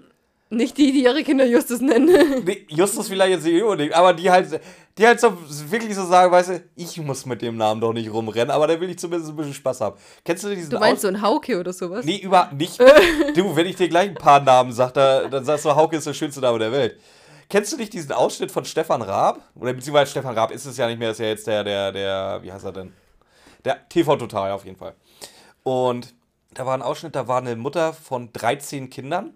Nicht 0.52 0.78
die, 0.78 0.92
die 0.92 1.04
ihre 1.04 1.24
Kinder 1.24 1.46
Justus 1.46 1.82
nennen. 1.82 2.44
Nee, 2.46 2.68
Justus 2.70 3.08
vielleicht 3.08 3.32
jetzt 3.32 3.44
nicht 3.46 3.64
unbedingt, 3.64 3.94
aber 3.94 4.14
die 4.14 4.30
halt, 4.30 4.60
die 5.00 5.08
halt 5.08 5.20
so 5.20 5.36
wirklich 5.72 5.96
so 5.96 6.06
sagen, 6.06 6.32
weißt 6.32 6.50
du, 6.50 6.64
ich 6.76 6.96
muss 7.02 7.26
mit 7.26 7.42
dem 7.42 7.58
Namen 7.58 7.82
doch 7.82 7.92
nicht 7.92 8.12
rumrennen, 8.14 8.52
aber 8.52 8.68
da 8.68 8.80
will 8.80 8.92
ich 8.92 9.00
zumindest 9.00 9.32
ein 9.32 9.36
bisschen 9.36 9.56
Spaß 9.56 9.82
haben. 9.82 9.98
Kennst 10.24 10.44
du 10.44 10.50
diesen 10.54 10.70
Du 10.70 10.78
meinst 10.78 10.98
Aus- 10.98 11.02
so 11.02 11.08
ein 11.08 11.22
Hauke 11.24 11.60
oder 11.60 11.74
sowas? 11.74 12.06
Nee, 12.06 12.18
überhaupt 12.18 12.54
nicht. 12.54 12.80
du, 13.36 13.56
wenn 13.56 13.66
ich 13.66 13.78
dir 13.78 13.90
gleich 13.90 14.10
ein 14.10 14.16
paar 14.16 14.42
Namen 14.42 14.72
sag, 14.74 14.94
da, 14.94 15.28
dann 15.28 15.44
sagst 15.44 15.66
du, 15.66 15.76
Hauke 15.76 15.96
ist 15.96 16.06
der 16.06 16.14
schönste 16.14 16.42
Name 16.42 16.60
der 16.60 16.72
Welt. 16.72 17.00
Kennst 17.50 17.72
du 17.74 17.78
nicht 17.78 17.94
diesen 17.94 18.12
Ausschnitt 18.12 18.52
von 18.52 18.66
Stefan 18.66 19.02
Raab? 19.02 19.42
Oder 19.56 19.74
beziehungsweise 19.74 20.12
Stefan 20.12 20.36
Raab 20.38 20.52
ist 20.52 20.66
es 20.66 20.78
ja 20.78 20.88
nicht 20.88 21.00
mehr, 21.00 21.12
ist 21.12 21.20
ja 21.20 21.28
jetzt 21.28 21.48
der, 21.48 21.64
der, 21.64 21.92
der, 21.92 22.40
wie 22.42 22.52
heißt 22.52 22.66
er 22.66 22.72
denn? 22.72 22.94
Der 23.66 23.88
TV 23.90 24.16
Total 24.18 24.52
auf 24.52 24.66
jeden 24.66 24.78
Fall. 24.78 24.96
Und 25.64 26.14
da 26.54 26.66
war 26.66 26.74
ein 26.76 26.82
Ausschnitt, 26.82 27.16
da 27.16 27.28
war 27.28 27.40
eine 27.40 27.56
Mutter 27.56 27.94
von 27.94 28.32
13 28.34 28.90
Kindern. 28.90 29.34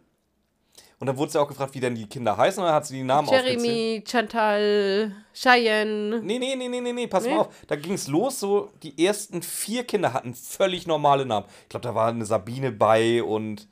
Und 0.99 1.05
dann 1.05 1.18
wurde 1.18 1.32
sie 1.32 1.39
auch 1.39 1.47
gefragt, 1.47 1.76
wie 1.76 1.80
denn 1.80 1.93
die 1.93 2.08
Kinder 2.08 2.38
heißen, 2.38 2.60
und 2.60 2.66
dann 2.66 2.74
hat 2.76 2.88
sie 2.88 2.95
die 2.95 3.03
Namen 3.03 3.28
aufgezählt. 3.28 3.62
Jeremy, 3.62 4.03
Chantal, 4.03 5.12
Cheyenne. 5.32 6.22
Nee, 6.24 6.39
nee, 6.39 6.55
nee, 6.55 6.68
nee, 6.68 6.82
nee, 6.82 6.91
nee, 6.91 7.05
pass 7.08 7.24
Nee? 7.24 7.36
mal 7.36 7.41
auf. 7.41 7.49
Da 7.68 7.76
ging 7.76 7.93
es 7.93 8.08
los, 8.08 8.39
so 8.39 8.72
die 8.82 9.05
ersten 9.05 9.43
vier 9.43 9.84
Kinder 9.84 10.14
hatten 10.14 10.34
völlig 10.34 10.88
normale 10.88 11.24
Namen. 11.26 11.45
Ich 11.64 11.70
glaube, 11.70 11.84
da 11.88 11.93
war 11.93 12.08
eine 12.08 12.26
Sabine 12.26 12.72
bei 12.72 13.22
und 13.22 13.68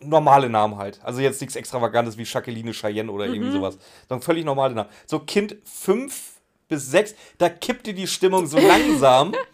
normale 0.00 0.48
Namen 0.48 0.76
halt. 0.76 1.00
Also 1.02 1.20
jetzt 1.20 1.40
nichts 1.40 1.56
Extravagantes 1.56 2.16
wie 2.16 2.24
Jacqueline 2.24 2.72
Cheyenne 2.72 3.10
oder 3.10 3.26
irgendwie 3.26 3.52
sowas. 3.52 3.78
Sondern 4.08 4.22
völlig 4.22 4.44
normale 4.44 4.74
Namen. 4.74 4.90
So 5.06 5.20
Kind 5.20 5.56
fünf 5.64 6.40
bis 6.68 6.90
sechs, 6.90 7.14
da 7.38 7.48
kippte 7.48 7.94
die 7.94 8.06
Stimmung 8.06 8.46
so 8.46 8.58
langsam. 8.58 9.34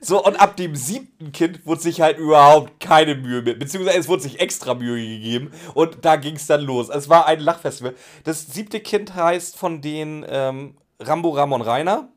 So, 0.00 0.24
und 0.24 0.36
ab 0.36 0.56
dem 0.56 0.76
siebten 0.76 1.32
Kind 1.32 1.66
wurde 1.66 1.80
sich 1.80 2.00
halt 2.00 2.18
überhaupt 2.18 2.78
keine 2.78 3.16
Mühe 3.16 3.42
mehr. 3.42 3.54
Beziehungsweise 3.54 3.98
es 3.98 4.06
wurde 4.06 4.22
sich 4.22 4.38
extra 4.38 4.74
Mühe 4.74 4.96
gegeben. 4.96 5.50
Und 5.74 6.04
da 6.04 6.16
ging 6.16 6.36
es 6.36 6.46
dann 6.46 6.60
los. 6.60 6.88
Es 6.88 7.08
war 7.08 7.26
ein 7.26 7.40
Lachfestival. 7.40 7.94
Das 8.24 8.46
siebte 8.46 8.78
Kind 8.78 9.16
heißt 9.16 9.56
von 9.56 9.80
den 9.80 10.24
ähm, 10.28 10.76
Rambo 11.00 11.30
Ramon 11.30 11.62
Rainer. 11.62 12.08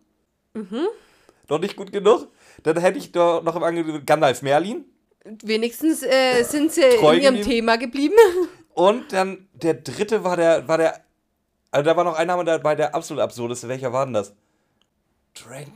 Noch 1.49 1.59
nicht 1.59 1.75
gut 1.75 1.91
genug. 1.91 2.27
Dann 2.63 2.77
hätte 2.77 2.99
ich 2.99 3.11
doch 3.11 3.41
noch 3.41 3.55
im 3.55 3.63
Angebot 3.63 4.05
Gandalf 4.05 4.41
Merlin. 4.41 4.85
Wenigstens 5.43 6.03
äh, 6.03 6.43
sind 6.43 6.71
sie 6.71 6.81
Treu 6.99 7.15
in 7.15 7.21
ihrem 7.21 7.35
geblieben? 7.35 7.49
Thema 7.49 7.77
geblieben. 7.77 8.15
Und 8.73 9.13
dann 9.13 9.47
der 9.53 9.75
dritte 9.75 10.23
war 10.23 10.35
der, 10.37 10.67
war 10.67 10.77
der, 10.77 11.01
also 11.71 11.85
da 11.85 11.95
war 11.95 12.03
noch 12.03 12.15
ein 12.15 12.27
Name 12.27 12.43
dabei, 12.43 12.75
der 12.75 12.95
absolut 12.95 13.21
absurd 13.21 13.51
ist. 13.51 13.67
Welcher 13.67 13.93
war 13.93 14.05
denn 14.05 14.13
das? 14.13 14.33
Dragon, 15.33 15.71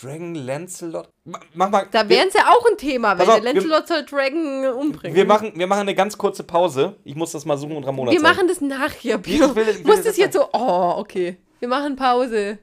Dragon 0.00 0.34
Lancelot? 0.34 1.08
Ma- 1.24 1.40
Mach 1.54 1.70
mal. 1.70 1.88
Da 1.90 2.08
wir, 2.08 2.16
wären 2.16 2.30
sie 2.30 2.38
auch 2.38 2.64
ein 2.70 2.76
Thema, 2.76 3.18
weil 3.18 3.28
auf, 3.28 3.40
der 3.40 3.52
Lancelot 3.54 3.88
soll 3.88 4.04
Dragon 4.04 4.66
umbringen. 4.66 5.16
wir, 5.16 5.24
machen, 5.24 5.52
wir 5.56 5.66
machen 5.66 5.80
eine 5.80 5.94
ganz 5.94 6.16
kurze 6.18 6.44
Pause. 6.44 6.94
Ich 7.04 7.14
muss 7.16 7.32
das 7.32 7.44
mal 7.44 7.56
suchen 7.56 7.76
und 7.76 7.84
Ramona 7.84 8.10
Wir 8.12 8.20
zeigen. 8.20 8.34
machen 8.36 8.48
das 8.48 8.60
nachher, 8.60 9.16
Ich 9.16 9.22
Pio. 9.22 9.54
will- 9.56 9.68
ich 9.68 9.78
will 9.78 9.84
Muss 9.84 9.96
das 9.96 10.04
das 10.04 10.16
jetzt 10.18 10.34
so. 10.34 10.48
Oh, 10.52 10.94
okay. 10.98 11.38
Wir 11.58 11.68
machen 11.68 11.96
Pause. 11.96 12.58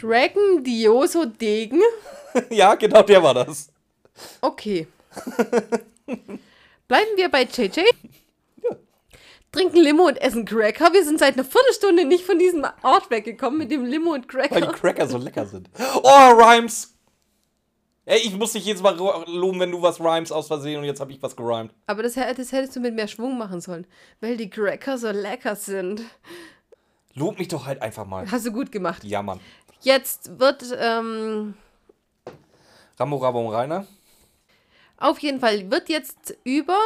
Dragon 0.00 0.64
Dioso 0.64 1.26
Degen. 1.26 1.80
ja, 2.50 2.74
genau, 2.74 3.02
der 3.02 3.22
war 3.22 3.34
das. 3.34 3.71
Okay. 4.40 4.86
Bleiben 6.88 7.10
wir 7.16 7.28
bei 7.30 7.42
JJ. 7.42 7.80
Trinken 9.52 9.80
Limo 9.80 10.06
und 10.06 10.16
essen 10.16 10.46
Cracker. 10.46 10.92
Wir 10.94 11.04
sind 11.04 11.18
seit 11.18 11.34
einer 11.34 11.44
Viertelstunde 11.44 12.06
nicht 12.06 12.24
von 12.24 12.38
diesem 12.38 12.66
Ort 12.82 13.10
weggekommen 13.10 13.58
mit 13.58 13.70
dem 13.70 13.84
Limo 13.84 14.14
und 14.14 14.32
Weil 14.32 14.48
die 14.48 14.48
Cracker. 14.60 14.72
Cracker 14.72 15.08
so 15.08 15.18
lecker 15.18 15.46
sind. 15.46 15.68
Oh, 16.02 16.30
Rhymes! 16.32 16.94
Ey, 18.04 18.18
ich 18.18 18.36
muss 18.36 18.52
dich 18.52 18.64
jetzt 18.66 18.82
mal 18.82 18.96
loben, 18.96 19.60
wenn 19.60 19.70
du 19.70 19.80
was 19.80 20.00
rhymes 20.00 20.32
aus 20.32 20.48
Versehen 20.48 20.78
und 20.78 20.84
jetzt 20.84 21.00
habe 21.00 21.12
ich 21.12 21.22
was 21.22 21.36
gerymt. 21.36 21.72
Aber 21.86 22.02
das, 22.02 22.14
das 22.14 22.50
hättest 22.50 22.74
du 22.74 22.80
mit 22.80 22.94
mehr 22.94 23.06
Schwung 23.06 23.38
machen 23.38 23.60
sollen. 23.60 23.86
Weil 24.20 24.36
die 24.36 24.50
Cracker 24.50 24.98
so 24.98 25.10
lecker 25.10 25.54
sind. 25.54 26.02
Lob 27.14 27.38
mich 27.38 27.48
doch 27.48 27.64
halt 27.66 27.80
einfach 27.80 28.06
mal. 28.06 28.28
Hast 28.28 28.46
du 28.46 28.52
gut 28.52 28.72
gemacht. 28.72 29.04
Ja, 29.04 29.22
Mann. 29.22 29.38
Jetzt 29.82 30.38
wird 30.40 30.64
ähm, 30.78 31.54
Rambo, 32.98 33.18
Rabo 33.18 33.40
und 33.46 33.54
Rainer. 33.54 33.86
Auf 35.02 35.18
jeden 35.18 35.40
Fall 35.40 35.70
wird 35.70 35.88
jetzt 35.88 36.36
über 36.44 36.78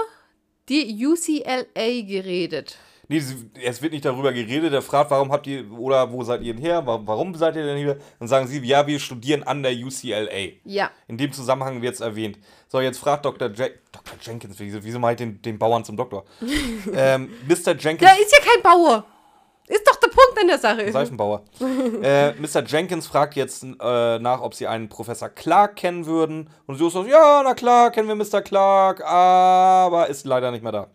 die 0.68 1.06
UCLA 1.06 2.02
geredet. 2.02 2.78
Nee, 3.08 3.22
es 3.62 3.82
wird 3.82 3.92
nicht 3.92 4.04
darüber 4.04 4.32
geredet. 4.32 4.72
Er 4.72 4.82
fragt, 4.82 5.12
warum 5.12 5.30
habt 5.30 5.46
ihr, 5.46 5.70
oder 5.70 6.10
wo 6.10 6.24
seid 6.24 6.42
ihr 6.42 6.54
denn 6.54 6.62
her? 6.62 6.84
Warum, 6.84 7.34
seid 7.36 7.54
ihr 7.54 7.64
denn 7.64 7.76
hier? 7.76 7.98
Dann 8.18 8.26
sagen 8.26 8.48
sie, 8.48 8.58
ja, 8.64 8.84
wir 8.84 8.98
studieren 8.98 9.44
an 9.44 9.62
der 9.62 9.72
UCLA. 9.72 10.54
Ja. 10.64 10.90
In 11.06 11.16
dem 11.16 11.32
Zusammenhang 11.32 11.82
wird 11.82 11.94
es 11.94 12.00
erwähnt. 12.00 12.36
So, 12.66 12.80
jetzt 12.80 12.98
fragt 12.98 13.24
Dr. 13.24 13.52
Ja 13.54 13.68
Dr. 13.92 14.18
Jenkins, 14.20 14.58
wieso, 14.58 14.82
wieso 14.82 14.98
mache 14.98 15.12
ich 15.12 15.18
den, 15.18 15.40
den 15.40 15.56
Bauern 15.56 15.84
zum 15.84 15.96
Doktor? 15.96 16.24
ähm, 16.94 17.30
Mr. 17.46 17.76
Jenkins. 17.76 18.00
Der 18.00 18.20
ist 18.20 18.32
ja 18.32 18.44
kein 18.44 18.62
Bauer. 18.62 19.06
Ist 19.68 19.86
doch 19.86 19.96
der 19.96 20.08
Punkt 20.36 20.50
der 20.50 20.58
Sache. 20.58 20.92
Seifenbauer. 20.92 21.42
äh, 22.02 22.32
Mr. 22.32 22.62
Jenkins 22.66 23.06
fragt 23.06 23.34
jetzt 23.36 23.64
äh, 23.64 24.18
nach, 24.18 24.42
ob 24.42 24.54
sie 24.54 24.66
einen 24.66 24.88
Professor 24.88 25.28
Clark 25.28 25.76
kennen 25.76 26.06
würden. 26.06 26.50
Und 26.66 26.76
sie 26.76 26.90
sagt, 26.90 27.08
ja, 27.08 27.42
na 27.42 27.54
klar, 27.54 27.90
kennen 27.90 28.08
wir 28.08 28.14
Mr. 28.14 28.42
Clark, 28.42 29.02
aber 29.04 30.08
ist 30.08 30.26
leider 30.26 30.50
nicht 30.50 30.62
mehr 30.62 30.72
da. 30.72 30.86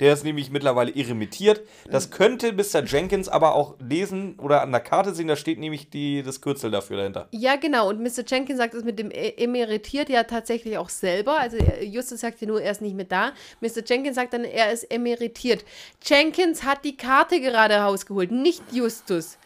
Der 0.00 0.12
ist 0.12 0.24
nämlich 0.24 0.50
mittlerweile 0.50 0.90
irremitiert. 0.90 1.62
Das 1.90 2.10
könnte 2.10 2.52
Mr. 2.52 2.84
Jenkins 2.84 3.28
aber 3.28 3.54
auch 3.54 3.76
lesen 3.80 4.38
oder 4.38 4.60
an 4.60 4.70
der 4.70 4.80
Karte 4.82 5.14
sehen. 5.14 5.28
Da 5.28 5.36
steht 5.36 5.58
nämlich 5.58 5.88
die, 5.88 6.22
das 6.22 6.42
Kürzel 6.42 6.70
dafür 6.70 6.98
dahinter. 6.98 7.28
Ja, 7.30 7.56
genau. 7.56 7.88
Und 7.88 8.00
Mr. 8.02 8.22
Jenkins 8.26 8.58
sagt 8.58 8.74
es 8.74 8.84
mit 8.84 8.98
dem 8.98 9.10
E- 9.10 9.34
emeritiert 9.38 10.10
ja 10.10 10.24
tatsächlich 10.24 10.76
auch 10.76 10.90
selber. 10.90 11.40
Also 11.40 11.56
äh, 11.56 11.84
Justus 11.84 12.20
sagt 12.20 12.40
ja 12.42 12.46
nur, 12.46 12.60
er 12.60 12.72
ist 12.72 12.82
nicht 12.82 12.94
mehr 12.94 13.06
da. 13.06 13.32
Mr. 13.60 13.82
Jenkins 13.86 14.16
sagt 14.16 14.34
dann, 14.34 14.44
er 14.44 14.70
ist 14.70 14.84
emeritiert. 14.90 15.64
Jenkins 16.04 16.64
hat 16.64 16.84
die 16.84 16.96
Karte 16.98 17.40
gerade 17.40 17.76
rausgeholt, 17.76 18.30
nicht 18.30 18.62
Justus. 18.72 19.38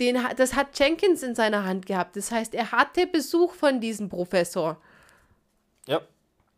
Den, 0.00 0.16
das 0.38 0.54
hat 0.54 0.78
Jenkins 0.78 1.22
in 1.22 1.34
seiner 1.34 1.66
Hand 1.66 1.84
gehabt. 1.84 2.16
Das 2.16 2.30
heißt, 2.32 2.54
er 2.54 2.72
hatte 2.72 3.06
Besuch 3.06 3.52
von 3.52 3.82
diesem 3.82 4.08
Professor. 4.08 4.80
Ja. 5.86 6.00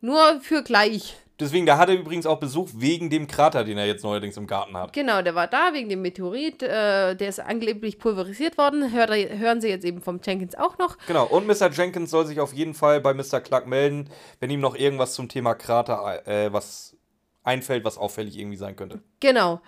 Nur 0.00 0.40
für 0.40 0.62
gleich. 0.62 1.16
Deswegen, 1.42 1.66
da 1.66 1.76
hat 1.76 1.88
er 1.88 1.96
übrigens 1.96 2.24
auch 2.24 2.38
Besuch 2.38 2.68
wegen 2.74 3.10
dem 3.10 3.26
Krater, 3.26 3.64
den 3.64 3.76
er 3.76 3.86
jetzt 3.86 4.04
neuerdings 4.04 4.36
im 4.36 4.46
Garten 4.46 4.76
hat. 4.76 4.92
Genau, 4.92 5.20
der 5.22 5.34
war 5.34 5.46
da 5.48 5.72
wegen 5.72 5.88
dem 5.88 6.00
Meteorit. 6.02 6.62
Äh, 6.62 7.14
der 7.16 7.28
ist 7.28 7.40
angeblich 7.40 7.98
pulverisiert 7.98 8.56
worden. 8.56 8.92
Hört, 8.92 9.10
er- 9.10 9.38
hören 9.38 9.60
Sie 9.60 9.68
jetzt 9.68 9.84
eben 9.84 10.00
vom 10.00 10.20
Jenkins 10.24 10.54
auch 10.54 10.78
noch. 10.78 10.96
Genau, 11.06 11.26
und 11.26 11.46
Mr. 11.46 11.70
Jenkins 11.70 12.10
soll 12.10 12.26
sich 12.26 12.40
auf 12.40 12.52
jeden 12.52 12.74
Fall 12.74 13.00
bei 13.00 13.12
Mr. 13.12 13.40
Clark 13.40 13.66
melden, 13.66 14.08
wenn 14.40 14.50
ihm 14.50 14.60
noch 14.60 14.76
irgendwas 14.76 15.14
zum 15.14 15.28
Thema 15.28 15.54
Krater 15.54 16.26
äh, 16.26 16.52
was 16.52 16.96
einfällt, 17.42 17.84
was 17.84 17.98
auffällig 17.98 18.38
irgendwie 18.38 18.56
sein 18.56 18.76
könnte. 18.76 19.02
Genau. 19.20 19.60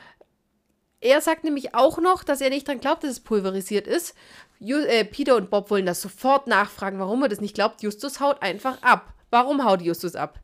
Er 1.01 1.21
sagt 1.21 1.45
nämlich 1.45 1.75
auch 1.75 1.99
noch, 1.99 2.25
dass 2.25 2.41
er 2.41 2.51
nicht 2.51 2.67
dran 2.67 2.81
glaubt, 2.81 3.05
dass 3.05 3.11
es 3.11 3.21
pulverisiert 3.21 3.87
ist. 3.87 4.15
Ju 4.59 4.79
äh, 4.79 5.05
Peter 5.05 5.37
und 5.37 5.51
Bob 5.51 5.71
wollen 5.71 5.85
das 5.87 6.01
sofort 6.01 6.47
nachfragen, 6.47 6.99
warum 6.99 7.23
er 7.23 7.29
das 7.29 7.41
nicht 7.41 7.55
glaubt. 7.55 7.83
Justus 7.83 8.21
haut 8.21 8.41
einfach 8.43 8.81
ab. 8.83 9.13
Warum 9.31 9.65
haut 9.65 9.83
Justus 9.83 10.15
ab? 10.17 10.39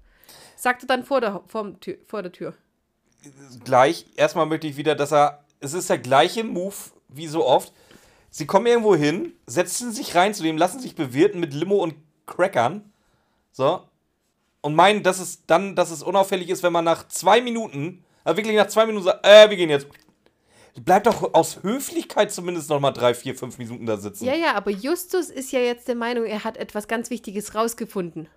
Sagt 0.60 0.82
er 0.84 0.88
dann 0.88 1.04
vor 1.04 1.22
der, 1.22 1.40
vorm 1.46 1.80
Tür, 1.80 1.96
vor 2.04 2.20
der 2.20 2.32
Tür. 2.32 2.52
Gleich, 3.64 4.04
erstmal 4.14 4.44
möchte 4.44 4.66
ich 4.66 4.76
wieder, 4.76 4.94
dass 4.94 5.10
er, 5.10 5.42
es 5.58 5.72
ist 5.72 5.88
der 5.88 5.96
gleiche 5.96 6.44
Move 6.44 6.74
wie 7.08 7.28
so 7.28 7.46
oft. 7.46 7.72
Sie 8.28 8.46
kommen 8.46 8.66
irgendwo 8.66 8.94
hin, 8.94 9.32
setzen 9.46 9.90
sich 9.90 10.14
rein 10.14 10.34
zu 10.34 10.42
dem, 10.42 10.58
lassen 10.58 10.78
sich 10.78 10.94
bewirten 10.94 11.40
mit 11.40 11.54
Limo 11.54 11.76
und 11.76 11.94
Crackern. 12.26 12.92
So. 13.52 13.80
Und 14.60 14.74
meinen, 14.74 15.02
dass 15.02 15.18
es 15.18 15.46
dann, 15.46 15.76
dass 15.76 15.90
es 15.90 16.02
unauffällig 16.02 16.50
ist, 16.50 16.62
wenn 16.62 16.74
man 16.74 16.84
nach 16.84 17.08
zwei 17.08 17.40
Minuten, 17.40 18.04
also 18.22 18.36
wirklich 18.36 18.54
nach 18.54 18.68
zwei 18.68 18.84
Minuten 18.84 19.06
sagt, 19.06 19.26
äh, 19.26 19.48
wir 19.48 19.56
gehen 19.56 19.70
jetzt. 19.70 19.86
Bleibt 20.78 21.06
doch 21.06 21.32
aus 21.32 21.62
Höflichkeit 21.62 22.32
zumindest 22.32 22.68
noch 22.68 22.80
mal 22.80 22.92
drei, 22.92 23.14
vier, 23.14 23.34
fünf 23.34 23.56
Minuten 23.56 23.86
da 23.86 23.96
sitzen. 23.96 24.26
Ja, 24.26 24.34
ja, 24.34 24.54
aber 24.54 24.70
Justus 24.70 25.30
ist 25.30 25.52
ja 25.52 25.60
jetzt 25.60 25.88
der 25.88 25.96
Meinung, 25.96 26.26
er 26.26 26.44
hat 26.44 26.58
etwas 26.58 26.86
ganz 26.86 27.08
Wichtiges 27.08 27.54
rausgefunden. 27.54 28.28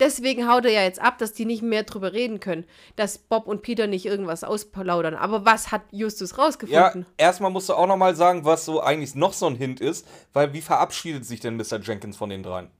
Deswegen 0.00 0.48
haut 0.50 0.64
er 0.64 0.72
ja 0.72 0.82
jetzt 0.82 1.00
ab, 1.00 1.18
dass 1.18 1.32
die 1.32 1.44
nicht 1.44 1.62
mehr 1.62 1.84
drüber 1.84 2.12
reden 2.12 2.40
können, 2.40 2.64
dass 2.96 3.16
Bob 3.18 3.46
und 3.46 3.62
Peter 3.62 3.86
nicht 3.86 4.06
irgendwas 4.06 4.42
ausplaudern. 4.42 5.14
Aber 5.14 5.44
was 5.44 5.70
hat 5.70 5.82
Justus 5.92 6.32
Ja, 6.32 6.36
rausgefunden? 6.44 7.06
erstmal 7.16 7.50
musst 7.52 7.68
du 7.68 7.74
auch 7.74 7.86
noch 7.86 7.96
mal 7.96 8.16
sagen, 8.16 8.44
was 8.44 8.64
so 8.64 8.80
eigentlich 8.82 9.14
noch 9.14 9.32
so 9.32 9.46
ein 9.46 9.54
Hint 9.54 9.80
ist, 9.80 10.06
weil 10.32 10.52
wie 10.52 10.60
verabschiedet 10.62 11.24
sich 11.24 11.40
denn 11.40 11.56
Mr. 11.56 11.78
Jenkins 11.80 12.16
von 12.16 12.28
den 12.30 12.42
dreien? 12.42 12.70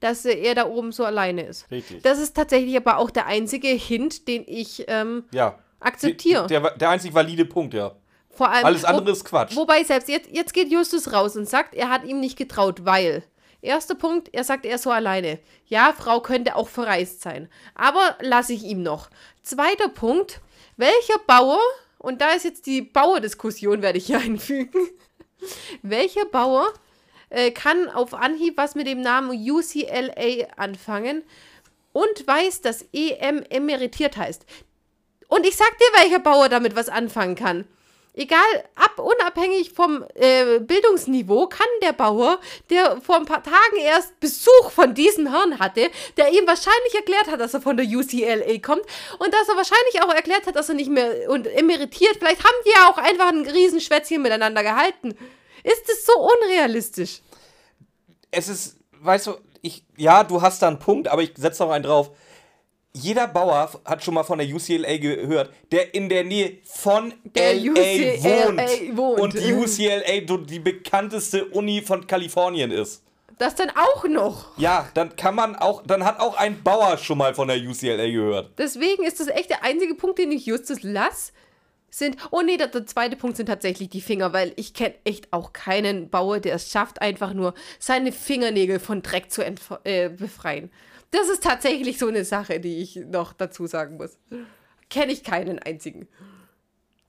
Dass 0.00 0.24
er 0.24 0.54
da 0.54 0.66
oben 0.66 0.90
so 0.90 1.04
alleine 1.04 1.42
ist. 1.44 1.70
Richtig. 1.70 2.02
Das 2.02 2.18
ist 2.18 2.34
tatsächlich 2.34 2.76
aber 2.76 2.96
auch 2.98 3.10
der 3.10 3.26
einzige 3.26 3.68
Hint, 3.68 4.26
den 4.26 4.42
ich 4.46 4.84
ähm, 4.88 5.24
Ja. 5.32 5.58
akzeptiere. 5.80 6.46
Der, 6.48 6.70
der 6.76 6.90
einzig 6.90 7.14
valide 7.14 7.44
Punkt, 7.44 7.74
ja. 7.74 7.92
Vor 8.30 8.48
allem, 8.50 8.64
Alles 8.64 8.82
wo- 8.84 8.86
andere 8.86 9.10
ist 9.12 9.24
Quatsch. 9.26 9.54
Wobei 9.54 9.84
selbst 9.84 10.08
jetzt, 10.08 10.30
jetzt 10.32 10.54
geht 10.54 10.72
Justus 10.72 11.12
raus 11.12 11.36
und 11.36 11.46
sagt, 11.48 11.74
er 11.74 11.90
hat 11.90 12.04
ihm 12.04 12.18
nicht 12.20 12.38
getraut, 12.38 12.84
weil. 12.86 13.22
Erster 13.62 13.94
Punkt, 13.94 14.28
er 14.34 14.42
sagt, 14.42 14.66
er 14.66 14.76
so 14.76 14.90
alleine. 14.90 15.38
Ja, 15.66 15.94
Frau 15.96 16.20
könnte 16.20 16.56
auch 16.56 16.68
verreist 16.68 17.22
sein. 17.22 17.48
Aber 17.76 18.16
lasse 18.20 18.52
ich 18.52 18.64
ihm 18.64 18.82
noch. 18.82 19.08
Zweiter 19.42 19.88
Punkt, 19.88 20.40
welcher 20.76 21.18
Bauer, 21.28 21.60
und 21.98 22.20
da 22.20 22.32
ist 22.32 22.44
jetzt 22.44 22.66
die 22.66 22.82
Bauerdiskussion, 22.82 23.80
werde 23.80 23.98
ich 23.98 24.06
hier 24.06 24.18
einfügen. 24.20 24.88
welcher 25.82 26.24
Bauer 26.24 26.72
äh, 27.30 27.52
kann 27.52 27.88
auf 27.88 28.14
Anhieb 28.14 28.56
was 28.56 28.74
mit 28.74 28.88
dem 28.88 29.00
Namen 29.00 29.30
UCLA 29.30 30.48
anfangen 30.56 31.22
und 31.92 32.26
weiß, 32.26 32.62
dass 32.62 32.84
EM 32.92 33.44
emeritiert 33.48 34.16
heißt? 34.16 34.44
Und 35.28 35.46
ich 35.46 35.56
sag 35.56 35.70
dir, 35.78 36.02
welcher 36.02 36.18
Bauer 36.18 36.48
damit 36.48 36.74
was 36.74 36.88
anfangen 36.88 37.36
kann. 37.36 37.64
Egal, 38.14 38.38
ab, 38.74 38.98
unabhängig 38.98 39.72
vom 39.72 40.04
äh, 40.14 40.60
Bildungsniveau 40.60 41.46
kann 41.46 41.66
der 41.82 41.94
Bauer, 41.94 42.38
der 42.68 43.00
vor 43.00 43.16
ein 43.16 43.24
paar 43.24 43.42
Tagen 43.42 43.78
erst 43.80 44.20
Besuch 44.20 44.70
von 44.70 44.94
diesem 44.94 45.30
Herrn 45.30 45.58
hatte, 45.58 45.90
der 46.18 46.30
ihm 46.30 46.46
wahrscheinlich 46.46 46.94
erklärt 46.94 47.28
hat, 47.28 47.40
dass 47.40 47.54
er 47.54 47.62
von 47.62 47.78
der 47.78 47.86
UCLA 47.86 48.58
kommt 48.58 48.82
und 49.18 49.32
dass 49.32 49.48
er 49.48 49.56
wahrscheinlich 49.56 50.02
auch 50.02 50.12
erklärt 50.12 50.46
hat, 50.46 50.56
dass 50.56 50.68
er 50.68 50.74
nicht 50.74 50.90
mehr 50.90 51.30
und 51.30 51.46
emeritiert, 51.46 52.16
vielleicht 52.18 52.44
haben 52.44 52.62
die 52.66 52.70
ja 52.70 52.90
auch 52.90 52.98
einfach 52.98 53.28
ein 53.28 53.48
Riesenschwätzchen 53.48 54.20
miteinander 54.20 54.62
gehalten. 54.62 55.16
Ist 55.62 55.88
es 55.88 56.04
so 56.04 56.12
unrealistisch? 56.12 57.22
Es 58.30 58.48
ist, 58.48 58.76
weißt 59.00 59.28
du, 59.28 59.36
ich, 59.62 59.84
ja, 59.96 60.22
du 60.22 60.42
hast 60.42 60.60
da 60.60 60.68
einen 60.68 60.78
Punkt, 60.78 61.08
aber 61.08 61.22
ich 61.22 61.32
setze 61.36 61.62
noch 61.62 61.70
einen 61.70 61.84
drauf 61.84 62.10
jeder 62.94 63.26
Bauer 63.26 63.70
hat 63.84 64.04
schon 64.04 64.14
mal 64.14 64.22
von 64.22 64.38
der 64.38 64.46
UCLA 64.46 64.98
gehört, 64.98 65.52
der 65.70 65.94
in 65.94 66.08
der 66.08 66.24
Nähe 66.24 66.58
von 66.64 67.14
der 67.24 67.54
LA 67.54 67.70
UCLA 67.70 68.22
wohnt, 68.22 68.96
wohnt, 68.96 69.20
und 69.20 69.34
die 69.34 69.52
UCLA 69.52 70.36
die 70.44 70.58
bekannteste 70.58 71.46
Uni 71.46 71.80
von 71.80 72.06
Kalifornien 72.06 72.70
ist. 72.70 73.02
Das 73.38 73.54
dann 73.54 73.70
auch 73.70 74.04
noch. 74.04 74.56
Ja, 74.58 74.88
dann 74.94 75.16
kann 75.16 75.34
man 75.34 75.56
auch, 75.56 75.82
dann 75.84 76.04
hat 76.04 76.20
auch 76.20 76.36
ein 76.36 76.62
Bauer 76.62 76.98
schon 76.98 77.18
mal 77.18 77.34
von 77.34 77.48
der 77.48 77.56
UCLA 77.56 78.10
gehört. 78.10 78.50
Deswegen 78.58 79.04
ist 79.04 79.20
das 79.20 79.28
echt 79.28 79.50
der 79.50 79.64
einzige 79.64 79.94
Punkt, 79.94 80.18
den 80.18 80.30
ich 80.30 80.46
Justus 80.46 80.82
lass, 80.82 81.32
sind, 81.88 82.16
oh 82.30 82.40
nee, 82.42 82.56
der, 82.56 82.68
der 82.68 82.86
zweite 82.86 83.16
Punkt 83.16 83.36
sind 83.36 83.46
tatsächlich 83.46 83.88
die 83.88 84.00
Finger, 84.00 84.32
weil 84.32 84.52
ich 84.56 84.74
kenne 84.74 84.94
echt 85.04 85.32
auch 85.32 85.52
keinen 85.52 86.08
Bauer, 86.08 86.40
der 86.40 86.54
es 86.54 86.70
schafft, 86.70 87.02
einfach 87.02 87.34
nur 87.34 87.54
seine 87.78 88.12
Fingernägel 88.12 88.80
von 88.80 89.02
Dreck 89.02 89.30
zu 89.30 89.44
äh, 89.84 90.08
befreien. 90.08 90.70
Das 91.12 91.28
ist 91.28 91.42
tatsächlich 91.42 91.98
so 91.98 92.08
eine 92.08 92.24
Sache, 92.24 92.58
die 92.58 92.78
ich 92.78 92.96
noch 92.96 93.34
dazu 93.34 93.66
sagen 93.66 93.98
muss. 93.98 94.18
Kenne 94.88 95.12
ich 95.12 95.22
keinen 95.22 95.58
einzigen. 95.58 96.08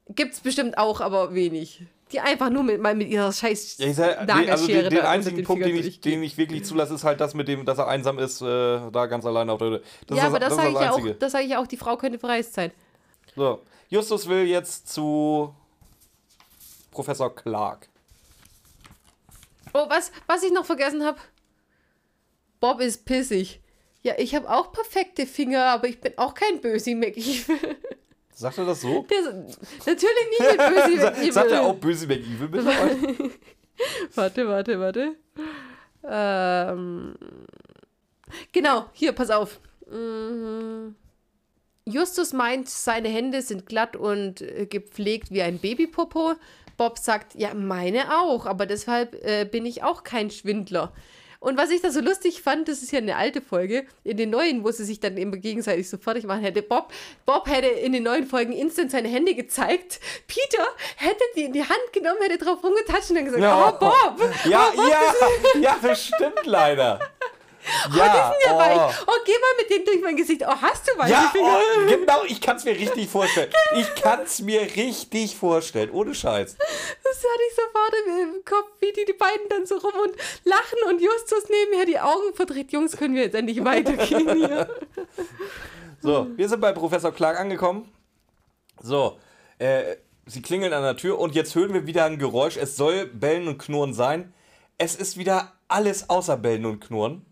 Gibt's 0.09 0.41
bestimmt 0.41 0.77
auch, 0.77 0.99
aber 1.01 1.33
wenig. 1.33 1.83
Die 2.11 2.19
einfach 2.19 2.49
nur 2.49 2.63
mit, 2.63 2.81
mal 2.81 2.95
mit 2.95 3.07
ihrer 3.07 3.31
scheiß 3.31 3.77
ja, 3.77 3.93
sag, 3.93 4.27
nee, 4.27 4.51
also 4.51 4.67
den, 4.67 4.89
den 4.89 4.99
einzigen 4.99 5.37
den 5.37 5.45
Punkt, 5.45 5.65
den 5.65 5.75
ich, 5.77 6.01
den 6.01 6.21
ich 6.21 6.37
wirklich 6.37 6.65
zulasse, 6.65 6.93
ist 6.93 7.05
halt 7.05 7.21
das 7.21 7.33
mit 7.33 7.47
dem, 7.47 7.65
dass 7.65 7.79
er 7.79 7.87
einsam 7.87 8.19
ist, 8.19 8.41
äh, 8.41 8.91
da 8.91 9.05
ganz 9.07 9.25
alleine 9.25 9.53
auf 9.53 9.59
der 9.59 9.79
das 9.79 9.81
Ja, 10.09 10.15
das, 10.15 10.25
aber 10.25 10.39
das, 10.39 10.49
das 10.49 10.57
sage 10.57 10.69
ich, 10.69 10.81
ja 10.81 10.91
auch, 10.91 11.19
das 11.19 11.31
sag 11.31 11.43
ich 11.45 11.55
auch, 11.55 11.65
die 11.65 11.77
Frau 11.77 11.97
könnte 11.97 12.19
verreist 12.19 12.53
sein. 12.53 12.71
So, 13.35 13.61
Justus 13.89 14.27
will 14.27 14.45
jetzt 14.45 14.89
zu 14.89 15.55
Professor 16.91 17.33
Clark. 17.33 17.87
Oh, 19.73 19.85
was, 19.89 20.11
was 20.27 20.43
ich 20.43 20.51
noch 20.51 20.65
vergessen 20.65 21.03
habe. 21.03 21.17
Bob 22.59 22.79
ist 22.79 23.05
pissig. 23.05 23.62
Ja, 24.03 24.15
ich 24.17 24.35
habe 24.35 24.49
auch 24.49 24.71
perfekte 24.73 25.25
Finger, 25.25 25.63
aber 25.63 25.87
ich 25.87 25.99
bin 26.01 26.13
auch 26.17 26.33
kein 26.33 26.59
Bösi 26.59 26.93
McEvil. 26.93 27.57
Sagt 28.35 28.57
er 28.57 28.65
das 28.65 28.81
so? 28.81 29.05
Der, 29.09 29.33
natürlich 29.85 30.29
nicht 30.39 30.51
mit 30.51 30.57
Bösi 30.57 30.97
McEvil. 31.03 31.31
Sagt 31.31 31.51
er 31.51 31.63
auch 31.63 31.75
Bösi 31.75 32.05
McEvil 32.05 32.47
bitte? 32.49 32.65
warte, 34.15 34.47
warte, 34.47 34.79
warte. 34.79 35.15
Ähm, 36.05 37.15
genau, 38.51 38.87
hier, 38.91 39.13
pass 39.13 39.29
auf. 39.29 39.61
Mhm. 39.89 40.95
Justus 41.85 42.33
meint, 42.33 42.69
seine 42.69 43.09
Hände 43.09 43.41
sind 43.41 43.65
glatt 43.65 43.95
und 43.95 44.41
äh, 44.41 44.65
gepflegt 44.65 45.31
wie 45.31 45.41
ein 45.41 45.59
Babypopo. 45.59 46.33
Bob 46.75 46.97
sagt, 46.97 47.35
ja, 47.35 47.53
meine 47.53 48.19
auch, 48.19 48.45
aber 48.45 48.65
deshalb 48.65 49.15
äh, 49.23 49.45
bin 49.45 49.65
ich 49.65 49.83
auch 49.83 50.03
kein 50.03 50.31
Schwindler. 50.31 50.91
Und 51.43 51.57
was 51.57 51.71
ich 51.71 51.81
da 51.81 51.91
so 51.91 51.99
lustig 51.99 52.41
fand, 52.41 52.69
das 52.69 52.81
ist 52.81 52.93
ja 52.93 52.99
eine 52.99 53.17
alte 53.17 53.41
Folge, 53.41 53.85
in 54.05 54.15
den 54.15 54.29
neuen, 54.29 54.63
wo 54.63 54.71
sie 54.71 54.85
sich 54.85 55.01
dann 55.01 55.17
immer 55.17 55.35
gegenseitig 55.35 55.89
so 55.89 55.97
fertig 55.97 56.23
machen 56.23 56.39
hätte. 56.39 56.61
Bob, 56.61 56.93
Bob 57.25 57.49
hätte 57.49 57.67
in 57.67 57.91
den 57.91 58.03
neuen 58.03 58.25
Folgen 58.25 58.53
instant 58.53 58.91
seine 58.91 59.09
Hände 59.09 59.35
gezeigt. 59.35 59.99
Peter 60.25 60.65
hätte 60.95 61.23
die 61.35 61.43
in 61.43 61.51
die 61.51 61.63
Hand 61.63 61.91
genommen, 61.91 62.19
hätte 62.21 62.45
drauf 62.45 62.63
rumgetatscht 62.63 63.09
und 63.09 63.17
dann 63.17 63.25
gesagt, 63.25 63.43
ja. 63.43 63.69
oh 63.69 63.77
Bob! 63.77 64.31
Ja, 64.45 64.71
oh, 64.71 64.77
Bob, 64.77 64.89
ja, 64.89 65.59
ja, 65.59 65.79
das 65.81 66.05
stimmt 66.05 66.45
leider. 66.45 66.99
Ja, 67.63 67.89
oh, 67.89 67.89
die 67.89 68.45
sind 68.45 68.45
ja 68.45 68.55
oh. 68.55 68.59
weich. 68.59 68.95
Oh, 69.07 69.19
geh 69.25 69.31
mal 69.31 69.55
mit 69.57 69.69
dem 69.69 69.85
durch 69.85 70.01
mein 70.01 70.15
Gesicht. 70.15 70.43
Oh, 70.45 70.55
hast 70.61 70.87
du 70.87 70.97
weiche 70.97 71.11
ja, 71.11 71.29
Finger? 71.31 71.57
Oh, 71.57 71.87
genau, 71.87 72.23
ich 72.25 72.41
kann 72.41 72.57
es 72.57 72.65
mir 72.65 72.75
richtig 72.75 73.09
vorstellen. 73.09 73.51
Ich 73.75 73.95
kann 73.95 74.21
es 74.21 74.41
mir 74.41 74.61
richtig 74.61 75.35
vorstellen. 75.35 75.89
Ohne 75.91 76.13
Scheiß. 76.13 76.55
Das 76.57 77.17
hatte 77.17 77.41
ich 77.49 77.55
sofort 77.55 77.93
im 78.07 78.45
Kopf, 78.45 78.69
wie 78.79 78.91
die, 78.91 79.05
die 79.05 79.13
beiden 79.13 79.47
dann 79.49 79.65
so 79.65 79.77
rum 79.77 79.93
und 80.03 80.15
lachen 80.43 80.79
und 80.89 81.01
Justus 81.01 81.49
nebenher 81.49 81.85
die 81.85 81.99
Augen 81.99 82.33
verdreht. 82.33 82.71
Jungs, 82.71 82.97
können 82.97 83.15
wir 83.15 83.23
jetzt 83.23 83.35
endlich 83.35 83.63
weitergehen 83.63 84.35
hier. 84.35 84.69
So, 86.03 86.27
wir 86.35 86.49
sind 86.49 86.59
bei 86.59 86.73
Professor 86.73 87.13
Clark 87.13 87.39
angekommen. 87.39 87.89
So, 88.81 89.17
äh, 89.57 89.95
sie 90.25 90.41
klingeln 90.41 90.73
an 90.73 90.83
der 90.83 90.97
Tür 90.97 91.17
und 91.17 91.33
jetzt 91.33 91.55
hören 91.55 91.73
wir 91.73 91.87
wieder 91.87 92.03
ein 92.03 92.19
Geräusch. 92.19 92.57
Es 92.57 92.75
soll 92.75 93.05
Bellen 93.05 93.47
und 93.47 93.57
Knurren 93.57 93.93
sein. 93.93 94.33
Es 94.77 94.95
ist 94.95 95.17
wieder 95.17 95.53
alles 95.69 96.09
außer 96.09 96.35
Bellen 96.35 96.65
und 96.65 96.81
Knurren. 96.81 97.25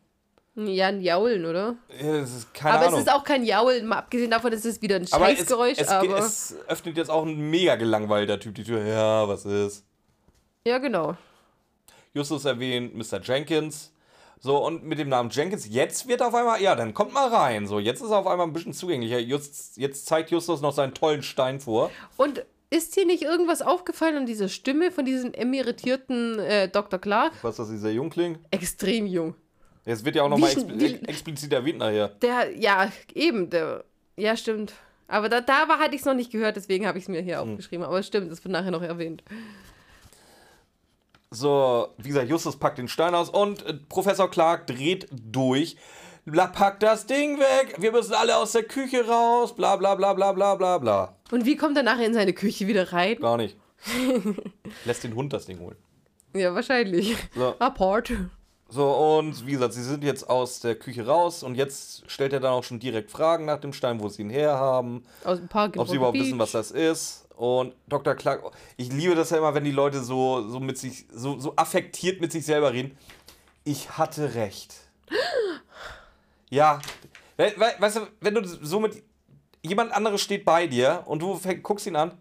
Ja, 0.56 0.88
ein 0.88 1.02
Jaulen, 1.02 1.46
oder? 1.46 1.76
Ja, 2.02 2.20
das 2.20 2.36
ist 2.36 2.54
keine 2.54 2.76
aber 2.76 2.88
Ahnung. 2.88 3.00
es 3.00 3.06
ist 3.06 3.14
auch 3.14 3.24
kein 3.24 3.46
Jaulen, 3.46 3.88
mal 3.88 4.00
abgesehen 4.00 4.32
davon, 4.32 4.52
dass 4.52 4.66
es 4.66 4.82
wieder 4.82 4.98
ein 4.98 5.08
Scheißgeräusch. 5.08 5.78
Es, 5.78 5.88
es, 5.88 5.90
aber 5.90 6.18
es 6.20 6.56
öffnet 6.68 6.98
jetzt 6.98 7.10
auch 7.10 7.26
ein 7.26 7.50
mega 7.50 7.76
gelangweilter 7.76 8.38
Typ 8.38 8.56
die 8.56 8.64
Tür. 8.64 8.86
Ja, 8.86 9.28
was 9.28 9.46
ist? 9.46 9.86
Ja, 10.68 10.78
genau. 10.80 11.16
Justus 12.14 12.44
erwähnt 12.44 12.96
Mr. 12.96 13.22
Jenkins. 13.22 13.94
So, 14.44 14.58
und 14.58 14.84
mit 14.84 15.00
dem 15.00 15.08
Namen 15.08 15.30
Jenkins, 15.30 15.68
jetzt 15.70 16.08
wird 16.08 16.22
auf 16.22 16.34
einmal, 16.34 16.62
ja, 16.62 16.76
dann 16.76 16.94
kommt 16.94 17.14
mal 17.14 17.30
rein. 17.30 17.68
So, 17.68 17.80
jetzt 17.80 18.02
ist 18.02 18.10
er 18.10 18.18
auf 18.18 18.28
einmal 18.28 18.48
ein 18.48 18.54
bisschen 18.54 18.74
zugänglicher. 18.74 19.20
Just, 19.20 19.78
jetzt 19.78 20.08
zeigt 20.08 20.32
Justus 20.32 20.62
noch 20.62 20.74
seinen 20.74 20.94
tollen 20.94 21.24
Stein 21.24 21.60
vor. 21.62 21.92
Und 22.18 22.44
ist 22.72 22.96
dir 22.96 23.06
nicht 23.06 23.22
irgendwas 23.22 23.62
aufgefallen 23.62 24.18
an 24.18 24.26
dieser 24.26 24.50
Stimme 24.50 24.92
von 24.92 25.06
diesem 25.06 25.34
emeritierten 25.34 26.40
äh, 26.40 26.68
Dr. 26.70 27.00
Clark? 27.00 27.34
Was, 27.44 27.58
dass 27.58 27.70
sie 27.70 27.78
sehr 27.78 27.94
jung 27.94 28.10
klingt? 28.10 28.40
Extrem 28.50 29.06
jung. 29.06 29.36
Es 29.86 30.06
wird 30.06 30.16
ja 30.16 30.24
auch 30.24 30.30
nochmal 30.30 30.52
expl 30.52 31.00
explizit 31.08 31.54
erwähnt 31.54 31.80
nachher. 31.80 32.10
Der, 32.22 32.56
ja, 32.58 32.92
eben, 33.14 33.50
der, 33.50 33.84
ja, 34.16 34.38
stimmt. 34.38 34.74
Aber 35.08 35.28
da, 35.28 35.42
da 35.42 35.68
war, 35.68 35.80
hatte 35.80 35.96
ich 35.96 36.02
es 36.02 36.06
noch 36.06 36.14
nicht 36.14 36.32
gehört, 36.32 36.56
deswegen 36.56 36.88
habe 36.88 36.98
ich 36.98 37.06
es 37.06 37.08
mir 37.10 37.22
hier 37.22 37.42
hm. 37.42 37.52
aufgeschrieben. 37.52 37.86
Aber 37.86 38.00
es 38.00 38.08
stimmt, 38.08 38.32
das 38.32 38.44
wird 38.44 38.52
nachher 38.52 38.72
noch 38.72 38.82
erwähnt. 38.82 39.24
So, 41.32 41.88
wie 41.98 42.10
gesagt, 42.10 42.30
Justus 42.30 42.58
packt 42.58 42.78
den 42.78 42.88
Stein 42.88 43.16
aus 43.16 43.30
und 43.30 43.66
äh, 43.66 43.74
Professor 43.90 44.30
Clark 44.30 44.68
dreht 44.68 45.08
durch. 45.12 45.78
Bla, 46.26 46.48
packt 46.48 46.84
das 46.84 47.08
Ding 47.08 47.40
weg, 47.40 47.76
wir 47.80 47.92
müssen 47.92 48.14
alle 48.14 48.38
aus 48.38 48.52
der 48.52 48.64
Küche 48.64 49.08
raus, 49.08 49.56
bla 49.56 49.76
bla 49.76 49.96
bla 49.96 50.14
bla 50.14 50.34
bla 50.34 50.56
bla 50.56 50.78
bla. 50.78 51.16
Und 51.32 51.46
wie 51.46 51.56
kommt 51.56 51.76
er 51.78 51.84
nachher 51.84 52.06
in 52.06 52.14
seine 52.14 52.34
Küche 52.34 52.68
wieder 52.68 52.94
rein? 52.94 53.18
Gar 53.20 53.38
nicht. 53.38 53.58
Lässt 54.86 55.04
den 55.04 55.16
Hund 55.16 55.34
das 55.34 55.48
Ding 55.48 55.60
holen. 55.60 55.78
Ja, 56.34 56.54
wahrscheinlich. 56.54 57.16
So. 57.34 57.56
Apart. 57.60 58.12
So, 58.74 58.90
und 58.90 59.46
wie 59.46 59.52
gesagt, 59.52 59.74
sie 59.74 59.84
sind 59.84 60.02
jetzt 60.02 60.30
aus 60.30 60.62
der 60.62 60.76
Küche 60.76 61.06
raus 61.06 61.44
und 61.44 61.56
jetzt 61.56 62.10
stellt 62.10 62.32
er 62.32 62.40
dann 62.40 62.54
auch 62.54 62.64
schon 62.64 62.80
direkt 62.80 63.12
Fragen 63.12 63.44
nach 63.44 63.60
dem 63.60 63.74
Stein, 63.74 64.00
wo 64.00 64.08
sie 64.08 64.22
ihn 64.22 64.30
herhaben. 64.30 65.04
Aus 65.26 65.40
dem 65.40 65.50
Park 65.50 65.76
Ob 65.78 65.90
sie 65.90 65.98
überhaupt 65.98 66.14
Beach. 66.14 66.28
wissen, 66.28 66.40
was 66.40 66.54
das 66.54 66.72
ist. 66.72 67.26
Und 67.36 67.74
Dr. 67.88 68.16
Clark, 68.16 68.44
ich 68.78 68.90
liebe 68.90 69.14
das 69.14 69.32
ja 69.32 69.40
immer, 69.40 69.54
wenn 69.54 69.66
die 69.66 69.72
Leute 69.72 70.02
so, 70.02 70.48
so 70.48 70.62
mit 70.62 70.78
sich, 70.78 71.06
so, 71.14 71.38
so 71.38 71.54
affektiert 71.58 72.22
mit 72.22 72.32
sich 72.32 72.46
selber 72.46 72.72
reden. 72.72 72.98
Ich 73.66 73.98
hatte 73.98 74.36
recht. 74.36 74.74
ja. 76.50 76.80
weißt 77.38 77.98
du, 77.98 78.08
wenn 78.22 78.36
du 78.36 78.48
so 78.48 78.80
mit. 78.80 79.04
Jemand 79.64 79.92
anderes 79.92 80.22
steht 80.22 80.44
bei 80.44 80.66
dir 80.66 81.04
und 81.06 81.22
du 81.22 81.40
guckst 81.62 81.86
ihn 81.86 81.96
an 81.96 82.14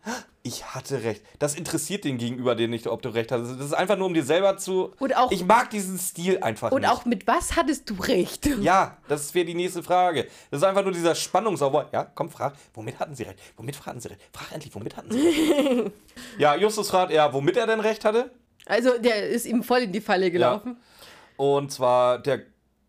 ich 0.43 0.75
hatte 0.75 1.03
recht. 1.03 1.23
Das 1.39 1.55
interessiert 1.55 2.05
den 2.05 2.17
Gegenüber 2.17 2.55
den 2.55 2.71
nicht, 2.71 2.87
ob 2.87 3.03
du 3.03 3.11
recht 3.11 3.31
hast. 3.31 3.43
Das 3.43 3.67
ist 3.67 3.75
einfach 3.75 3.97
nur, 3.97 4.07
um 4.07 4.15
dir 4.15 4.25
selber 4.25 4.57
zu. 4.57 4.93
Und 4.99 5.15
auch, 5.17 5.31
ich 5.31 5.45
mag 5.45 5.71
diesen 5.71 5.99
Stil 5.99 6.39
einfach 6.43 6.73
und 6.73 6.81
nicht. 6.81 6.91
Und 6.91 6.97
auch 6.97 7.05
mit 7.05 7.27
was 7.27 7.57
hattest 7.57 7.91
du 7.91 7.95
recht? 7.95 8.49
Ja, 8.61 8.99
das 9.09 9.35
wäre 9.35 9.47
die 9.47 9.55
nächste 9.55 9.83
Frage. 9.83 10.27
Das 10.51 10.61
ist 10.61 10.65
einfach 10.67 10.83
nur 10.83 10.93
dieser 10.93 11.15
Spannungsaufbau. 11.15 11.85
Ja, 11.93 12.05
komm, 12.05 12.31
frag, 12.31 12.55
womit 12.75 12.99
hatten 12.99 13.15
sie 13.15 13.25
recht? 13.25 13.39
Womit 13.57 13.85
hatten 13.85 14.01
sie 14.01 14.09
recht? 14.09 14.21
Frag 14.33 14.53
endlich, 14.53 14.75
womit 14.75 14.97
hatten 14.97 15.11
sie 15.11 15.21
recht? 15.21 15.93
ja, 16.39 16.55
Justus 16.57 16.91
fragt 16.91 17.13
ja, 17.13 17.33
womit 17.33 17.57
er 17.57 17.67
denn 17.67 17.81
recht 17.81 18.05
hatte. 18.05 18.31
Also, 18.67 18.99
der 18.99 19.29
ist 19.29 19.47
ihm 19.47 19.63
voll 19.63 19.81
in 19.81 19.93
die 19.93 20.01
Falle 20.01 20.31
gelaufen. 20.31 20.77
Ja. 20.79 21.45
Und 21.45 21.73
zwar, 21.73 22.19
der 22.19 22.43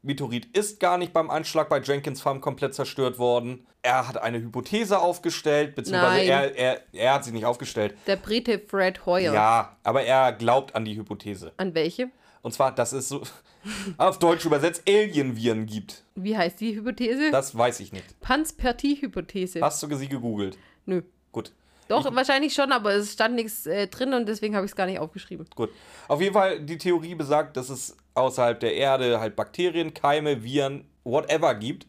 Meteorit 0.04 0.58
ist 0.58 0.80
gar 0.80 0.98
nicht 0.98 1.14
beim 1.14 1.30
Einschlag 1.30 1.70
bei 1.70 1.80
Jenkins 1.80 2.22
Farm 2.22 2.42
komplett 2.42 2.74
zerstört 2.74 3.20
worden. 3.20 3.68
Er 3.84 4.08
hat 4.08 4.18
eine 4.18 4.40
Hypothese 4.40 5.00
aufgestellt, 5.00 5.76
beziehungsweise 5.76 6.26
er, 6.26 6.56
er, 6.56 6.82
er 6.92 7.14
hat 7.14 7.24
sie 7.24 7.32
nicht 7.32 7.46
aufgestellt. 7.46 7.96
Der 8.08 8.16
Brite 8.16 8.60
Fred 8.60 9.06
Hoyle. 9.06 9.34
Ja, 9.34 9.78
aber 9.84 10.04
er 10.04 10.34
glaubt 10.34 10.76
an 10.76 10.86
die 10.86 10.96
Hypothese. 10.96 11.52
An 11.58 11.76
welche? 11.76 12.10
Und 12.42 12.54
zwar, 12.54 12.74
dass 12.74 12.94
es 12.94 13.10
so 13.10 13.22
auf 13.98 14.18
Deutsch 14.18 14.46
übersetzt 14.46 14.84
Alien-Viren 14.88 15.68
gibt. 15.68 16.04
Wie 16.16 16.36
heißt 16.36 16.60
die 16.60 16.76
Hypothese? 16.76 17.30
Das 17.32 17.56
weiß 17.56 17.80
ich 17.80 17.92
nicht. 17.92 18.20
Panspertie-Hypothese. 18.22 19.62
Hast 19.62 19.84
du 19.84 19.96
sie 19.96 20.08
gegoogelt? 20.08 20.58
Nö. 20.86 21.04
Gut. 21.32 21.52
Doch, 21.92 22.06
ich, 22.10 22.16
wahrscheinlich 22.16 22.54
schon, 22.54 22.72
aber 22.72 22.94
es 22.94 23.14
stand 23.14 23.36
nichts 23.36 23.66
äh, 23.66 23.88
drin 23.88 24.14
und 24.14 24.28
deswegen 24.28 24.56
habe 24.56 24.66
ich 24.66 24.72
es 24.72 24.76
gar 24.76 24.86
nicht 24.88 25.00
aufgeschrieben. 25.00 25.46
Gut. 25.56 25.70
Auf 26.08 26.20
jeden 26.22 26.34
Fall, 26.34 26.60
die 26.62 26.78
Theorie 26.78 27.16
besagt, 27.16 27.56
dass 27.58 27.70
es 27.70 27.96
außerhalb 28.16 28.60
der 28.60 28.74
Erde 28.76 29.20
halt 29.20 29.36
Bakterien, 29.36 29.94
Keime, 29.94 30.44
Viren, 30.44 30.86
whatever 31.04 31.54
gibt. 31.56 31.86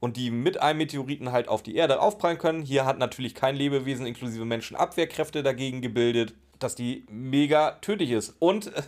und 0.00 0.18
die 0.18 0.30
mit 0.30 0.60
einem 0.60 0.78
Meteoriten 0.78 1.32
halt 1.32 1.48
auf 1.48 1.62
die 1.62 1.76
Erde 1.76 1.98
aufprallen 2.00 2.36
können. 2.36 2.60
Hier 2.62 2.84
hat 2.84 2.98
natürlich 2.98 3.34
kein 3.34 3.56
Lebewesen 3.56 4.04
inklusive 4.06 4.44
Menschen 4.44 4.76
Abwehrkräfte 4.76 5.42
dagegen 5.42 5.80
gebildet, 5.80 6.34
dass 6.58 6.74
die 6.74 7.06
mega 7.10 7.72
tödlich 7.80 8.10
ist. 8.10 8.34
Und 8.38 8.66
äh, 8.66 8.82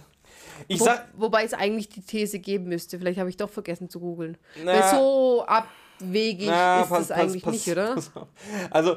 ich 0.69 0.79
Wo, 0.81 0.85
sag, 0.85 1.09
wobei 1.17 1.45
es 1.45 1.55
eigentlich 1.55 1.89
die 1.89 2.03
These 2.03 2.39
geben 2.39 2.67
müsste. 2.69 2.99
Vielleicht 2.99 3.19
habe 3.19 3.31
ich 3.31 3.37
doch 3.39 3.49
vergessen 3.49 3.89
zu 3.89 3.99
googeln. 4.01 4.37
Weil 4.63 4.83
so 4.91 5.45
abwegig 5.47 6.49
Na, 6.49 6.83
ist 6.83 6.89
pass- 6.91 7.01
es 7.03 7.09
pass- 7.09 7.19
eigentlich 7.19 7.43
pass- 7.43 7.53
nicht, 7.55 7.69
oder? 7.69 7.97
Also, 8.71 8.97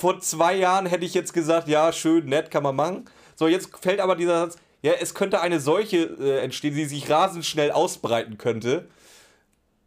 vor 0.00 0.18
zwei 0.20 0.56
Jahren 0.56 0.86
hätte 0.86 1.04
ich 1.04 1.12
jetzt 1.12 1.34
gesagt, 1.34 1.68
ja, 1.68 1.92
schön, 1.92 2.24
nett, 2.24 2.50
kann 2.50 2.62
man 2.62 2.74
machen. 2.74 3.04
So, 3.36 3.48
jetzt 3.48 3.68
fällt 3.82 4.00
aber 4.00 4.16
dieser 4.16 4.46
Satz, 4.46 4.56
ja, 4.80 4.92
es 4.98 5.12
könnte 5.12 5.42
eine 5.42 5.60
Seuche 5.60 6.16
äh, 6.18 6.38
entstehen, 6.38 6.74
die 6.74 6.86
sich 6.86 7.10
rasend 7.10 7.44
schnell 7.44 7.70
ausbreiten 7.70 8.38
könnte. 8.38 8.88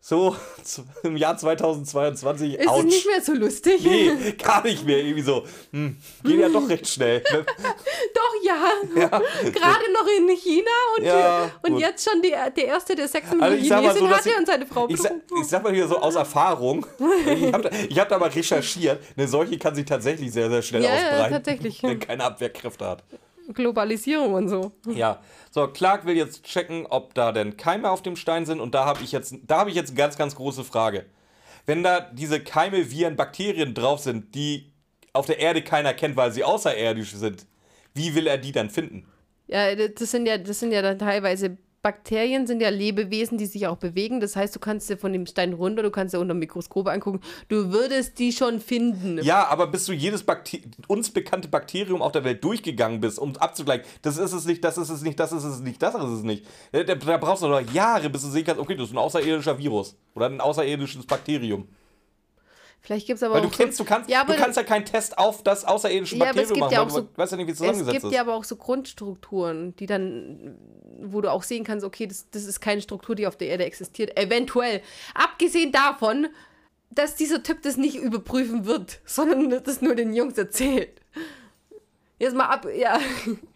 So, 0.06 0.36
im 1.04 1.16
Jahr 1.16 1.38
2022, 1.38 2.56
Ist 2.56 2.60
es 2.62 2.68
ouch. 2.68 2.84
nicht 2.84 3.08
mehr 3.08 3.22
so 3.22 3.32
lustig? 3.34 3.82
Nee, 3.86 4.34
gar 4.34 4.62
nicht 4.62 4.86
mehr. 4.86 4.98
Irgendwie 4.98 5.22
so, 5.22 5.46
hm, 5.72 5.96
geht 6.26 6.40
ja 6.42 6.50
doch 6.50 6.68
recht 6.68 6.86
schnell. 6.90 7.24
Doch, 8.14 8.34
ja. 8.44 9.08
Gerade 9.08 9.94
noch 9.94 10.06
in 10.18 10.28
China 10.36 10.70
und, 10.98 11.06
Ja, 11.06 11.50
und 11.62 11.72
gut. 11.72 11.80
jetzt 11.82 12.10
schon 12.10 12.22
die, 12.22 12.32
der 12.32 12.66
erste, 12.66 12.96
der 12.96 13.08
Sex 13.08 13.32
mit 13.32 13.42
Also 13.42 13.56
Chinesin 13.56 13.98
so, 14.00 14.10
hatte 14.10 14.30
ich- 14.30 14.38
und 14.38 14.46
seine 14.46 14.66
Frau 14.66 14.90
Ich 14.90 14.98
sag, 15.02 15.14
betrunken. 15.14 15.42
ich 15.42 15.48
sag 15.48 15.64
mal 15.64 15.74
hier 15.74 15.88
so 15.88 15.98
aus 15.98 16.16
Erfahrung, 16.16 16.86
ich 17.26 17.54
habe 17.54 17.70
da, 17.70 18.02
hab 18.02 18.10
da 18.10 18.20
mal 18.20 18.30
recherchiert, 18.30 19.02
eine 19.16 19.28
Seuche 19.30 19.58
kann 19.58 19.74
sich 19.74 19.86
tatsächlich 19.86 20.34
sehr, 20.34 20.50
sehr 20.50 20.62
schnell 20.62 20.84
Ja, 20.84 20.90
ja, 20.96 21.02
ausbreiten. 21.12 21.34
tatsächlich. 21.36 21.82
Wenn 21.82 22.00
keine 22.00 22.26
Abwehrkräfte 22.26 22.86
hat. 22.86 23.04
Globalisierung 23.54 24.34
und 24.34 24.50
so. 24.50 24.72
Ja, 24.88 25.22
so 25.52 25.68
Clark 25.68 26.06
will 26.06 26.16
jetzt 26.16 26.44
checken, 26.44 26.86
ob 26.86 27.14
da 27.14 27.32
denn 27.32 27.58
Keime 27.58 27.90
auf 27.90 28.02
dem 28.02 28.16
Stein 28.16 28.46
sind 28.46 28.60
und 28.60 28.76
da 28.76 28.86
habe 28.86 29.04
ich 29.04 29.12
jetzt, 29.12 29.36
da 29.46 29.60
habe 29.60 29.70
ich 29.70 29.76
jetzt 29.76 29.90
eine 29.90 29.98
ganz, 29.98 30.18
ganz 30.18 30.36
große 30.36 30.64
Frage. 30.64 31.06
Wenn 31.66 31.84
da 31.84 32.00
diese 32.00 32.40
Keime, 32.42 32.92
Viren, 32.92 33.16
Bakterien 33.16 33.74
drauf 33.74 34.00
sind, 34.00 34.36
die 34.36 34.72
auf 35.14 35.26
der 35.26 35.40
Erde 35.40 35.62
keiner 35.62 35.94
kennt, 35.94 36.16
weil 36.16 36.32
sie 36.32 36.44
außerirdisch 36.44 37.14
sind, 37.14 37.46
wie 37.94 38.16
will 38.16 38.28
er 38.28 38.38
die 38.38 38.52
dann 38.52 38.70
finden? 38.70 39.08
Ja, 39.48 39.76
das 39.76 40.12
sind 40.12 40.26
ja, 40.26 40.38
das 40.38 40.60
sind 40.60 40.72
ja 40.72 40.82
dann 40.82 40.98
teilweise 40.98 41.58
Bakterien, 41.84 42.48
sind 42.48 42.62
ja 42.62 42.70
Lebewesen, 42.70 43.38
die 43.38 43.46
sich 43.46 43.68
auch 43.68 43.76
bewegen. 43.76 44.22
Das 44.22 44.38
heißt, 44.38 44.56
du 44.56 44.60
kannst 44.60 44.90
dir 44.90 44.98
von 44.98 45.12
dem 45.12 45.26
Stein 45.26 45.52
runter, 45.52 45.84
du 45.84 45.92
kannst 45.92 46.14
dir 46.14 46.20
unter 46.20 46.34
dem 46.34 46.40
Mikroskop 46.40 46.88
angucken. 46.88 47.20
Du 47.50 47.74
würdest 47.74 48.18
die 48.20 48.32
schon 48.32 48.62
finden. 48.62 49.20
Ja, 49.22 49.48
aber 49.50 49.68
bis 49.68 49.86
du 49.86 49.92
jedes 49.92 50.24
Bakter 50.24 50.60
uns 50.88 51.10
bekannte 51.10 51.50
Bakterium 51.50 52.02
auf 52.02 52.14
der 52.14 52.24
Welt 52.24 52.42
durchgegangen 52.44 53.02
bist, 53.02 53.20
um 53.20 53.36
abzugleichen, 53.36 53.86
das 54.02 54.18
ist 54.18 54.32
es 54.32 54.46
nicht, 54.46 54.64
das 54.64 54.78
ist 54.78 54.90
es 54.90 55.02
nicht, 55.02 55.20
das 55.20 55.34
ist 55.34 55.44
es 55.44 55.60
nicht, 55.60 55.82
das 55.82 55.94
ist 55.94 56.02
es 56.02 56.24
nicht. 56.24 56.46
Da, 56.72 56.84
da, 56.84 57.18
brauchst 57.18 57.44
du 57.44 57.48
noch 57.48 57.62
Jahre, 57.74 58.10
bis 58.10 58.22
du 58.22 58.30
sehen 58.30 58.46
kannst, 58.46 58.62
okay, 58.62 58.76
das 58.76 58.88
ist 58.88 58.94
ein 58.94 58.98
außerirdischer 58.98 59.58
Virus 59.58 59.96
oder 60.16 60.28
ein 60.28 60.40
außerirdisches 60.40 61.06
Bakterium. 61.06 61.68
Vielleicht 62.86 63.08
gibt 63.08 63.16
es 63.16 63.24
aber 63.24 63.36
Weil 63.36 63.44
du 63.44 63.48
auch 63.48 63.52
kennst, 63.54 63.80
du 63.80 63.86
kannst, 63.86 64.10
Ja, 64.10 64.26
du 64.26 64.36
kannst 64.36 64.58
ja 64.58 64.64
keinen 64.64 64.84
Test 64.84 65.18
auf 65.18 65.42
das 65.42 65.64
außerirdische 65.64 66.18
Ja, 66.18 66.26
es 66.26 66.36
Bakterium 66.36 66.58
ja 66.58 66.66
machen, 66.66 66.78
auch 66.78 66.86
weil 66.86 66.92
so- 66.92 67.02
du 67.02 67.08
weißt 67.18 67.32
ja 67.32 67.38
nicht, 67.38 67.48
wie 67.48 67.52
es 67.52 67.56
Es 67.56 67.60
zusammengesetzt 67.60 67.94
gibt 67.94 68.04
ist. 68.12 68.14
ja 68.14 68.22
aber 68.22 68.36
auch 68.36 68.44
so 68.44 68.58
Grundstrukturen, 68.58 69.74
die 69.78 69.86
dann, 69.86 70.58
wo 71.02 71.22
du 71.22 71.32
auch 71.32 71.44
sehen 71.44 71.64
kannst, 71.64 71.86
okay, 71.86 72.08
das, 72.08 72.30
das 72.30 72.44
ist 72.44 72.60
keine 72.60 72.82
Struktur, 72.82 73.16
die 73.16 73.26
auf 73.26 73.38
der 73.38 73.48
Erde 73.48 73.64
existiert. 73.64 74.18
Eventuell. 74.20 74.82
Abgesehen 75.16 75.72
davon, 75.72 76.28
dass 76.92 77.16
dieser 77.16 77.42
Typ 77.42 77.62
das 77.62 77.78
nicht 77.78 77.96
überprüfen 77.96 78.66
wird, 78.66 79.00
sondern 79.06 79.64
das 79.64 79.82
nur 79.82 79.96
den 79.96 80.14
Jungs 80.14 80.38
erzählt. 80.38 81.00
Jetzt 82.20 82.36
mal 82.36 82.46
ab, 82.46 82.68
ja. 82.74 83.00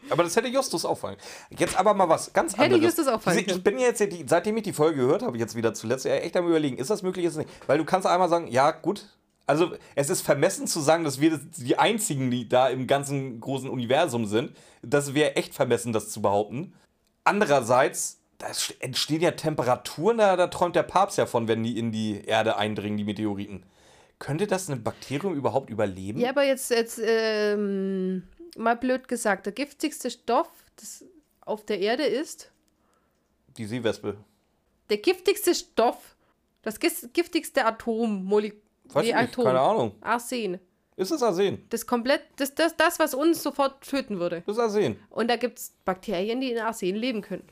Aber 0.09 0.23
das 0.23 0.35
hätte 0.35 0.47
Justus 0.47 0.83
auffallen. 0.83 1.17
Jetzt 1.57 1.77
aber 1.77 1.93
mal 1.93 2.09
was 2.09 2.33
ganz 2.33 2.53
Hätte 2.53 2.63
anderes. 2.75 2.83
Justus 2.83 3.07
auffallen 3.07 3.39
Ich 3.45 3.63
bin 3.63 3.77
jetzt, 3.77 4.03
seitdem 4.25 4.57
ich 4.57 4.63
die 4.63 4.73
Folge 4.73 4.97
gehört 5.01 5.21
habe, 5.21 5.37
jetzt 5.37 5.55
wieder 5.55 5.73
zuletzt, 5.73 6.05
ja, 6.05 6.15
echt 6.15 6.35
am 6.35 6.47
überlegen, 6.47 6.77
ist 6.77 6.89
das 6.89 7.01
möglich, 7.03 7.25
ist 7.25 7.33
es 7.33 7.37
nicht? 7.39 7.49
Weil 7.67 7.77
du 7.77 7.85
kannst 7.85 8.07
einmal 8.07 8.29
sagen, 8.29 8.47
ja, 8.47 8.71
gut. 8.71 9.05
Also 9.48 9.76
es 9.95 10.10
ist 10.10 10.22
vermessen 10.22 10.68
zu 10.68 10.82
sagen, 10.82 11.03
dass 11.06 11.19
wir 11.22 11.40
die 11.57 11.78
Einzigen, 11.80 12.30
die 12.30 12.48
da 12.49 12.68
im 12.68 12.86
ganzen 12.86 13.40
großen 13.40 13.69
Universum 13.69 14.26
sind. 14.26 14.56
Das 14.82 15.14
wäre 15.14 15.36
echt 15.38 15.56
vermessen, 15.56 15.94
das 15.94 16.10
zu 16.10 16.22
behaupten. 16.22 16.74
Andererseits, 17.24 18.19
da 18.38 18.48
st- 18.48 18.76
entstehen 18.80 19.22
ja 19.22 19.32
Temperaturen, 19.32 20.18
da, 20.18 20.36
da 20.36 20.48
träumt 20.48 20.76
der 20.76 20.84
Papst 20.84 21.18
ja 21.18 21.26
von, 21.26 21.48
wenn 21.48 21.64
die 21.64 21.78
in 21.80 21.91
die 21.91 22.22
Erde 22.26 22.57
eindringen, 22.57 22.98
die 22.98 23.03
Meteoriten. 23.03 23.64
Könnte 24.19 24.48
das 24.48 24.69
ein 24.69 24.84
Bakterium 24.84 25.34
überhaupt 25.36 25.69
überleben? 25.69 26.19
Ja, 26.19 26.30
aber 26.30 26.44
jetzt, 26.44 26.69
jetzt 26.72 26.99
ähm, 27.03 28.24
mal 28.57 28.76
blöd 28.76 29.07
gesagt, 29.07 29.45
der 29.45 29.53
giftigste 29.53 30.10
Stoff, 30.10 30.49
das 30.78 31.06
auf 31.41 31.65
der 31.65 31.80
Erde 31.80 32.03
ist, 32.03 32.52
Die 33.57 33.65
Seewespe. 33.65 34.18
der 34.90 34.98
giftigste 34.98 35.53
Stoff, 35.56 36.15
das 36.64 36.80
giftigste 36.80 37.65
Atom, 37.65 38.24
Molekül, 38.26 38.61
Weiß 38.93 39.05
ich 39.05 39.15
nicht, 39.15 39.35
keine 39.35 39.59
Ahnung. 39.59 39.93
Arsen. 40.01 40.59
Ist 40.95 41.11
es 41.11 41.22
Arsen? 41.22 41.64
Das 41.69 41.85
komplett, 41.85 42.22
das, 42.38 42.55
das, 42.55 42.76
das, 42.76 42.97
was 42.99 43.14
uns 43.14 43.43
sofort 43.43 43.81
töten 43.88 44.19
würde. 44.19 44.41
Das 44.45 44.55
ist 44.57 44.61
Arsen. 44.61 44.99
Und 45.09 45.30
da 45.30 45.35
gibt 45.35 45.59
es 45.59 45.73
Bakterien, 45.85 46.41
die 46.41 46.51
in 46.51 46.59
Arsen 46.59 46.95
leben 46.95 47.22
können. 47.22 47.47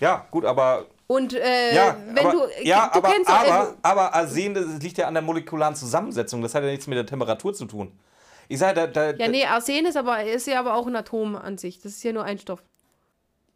Ja, 0.00 0.26
gut, 0.30 0.44
aber 0.44 0.86
Und 1.06 1.34
äh, 1.34 1.74
Ja, 1.74 1.96
wenn 2.14 2.26
aber, 2.26 2.32
du, 2.32 2.38
ja, 2.62 2.88
du 2.92 2.98
aber, 2.98 3.08
kennst 3.10 3.30
aber, 3.30 3.70
äh, 3.70 3.74
aber 3.82 4.14
Arsen 4.14 4.54
das 4.54 4.66
liegt 4.80 4.96
ja 4.98 5.08
an 5.08 5.14
der 5.14 5.22
molekularen 5.22 5.74
Zusammensetzung. 5.74 6.40
Das 6.40 6.54
hat 6.54 6.62
ja 6.62 6.70
nichts 6.70 6.86
mit 6.86 6.96
der 6.96 7.06
Temperatur 7.06 7.52
zu 7.52 7.66
tun. 7.66 7.92
Ich 8.48 8.58
sage, 8.58 8.74
da, 8.74 8.86
da, 8.86 9.10
ja, 9.12 9.28
nee, 9.28 9.44
Arsen 9.44 9.86
ist 9.86 9.96
aber 9.96 10.24
ist 10.24 10.46
ja 10.46 10.58
aber 10.58 10.74
auch 10.74 10.86
ein 10.86 10.96
Atom 10.96 11.36
an 11.36 11.58
sich. 11.58 11.80
Das 11.82 11.92
ist 11.92 12.02
ja 12.02 12.12
nur 12.12 12.24
ein 12.24 12.38
Stoff. 12.38 12.62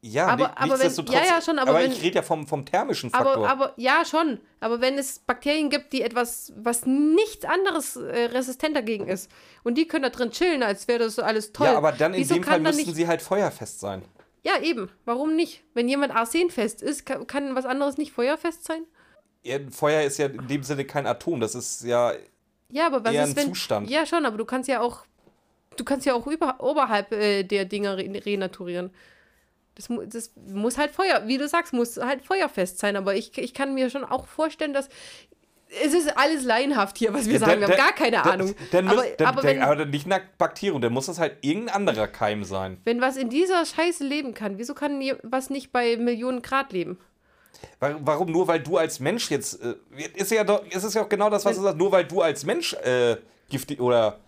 Ja, 0.07 0.27
aber- 0.27 0.49
ni- 0.49 0.53
aber 0.57 0.79
wenn- 0.79 1.07
ja, 1.07 1.25
ja, 1.25 1.41
schon, 1.41 1.59
aber 1.59 1.75
wenn- 1.75 1.91
ich 1.93 2.03
rede 2.03 2.17
ja 2.17 2.23
vom, 2.23 2.47
vom 2.47 2.65
thermischen 2.67 3.11
Faktor. 3.11 3.37
Aber, 3.37 3.49
aber 3.49 3.73
ja, 3.77 4.05
schon. 4.05 4.39
Aber 4.61 4.81
wenn 4.81 4.99
es 4.99 5.19
Bakterien 5.19 5.71
gibt, 5.71 5.93
die 5.93 6.03
etwas, 6.03 6.53
was 6.57 6.85
nichts 6.85 7.45
anderes 7.45 7.97
äh, 7.97 8.25
resistent 8.27 8.77
dagegen 8.77 9.09
ist, 9.09 9.31
und 9.63 9.77
die 9.79 9.87
können 9.89 10.03
da 10.03 10.11
drin 10.11 10.31
chillen, 10.31 10.63
als 10.63 10.87
wäre 10.89 10.99
das 11.01 11.15
so 11.15 11.23
alles 11.23 11.53
toll. 11.53 11.67
ja, 11.69 11.77
aber 11.77 11.93
dann 11.93 12.13
in 12.13 12.21
Wieso 12.21 12.35
dem 12.35 12.45
Fall 12.45 12.61
müssten 12.61 12.83
nicht, 12.87 12.95
sie 12.95 13.09
halt 13.09 13.23
feuerfest 13.23 13.81
sein. 13.81 14.03
Ja, 14.43 14.61
eben. 14.61 14.91
Warum 15.07 15.35
nicht? 15.37 15.65
Wenn 15.73 15.89
jemand 15.89 16.15
arsenfest 16.15 16.83
ist, 16.83 17.07
kann, 17.07 17.27
kann 17.27 17.55
was 17.55 17.65
anderes 17.65 17.97
nicht 17.97 18.13
feuerfest 18.13 18.65
sein? 18.65 18.83
Ja, 19.43 19.59
Feuer 19.71 20.03
ist 20.03 20.19
ja 20.19 20.27
in 20.27 20.47
dem 20.49 20.63
Sinne 20.63 20.85
kein 20.85 21.07
Atom. 21.07 21.41
Das 21.41 21.55
ist 21.55 21.83
ja. 21.83 22.13
Ja, 22.71 22.87
aber 22.87 23.05
was 23.05 23.15
Eher 23.15 23.25
ist, 23.25 23.31
ein 23.31 23.37
wenn... 23.37 23.49
Zustand. 23.49 23.89
Ja, 23.91 24.05
schon, 24.05 24.27
aber 24.27 24.37
du 24.37 24.45
kannst 24.45 24.69
ja 24.69 24.81
auch... 24.81 25.05
Du 25.77 25.85
kannst 25.85 26.07
ja 26.07 26.15
auch 26.15 26.27
über, 26.27 26.57
oberhalb 26.61 27.11
äh, 27.13 27.43
der 27.43 27.65
Dinger 27.65 27.97
re 27.97 28.23
renaturieren. 28.25 28.91
Das, 29.77 29.89
das 30.09 30.31
muss 30.53 30.79
halt 30.79 30.91
Feuer, 30.93 31.23
wie 31.27 31.37
du 31.39 31.49
sagst, 31.49 31.73
muss 31.73 31.97
halt 31.97 32.25
feuerfest 32.25 32.79
sein. 32.79 32.97
Aber 32.97 33.15
ich, 33.15 33.37
ich 33.39 33.55
kann 33.55 33.75
mir 33.75 33.91
schon 33.91 34.05
auch 34.05 34.27
vorstellen, 34.27 34.73
dass... 34.73 34.89
Es 35.83 35.93
ist 35.93 36.17
alles 36.17 36.45
laienhaft 36.45 36.99
hier, 36.99 37.13
was 37.13 37.27
wir 37.29 37.41
sagen. 37.41 37.61
Wir 37.61 37.67
dann- 37.67 37.77
haben 37.77 37.85
gar 37.87 37.93
keine 37.95 38.19
dann- 38.19 38.29
Ahnung. 38.41 38.55
Dann 38.71 38.87
aber, 38.89 39.05
dann, 39.19 39.27
aber, 39.27 39.43
wenn, 39.43 39.61
aber 39.63 39.85
nicht 39.87 40.07
ein 40.09 40.21
Bakterium, 40.39 40.81
dann 40.81 40.93
muss 40.93 41.07
das 41.07 41.19
halt 41.19 41.39
irgendein 41.41 41.75
anderer 41.75 42.07
Keim 42.07 42.45
sein. 42.45 42.79
wenn 42.85 43.01
was 43.01 43.17
in 43.17 43.29
dieser 43.29 43.67
Scheiße 43.67 44.05
leben 44.05 44.35
kann, 44.35 44.59
wieso 44.59 44.75
kann 44.75 45.01
was 45.25 45.51
nicht 45.51 45.73
bei 45.73 45.97
Millionen 45.97 46.43
Grad 46.43 46.73
leben? 46.73 46.99
Wa- 47.81 47.97
Warum 48.03 48.31
nur, 48.31 48.47
weil 48.47 48.61
du 48.61 48.77
als 48.77 49.01
Mensch 49.01 49.29
jetzt. 49.33 49.61
Äh, 49.65 49.75
ist 50.15 50.31
ja 50.31 50.45
doch, 50.45 50.65
ist 50.71 50.85
es 50.85 50.95
ja 50.95 51.03
auch 51.03 51.09
genau 51.09 51.29
das, 51.29 51.45
was 51.45 51.57
du 51.57 51.63
sagst. 51.63 51.79
Nur 51.79 51.91
weil 51.91 52.05
du 52.05 52.21
als 52.21 52.45
Mensch 52.45 52.75
äh, 52.75 53.17
giftig 53.49 53.81
oder 53.81 54.21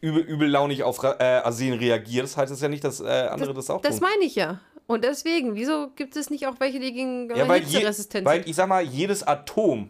übel, 0.00 0.22
übellaunig 0.22 0.84
auf 0.84 1.02
äh, 1.02 1.08
Arsen 1.24 1.72
reagierst, 1.72 2.36
heißt 2.36 2.52
es 2.52 2.60
ja 2.60 2.68
nicht, 2.68 2.84
dass 2.84 3.00
äh, 3.00 3.04
andere 3.30 3.52
das, 3.52 3.68
auch 3.68 3.80
Das 3.80 3.98
tun. 3.98 4.08
meine 4.08 4.24
ich 4.24 4.36
ja. 4.36 4.60
Und 4.86 5.04
deswegen, 5.04 5.54
wieso 5.54 5.88
gibt 5.96 6.14
es 6.16 6.28
nicht 6.30 6.46
auch 6.46 6.56
welche, 6.60 6.78
die 6.80 6.92
gegen 6.92 7.34
Ja, 7.34 7.48
weil, 7.48 7.62
je, 7.62 7.84
resistent 7.86 8.26
weil 8.26 8.40
sind? 8.40 8.48
ich 8.50 8.56
sag 8.56 8.68
mal, 8.68 8.82
jedes 8.82 9.22
Atom, 9.22 9.88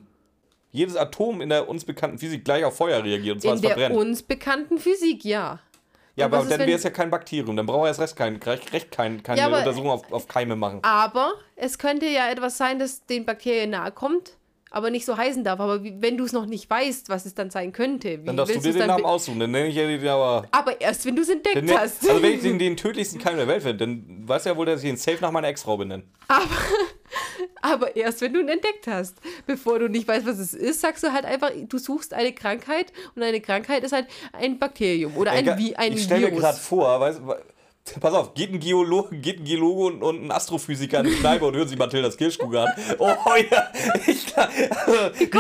jedes 0.71 0.97
Atom 0.97 1.41
in 1.41 1.49
der 1.49 1.69
uns 1.69 1.85
bekannten 1.85 2.19
Physik 2.19 2.45
gleich 2.45 2.65
auf 2.65 2.77
Feuer 2.77 3.03
reagiert 3.03 3.37
und 3.37 3.41
zwar 3.41 3.51
In 3.53 3.57
es 3.57 3.61
der 3.63 3.71
verbrennt. 3.71 3.97
uns 3.97 4.23
bekannten 4.23 4.79
Physik, 4.79 5.25
ja. 5.25 5.59
Ja, 6.17 6.27
Und 6.27 6.35
aber 6.35 6.45
dann 6.49 6.61
wäre 6.61 6.75
es 6.77 6.85
ja 6.85 6.91
kein 6.91 7.11
Bakterium. 7.11 7.57
Dann 7.57 7.67
braucht 7.67 7.87
er 7.87 7.89
erst 7.89 7.99
recht, 8.01 8.15
kein, 8.15 8.37
recht, 8.37 8.73
recht 8.73 8.93
kein, 8.93 9.21
keine 9.25 9.41
Ja, 9.41 9.47
aber- 9.47 9.59
Untersuchung 9.59 9.91
auf, 9.91 10.13
auf 10.13 10.29
Keime 10.29 10.55
machen. 10.55 10.79
Aber 10.83 11.33
es 11.57 11.77
könnte 11.79 12.07
ja 12.07 12.31
etwas 12.31 12.57
sein, 12.57 12.79
das 12.79 13.05
den 13.07 13.25
Bakterien 13.27 13.71
nahe 13.71 13.91
kommt, 13.91 14.37
aber 14.75 14.91
nicht 14.91 15.07
so 15.07 15.17
heißen 15.17 15.45
darf. 15.45 15.61
Aber 15.61 15.85
wie, 15.85 15.95
wenn 16.01 16.19
du 16.19 16.25
es 16.25 16.33
noch 16.33 16.47
nicht 16.47 16.69
weißt, 16.69 17.09
was 17.09 17.27
es 17.27 17.35
dann 17.35 17.51
sein 17.51 17.73
könnte, 17.73 18.21
wie 18.21 18.27
Dann 18.27 18.37
darfst 18.37 18.57
du 18.57 18.61
dir 18.61 18.73
den 18.73 18.89
Namen 18.89 19.05
aussuchen. 19.05 19.39
Dann 19.39 19.53
nenne 19.53 19.69
ich 19.69 19.77
ja 19.77 19.87
den 19.87 20.07
aber. 20.09 20.47
Aber 20.51 20.81
erst, 20.81 21.07
wenn 21.07 21.15
du 21.15 21.23
es 21.23 21.29
entdeckt 21.29 21.65
nenn, 21.65 21.79
hast. 21.79 22.09
also 22.09 22.21
wenn 22.21 22.35
ich 22.35 22.41
den, 22.43 22.59
den 22.59 22.77
tödlichsten 22.77 23.21
Keim 23.21 23.37
der 23.37 23.47
Welt 23.47 23.63
finde, 23.63 23.79
dann 23.79 24.29
weißt 24.29 24.47
du 24.47 24.51
ja 24.51 24.57
wohl, 24.57 24.67
dass 24.67 24.83
ich 24.83 24.91
ihn 24.91 24.97
safe 24.97 25.19
nach 25.21 25.31
meiner 25.31 25.47
Ex-Frau 25.47 25.77
benenne. 25.77 26.03
Aber 27.63 27.95
erst, 27.95 28.21
wenn 28.21 28.33
du 28.33 28.41
ihn 28.41 28.49
entdeckt 28.49 28.89
hast. 28.89 29.17
Bevor 29.47 29.79
du 29.79 29.89
nicht 29.89 30.09
weißt, 30.09 30.27
was 30.27 30.39
es 30.39 30.55
ist, 30.55 30.81
sagst 30.81 31.05
du 31.05 31.13
halt 31.13 31.25
einfach, 31.25 31.51
du 31.69 31.79
suchst 31.79 32.13
eine 32.13 32.33
Krankheit 32.33 32.93
und 33.15 33.23
eine 33.23 33.41
Krankheit 33.41 33.85
ist 33.85 33.93
halt 33.93 34.09
ein 34.33 34.59
Bakterium 34.59 35.17
oder 35.17 35.31
ein, 35.31 35.47
Ey, 35.47 35.57
Vi 35.57 35.77
ein 35.77 35.93
ich 35.93 36.03
stelle 36.03 36.23
mir 36.23 36.27
Virus. 36.33 36.41
gerade 36.41 36.59
vor, 36.59 37.01
weißt, 37.01 37.21
du, 37.21 37.35
pass 38.01 38.15
auf, 38.15 38.35
geht 38.35 38.53
ein 38.53 38.61
Geologe, 38.61 39.17
geht 39.17 39.41
ein 39.41 39.45
Geologe 39.45 39.85
und, 39.85 40.03
und 40.03 40.25
ein 40.25 40.31
Astrophysiker 40.31 41.01
in 41.01 41.07
die 41.07 41.17
Kneipe 41.17 41.45
und 41.45 41.55
hören 41.55 41.69
sich 41.69 41.79
Mathildas 41.79 42.17
Kirschkuchen 42.17 42.57
an. 42.57 42.73
Oh 42.99 43.15
ja, 43.51 43.71
ich 44.07 44.25
die, 44.25 45.27
die, 45.27 45.31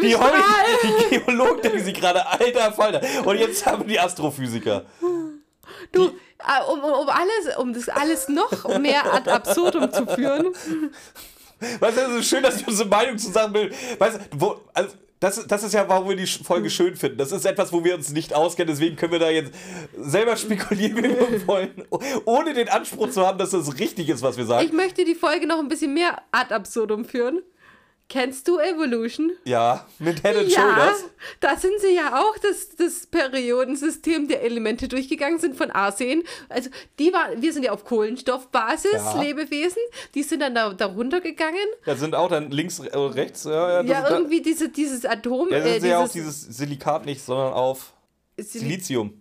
die 0.00 1.18
Geologen 1.18 1.62
denken 1.62 1.84
sich 1.84 1.94
gerade, 1.94 2.26
alter 2.26 2.72
Falter. 2.72 3.00
Und 3.24 3.38
jetzt 3.38 3.64
haben 3.64 3.86
die 3.86 3.98
Astrophysiker. 3.98 4.84
Du, 5.92 6.08
äh, 6.08 6.70
um, 6.70 6.80
um, 6.80 6.92
um, 6.92 7.08
alles, 7.08 7.56
um 7.58 7.72
das 7.72 7.88
alles 7.88 8.28
noch 8.28 8.78
mehr 8.78 9.12
ad 9.12 9.30
absurdum 9.30 9.90
zu 9.90 10.06
führen, 10.06 10.54
Weißt 11.80 11.96
du, 11.96 12.00
es 12.02 12.20
ist 12.20 12.28
schön, 12.28 12.42
dass 12.42 12.58
wir 12.58 12.68
unsere 12.68 12.88
Meinung 12.88 13.16
zusammenbilden. 13.16 13.76
Weißt 13.98 14.16
du, 14.16 14.20
wo, 14.32 14.60
also, 14.74 14.94
das, 15.24 15.46
das 15.46 15.62
ist 15.62 15.72
ja, 15.72 15.88
warum 15.88 16.10
wir 16.10 16.16
die 16.16 16.26
Folge 16.26 16.68
schön 16.68 16.96
finden. 16.96 17.16
Das 17.16 17.32
ist 17.32 17.46
etwas, 17.46 17.72
wo 17.72 17.82
wir 17.82 17.94
uns 17.94 18.12
nicht 18.12 18.34
auskennen, 18.34 18.68
deswegen 18.74 18.94
können 18.96 19.12
wir 19.12 19.18
da 19.18 19.30
jetzt 19.30 19.52
selber 19.96 20.36
spekulieren, 20.36 20.98
wie 20.98 21.02
wir 21.02 21.46
wollen, 21.46 21.82
ohne 22.26 22.52
den 22.52 22.68
Anspruch 22.68 23.08
zu 23.08 23.26
haben, 23.26 23.38
dass 23.38 23.50
das 23.50 23.78
richtig 23.78 24.10
ist, 24.10 24.20
was 24.20 24.36
wir 24.36 24.44
sagen. 24.44 24.66
Ich 24.66 24.74
möchte 24.74 25.02
die 25.06 25.14
Folge 25.14 25.46
noch 25.46 25.58
ein 25.60 25.68
bisschen 25.68 25.94
mehr 25.94 26.20
ad 26.30 26.54
absurdum 26.54 27.06
führen. 27.06 27.40
Kennst 28.08 28.46
du 28.48 28.58
Evolution? 28.58 29.32
Ja, 29.44 29.86
mit 29.98 30.20
Head 30.22 30.36
and 30.36 30.48
ja, 30.48 30.60
Shoulders. 30.60 31.04
da 31.40 31.56
sind 31.56 31.80
sie 31.80 31.94
ja 31.96 32.20
auch 32.20 32.36
das, 32.38 32.76
das 32.76 33.06
Periodensystem 33.06 34.28
der 34.28 34.42
Elemente 34.42 34.88
durchgegangen, 34.88 35.38
sind 35.38 35.56
von 35.56 35.70
Arsen. 35.70 36.22
Also 36.50 36.68
die 36.98 37.12
war, 37.12 37.30
wir 37.40 37.52
sind 37.52 37.62
ja 37.64 37.72
auf 37.72 37.84
Kohlenstoffbasis, 37.84 38.92
Ja. 38.92 39.20
Lebewesen. 39.22 39.80
Die 40.14 40.22
sind 40.22 40.40
dann 40.40 40.54
da, 40.54 40.72
da 40.74 40.86
runtergegangen. 40.86 41.64
Da 41.86 41.96
sind 41.96 42.14
auch 42.14 42.28
dann 42.28 42.50
links, 42.50 42.78
äh, 42.78 42.96
rechts. 42.96 43.44
Ja, 43.44 43.80
ja, 43.82 44.00
ist 44.00 44.10
da- 44.10 44.16
irgendwie 44.16 44.42
diese, 44.42 44.68
dieses 44.68 45.04
Atom. 45.06 45.48
Ja, 45.50 45.58
das 45.60 45.66
äh, 45.68 45.76
ist 45.78 45.84
ja 45.86 45.98
auf 45.98 46.12
dieses 46.12 46.42
Silikat 46.42 47.06
nicht, 47.06 47.22
sondern 47.24 47.54
auf 47.54 47.94
Sili- 48.38 48.58
Silizium. 48.60 49.18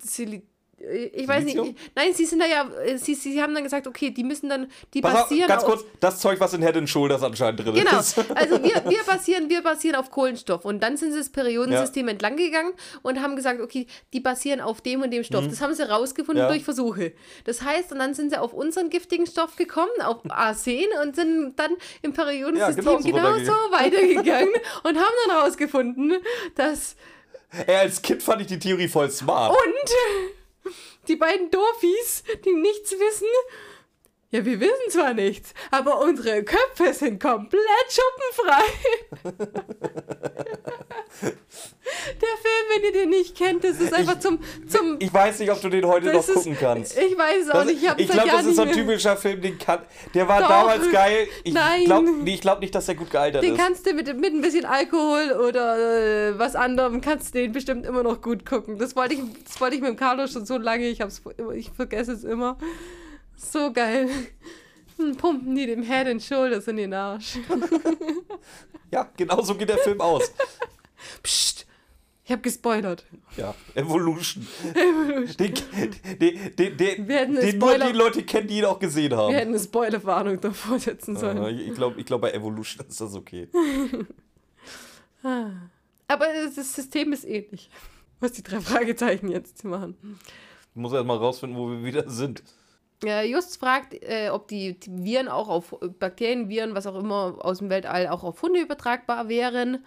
Ich 1.14 1.27
weiß 1.27 1.43
nicht. 1.45 1.55
Silizium? 1.55 1.76
Nein, 1.95 2.14
sie 2.14 2.26
sind 2.26 2.39
da 2.39 2.45
ja, 2.45 2.69
äh, 2.85 2.97
sie, 2.97 3.15
sie 3.15 3.41
haben 3.41 3.53
dann 3.53 3.64
gesagt, 3.64 3.88
okay, 3.88 4.10
die 4.11 4.23
müssen 4.23 4.49
dann, 4.49 4.69
die 4.93 5.01
Pass 5.01 5.14
auf, 5.15 5.30
basieren 5.30 5.47
ganz 5.47 5.64
auf, 5.64 5.69
kurz, 5.69 5.85
das 5.99 6.19
Zeug, 6.19 6.39
was 6.39 6.53
in 6.53 6.61
Head 6.61 6.76
and 6.76 6.89
Shoulders 6.89 7.23
anscheinend 7.23 7.60
drin 7.65 7.73
Genau, 7.76 7.99
ist. 7.99 8.18
also 8.35 8.61
wir, 8.64 8.84
wir, 8.89 9.03
basieren, 9.05 9.49
wir 9.49 9.61
basieren 9.64 9.95
auf 9.95 10.11
Kohlenstoff 10.11 10.65
und 10.65 10.81
dann 10.84 10.97
sind 10.97 11.11
sie 11.14 11.19
das 11.19 11.30
Periodensystem 11.30 12.07
entlang 12.10 12.35
gegangen 12.35 12.73
und 13.01 13.22
haben 13.22 13.35
gesagt, 13.35 13.61
okay, 13.61 13.88
die 14.11 14.19
basieren 14.19 14.60
auf 14.61 14.81
dem 14.81 15.01
und 15.01 15.11
dem 15.11 15.23
Stoff. 15.23 15.47
Das 15.47 15.61
haben 15.61 15.73
sie 15.73 15.84
rausgefunden 15.89 16.34
Mhm. 16.43 16.47
Ja. 16.47 16.47
durch 16.49 16.64
Versuche. 16.64 17.14
Das 17.45 17.61
heißt, 17.61 17.91
und 17.91 17.99
dann 17.99 18.14
sind 18.14 18.31
sie 18.31 18.38
auf 18.39 18.53
unseren 18.53 18.89
giftigen 18.89 19.26
Stoff 19.27 19.55
gekommen, 19.55 19.91
auf 20.03 20.18
Arsen 20.30 20.85
und 21.03 21.15
sind 21.15 21.53
dann 21.57 21.72
im 22.01 22.11
Periodensystem 22.14 22.84
genauso 22.84 23.07
genauso 23.10 23.51
weitergegangen 23.72 24.49
und 24.84 24.97
haben 24.97 25.14
dann 25.27 25.38
rausgefunden, 25.38 26.14
dass 26.55 26.95
Ey, 27.68 27.76
als 27.76 28.01
Kind 28.01 28.23
fand 28.23 28.41
ich 28.41 28.47
die 28.47 28.57
Theorie 28.57 28.88
voll 28.88 29.11
smart. 29.11 29.51
und 29.51 29.89
die 31.07 31.15
beiden 31.15 31.52
Dorfis, 31.52 32.23
die 32.45 32.53
nichts 32.53 32.91
wissen, 32.91 33.27
ja, 34.34 34.43
wir 34.43 34.60
wissen 34.60 34.89
zwar 34.89 35.14
nichts, 35.14 35.53
aber 35.72 36.01
unsere 36.01 36.43
Köpfe 36.43 36.91
sind 36.93 37.22
komplett 37.22 37.61
schuppenfrei. 37.89 38.64
Der 41.23 42.27
Film, 42.41 42.65
wenn 42.76 42.84
ihr 42.85 42.91
den 42.91 43.10
nicht 43.10 43.38
kennt, 43.38 43.64
das 43.64 43.80
ist 43.80 43.93
einfach 43.93 44.18
zum. 44.19 44.39
zum 44.68 44.97
Ich 44.99 45.14
weiß 45.14 45.39
nicht, 45.39 45.51
ob 45.51 45.61
du 45.61 45.69
den 45.69 45.85
heute 45.85 46.07
noch 46.11 46.27
ist- 46.27 46.34
gucken 46.34 46.57
kannst. 46.60 46.97
Ich 46.97 47.15
weiß 47.18 47.43
es 47.43 47.49
auch 47.51 47.60
Das, 47.60 47.65
nicht. 47.68 47.84
Ich, 47.84 47.99
ich 47.99 48.10
glaube, 48.10 48.30
das 48.30 48.45
ist 48.45 48.55
so 48.55 48.64
ein 48.64 48.72
typischer 48.72 49.15
Film, 49.15 49.41
den 49.41 49.57
kann. 49.57 49.80
Der 50.14 50.27
war 50.27 50.41
Doch. 50.41 50.47
damals 50.49 50.91
geil. 50.91 51.27
Ich 51.43 51.53
Nein. 51.53 51.85
glaube 51.85 52.10
nee, 52.11 52.34
ich 52.35 52.41
glaub 52.41 52.60
nicht, 52.61 52.73
dass 52.73 52.88
der 52.88 52.95
gut 52.95 53.11
gealtert 53.11 53.43
Den 53.43 53.53
ist. 53.53 53.60
kannst 53.60 53.85
du 53.85 53.93
mit, 53.93 54.07
mit 54.19 54.34
ein 54.34 54.41
bisschen 54.41 54.65
Alkohol 54.65 55.34
oder 55.47 56.30
äh, 56.30 56.39
was 56.39 56.55
anderem, 56.55 56.99
kannst 57.01 57.35
du 57.35 57.39
den 57.39 57.51
bestimmt 57.51 57.85
immer 57.85 58.01
noch 58.03 58.22
gut 58.22 58.45
gucken. 58.45 58.80
Das 58.80 58.95
wollte 58.95 59.14
ich, 59.14 59.19
das 59.47 59.61
wollte 59.61 59.76
ich 59.76 59.81
mit 59.81 59.89
dem 59.91 59.97
Carlo 59.97 60.26
schon 60.27 60.45
so 60.45 60.57
lange, 60.57 60.88
ich, 60.88 61.01
hab's, 61.01 61.22
ich 61.55 61.69
vergesse 61.72 62.14
es 62.14 62.23
immer. 62.23 62.57
So 63.35 63.72
geil. 63.73 64.10
Hm, 64.97 65.15
Pumpen 65.18 65.55
die 65.55 65.65
dem 65.65 65.84
Head 65.84 66.07
and 66.07 66.22
Shoulders 66.22 66.68
in 66.68 66.77
den 66.77 66.93
Arsch. 66.93 67.38
Ja, 68.91 69.10
genau 69.18 69.41
so 69.41 69.55
geht 69.55 69.69
der 69.69 69.80
Film 69.80 69.99
aus. 70.01 70.31
Psst, 71.23 71.65
ich 72.23 72.31
hab 72.31 72.43
gespoilert. 72.43 73.05
Ja, 73.35 73.55
Evolution. 73.73 74.47
Den, 75.39 75.53
den, 76.19 76.55
den, 76.55 76.77
den, 76.77 77.07
den 77.07 77.31
nur 77.34 77.41
Spoiler- 77.72 77.88
die 77.91 77.97
Leute 77.97 78.23
kennen, 78.23 78.47
die 78.47 78.60
ihn 78.60 78.65
auch 78.65 78.77
gesehen 78.80 79.14
haben. 79.15 79.31
Wir 79.31 79.39
hätten 79.39 79.49
eine 79.55 79.60
Spoilerwarnung 79.60 80.39
davor 80.39 80.77
setzen 80.80 81.18
sollen. 81.18 81.38
Ja, 81.38 81.49
ich 81.49 81.73
glaube, 81.73 81.99
ich 81.99 82.05
glaub, 82.05 82.22
bei 82.22 82.31
Evolution 82.31 82.85
ist 82.88 83.01
das 83.01 83.15
okay. 83.15 83.49
Aber 86.07 86.26
das 86.55 86.73
System 86.76 87.14
ist 87.14 87.23
ähnlich. 87.26 87.69
Was 88.19 88.34
die 88.34 88.43
drei 88.43 88.61
Fragezeichen 88.61 89.30
jetzt 89.30 89.64
machen. 89.64 90.19
Ich 90.76 90.76
muss 90.81 90.93
erst 90.93 91.05
mal 91.05 91.18
rausfinden, 91.18 91.57
wo 91.57 91.69
wir 91.69 91.84
wieder 91.84 92.10
sind. 92.10 92.43
Ja, 93.03 93.21
Just 93.21 93.57
fragt, 93.59 93.93
äh, 94.03 94.30
ob 94.31 94.47
die, 94.47 94.80
die 94.80 95.03
Viren 95.03 95.27
auch 95.27 95.49
auf 95.49 95.75
Bakterien, 95.99 96.47
Viren, 96.49 96.73
was 96.73 96.88
auch 96.88 96.95
immer 96.95 97.35
aus 97.39 97.57
dem 97.59 97.69
Weltall 97.69 98.07
auch 98.07 98.23
auf 98.23 98.41
Hunde 98.41 98.61
übertragbar 98.61 99.27
wären, 99.27 99.84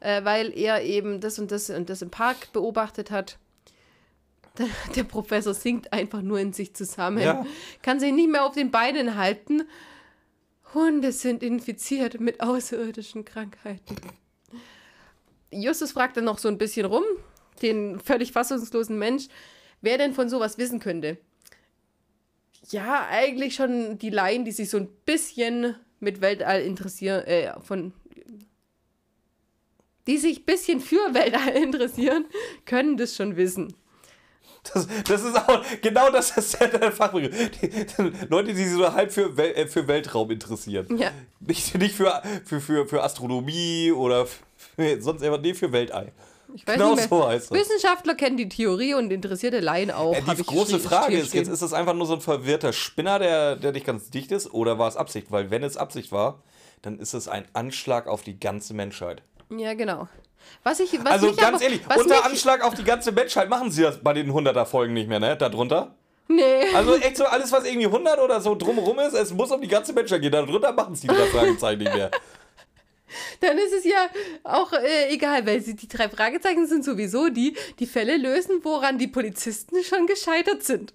äh, 0.00 0.24
weil 0.24 0.56
er 0.58 0.82
eben 0.82 1.20
das 1.20 1.38
und 1.38 1.52
das 1.52 1.70
und 1.70 1.88
das 1.88 2.02
im 2.02 2.10
Park 2.10 2.52
beobachtet 2.52 3.10
hat. 3.10 3.38
Der, 4.58 4.66
der 4.96 5.04
Professor 5.04 5.54
sinkt 5.54 5.92
einfach 5.92 6.22
nur 6.22 6.40
in 6.40 6.52
sich 6.52 6.74
zusammen, 6.74 7.22
Ja. 7.22 7.46
kann 7.82 8.00
sich 8.00 8.12
nicht 8.12 8.28
mehr 8.28 8.44
auf 8.44 8.52
den 8.52 8.72
Beinen 8.72 9.16
halten. 9.16 9.62
Hunde 10.74 11.12
sind 11.12 11.44
infiziert 11.44 12.18
mit 12.20 12.40
außerirdischen 12.40 13.24
Krankheiten. 13.24 13.94
Justus 15.52 15.92
fragt 15.92 16.16
dann 16.16 16.24
noch 16.24 16.38
so 16.38 16.48
ein 16.48 16.58
bisschen 16.58 16.84
rum, 16.84 17.04
den 17.62 18.00
völlig 18.00 18.32
fassungslosen 18.32 18.98
Mensch, 18.98 19.28
wer 19.82 19.98
denn 19.98 20.14
von 20.14 20.28
sowas 20.28 20.58
wissen 20.58 20.80
könnte. 20.80 21.16
Ja, 22.70 23.06
eigentlich 23.10 23.54
schon 23.54 23.98
die 23.98 24.10
Laien, 24.10 24.44
die 24.44 24.52
sich 24.52 24.70
so 24.70 24.78
ein 24.78 24.88
bisschen 25.04 25.74
mit 25.98 26.20
Weltall 26.20 26.62
interessieren, 26.62 27.24
äh, 27.24 27.52
von. 27.60 27.92
Die 30.06 30.18
sich 30.18 30.40
ein 30.40 30.44
bisschen 30.44 30.80
für 30.80 31.12
Weltall 31.12 31.48
interessieren, 31.62 32.24
können 32.64 32.96
das 32.96 33.16
schon 33.16 33.36
wissen. 33.36 33.74
Das, 34.74 34.86
das 35.04 35.24
ist 35.24 35.36
auch, 35.36 35.64
genau 35.80 36.10
das 36.10 36.36
ist 36.36 36.60
der 36.60 36.92
Fachbegriff. 36.92 37.50
Leute, 38.28 38.52
die 38.52 38.64
sich 38.64 38.72
so 38.72 38.92
halb 38.92 39.10
für, 39.10 39.36
Wel, 39.36 39.52
äh, 39.52 39.66
für 39.66 39.88
Weltraum 39.88 40.30
interessieren. 40.30 40.98
Ja. 40.98 41.12
Nicht, 41.40 41.76
nicht 41.78 41.94
für, 41.94 42.22
für, 42.44 42.60
für, 42.60 42.86
für 42.86 43.02
Astronomie 43.02 43.90
oder 43.90 44.26
für, 44.26 45.00
sonst 45.00 45.22
einfach, 45.22 45.40
nee, 45.40 45.54
für 45.54 45.72
Weltall. 45.72 46.12
Ich 46.54 46.66
weiß 46.66 46.74
Genau 46.76 46.90
nicht 46.94 47.10
mehr. 47.10 47.20
so 47.20 47.26
heißt 47.28 47.50
das. 47.50 47.58
Wissenschaftler 47.58 48.14
kennen 48.14 48.36
die 48.36 48.48
Theorie 48.48 48.94
und 48.94 49.12
interessierte 49.12 49.60
Laien 49.60 49.90
auch. 49.90 50.14
Äh, 50.14 50.34
die 50.36 50.42
große 50.42 50.78
Frage 50.78 51.16
ist 51.16 51.34
jetzt, 51.34 51.48
ist 51.48 51.62
es 51.62 51.72
einfach 51.72 51.94
nur 51.94 52.06
so 52.06 52.14
ein 52.14 52.20
verwirrter 52.20 52.72
Spinner, 52.72 53.18
der, 53.18 53.56
der 53.56 53.72
nicht 53.72 53.86
ganz 53.86 54.10
dicht 54.10 54.32
ist, 54.32 54.52
oder 54.52 54.78
war 54.78 54.88
es 54.88 54.96
Absicht? 54.96 55.30
Weil 55.30 55.50
wenn 55.50 55.62
es 55.62 55.76
Absicht 55.76 56.12
war, 56.12 56.42
dann 56.82 56.98
ist 56.98 57.14
es 57.14 57.28
ein 57.28 57.44
Anschlag 57.52 58.06
auf 58.06 58.22
die 58.22 58.38
ganze 58.38 58.74
Menschheit. 58.74 59.22
Ja, 59.50 59.74
genau. 59.74 60.08
Was 60.64 60.80
ich, 60.80 60.92
was 61.04 61.12
also 61.12 61.32
ganz 61.34 61.56
aber, 61.56 61.62
ehrlich, 61.62 61.80
unter 61.96 62.24
Anschlag 62.24 62.64
auf 62.64 62.74
die 62.74 62.84
ganze 62.84 63.12
Menschheit 63.12 63.48
machen 63.48 63.70
sie 63.70 63.82
das 63.82 63.98
bei 64.02 64.12
den 64.12 64.30
100er 64.32 64.64
Folgen 64.64 64.94
nicht 64.94 65.08
mehr, 65.08 65.20
ne? 65.20 65.36
Darunter. 65.36 65.94
Nee. 66.28 66.74
Also 66.74 66.94
echt 66.94 67.16
so 67.16 67.24
alles, 67.24 67.50
was 67.50 67.64
irgendwie 67.64 67.86
100 67.86 68.20
oder 68.20 68.40
so 68.40 68.54
drumherum 68.54 69.00
ist, 69.00 69.14
es 69.14 69.32
muss 69.32 69.50
um 69.50 69.60
die 69.60 69.68
ganze 69.68 69.92
Menschheit 69.92 70.22
gehen. 70.22 70.30
Darunter 70.30 70.72
machen 70.72 70.94
es 70.94 71.00
die 71.00 71.08
drei 71.08 71.26
Fragezeichen 71.26 71.80
nicht 71.82 71.94
mehr. 71.94 72.10
Dann 73.40 73.58
ist 73.58 73.72
es 73.72 73.84
ja 73.84 74.08
auch 74.44 74.72
äh, 74.72 75.12
egal, 75.12 75.46
weil 75.46 75.60
sie, 75.60 75.74
die 75.74 75.88
drei 75.88 76.08
Fragezeichen 76.08 76.66
sind 76.66 76.84
sowieso 76.84 77.28
die, 77.28 77.56
die 77.78 77.86
Fälle 77.86 78.16
lösen, 78.16 78.60
woran 78.62 78.98
die 78.98 79.08
Polizisten 79.08 79.82
schon 79.82 80.06
gescheitert 80.06 80.62
sind. 80.62 80.94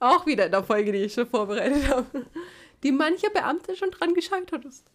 Auch 0.00 0.26
wieder 0.26 0.46
in 0.46 0.52
der 0.52 0.64
Folge, 0.64 0.92
die 0.92 0.98
ich 0.98 1.14
schon 1.14 1.26
vorbereitet 1.26 1.88
habe. 1.88 2.26
Die 2.82 2.92
mancher 2.92 3.28
Beamte 3.28 3.76
schon 3.76 3.90
dran 3.90 4.14
gescheitert 4.14 4.64
ist. 4.64 4.86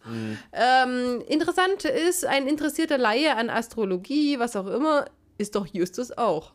Ähm, 0.52 1.22
interessant 1.28 1.84
ist, 1.84 2.24
ein 2.24 2.48
interessierter 2.48 2.98
Laie 2.98 3.36
an 3.36 3.48
Astrologie, 3.48 4.40
was 4.40 4.56
auch 4.56 4.66
immer, 4.66 5.04
ist 5.38 5.54
doch 5.54 5.66
Justus 5.66 6.10
auch. 6.10 6.52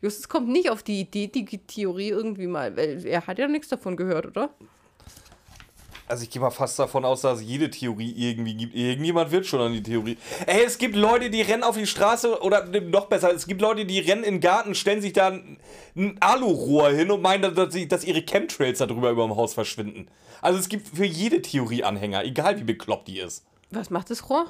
Justus 0.00 0.28
kommt 0.28 0.48
nicht 0.48 0.70
auf 0.70 0.84
die 0.84 1.00
Idee, 1.00 1.26
die 1.26 1.44
Theorie 1.44 2.10
irgendwie 2.10 2.46
mal, 2.46 2.76
weil 2.76 3.04
er 3.04 3.26
hat 3.26 3.38
ja 3.38 3.48
nichts 3.48 3.68
davon 3.68 3.96
gehört, 3.96 4.26
oder? 4.26 4.50
Also 6.08 6.22
ich 6.22 6.30
gehe 6.30 6.40
mal 6.40 6.50
fast 6.50 6.78
davon 6.78 7.04
aus, 7.04 7.20
dass 7.20 7.40
es 7.40 7.46
jede 7.46 7.70
Theorie 7.70 8.12
irgendwie 8.16 8.54
gibt. 8.54 8.74
Irgendjemand 8.74 9.30
wird 9.30 9.46
schon 9.46 9.60
an 9.60 9.72
die 9.74 9.82
Theorie. 9.82 10.16
Ey, 10.46 10.64
es 10.64 10.78
gibt 10.78 10.96
Leute, 10.96 11.28
die 11.28 11.42
rennen 11.42 11.62
auf 11.62 11.76
die 11.76 11.86
Straße 11.86 12.40
oder 12.40 12.64
noch 12.64 13.06
besser, 13.06 13.32
es 13.32 13.46
gibt 13.46 13.60
Leute, 13.60 13.84
die 13.84 13.98
rennen 13.98 14.24
in 14.24 14.36
den 14.36 14.40
Garten, 14.40 14.74
stellen 14.74 15.02
sich 15.02 15.12
da 15.12 15.28
ein, 15.28 15.58
ein 15.94 16.16
Alurohr 16.20 16.90
hin 16.90 17.10
und 17.10 17.20
meinen, 17.20 17.54
dass, 17.54 17.72
sie, 17.74 17.88
dass 17.88 18.04
ihre 18.04 18.22
Chemtrails 18.22 18.78
darüber 18.78 19.10
über 19.10 19.26
dem 19.26 19.36
Haus 19.36 19.52
verschwinden. 19.52 20.08
Also 20.40 20.58
es 20.58 20.70
gibt 20.70 20.88
für 20.88 21.04
jede 21.04 21.42
Theorie 21.42 21.84
Anhänger, 21.84 22.24
egal 22.24 22.58
wie 22.58 22.64
bekloppt 22.64 23.08
die 23.08 23.18
ist. 23.18 23.44
Was 23.70 23.90
macht 23.90 24.10
das 24.10 24.30
Rohr? 24.30 24.46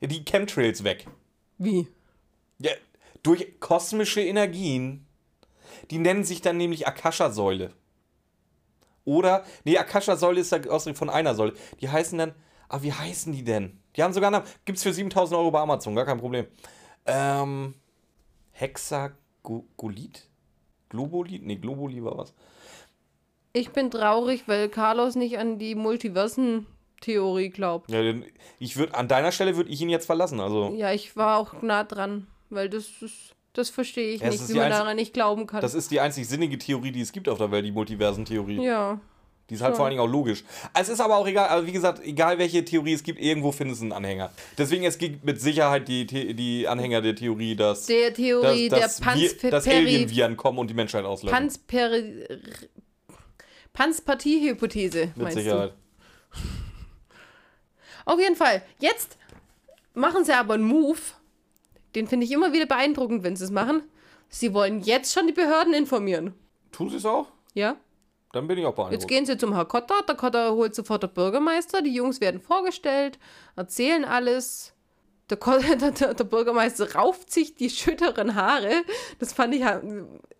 Ja, 0.00 0.08
die 0.08 0.24
Chemtrails 0.24 0.82
weg. 0.82 1.06
Wie? 1.58 1.86
Ja, 2.58 2.72
durch 3.22 3.60
kosmische 3.60 4.20
Energien. 4.20 5.06
Die 5.90 5.98
nennen 5.98 6.24
sich 6.24 6.40
dann 6.40 6.56
nämlich 6.56 6.88
Akasha-Säule. 6.88 7.72
Oder, 9.06 9.44
nee, 9.64 9.78
Akasha-Säule 9.78 10.40
ist 10.40 10.52
der 10.52 10.70
Ausdruck 10.70 10.96
von 10.96 11.08
einer 11.08 11.34
Säule. 11.34 11.54
Die 11.80 11.88
heißen 11.88 12.18
dann, 12.18 12.34
ah, 12.68 12.82
wie 12.82 12.92
heißen 12.92 13.32
die 13.32 13.44
denn? 13.44 13.78
Die 13.94 14.02
haben 14.02 14.12
sogar 14.12 14.28
einen 14.28 14.42
Namen. 14.42 14.52
Gibt's 14.64 14.82
für 14.82 14.92
7000 14.92 15.38
Euro 15.38 15.50
bei 15.52 15.60
Amazon, 15.60 15.94
gar 15.94 16.04
kein 16.04 16.18
Problem. 16.18 16.46
Ähm, 17.06 17.74
Hexagolit? 18.50 20.28
Globolit? 20.88 21.46
Nee, 21.46 21.56
Globuli 21.56 22.02
war 22.02 22.18
was. 22.18 22.34
Ich 23.52 23.70
bin 23.70 23.92
traurig, 23.92 24.42
weil 24.46 24.68
Carlos 24.68 25.14
nicht 25.14 25.38
an 25.38 25.58
die 25.60 25.76
Multiversen-Theorie 25.76 27.50
glaubt. 27.50 27.88
Ja, 27.90 28.02
denn 28.02 28.24
ich 28.58 28.76
würde, 28.76 28.94
an 28.94 29.06
deiner 29.06 29.30
Stelle 29.30 29.56
würde 29.56 29.70
ich 29.70 29.80
ihn 29.80 29.88
jetzt 29.88 30.06
verlassen, 30.06 30.40
also. 30.40 30.74
Ja, 30.74 30.92
ich 30.92 31.16
war 31.16 31.38
auch 31.38 31.62
nah 31.62 31.84
dran, 31.84 32.26
weil 32.50 32.68
das 32.68 33.02
ist, 33.02 33.35
das 33.56 33.70
verstehe 33.70 34.14
ich 34.14 34.22
es 34.22 34.30
nicht, 34.40 34.48
wie 34.50 34.54
man 34.54 34.64
einzig- 34.64 34.78
daran 34.78 34.96
nicht 34.96 35.12
glauben 35.14 35.46
kann. 35.46 35.60
Das 35.60 35.74
ist 35.74 35.90
die 35.90 36.00
einzig 36.00 36.28
sinnige 36.28 36.58
Theorie, 36.58 36.92
die 36.92 37.00
es 37.00 37.12
gibt 37.12 37.28
auf 37.28 37.38
der 37.38 37.50
Welt, 37.50 37.64
die 37.64 37.72
Multiversen-Theorie. 37.72 38.62
ja. 38.64 39.00
Die 39.48 39.54
ist 39.54 39.60
halt 39.60 39.74
Schon. 39.74 39.76
vor 39.76 39.84
allen 39.84 39.92
Dingen 39.92 40.02
auch 40.02 40.10
logisch. 40.10 40.42
Es 40.74 40.88
ist 40.88 40.98
aber 41.00 41.16
auch 41.18 41.26
egal, 41.28 41.46
also 41.46 41.64
wie 41.68 41.70
gesagt, 41.70 42.00
egal 42.04 42.36
welche 42.36 42.64
Theorie 42.64 42.94
es 42.94 43.04
gibt, 43.04 43.20
irgendwo 43.20 43.52
findest 43.52 43.80
du 43.80 43.84
einen 43.84 43.92
Anhänger. 43.92 44.32
Deswegen, 44.58 44.82
es 44.82 44.98
gibt 44.98 45.24
mit 45.24 45.40
Sicherheit 45.40 45.86
die, 45.86 46.04
die 46.04 46.66
Anhänger 46.66 47.00
der 47.00 47.14
Theorie, 47.14 47.54
dass, 47.54 47.86
Der 47.86 48.12
Theorie 48.12 48.68
dass, 48.68 48.96
der 48.96 49.12
dass, 49.14 49.16
wir, 49.42 49.50
dass 49.52 49.64
Pansperi 49.66 49.76
Alien-Viren 49.86 50.36
kommen 50.36 50.58
und 50.58 50.68
die 50.68 50.74
Menschheit 50.74 51.04
auslöschen. 51.04 51.38
Pansperi 51.38 52.26
Panspartie-Hypothese, 53.72 55.06
mit 55.14 55.16
meinst 55.16 55.38
Sicherheit. 55.38 55.74
du? 56.32 56.38
Auf 58.12 58.18
jeden 58.18 58.34
Fall. 58.36 58.62
Jetzt 58.80 59.16
machen 59.94 60.24
sie 60.24 60.32
aber 60.32 60.54
einen 60.54 60.64
Move. 60.64 60.98
Den 61.96 62.06
finde 62.06 62.24
ich 62.26 62.30
immer 62.32 62.52
wieder 62.52 62.66
beeindruckend, 62.66 63.24
wenn 63.24 63.34
sie 63.34 63.44
es 63.44 63.50
machen. 63.50 63.82
Sie 64.28 64.54
wollen 64.54 64.80
jetzt 64.80 65.12
schon 65.12 65.26
die 65.26 65.32
Behörden 65.32 65.74
informieren. 65.74 66.34
Tun 66.70 66.90
sie 66.90 66.96
es 66.98 67.04
auch? 67.06 67.26
Ja? 67.54 67.76
Dann 68.32 68.46
bin 68.46 68.58
ich 68.58 68.64
auch 68.66 68.70
Jetzt 68.70 68.76
beeindruckt. 68.76 69.08
gehen 69.08 69.26
sie 69.26 69.38
zum 69.38 69.54
Herr 69.54 69.64
Kotter. 69.64 70.02
Der 70.06 70.14
Kotter 70.14 70.52
holt 70.52 70.74
sofort 70.74 71.02
der 71.02 71.08
Bürgermeister. 71.08 71.80
Die 71.82 71.94
Jungs 71.94 72.20
werden 72.20 72.40
vorgestellt, 72.40 73.18
erzählen 73.56 74.04
alles. 74.04 74.74
Der, 75.30 75.38
Ko- 75.38 75.58
der, 75.80 75.90
der, 75.92 76.24
Bürgermeister 76.24 76.94
rauft 76.94 77.32
sich 77.32 77.54
die 77.54 77.70
schütteren 77.70 78.34
Haare. 78.34 78.84
Das 79.18 79.32
fand 79.32 79.54
ich 79.54 79.64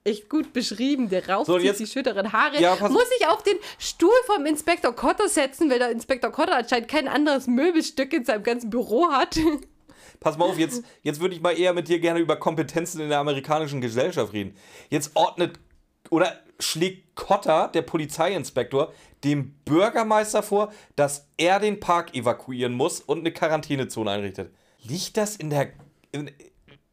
echt 0.04 0.28
gut 0.28 0.52
beschrieben. 0.52 1.08
Der 1.08 1.26
rauft 1.28 1.46
So, 1.46 1.54
sich 1.56 1.64
jetzt- 1.64 1.80
die 1.80 1.86
schütteren 1.86 2.32
Haare. 2.32 2.60
Ja, 2.60 2.76
Muss 2.88 3.08
sich 3.08 3.26
auf 3.28 3.42
den 3.42 3.56
Stuhl 3.78 4.10
vom 4.26 4.44
Inspektor 4.46 4.92
Kotter 4.94 5.28
setzen, 5.28 5.70
weil 5.70 5.78
der 5.78 5.90
Inspektor 5.90 6.30
Kotter 6.30 6.56
anscheinend 6.56 6.88
kein 6.88 7.08
anderes 7.08 7.46
Möbelstück 7.46 8.12
in 8.12 8.24
seinem 8.24 8.42
ganzen 8.42 8.68
Büro 8.68 9.08
hat. 9.10 9.38
Pass 10.20 10.36
mal 10.38 10.46
auf, 10.46 10.58
jetzt, 10.58 10.82
jetzt 11.02 11.20
würde 11.20 11.34
ich 11.34 11.40
mal 11.40 11.58
eher 11.58 11.72
mit 11.72 11.88
dir 11.88 11.98
gerne 11.98 12.20
über 12.20 12.36
Kompetenzen 12.36 13.00
in 13.00 13.08
der 13.08 13.18
amerikanischen 13.18 13.80
Gesellschaft 13.80 14.32
reden. 14.32 14.54
Jetzt 14.90 15.12
ordnet 15.14 15.58
oder 16.10 16.32
schlägt 16.58 17.14
Cotter, 17.16 17.68
der 17.68 17.82
Polizeiinspektor, 17.82 18.92
dem 19.24 19.52
Bürgermeister 19.64 20.42
vor, 20.42 20.72
dass 20.94 21.28
er 21.36 21.60
den 21.60 21.80
Park 21.80 22.14
evakuieren 22.14 22.74
muss 22.74 23.00
und 23.00 23.20
eine 23.20 23.32
Quarantänezone 23.32 24.10
einrichtet. 24.10 24.52
Liegt 24.82 25.16
das 25.16 25.36
in 25.36 25.50
der, 25.50 25.72
in, 26.12 26.30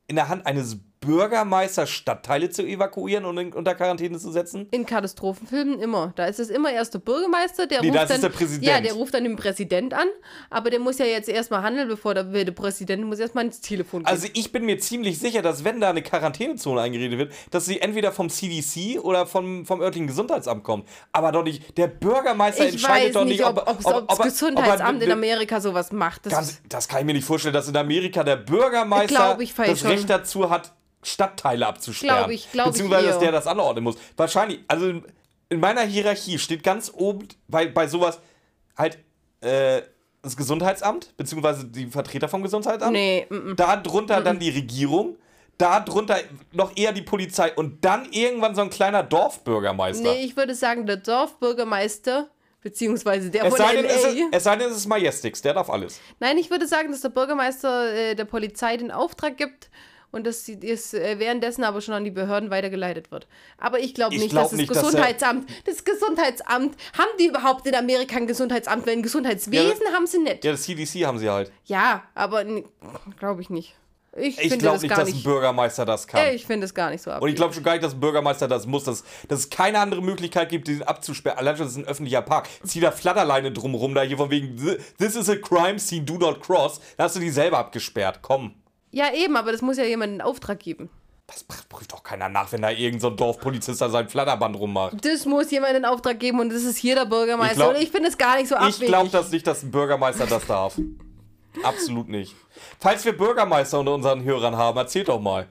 in 0.07 0.15
der 0.15 0.29
Hand 0.29 0.45
eines 0.45 0.79
Bürgermeisters, 1.05 1.89
Stadtteile 1.89 2.49
zu 2.49 2.63
evakuieren 2.63 3.25
und 3.25 3.38
in, 3.38 3.53
unter 3.53 3.75
Quarantäne 3.75 4.17
zu 4.17 4.31
setzen? 4.31 4.67
In 4.71 4.85
Katastrophenfilmen 4.85 5.80
immer. 5.80 6.13
Da 6.15 6.25
ist 6.25 6.39
es 6.39 6.49
immer 6.49 6.71
erst 6.71 6.93
der 6.93 6.99
Bürgermeister, 6.99 7.67
der 7.67 7.81
Nee, 7.81 7.88
ruft 7.88 7.97
da 7.97 8.03
ist 8.03 8.09
dann. 8.09 8.15
es 8.15 8.21
der 8.21 8.30
Präsident. 8.30 8.65
Ja, 8.65 8.81
der 8.81 8.93
ruft 8.93 9.13
dann 9.13 9.23
den 9.23 9.35
Präsident 9.35 9.93
an, 9.93 10.07
aber 10.49 10.69
der 10.69 10.80
muss 10.80 10.97
ja 10.99 11.05
jetzt 11.05 11.30
erstmal 11.30 11.63
handeln, 11.63 11.88
bevor 11.88 12.13
der, 12.13 12.23
der 12.23 12.51
Präsident 12.51 13.05
muss 13.05 13.19
erstmal 13.19 13.45
ins 13.45 13.61
Telefon 13.61 14.03
gehen. 14.03 14.07
Also 14.07 14.27
ich 14.34 14.51
bin 14.51 14.65
mir 14.65 14.80
ziemlich 14.80 15.19
sicher, 15.19 15.41
dass 15.41 15.63
wenn 15.63 15.80
da 15.80 15.89
eine 15.89 16.01
Quarantänezone 16.01 16.81
eingerichtet 16.81 17.19
wird, 17.19 17.34
dass 17.51 17.65
sie 17.65 17.81
entweder 17.81 18.11
vom 18.11 18.30
CDC 18.30 18.99
oder 19.01 19.25
vom, 19.25 19.65
vom 19.65 19.81
örtlichen 19.81 20.07
Gesundheitsamt 20.07 20.63
kommt. 20.63 20.88
Aber 21.11 21.31
doch 21.31 21.43
nicht, 21.43 21.77
der 21.77 21.88
Bürgermeister 21.88 22.65
ich 22.65 22.73
entscheidet 22.73 23.15
doch 23.15 23.25
nicht, 23.25 23.39
nicht, 23.39 23.45
ob, 23.45 23.57
ob, 23.67 23.85
ob, 23.85 24.07
das 24.07 24.19
Gesundheitsamt 24.19 25.01
in 25.03 25.11
Amerika 25.11 25.59
sowas 25.59 25.91
macht. 25.91 26.25
Das 26.25 26.34
Ganz, 26.34 26.61
das 26.69 26.88
kann 26.88 26.99
ich 26.99 27.05
mir 27.05 27.13
nicht 27.13 27.25
vorstellen, 27.25 27.53
dass 27.53 27.67
in 27.67 27.77
Amerika 27.77 28.23
der 28.23 28.38
Bürgermeister 28.38 29.38
das. 29.38 29.84
Recht 29.84 30.09
dazu 30.09 30.49
hat, 30.49 30.73
Stadtteile 31.03 31.67
abzusperren. 31.67 32.17
Glaub 32.17 32.30
ich- 32.31 32.51
glaub 32.51 32.65
ich 32.67 32.71
Beziehungsweise, 32.73 33.07
dass 33.07 33.19
der 33.19 33.31
das 33.31 33.47
anordnen 33.47 33.84
muss. 33.84 33.95
Wahrscheinlich, 34.17 34.59
also 34.67 34.89
in- 34.89 35.03
in 35.49 35.59
meiner 35.59 35.81
Hierarchie 35.81 36.39
steht 36.39 36.63
ganz 36.63 36.91
oben 36.95 37.27
bei, 37.47 37.67
bei 37.67 37.88
sowas 37.88 38.19
halt 38.77 38.97
äh, 39.41 39.81
das 40.21 40.38
Gesundheitsamt, 40.38 41.15
beziehungsweise 41.17 41.65
die 41.65 41.88
Vertreter 41.88 42.30
vom 42.30 42.41
Gesundheitsamt. 42.43 42.93
Nee, 42.93 43.27
mm, 43.30 43.35
mm. 43.51 43.55
Da 43.57 43.75
drunter 43.75 44.21
dann 44.21 44.39
die 44.39 44.49
Regierung. 44.49 45.17
Da 45.57 45.81
drunter 45.81 46.17
noch 46.51 46.71
eher 46.75 46.93
die 46.93 47.01
Polizei 47.03 47.53
und 47.53 47.84
dann 47.85 48.07
irgendwann 48.11 48.55
so 48.55 48.61
ein 48.61 48.69
kleiner 48.71 49.03
Dorfbürgermeister. 49.03 50.01
nee, 50.01 50.23
ich 50.23 50.35
würde 50.35 50.55
sagen, 50.55 50.88
der 50.88 50.97
Dorfbürgermeister, 50.97 52.27
beziehungsweise 52.61 53.30
der 53.30 53.43
es, 53.43 53.49
von 53.49 53.57
sei 53.57 53.75
denn, 53.75 53.85
es, 53.85 53.95
ist, 54.03 54.15
LA. 54.17 54.25
es 54.31 54.43
sei 54.43 54.55
denn, 54.55 54.69
es 54.71 54.77
ist 54.77 54.88
Majestix, 54.88 55.41
der 55.41 55.53
darf 55.53 55.69
alles. 55.69 55.99
Nein, 56.19 56.38
ich 56.38 56.49
würde 56.49 56.67
sagen, 56.67 56.91
dass 56.91 57.01
der 57.01 57.09
Bürgermeister 57.09 57.93
äh, 57.93 58.15
der 58.15 58.25
Polizei 58.25 58.77
den 58.77 58.89
Auftrag 58.91 59.38
gibt 59.38 59.69
und 60.14 60.26
dass 60.26 60.45
sie 60.45 60.57
das 60.60 60.94
äh, 60.94 61.19
währenddessen 61.19 61.65
aber 61.65 61.81
schon 61.81 61.94
an 61.94 62.06
die 62.06 62.11
Behörden 62.11 62.49
weitergeleitet 62.49 63.11
wird. 63.11 63.27
Aber 63.57 63.80
ich 63.80 63.94
glaube 63.94 64.15
Ich 64.15 64.22
nicht, 64.22 64.31
glaub 64.31 64.44
dass 64.44 64.52
das 64.52 64.57
nicht, 64.57 64.69
dass 64.69 64.77
er- 64.77 64.84
Gesundheitsamt, 64.85 65.49
das 65.65 65.84
Gesundheitsamt, 65.84 66.76
haben 66.98 67.10
die 67.19 67.26
überhaupt 67.27 67.68
in 67.68 67.76
Amerika 67.76 68.15
ein 68.15 68.27
Gesundheitsamt? 68.27 68.88
Weil 68.88 68.94
ein 68.94 69.03
Gesundheitswesen 69.03 69.88
haben 69.94 70.07
sie 70.07 70.19
nicht. 70.19 70.45
Ja, 70.45 70.52
das 70.52 70.64
CDC 70.64 71.06
haben 71.06 71.19
sie 71.19 71.30
halt. 71.30 71.52
Ja, 71.65 72.03
aber 72.15 72.45
glaube 73.19 73.41
ich 73.41 73.49
nicht. 73.49 73.76
Ich, 74.15 74.35
Ich 74.38 74.41
finde 74.41 74.57
glaube 74.60 74.76
das 74.76 74.84
nicht, 74.84 74.95
dass 74.95 75.07
ein. 75.11 75.23
Bürgermeister 75.23 75.85
das 75.85 76.06
kann. 76.06 76.35
Ich 76.35 76.45
finde 76.45 76.65
es 76.65 76.73
gar 76.76 76.91
nicht 76.91 77.02
so 77.02 77.10
ab. 77.10 77.19
Und 77.23 77.30
ich 77.30 77.35
glaube 77.35 77.52
schon 77.52 77.64
gar 77.64 77.72
nicht, 77.72 77.84
dass 77.84 77.95
ein 77.95 77.99
Bürgermeister 77.99 78.48
das 78.48 78.68
muss, 78.68 78.84
dass, 78.84 79.03
dass 79.27 79.40
es 79.40 79.49
keine 79.49 79.80
andere 79.80 80.03
Möglichkeit 80.03 80.49
gibt, 80.49 80.68
diesen 80.68 80.84
abzusperren. 80.84 81.40
Allein 81.40 81.57
schon, 81.57 81.65
das 81.65 81.73
ist 81.73 81.80
ein 81.80 81.88
öffentlicher 81.88 82.22
Park. 82.22 82.48
Zieh 82.64 82.80
da 82.80 82.91
Flatterleine 82.91 83.52
drumrum, 83.52 83.95
da 83.95 84.03
hier 84.03 84.18
von 84.18 84.30
wegen, 84.30 84.56
this 84.99 85.15
is 85.15 85.31
a 85.31 85.35
crime 85.35 85.80
scene, 85.80 86.03
do 86.06 86.19
not 86.19 86.41
cross. 86.44 86.80
Da 86.95 87.06
hast 87.06 87.15
du 87.15 87.22
die 87.22 87.31
selber 87.31 87.57
abgesperrt. 87.57 88.19
Komm. 88.22 88.53
Ja, 88.93 89.11
eben, 89.11 89.35
aber 89.35 89.51
das 89.51 89.63
muss 89.63 89.77
ja 89.77 89.83
jemand 89.83 90.13
in 90.13 90.21
Auftrag 90.21 90.59
geben. 90.59 90.89
Das 91.25 91.43
prüft 91.43 91.91
doch 91.91 92.03
keiner 92.03 92.29
nach, 92.29 92.51
wenn 92.51 92.61
da 92.61 92.69
irgendein 92.69 92.99
so 92.99 93.09
Dorfpolizist 93.09 93.81
da 93.81 93.89
sein 93.89 94.07
Flatterband 94.07 94.55
rummacht. 94.55 95.03
Das 95.03 95.25
muss 95.25 95.49
jemand 95.49 95.75
in 95.75 95.83
Auftrag 95.83 96.19
geben 96.19 96.39
und 96.39 96.53
das 96.53 96.63
ist 96.63 96.77
hier 96.77 96.93
der 96.93 97.05
Bürgermeister. 97.05 97.53
Ich 97.53 97.57
glaub- 97.57 97.75
und 97.75 97.81
ich 97.81 97.89
finde 97.89 98.09
es 98.09 98.17
gar 98.19 98.37
nicht 98.37 98.49
so 98.49 98.55
abwegig. 98.55 98.81
Ich 98.81 98.87
glaube 98.87 99.09
das 99.09 99.31
nicht, 99.31 99.47
dass 99.47 99.63
ein 99.63 99.71
Bürgermeister 99.71 100.27
das 100.27 100.45
darf. 100.45 100.79
Absolut 101.63 102.07
nicht. 102.07 102.35
Falls 102.79 103.03
wir 103.03 103.17
Bürgermeister 103.17 103.79
unter 103.79 103.95
unseren 103.95 104.23
Hörern 104.23 104.57
haben, 104.57 104.77
erzählt 104.77 105.07
doch 105.07 105.19
mal. 105.19 105.47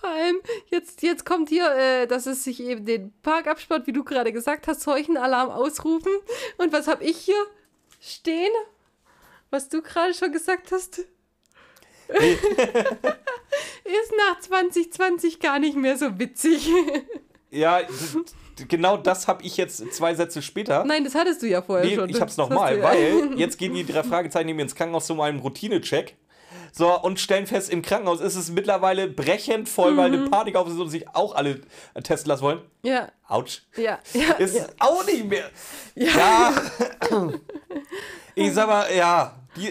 Vor 0.00 0.10
allem, 0.10 0.36
jetzt, 0.72 1.02
jetzt 1.02 1.24
kommt 1.24 1.50
hier, 1.50 1.72
äh, 1.76 2.06
dass 2.08 2.26
es 2.26 2.42
sich 2.42 2.60
eben 2.60 2.84
den 2.84 3.12
Park 3.22 3.46
absperrt, 3.46 3.86
wie 3.86 3.92
du 3.92 4.02
gerade 4.02 4.32
gesagt 4.32 4.66
hast, 4.66 4.80
Seuchenalarm 4.80 5.50
ausrufen. 5.50 6.12
Und 6.58 6.72
was 6.72 6.88
habe 6.88 7.04
ich 7.04 7.18
hier 7.18 7.40
stehen? 8.00 8.52
Was 9.50 9.68
du 9.68 9.80
gerade 9.80 10.12
schon 10.12 10.32
gesagt 10.32 10.72
hast? 10.72 11.04
Ist 13.84 14.12
nach 14.16 14.40
2020 14.40 15.40
gar 15.40 15.58
nicht 15.58 15.76
mehr 15.76 15.96
so 15.96 16.18
witzig. 16.18 16.68
Ja, 17.50 17.82
genau 18.68 18.96
das 18.96 19.28
habe 19.28 19.44
ich 19.44 19.56
jetzt 19.56 19.76
zwei 19.94 20.12
Sätze 20.16 20.42
später. 20.42 20.84
Nein, 20.84 21.04
das 21.04 21.14
hattest 21.14 21.40
du 21.40 21.46
ja 21.46 21.62
vorher 21.62 21.86
Nee, 21.86 21.94
schon. 21.94 22.08
ich 22.10 22.20
hab's 22.20 22.36
nochmal, 22.36 22.78
ja. 22.78 22.82
weil 22.82 23.30
jetzt 23.38 23.58
gehen 23.58 23.72
die 23.74 23.86
drei 23.86 24.02
Fragezeichen 24.02 24.56
mir 24.56 24.62
ins 24.62 24.74
Krankenhaus 24.74 25.06
zu 25.06 25.14
meinem 25.14 25.38
Routinecheck. 25.38 26.16
So, 26.72 27.00
und 27.00 27.20
stellen 27.20 27.46
fest, 27.46 27.70
im 27.70 27.82
Krankenhaus 27.82 28.20
ist 28.20 28.34
es 28.34 28.50
mittlerweile 28.50 29.06
brechend 29.06 29.68
voll, 29.68 29.96
weil 29.96 30.08
Mhm. 30.10 30.16
eine 30.22 30.30
Panik 30.30 30.56
auf 30.56 30.66
ist 30.66 30.80
und 30.80 30.88
sich 30.88 31.06
auch 31.14 31.36
alle 31.36 31.60
testen 32.02 32.28
lassen 32.28 32.42
wollen. 32.42 32.60
Ja, 32.82 33.06
Autsch. 33.28 33.62
ja, 33.76 34.00
ja. 34.14 34.32
Ist 34.32 34.56
ja. 34.56 34.66
auch 34.80 35.06
nicht 35.06 35.24
mehr. 35.24 35.48
Ja. 35.94 36.52
ich 38.34 38.52
sag 38.52 38.66
mal, 38.66 38.92
ja. 38.92 39.36
Die, 39.56 39.70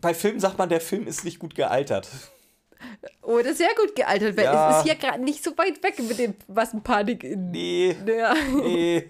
bei 0.00 0.14
Filmen 0.14 0.40
sagt 0.40 0.58
man, 0.58 0.68
der 0.68 0.80
Film 0.80 1.06
ist 1.06 1.24
nicht 1.24 1.38
gut 1.38 1.54
gealtert. 1.54 2.08
Oh, 3.22 3.38
das 3.38 3.52
ist 3.52 3.58
sehr 3.58 3.74
gut 3.76 3.94
gealtert, 3.96 4.36
weil 4.36 4.44
Ja. 4.44 4.70
es 4.70 4.76
ist 4.78 4.82
hier 4.84 4.94
gerade 4.94 5.20
nicht 5.20 5.42
so 5.42 5.50
weit 5.58 5.82
weg 5.82 5.98
mit 5.98 6.18
dem 6.18 6.34
Massenpanik 6.46 7.24
in. 7.24 7.50
Nee. 7.50 7.96
Ja. 8.06 8.34
Nee. 8.54 9.08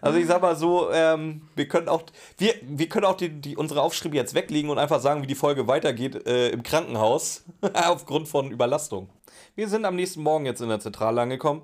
Also 0.00 0.18
ich 0.18 0.26
sag 0.26 0.40
mal 0.40 0.54
so, 0.56 0.90
ähm, 0.92 1.42
wir 1.56 1.66
können 1.66 1.88
auch, 1.88 2.02
wir, 2.38 2.54
wir 2.62 2.88
können 2.88 3.04
auch 3.06 3.16
die, 3.16 3.28
die, 3.28 3.56
unsere 3.56 3.82
Aufschriebe 3.82 4.14
jetzt 4.16 4.34
weglegen 4.34 4.70
und 4.70 4.78
einfach 4.78 5.00
sagen, 5.00 5.22
wie 5.22 5.26
die 5.26 5.34
Folge 5.34 5.66
weitergeht 5.66 6.26
äh, 6.28 6.50
im 6.50 6.62
Krankenhaus 6.62 7.42
aufgrund 7.74 8.28
von 8.28 8.50
Überlastung. 8.52 9.08
Wir 9.56 9.68
sind 9.68 9.84
am 9.84 9.96
nächsten 9.96 10.22
Morgen 10.22 10.46
jetzt 10.46 10.60
in 10.60 10.68
der 10.68 10.78
Zentrale 10.80 11.20
angekommen. 11.20 11.62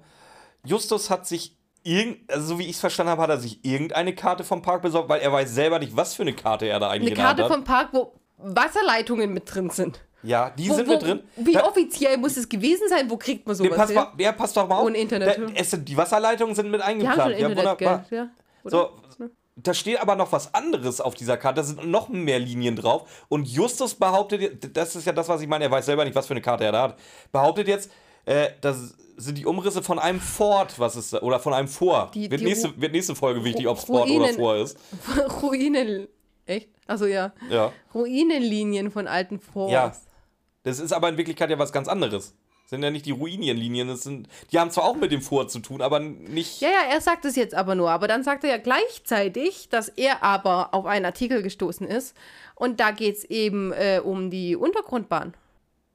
Justus 0.65 1.09
hat 1.09 1.27
sich 1.27 1.57
irgend, 1.85 2.31
also 2.33 2.47
so 2.55 2.59
wie 2.59 2.65
ich 2.65 2.71
es 2.73 2.81
verstanden 2.81 3.11
habe, 3.13 3.23
hat 3.23 3.31
er 3.31 3.39
sich 3.39 3.65
irgendeine 3.65 4.15
Karte 4.15 4.43
vom 4.43 4.61
Park 4.63 4.83
besorgt, 4.83 5.09
weil 5.09 5.21
er 5.21 5.33
weiß 5.33 5.55
selber 5.55 5.79
nicht, 5.79 5.97
was 5.97 6.15
für 6.15 6.23
eine 6.23 6.33
Karte 6.33 6.67
er 6.67 6.81
da 6.81 6.91
eigentlich 6.91 7.13
Eine 7.13 7.17
der 7.17 7.29
Hand 7.29 7.39
Karte 7.39 7.45
hat. 7.45 7.53
vom 7.59 7.65
Park, 7.65 7.89
wo 7.93 8.13
Wasserleitungen 8.39 9.33
mit 9.33 9.53
drin 9.55 9.71
sind. 9.71 10.01
Ja, 10.23 10.51
die 10.51 10.71
Wo, 10.71 10.75
sind 10.75 10.89
wo, 10.89 10.93
mit 10.93 11.03
drin. 11.03 11.23
Wie 11.37 11.53
Da- 11.53 11.67
offiziell 11.67 12.17
muss 12.17 12.37
es 12.39 12.49
gewesen 12.49 12.89
sein? 12.89 13.11
Wo 13.11 13.17
kriegt 13.19 13.47
man 13.47 13.57
Nee, 13.59 13.65
sowas 13.67 13.77
pass 13.79 13.91
her? 13.91 14.11
mal, 14.17 14.23
ja, 14.23 14.33
pass 14.33 14.53
doch 14.55 14.67
mal 14.67 14.79
auf. 14.79 14.87
Ohne 14.87 14.97
Internet. 14.99 15.39
Da, 15.39 15.43
es 15.55 15.77
die 15.85 15.97
Wasserleitungen 15.97 16.55
sind 16.55 16.71
mit 16.71 16.81
Die 16.81 16.85
haben 16.85 16.91
eingeplant. 16.93 17.21
schon 17.21 17.31
ja, 17.33 17.49
Internet, 17.49 17.59
wunderbar. 17.59 18.05
gell? 18.09 18.19
Ja. 18.19 18.31
So, 18.65 18.91
da 19.57 19.75
steht 19.75 20.01
aber 20.01 20.17
noch 20.17 20.33
was 20.33 20.53
anderes 20.55 21.01
auf 21.03 21.15
dieser 21.15 21.37
Karte. 21.37 21.61
Da 21.61 21.63
sind 21.67 21.87
noch 21.91 22.09
mehr 22.09 22.39
Linien 22.39 22.75
drauf. 22.75 23.25
Und 23.29 23.47
Justus 23.47 23.95
behauptet, 23.95 24.41
jetzt- 24.41 24.77
das 24.77 24.97
ist 24.97 25.05
ja 25.07 25.13
das, 25.13 25.29
was 25.29 25.43
ich 25.43 25.49
meine, 25.49 25.65
er 25.65 25.71
weiß 25.71 25.85
selber 25.87 26.05
nicht, 26.07 26.15
was 26.15 26.27
für 26.27 26.33
eine 26.33 26.41
Karte 26.41 26.65
er 26.65 26.73
da 26.73 26.83
hat. 26.85 26.99
Behauptet 27.31 27.69
jetzt, 27.69 27.91
äh, 28.25 28.49
das 28.63 28.95
sind 29.19 29.37
die 29.39 29.45
Umrisse 29.47 29.83
von 29.83 29.99
einem 29.99 30.21
Fort, 30.21 30.79
was 30.81 30.97
ist 30.97 31.13
da- 31.13 31.21
oder 31.21 31.39
von 31.39 31.53
einem 31.53 31.69
Vor. 31.69 32.11
Die- 32.15 32.31
wird, 32.31 32.41
die 32.41 32.47
nächste, 32.47 32.81
wird 32.81 32.93
nächste 32.93 33.15
Folge 33.15 33.45
wichtig, 33.45 33.69
ob 33.69 33.77
es 33.77 33.85
Fort 33.85 34.09
oder. 34.09 34.29
Vor 34.33 34.57
ist. 34.57 34.79
Ruinen. 35.43 36.09
Echt? 36.47 36.69
Also 36.87 37.07
ja. 37.07 37.33
Ja. 37.51 37.73
Ruinenlinien 37.95 38.91
von 38.91 39.07
alten 39.07 39.39
Forts. 39.41 39.73
ja. 39.73 39.93
Das 40.65 40.79
ist 40.79 40.93
aber 40.93 41.11
in 41.11 41.19
Wirklichkeit 41.19 41.51
ja 41.51 41.59
was 41.59 41.73
ganz 41.73 41.89
anderes. 41.89 42.35
Das 42.63 42.71
sind 42.71 42.83
ja 42.83 42.91
nicht 42.91 43.05
die 43.05 43.11
Ruinienlinien, 43.11 43.87
das 43.89 44.03
sind, 44.05 44.27
die 44.51 44.59
haben 44.59 44.71
zwar 44.71 44.85
auch 44.85 44.97
mit 44.97 45.13
dem 45.13 45.21
Vor 45.21 45.47
zu 45.49 45.59
tun, 45.59 45.83
aber 45.83 46.01
nicht. 46.01 46.63
Ja, 46.63 46.71
ja, 46.71 46.91
er 46.91 47.03
sagt 47.03 47.27
es 47.27 47.37
jetzt 47.37 47.55
aber 47.55 47.75
nur. 47.75 47.91
Aber 47.91 48.09
dann 48.09 48.25
sagt 48.25 48.43
er 48.45 48.51
ja 48.51 48.57
gleichzeitig, 48.57 49.69
dass 49.69 49.91
er 49.91 50.23
aber 50.23 50.73
auf 50.73 50.87
einen 50.87 51.05
Artikel 51.05 51.43
gestoßen 51.43 51.87
ist. 51.87 52.17
Und 52.55 52.81
da 52.81 52.93
geht 52.93 53.17
es 53.17 53.25
eben 53.25 53.73
äh, 53.73 54.01
um 54.03 54.31
die 54.31 54.57
Untergrundbahn. 54.57 55.35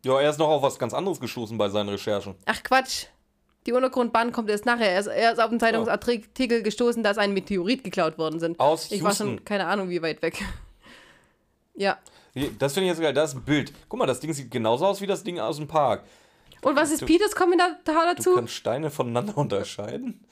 Ja, 0.06 0.22
er 0.22 0.30
ist 0.30 0.38
noch 0.38 0.50
auf 0.50 0.62
was 0.62 0.78
ganz 0.78 0.94
anderes 0.94 1.20
gestoßen 1.20 1.58
bei 1.58 1.70
seinen 1.70 1.90
Recherchen. 1.90 2.36
Ach 2.46 2.62
Quatsch. 2.62 3.08
Die 3.66 3.74
Untergrundbahn 3.74 4.32
kommt 4.32 4.50
erst 4.50 4.66
nachher. 4.66 4.92
Er 4.94 5.00
ist, 5.00 5.08
er 5.08 5.34
ist 5.34 5.40
auf 5.40 5.50
einen 5.50 5.60
Zeitungsartikel 5.60 6.64
gestoßen, 6.64 7.04
dass 7.04 7.18
ein 7.18 7.34
Meteorit 7.34 7.84
geklaut 7.84 8.18
worden 8.18 8.40
sind. 8.40 8.60
Aus 8.60 8.90
Ich 8.92 9.04
war 9.04 9.14
schon 9.14 9.44
keine 9.44 9.66
Ahnung, 9.68 9.90
wie 9.90 10.02
weit 10.02 10.22
weg. 10.22 10.42
ja. 11.76 11.98
Das 12.58 12.74
finde 12.74 12.88
ich 12.90 12.94
jetzt 12.96 13.02
geil. 13.02 13.14
Das 13.14 13.32
ist 13.32 13.36
ein 13.38 13.44
Bild. 13.44 13.74
Guck 13.90 14.00
mal, 14.00 14.06
das 14.06 14.20
Ding 14.20 14.34
sieht 14.34 14.50
genauso 14.50 14.86
aus 14.86 15.02
wie 15.02 15.08
das 15.08 15.24
Ding 15.24 15.40
aus 15.40 15.58
dem 15.58 15.68
Park. 15.68 16.04
Und 16.62 16.76
was 16.76 16.92
ist 16.92 17.02
Du- 17.02 17.06
Peters 17.06 17.36
Kommentar 17.36 17.78
Du 17.86 17.92
dazu? 18.16 18.36
kannst 18.36 18.54
Steine 18.54 18.90
voneinander 18.92 19.38
unterscheiden. 19.38 20.24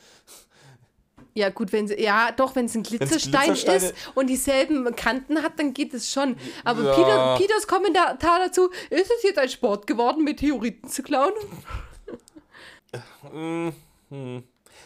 Ja, 1.34 1.50
gut, 1.50 1.72
wenn 1.72 1.88
sie, 1.88 2.02
ja, 2.02 2.32
doch, 2.32 2.56
wenn 2.56 2.66
es 2.66 2.74
ein 2.76 2.82
Glitzerstein 2.82 3.52
ist 3.52 3.94
und 4.16 4.28
dieselben 4.28 4.96
Kanten 4.96 5.44
hat, 5.44 5.60
dann 5.60 5.72
geht 5.74 5.94
es 5.94 6.12
schon. 6.12 6.36
Aber 6.64 6.82
Ja. 6.84 6.96
Peter, 6.96 7.38
Peters 7.38 7.68
Kommentar 7.68 8.18
dazu, 8.20 8.70
ist 8.90 9.12
es 9.16 9.22
jetzt 9.24 9.38
ein 9.38 9.48
Sport 9.50 9.86
geworden, 9.86 10.24
Meteoriten 10.24 10.90
zu 10.90 11.04
klauen? 11.04 11.34
Mm, 13.34 13.70
hm. 14.10 14.44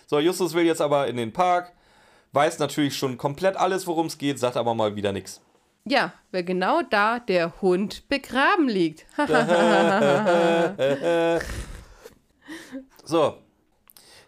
So, 0.08 0.20
Justus 0.20 0.54
will 0.54 0.66
jetzt 0.66 0.82
aber 0.82 1.08
in 1.08 1.18
den 1.18 1.34
Park, 1.34 1.74
weiß 2.34 2.60
natürlich 2.60 2.98
schon 2.98 3.18
komplett 3.18 3.58
alles, 3.58 3.88
worum 3.88 4.08
es 4.08 4.18
geht, 4.18 4.40
sagt 4.40 4.58
aber 4.58 4.74
mal 4.74 4.96
wieder 4.96 5.12
nichts. 5.12 5.42
Ja, 5.86 6.14
weil 6.32 6.44
genau 6.44 6.82
da 6.84 7.20
der 7.20 7.62
Hund 7.62 8.08
begraben 8.08 8.68
liegt. 8.68 9.06
So. 13.04 13.38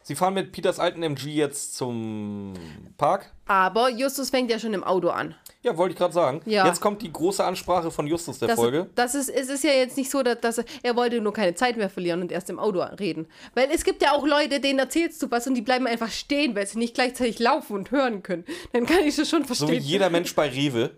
Sie 0.02 0.16
fahren 0.16 0.34
mit 0.34 0.52
Peters 0.52 0.80
alten 0.80 1.02
MG 1.02 1.30
jetzt 1.30 1.76
zum 1.76 2.54
Park. 2.98 3.32
Aber 3.46 3.90
Justus 3.90 4.30
fängt 4.30 4.52
ja 4.52 4.60
schon 4.60 4.74
im 4.74 4.84
Auto 4.84 5.10
an. 5.10 5.36
Ja, 5.64 5.78
wollte 5.78 5.94
ich 5.94 5.98
gerade 5.98 6.14
sagen. 6.14 6.42
Ja. 6.46 6.66
Jetzt 6.68 6.82
kommt 6.82 7.02
die 7.02 7.12
große 7.12 7.44
Ansprache 7.44 7.90
von 7.90 8.06
Justus 8.06 8.38
der 8.40 8.50
Das, 8.50 8.60
Folge. 8.60 8.90
das 8.96 9.16
ist, 9.16 9.30
es 9.30 9.48
ist 9.50 9.64
ja 9.64 9.72
jetzt 9.72 9.96
nicht 9.98 10.12
so, 10.12 10.22
dass, 10.22 10.40
dass 10.42 10.58
er, 10.58 10.66
er 10.84 10.96
wollte 10.98 11.22
nur 11.22 11.32
keine 11.34 11.56
Zeit 11.56 11.78
mehr 11.78 11.90
verlieren 11.90 12.22
und 12.22 12.32
erst 12.34 12.50
im 12.50 12.60
Auto 12.60 12.80
reden. 13.00 13.28
Weil 13.56 13.70
es 13.72 13.86
gibt 13.86 14.02
ja 14.02 14.12
auch 14.12 14.28
Leute, 14.28 14.60
denen 14.60 14.80
erzählst 14.80 15.22
du 15.24 15.32
was 15.32 15.48
und 15.48 15.56
die 15.56 15.62
bleiben 15.62 15.88
einfach 15.88 16.12
stehen, 16.12 16.54
weil 16.56 16.68
sie 16.68 16.78
nicht 16.80 16.94
gleichzeitig 16.96 17.40
laufen 17.40 17.76
und 17.78 17.92
hören 17.92 18.24
können. 18.24 18.44
Dann 18.74 18.86
kann 18.86 19.00
ich 19.06 19.16
das 19.16 19.30
schon 19.30 19.42
So 19.44 19.48
verstehen. 19.56 19.70
wie 19.72 19.78
jeder 19.78 20.10
Mensch 20.10 20.36
bei 20.36 20.50
Rewe. 20.50 20.92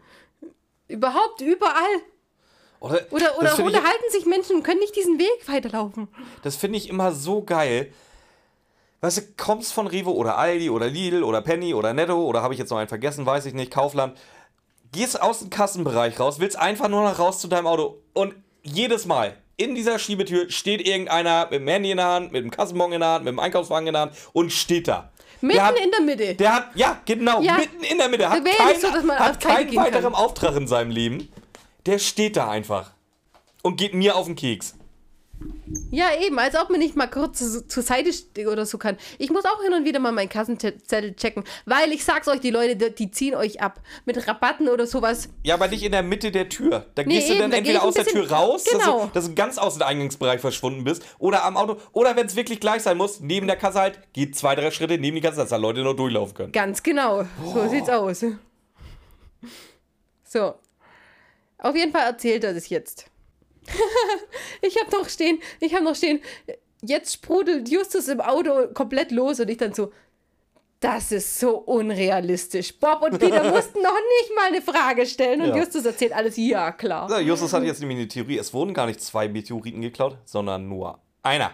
Überhaupt, 0.87 1.41
überall. 1.41 1.73
Oder, 2.79 3.01
Oder, 3.11 3.37
oder 3.39 3.49
finde 3.49 3.71
ich, 3.71 3.77
unterhalten 3.77 4.03
sich 4.11 4.25
Menschen 4.25 4.57
und 4.57 4.63
können 4.63 4.79
nicht 4.79 4.95
diesen 4.95 5.17
Weg 5.17 5.47
weiterlaufen. 5.47 6.07
das 6.43 6.55
finde 6.55 6.77
ich 6.77 6.89
immer 6.89 7.11
so 7.11 7.41
geil. 7.43 7.91
Weißt 9.01 9.17
du, 9.17 9.21
kommst 9.37 9.73
von 9.73 9.87
Rewe 9.87 10.11
oder 10.13 10.37
Aldi 10.37 10.69
oder 10.69 10.87
Lidl 10.87 11.23
oder 11.23 11.41
Penny 11.41 11.73
oder 11.73 11.93
Netto 11.93 12.15
oder 12.25 12.41
habe 12.41 12.53
ich 12.53 12.59
jetzt 12.59 12.69
noch 12.71 12.77
einen 12.77 12.87
vergessen, 12.87 13.25
weiß 13.25 13.45
ich 13.45 13.53
nicht, 13.53 13.71
Kaufland. 13.71 14.17
Gehst 14.95 15.21
aus 15.21 15.39
dem 15.39 15.49
Kassenbereich 15.49 16.19
raus, 16.21 16.39
willst 16.39 16.57
einfach 16.57 16.87
nur 16.87 17.03
noch 17.03 17.19
raus 17.19 17.39
zu 17.39 17.49
deinem 17.49 17.67
Auto 17.67 17.97
und 18.13 18.33
jedes 18.63 19.05
Mal 19.05 19.35
in 19.57 19.75
dieser 19.75 19.99
Schiebetür 19.99 20.49
steht 20.49 20.85
irgendeiner 20.87 21.43
mit 21.51 21.59
dem 21.59 21.67
Handy 21.67 21.91
in 21.91 21.97
der 21.97 22.05
Hand, 22.07 22.31
mit 22.31 22.43
dem 22.43 22.49
Kassenbon 22.51 22.93
in 22.93 23.01
der 23.01 23.09
Hand, 23.09 23.25
mit 23.25 23.33
dem 23.33 23.39
Einkaufswagen 23.39 23.87
in 23.87 23.93
der 23.93 24.03
Hand 24.03 24.13
und 24.31 24.51
steht 24.51 24.87
da. 24.87 25.11
Mitten 25.41 25.61
hat, 25.61 25.77
in 25.77 25.91
der 25.91 26.01
Mitte. 26.01 26.35
Der 26.35 26.55
hat, 26.55 26.67
ja, 26.75 27.01
genau, 27.05 27.41
Ja. 27.41 27.57
mitten 27.57 27.83
in 27.83 27.97
der 27.97 28.07
Mitte. 28.07 28.29
Hat, 28.29 28.43
kein, 28.45 28.67
nicht 28.67 28.81
so, 28.81 28.87
keinen 28.87 29.67
gehen 29.67 29.75
kann. 29.75 29.85
weiteren 29.93 30.15
Auftrag 30.15 30.55
in 30.55 30.67
seinem 30.67 30.91
Leben. 30.91 31.29
Der 31.85 31.99
steht 31.99 32.37
da 32.37 32.49
einfach. 32.49 32.91
Und 33.63 33.75
geht 33.77 33.93
mir 33.93 34.15
auf 34.15 34.27
den 34.27 34.35
Keks. 34.35 34.75
Ja, 35.91 36.07
eben, 36.21 36.37
als 36.39 36.55
ob 36.55 36.69
man 36.69 36.79
nicht 36.79 36.95
mal 36.95 37.07
kurz 37.07 37.39
zu, 37.39 37.67
zur 37.67 37.83
Seite 37.83 38.13
ste- 38.13 38.47
oder 38.47 38.65
so 38.65 38.77
kann. 38.77 38.97
Ich 39.17 39.29
muss 39.29 39.43
auch 39.45 39.61
hin 39.61 39.73
und 39.73 39.83
wieder 39.85 39.99
mal 39.99 40.11
meinen 40.11 40.29
Kassenzettel 40.29 41.15
checken, 41.15 41.43
weil 41.65 41.91
ich 41.91 42.05
sag's 42.05 42.27
euch, 42.27 42.39
die 42.39 42.51
Leute, 42.51 42.75
die, 42.75 42.93
die 42.95 43.11
ziehen 43.11 43.35
euch 43.35 43.61
ab. 43.61 43.81
Mit 44.05 44.27
Rabatten 44.27 44.69
oder 44.69 44.87
sowas. 44.87 45.29
Ja, 45.43 45.55
aber 45.55 45.67
nicht 45.67 45.83
in 45.83 45.91
der 45.91 46.03
Mitte 46.03 46.31
der 46.31 46.49
Tür. 46.49 46.85
Da 46.95 47.03
Nee, 47.03 47.15
gehst 47.15 47.27
du 47.29 47.33
eben, 47.33 47.41
dann 47.41 47.51
da 47.51 47.57
entweder 47.57 47.83
aus 47.83 47.95
der 47.95 48.05
Tür 48.05 48.29
raus, 48.31 48.63
Genau. 48.69 48.99
dass, 48.99 49.07
du, 49.07 49.13
dass 49.13 49.25
du 49.27 49.35
ganz 49.35 49.57
aus 49.57 49.73
dem 49.73 49.83
Eingangsbereich 49.83 50.39
verschwunden 50.39 50.83
bist, 50.83 51.03
oder 51.19 51.43
am 51.43 51.57
Auto, 51.57 51.77
oder 51.91 52.15
wenn 52.15 52.25
es 52.27 52.35
wirklich 52.35 52.59
gleich 52.59 52.81
sein 52.83 52.97
muss, 52.97 53.19
neben 53.19 53.47
der 53.47 53.57
Kasse 53.57 53.79
halt, 53.79 53.99
geht 54.13 54.35
zwei, 54.35 54.55
drei 54.55 54.71
Schritte 54.71 54.97
neben 54.97 55.15
die 55.15 55.21
Kasse, 55.21 55.37
dass 55.37 55.49
da 55.49 55.57
Leute 55.57 55.81
noch 55.81 55.95
durchlaufen 55.95 56.33
können. 56.35 56.51
Ganz 56.53 56.81
genau. 56.81 57.25
So 57.53 57.67
sieht's 57.67 57.89
aus. 57.89 58.23
So. 60.23 60.55
Auf 61.57 61.75
jeden 61.75 61.91
Fall 61.91 62.03
erzählt 62.07 62.43
er 62.43 62.53
das 62.53 62.69
jetzt. 62.69 63.05
ich 64.61 64.79
habe 64.79 64.91
noch 64.91 65.09
stehen, 65.09 65.39
ich 65.59 65.73
habe 65.73 65.83
noch 65.83 65.95
stehen, 65.95 66.21
jetzt 66.81 67.13
sprudelt 67.13 67.69
Justus 67.69 68.07
im 68.07 68.21
Auto 68.21 68.67
komplett 68.73 69.11
los 69.11 69.39
und 69.39 69.49
ich 69.49 69.57
dann 69.57 69.73
so, 69.73 69.91
das 70.79 71.11
ist 71.11 71.39
so 71.39 71.57
unrealistisch. 71.57 72.77
Bob 72.77 73.01
und 73.01 73.17
Peter 73.17 73.43
mussten 73.51 73.81
noch 73.81 73.93
nicht 73.93 74.35
mal 74.35 74.47
eine 74.47 74.61
Frage 74.61 75.05
stellen 75.05 75.41
und 75.41 75.49
Ja. 75.49 75.57
Justus 75.57 75.85
erzählt 75.85 76.13
alles, 76.13 76.37
ja 76.37 76.71
klar. 76.71 77.09
So, 77.09 77.17
Justus 77.17 77.53
hat 77.53 77.63
jetzt 77.63 77.79
nämlich 77.79 77.97
eine 77.97 78.07
Theorie, 78.07 78.37
es 78.37 78.53
wurden 78.53 78.73
gar 78.73 78.85
nicht 78.85 79.01
zwei 79.01 79.27
Meteoriten 79.27 79.81
geklaut, 79.81 80.17
sondern 80.25 80.67
nur 80.67 80.99
einer. 81.23 81.51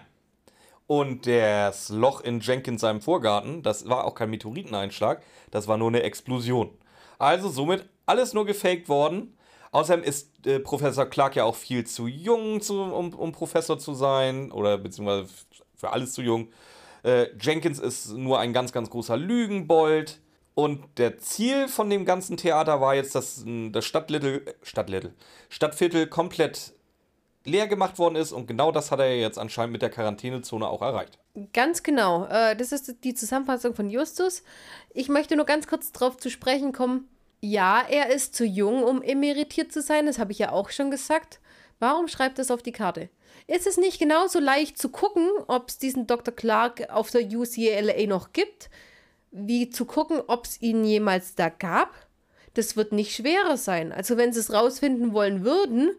Und 0.87 1.25
das 1.25 1.87
Loch 1.87 2.19
in 2.21 2.41
Jenkins 2.41 2.81
seinem 2.81 2.99
Vorgarten, 2.99 3.63
das 3.63 3.87
war 3.87 4.03
auch 4.03 4.15
kein 4.15 4.29
Meteoriteneinschlag, 4.29 5.21
das 5.49 5.67
war 5.69 5.77
nur 5.77 5.87
eine 5.87 6.03
Explosion. 6.03 6.69
Also 7.17 7.47
somit 7.47 7.85
alles 8.05 8.33
nur 8.33 8.45
gefaked 8.45 8.89
worden. 8.89 9.37
Außerdem 9.71 10.03
ist 10.03 10.45
äh, 10.45 10.59
Professor 10.59 11.05
Clark 11.05 11.35
ja 11.35 11.45
auch 11.45 11.55
viel 11.55 11.85
zu 11.85 12.07
jung, 12.07 12.61
zu, 12.61 12.81
um, 12.81 13.13
um 13.13 13.31
Professor 13.31 13.79
zu 13.79 13.93
sein, 13.93 14.51
oder 14.51 14.77
beziehungsweise 14.77 15.27
für 15.75 15.91
alles 15.91 16.13
zu 16.13 16.21
jung. 16.21 16.49
Äh, 17.03 17.27
Jenkins 17.39 17.79
ist 17.79 18.11
nur 18.11 18.39
ein 18.39 18.53
ganz, 18.53 18.71
ganz 18.71 18.89
großer 18.89 19.17
Lügenbold. 19.17 20.19
Und 20.53 20.83
der 20.97 21.17
Ziel 21.17 21.69
von 21.69 21.89
dem 21.89 22.03
ganzen 22.03 22.35
Theater 22.35 22.81
war 22.81 22.93
jetzt, 22.95 23.15
dass 23.15 23.45
mh, 23.45 23.69
das 23.71 23.85
Stadtlittle, 23.85 24.45
äh, 24.45 24.53
Stadtlittle, 24.61 25.13
Stadtviertel 25.49 26.07
komplett 26.07 26.73
leer 27.45 27.67
gemacht 27.67 27.97
worden 27.97 28.15
ist. 28.15 28.33
Und 28.33 28.47
genau 28.47 28.71
das 28.71 28.91
hat 28.91 28.99
er 28.99 29.17
jetzt 29.17 29.39
anscheinend 29.39 29.71
mit 29.71 29.81
der 29.81 29.89
Quarantänezone 29.89 30.67
auch 30.67 30.81
erreicht. 30.81 31.17
Ganz 31.53 31.81
genau. 31.81 32.25
Äh, 32.25 32.57
das 32.57 32.73
ist 32.73 32.93
die 33.05 33.13
Zusammenfassung 33.13 33.73
von 33.73 33.89
Justus. 33.89 34.43
Ich 34.93 35.07
möchte 35.07 35.37
nur 35.37 35.45
ganz 35.45 35.67
kurz 35.67 35.93
darauf 35.93 36.17
zu 36.17 36.29
sprechen 36.29 36.73
kommen. 36.73 37.07
Ja, 37.41 37.83
er 37.89 38.09
ist 38.13 38.35
zu 38.35 38.45
jung, 38.45 38.83
um 38.83 39.01
emeritiert 39.01 39.71
zu 39.71 39.81
sein. 39.81 40.05
Das 40.05 40.19
habe 40.19 40.31
ich 40.31 40.39
ja 40.39 40.51
auch 40.51 40.69
schon 40.69 40.91
gesagt. 40.91 41.39
Warum 41.79 42.07
schreibt 42.07 42.37
es 42.37 42.51
auf 42.51 42.61
die 42.61 42.71
Karte? 42.71 43.09
Ist 43.47 43.65
es 43.65 43.77
nicht 43.77 43.97
genauso 43.97 44.39
leicht 44.39 44.77
zu 44.77 44.89
gucken, 44.89 45.27
ob 45.47 45.69
es 45.69 45.79
diesen 45.79 46.05
Dr. 46.05 46.33
Clark 46.33 46.89
auf 46.91 47.09
der 47.09 47.23
UCLA 47.23 48.05
noch 48.07 48.33
gibt, 48.33 48.69
wie 49.31 49.71
zu 49.71 49.85
gucken, 49.85 50.21
ob 50.27 50.45
es 50.45 50.61
ihn 50.61 50.85
jemals 50.85 51.33
da 51.33 51.49
gab? 51.49 51.93
Das 52.53 52.75
wird 52.77 52.91
nicht 52.91 53.15
schwerer 53.15 53.57
sein. 53.57 53.91
Also 53.91 54.17
wenn 54.17 54.31
sie 54.31 54.39
es 54.39 54.53
rausfinden 54.53 55.13
wollen 55.13 55.43
würden, 55.43 55.91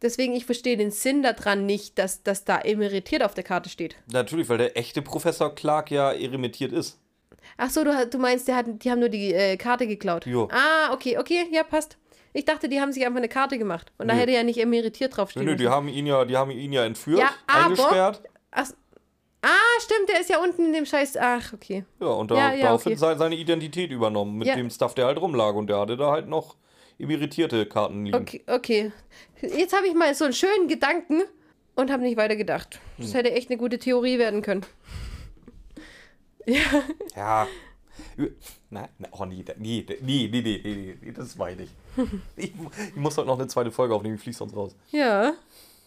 deswegen 0.00 0.34
ich 0.34 0.46
verstehe 0.46 0.78
den 0.78 0.90
Sinn 0.90 1.22
daran 1.22 1.66
nicht, 1.66 1.98
dass 1.98 2.22
das 2.22 2.44
da 2.44 2.58
emeritiert 2.58 3.22
auf 3.22 3.34
der 3.34 3.44
Karte 3.44 3.68
steht. 3.68 3.96
Natürlich, 4.10 4.48
weil 4.48 4.58
der 4.58 4.78
echte 4.78 5.02
Professor 5.02 5.54
Clark 5.54 5.90
ja 5.90 6.12
eremitiert 6.12 6.72
ist. 6.72 6.98
Ach 7.56 7.70
so, 7.70 7.84
du, 7.84 8.06
du 8.06 8.18
meinst, 8.18 8.48
der 8.48 8.56
hat, 8.56 8.66
die 8.68 8.90
haben 8.90 9.00
nur 9.00 9.08
die 9.08 9.32
äh, 9.34 9.56
Karte 9.56 9.86
geklaut. 9.86 10.26
Jo. 10.26 10.48
Ah, 10.52 10.92
okay, 10.92 11.18
okay, 11.18 11.46
ja, 11.50 11.62
passt. 11.62 11.96
Ich 12.32 12.44
dachte, 12.44 12.68
die 12.68 12.80
haben 12.80 12.92
sich 12.92 13.04
einfach 13.04 13.18
eine 13.18 13.28
Karte 13.28 13.58
gemacht. 13.58 13.92
Und 13.98 14.08
da 14.08 14.14
Nö. 14.14 14.20
hätte 14.20 14.32
ja 14.32 14.42
nicht 14.42 14.58
emeritiert 14.60 15.10
Nö, 15.12 15.16
draufstehen 15.16 15.44
nö, 15.46 15.56
die 15.56 15.64
müssen. 15.64 15.74
haben 15.74 15.88
ihn 15.88 16.06
ja, 16.06 16.24
die 16.24 16.36
haben 16.36 16.50
ihn 16.52 16.72
ja 16.72 16.84
entführt, 16.84 17.18
Ja, 17.20 17.30
aber- 17.46 17.64
eingesperrt. 17.66 18.22
Ach, 18.52 18.66
ah, 19.42 19.80
stimmt, 19.80 20.08
der 20.08 20.20
ist 20.20 20.30
ja 20.30 20.38
unten 20.38 20.66
in 20.66 20.72
dem 20.72 20.86
Scheiß. 20.86 21.16
Ach, 21.16 21.52
okay. 21.52 21.84
Ja, 22.00 22.06
und 22.08 22.30
da, 22.30 22.36
Ja, 22.36 22.52
ja, 22.54 22.62
daraufhin 22.66 22.92
okay. 22.92 22.98
sei- 23.00 23.16
seine 23.16 23.34
Identität 23.36 23.90
übernommen, 23.90 24.38
mit 24.38 24.46
Ja. 24.48 24.54
dem 24.54 24.70
Stuff, 24.70 24.94
der 24.94 25.06
halt 25.06 25.20
rumlag. 25.20 25.54
Und 25.54 25.66
der 25.68 25.78
hatte 25.80 25.96
da 25.96 26.12
halt 26.12 26.28
noch 26.28 26.56
emeritierte 26.98 27.66
Karten 27.66 28.04
liegen. 28.04 28.16
Okay, 28.16 28.42
okay. 28.46 28.92
Jetzt 29.40 29.74
habe 29.76 29.86
ich 29.88 29.94
mal 29.94 30.14
so 30.14 30.24
einen 30.24 30.34
schönen 30.34 30.68
Gedanken 30.68 31.22
und 31.74 31.90
habe 31.90 32.02
nicht 32.02 32.16
weiter 32.16 32.36
gedacht. 32.36 32.78
Hm. 32.96 33.04
Das 33.06 33.14
hätte 33.14 33.32
echt 33.32 33.50
eine 33.50 33.58
gute 33.58 33.78
Theorie 33.78 34.18
werden 34.18 34.42
können. 34.42 34.64
Ja, 36.46 36.82
Ja. 37.16 37.46
Nein, 38.70 38.88
nein, 38.98 39.10
oh 39.12 39.24
nee, 39.26 39.44
nee, 39.58 39.84
nee, 40.00 40.28
nee, 40.32 40.40
nee, 40.42 40.96
nee, 41.02 41.12
das 41.12 41.38
war 41.38 41.50
ich 41.50 41.58
nicht. 41.58 41.72
Ich, 42.36 42.52
ich 42.54 42.96
muss 42.96 43.16
heute 43.18 43.26
noch 43.26 43.38
eine 43.38 43.48
zweite 43.48 43.70
Folge 43.70 43.94
aufnehmen, 43.94 44.14
ich 44.14 44.22
flieg 44.22 44.34
sonst 44.34 44.56
raus. 44.56 44.74
ja 44.90 45.32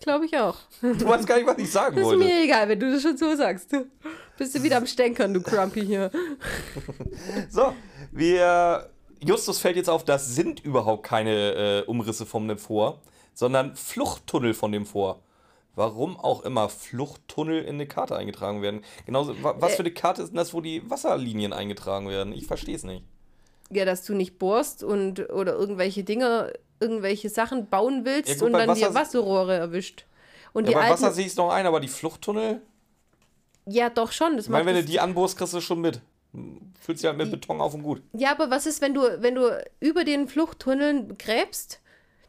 glaube 0.04 0.26
ich 0.26 0.38
auch. 0.38 0.58
Du 0.82 1.08
weißt 1.08 1.26
gar 1.26 1.38
nicht, 1.38 1.48
was 1.48 1.58
ich 1.58 1.72
sagen 1.72 1.96
Das 1.96 2.04
ist 2.04 2.12
wollte. 2.12 2.26
mir 2.26 2.44
egal, 2.44 2.68
wenn 2.68 2.80
du 2.80 2.92
das 2.92 3.02
schon 3.02 3.16
so 3.18 3.34
sagst. 3.36 3.70
Bist 4.38 4.54
du 4.54 4.62
wieder 4.62 4.78
am 4.78 4.86
Stänkern, 4.86 5.34
du 5.34 5.42
Grumpy 5.42 5.86
hier. 5.86 6.12
So, 7.50 7.74
wir. 8.12 8.90
Justus 9.22 9.60
fällt 9.60 9.78
jetzt 9.78 9.90
auf, 9.90 10.04
das 10.04 10.36
sind 10.36 10.60
überhaupt 10.66 11.04
keine 11.04 11.84
äh, 11.86 11.90
Umrisse 11.90 12.26
von 12.26 12.46
dem 12.50 12.58
Vor, 12.58 13.00
sondern 13.34 13.74
Fluchttunnel 13.78 14.54
von 14.54 14.74
dem 14.74 14.86
Vor. 14.86 15.22
Warum 15.76 16.20
auch 16.20 16.44
immer 16.44 16.70
Fluchttunnel 16.70 17.64
in 17.64 17.76
eine 17.76 17.88
Karte 17.88 18.16
eingetragen 18.16 18.62
werden. 18.62 18.82
Genauso, 19.06 19.42
wa- 19.44 19.56
was 19.58 19.74
Äh. 19.74 19.76
für 19.78 19.82
eine 19.84 19.92
Karte 19.92 20.22
ist 20.22 20.30
denn 20.30 20.38
das, 20.38 20.54
wo 20.54 20.62
die 20.62 20.88
Wasserlinien 20.90 21.52
eingetragen 21.52 22.08
werden? 22.10 22.32
Ich 22.34 22.46
verstehe 22.46 22.76
es 22.76 22.84
nicht. 22.84 23.04
Ja, 23.72 23.84
dass 23.86 24.06
du 24.06 24.14
nicht 24.14 24.38
bohrst 24.38 24.84
und 24.84 25.32
oder 25.32 25.54
irgendwelche 25.54 26.04
Dinge, 26.04 26.54
irgendwelche 26.80 27.30
Sachen 27.30 27.70
bauen 27.70 28.06
willst 28.06 28.30
Ja, 28.30 28.36
gut, 28.36 28.44
und 28.44 28.54
dann 28.54 28.76
dir 28.76 28.82
Wasser- 28.88 28.94
Wasserrohre 28.94 29.56
erwischt. 29.56 30.06
Und 30.54 30.66
Ja, 30.66 30.70
die 30.70 30.76
bei 30.76 30.82
alten, 30.82 30.94
Wasser 30.94 31.12
sehe 31.12 31.26
ich 31.26 31.32
es 31.32 31.38
noch 31.38 31.50
ein, 31.50 31.66
aber 31.66 31.80
die 31.80 31.88
Fluchttunnel, 31.88 32.62
ja 33.66 33.90
doch 33.90 34.12
schon, 34.12 34.36
das 34.38 34.46
ich 34.46 34.52
meine, 34.52 34.66
wenn 34.68 34.76
du 34.76 34.84
die 34.84 35.00
anbohrst, 35.00 35.38
kriegst 35.38 35.54
du 35.56 35.62
schon 35.62 35.82
mit. 35.82 36.02
Füllst 36.80 37.02
dich 37.04 37.08
halt 37.08 37.18
mit 37.18 37.32
Beton 37.32 37.62
auf 37.62 37.74
und 37.74 37.84
gut. 37.84 38.02
Ja, 38.14 38.32
aber 38.32 38.52
was 38.52 38.66
ist, 38.66 38.82
wenn 38.82 38.94
du 38.94 39.02
wenn 39.22 39.36
du 39.36 39.50
über 39.80 40.04
den 40.04 40.28
Fluchttunneln 40.28 41.18
gräbst? 41.18 41.80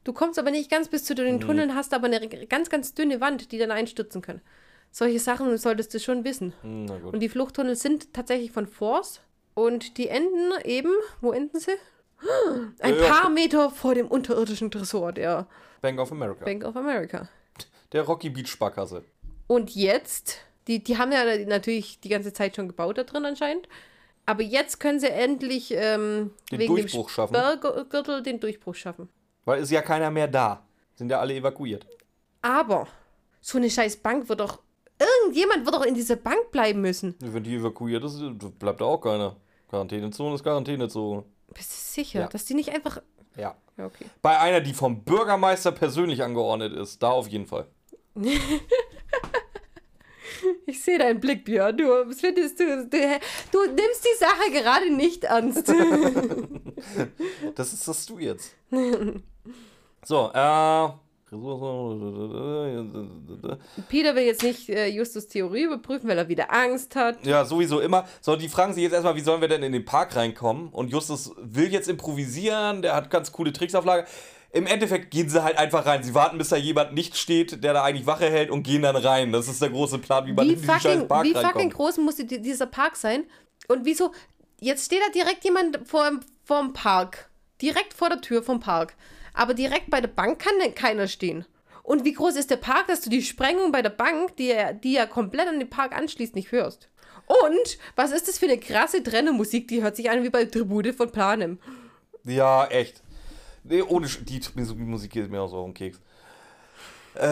Du 0.04 0.12
kommst 0.12 0.38
aber 0.38 0.50
nicht 0.50 0.70
ganz 0.70 0.88
bis 0.88 1.04
zu 1.04 1.14
Mhm. 1.14 1.16
den 1.18 1.40
Tunneln, 1.40 1.74
hast 1.74 1.92
aber 1.94 2.06
eine 2.06 2.28
ganz 2.28 2.70
ganz 2.70 2.94
dünne 2.94 3.20
Wand, 3.20 3.52
die 3.52 3.58
dann 3.58 3.70
einstürzen 3.70 4.22
kann. 4.22 4.40
Solche 4.90 5.18
Sachen 5.18 5.56
solltest 5.58 5.92
du 5.94 5.98
schon 5.98 6.24
wissen. 6.24 6.52
Hm, 6.62 6.84
na 6.84 6.98
gut. 6.98 7.14
Und 7.14 7.20
die 7.20 7.28
Fluchttunnel 7.28 7.74
sind 7.74 8.12
tatsächlich 8.12 8.52
von 8.52 8.66
Force. 8.66 9.20
Und 9.54 9.98
die 9.98 10.08
enden 10.08 10.52
eben, 10.64 10.90
wo 11.20 11.32
enden 11.32 11.58
sie? 11.58 11.72
Ein 12.80 12.94
Ja, 12.94 13.00
ja. 13.02 13.08
paar 13.12 13.30
Meter 13.30 13.70
vor 13.70 13.94
dem 13.94 14.06
unterirdischen 14.08 14.70
Tresor 14.70 15.12
der 15.12 15.46
Bank 15.82 15.98
of 15.98 16.12
America. 16.12 16.44
Bank 16.44 16.64
of 16.64 16.76
America. 16.76 17.28
Der 17.92 18.02
Rocky 18.02 18.30
Beach 18.30 18.48
Sparkasse. 18.48 19.04
Und 19.46 19.74
jetzt, 19.74 20.38
die, 20.66 20.82
die 20.82 20.96
haben 20.98 21.12
ja 21.12 21.24
natürlich 21.46 22.00
die 22.00 22.08
ganze 22.08 22.32
Zeit 22.32 22.56
schon 22.56 22.68
gebaut 22.68 22.98
da 22.98 23.04
drin 23.04 23.24
anscheinend. 23.24 23.68
Aber 24.26 24.42
jetzt 24.42 24.80
können 24.80 24.98
sie 25.00 25.08
endlich 25.10 25.72
ähm, 25.76 26.30
Den 26.50 26.58
wegen 26.60 26.74
Durchbruch 26.74 27.08
dem 27.08 27.12
schaffen. 27.12 27.34
Sperrgürtel 27.34 28.22
den 28.22 28.40
Durchbruch 28.40 28.74
schaffen. 28.74 29.08
Weil 29.44 29.62
ist 29.62 29.70
ja 29.70 29.82
keiner 29.82 30.10
mehr 30.10 30.28
da. 30.28 30.64
Sind 30.94 31.10
ja 31.10 31.20
alle 31.20 31.34
evakuiert. 31.34 31.86
Aber 32.42 32.86
so 33.40 33.58
eine 33.58 33.68
scheiß 33.70 33.96
Bank 33.98 34.28
wird 34.28 34.40
doch. 34.40 34.60
Irgendjemand 34.98 35.64
wird 35.66 35.74
doch 35.74 35.84
in 35.84 35.94
dieser 35.94 36.16
Bank 36.16 36.50
bleiben 36.52 36.80
müssen. 36.80 37.14
Wenn 37.20 37.42
die 37.42 37.56
evakuiert 37.56 38.04
ist, 38.04 38.20
bleibt 38.58 38.80
da 38.80 38.84
auch 38.84 38.98
keiner. 39.00 39.36
Quarantänezone 39.68 40.36
ist 40.36 40.42
Quarantänezone. 40.44 41.24
Bist 41.52 41.70
du 41.72 41.76
sicher, 41.76 42.20
Ja. 42.20 42.26
dass 42.28 42.44
die 42.44 42.54
nicht 42.54 42.70
einfach. 42.70 43.02
Ja. 43.36 43.56
Ja, 43.76 43.86
okay. 43.86 44.04
Bei 44.22 44.38
einer, 44.38 44.60
die 44.60 44.72
vom 44.72 45.02
Bürgermeister 45.02 45.72
persönlich 45.72 46.22
angeordnet 46.22 46.72
ist. 46.72 47.02
Da 47.02 47.10
auf 47.10 47.26
jeden 47.28 47.46
Fall. 47.46 47.66
Ich 50.66 50.82
sehe 50.82 50.98
deinen 50.98 51.20
Blick, 51.20 51.44
Björn. 51.44 51.76
Du, 51.76 52.12
findest 52.12 52.60
du, 52.60 52.86
du? 52.86 53.20
Du 53.50 53.64
nimmst 53.66 54.04
die 54.04 54.18
Sache 54.18 54.50
gerade 54.52 54.92
nicht 54.92 55.24
ernst. 55.24 55.72
Das 57.54 57.72
ist 57.72 57.88
das 57.88 58.04
du 58.04 58.18
jetzt. 58.18 58.54
so, 60.04 60.30
äh. 60.32 60.88
Peter 63.88 64.14
will 64.14 64.22
jetzt 64.22 64.42
nicht 64.42 64.68
äh, 64.68 64.86
Justus 64.86 65.26
Theorie 65.26 65.64
überprüfen, 65.64 66.08
weil 66.08 66.18
er 66.18 66.28
wieder 66.28 66.52
Angst 66.52 66.94
hat. 66.94 67.26
Ja, 67.26 67.44
sowieso 67.44 67.80
immer. 67.80 68.04
So, 68.20 68.36
die 68.36 68.48
fragen 68.48 68.72
sich 68.72 68.84
jetzt 68.84 68.92
erstmal, 68.92 69.16
wie 69.16 69.20
sollen 69.20 69.40
wir 69.40 69.48
denn 69.48 69.62
in 69.62 69.72
den 69.72 69.84
Park 69.84 70.14
reinkommen? 70.14 70.68
Und 70.68 70.92
Justus 70.92 71.32
will 71.38 71.72
jetzt 71.72 71.88
improvisieren, 71.88 72.82
der 72.82 72.94
hat 72.94 73.10
ganz 73.10 73.32
coole 73.32 73.52
Tricks 73.52 73.74
auf 73.74 73.84
Lager. 73.84 74.06
Im 74.52 74.68
Endeffekt 74.68 75.10
gehen 75.10 75.28
sie 75.28 75.42
halt 75.42 75.58
einfach 75.58 75.84
rein. 75.84 76.04
Sie 76.04 76.14
warten, 76.14 76.38
bis 76.38 76.50
da 76.50 76.56
jemand 76.56 76.94
nicht 76.94 77.16
steht, 77.16 77.64
der 77.64 77.72
da 77.72 77.82
eigentlich 77.82 78.06
Wache 78.06 78.30
hält 78.30 78.50
und 78.50 78.62
gehen 78.62 78.82
dann 78.82 78.94
rein. 78.94 79.32
Das 79.32 79.48
ist 79.48 79.60
der 79.60 79.70
große 79.70 79.98
Plan, 79.98 80.26
wie 80.26 80.32
man 80.32 80.46
Wie 80.46 80.52
in 80.52 80.60
diesen 80.60 80.72
fucking, 80.72 81.08
Park 81.08 81.24
wie 81.24 81.34
fucking 81.34 81.70
groß 81.70 81.98
muss 81.98 82.16
die, 82.16 82.40
dieser 82.40 82.66
Park 82.66 82.94
sein? 82.94 83.24
Und 83.66 83.84
wieso? 83.84 84.12
Jetzt 84.60 84.86
steht 84.86 85.00
da 85.04 85.10
direkt 85.10 85.42
jemand 85.44 85.80
vor 85.88 86.08
vorm 86.44 86.72
Park. 86.72 87.30
Direkt 87.60 87.94
vor 87.94 88.10
der 88.10 88.20
Tür 88.20 88.44
vom 88.44 88.60
Park. 88.60 88.94
Aber 89.34 89.52
direkt 89.54 89.90
bei 89.90 90.00
der 90.00 90.08
Bank 90.08 90.38
kann 90.38 90.54
denn 90.62 90.74
keiner 90.74 91.06
stehen. 91.08 91.44
Und 91.82 92.04
wie 92.04 92.14
groß 92.14 92.36
ist 92.36 92.50
der 92.50 92.56
Park, 92.56 92.86
dass 92.86 93.02
du 93.02 93.10
die 93.10 93.22
Sprengung 93.22 93.70
bei 93.70 93.82
der 93.82 93.90
Bank, 93.90 94.36
die 94.36 94.46
ja, 94.46 94.72
die 94.72 94.92
ja 94.94 95.04
komplett 95.06 95.48
an 95.48 95.58
den 95.58 95.68
Park 95.68 95.94
anschließt, 95.94 96.34
nicht 96.34 96.50
hörst? 96.52 96.88
Und 97.26 97.78
was 97.96 98.12
ist 98.12 98.28
das 98.28 98.38
für 98.38 98.46
eine 98.46 98.58
krasse 98.58 99.02
Trennermusik? 99.02 99.68
Die 99.68 99.82
hört 99.82 99.96
sich 99.96 100.08
an 100.10 100.22
wie 100.22 100.30
bei 100.30 100.44
Tribute 100.46 100.94
von 100.94 101.10
Planem. 101.10 101.58
Ja, 102.24 102.66
echt. 102.66 103.02
Nee, 103.64 103.82
ohne 103.82 104.08
Sch 104.08 104.20
die 104.24 104.40
Mus- 104.54 104.74
Musik 104.74 105.10
geht 105.12 105.30
mir 105.30 105.40
auch 105.42 105.48
so 105.48 105.56
auf 105.58 105.66
den 105.66 105.74
Keks. 105.74 106.00
Äh, 107.14 107.26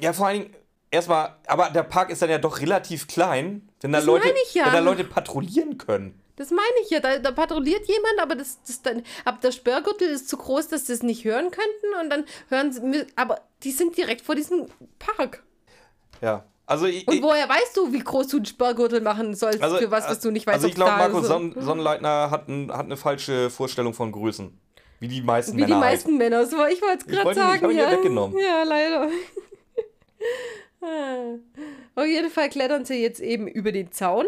ja, 0.00 0.12
vor 0.12 0.26
allen 0.28 0.42
Dingen, 0.42 0.54
erstmal, 0.90 1.36
aber 1.46 1.70
der 1.70 1.82
Park 1.84 2.10
ist 2.10 2.22
dann 2.22 2.30
ja 2.30 2.38
doch 2.38 2.60
relativ 2.60 3.06
klein, 3.08 3.68
wenn 3.80 3.92
da, 3.92 3.98
Das 3.98 4.06
Leute, 4.06 4.32
ich 4.44 4.54
ja. 4.54 4.66
wenn 4.66 4.72
da 4.72 4.78
Leute 4.80 5.04
patrouillieren 5.04 5.78
können. 5.78 6.20
Das 6.38 6.50
meine 6.50 6.62
ich 6.82 6.90
ja. 6.90 7.00
Da, 7.00 7.18
da 7.18 7.32
patrouilliert 7.32 7.86
jemand, 7.86 8.20
aber 8.20 8.34
das, 8.36 8.58
das 8.66 8.80
dann, 8.82 9.02
aber 9.24 9.38
der 9.42 9.52
Sperrgürtel 9.52 10.08
ist 10.08 10.28
zu 10.28 10.36
groß, 10.36 10.68
dass 10.68 10.86
sie 10.86 10.92
es 10.92 11.02
nicht 11.02 11.24
hören 11.24 11.50
könnten. 11.50 12.00
Und 12.00 12.10
dann 12.10 12.24
hören 12.48 12.72
sie, 12.72 13.06
aber 13.16 13.40
die 13.64 13.72
sind 13.72 13.96
direkt 13.96 14.22
vor 14.22 14.34
diesem 14.34 14.66
Park. 14.98 15.42
Ja. 16.22 16.44
Also, 16.66 16.84
ich, 16.86 17.08
Und 17.08 17.22
woher 17.22 17.48
weißt 17.48 17.76
du, 17.78 17.92
wie 17.94 17.98
groß 18.00 18.28
du 18.28 18.36
einen 18.36 18.46
Sperrgürtel 18.46 19.00
machen 19.00 19.34
sollst 19.34 19.62
also, 19.62 19.78
für 19.78 19.90
was, 19.90 20.06
was 20.08 20.20
du 20.20 20.30
nicht 20.30 20.46
weißt, 20.46 20.56
Also 20.56 20.68
ich 20.68 20.74
glaube, 20.74 21.18
ist? 21.18 21.26
Son 21.26 21.54
Sonnenleitner 21.58 22.30
hat, 22.30 22.46
ein, 22.48 22.70
hat 22.70 22.84
eine 22.84 22.98
falsche 22.98 23.48
Vorstellung 23.48 23.94
von 23.94 24.12
Größen. 24.12 24.58
Wie 25.00 25.08
die 25.08 25.22
meisten 25.22 25.52
Wie 25.56 25.62
die 25.62 25.62
Männer 25.62 25.78
meisten 25.80 26.16
Männer. 26.18 26.44
So, 26.46 26.56
ich 26.66 26.82
wollte 26.82 26.98
es 26.98 27.04
Ich 27.06 27.10
gerade 27.12 27.28
ihn- 27.28 27.30
ich 27.30 27.36
sagen. 27.36 27.62
hab 27.62 27.70
ihn 27.70 27.76
ja 27.78 27.84
ja. 27.84 27.92
weggenommen. 27.96 28.38
Ja, 28.38 28.62
leider. 28.64 29.08
Ah. 30.80 31.34
Auf 31.96 32.06
jeden 32.06 32.30
Fall 32.30 32.48
klettern 32.50 32.84
sie 32.84 33.02
jetzt 33.02 33.20
eben 33.20 33.48
über 33.48 33.72
den 33.72 33.90
Zaun, 33.90 34.26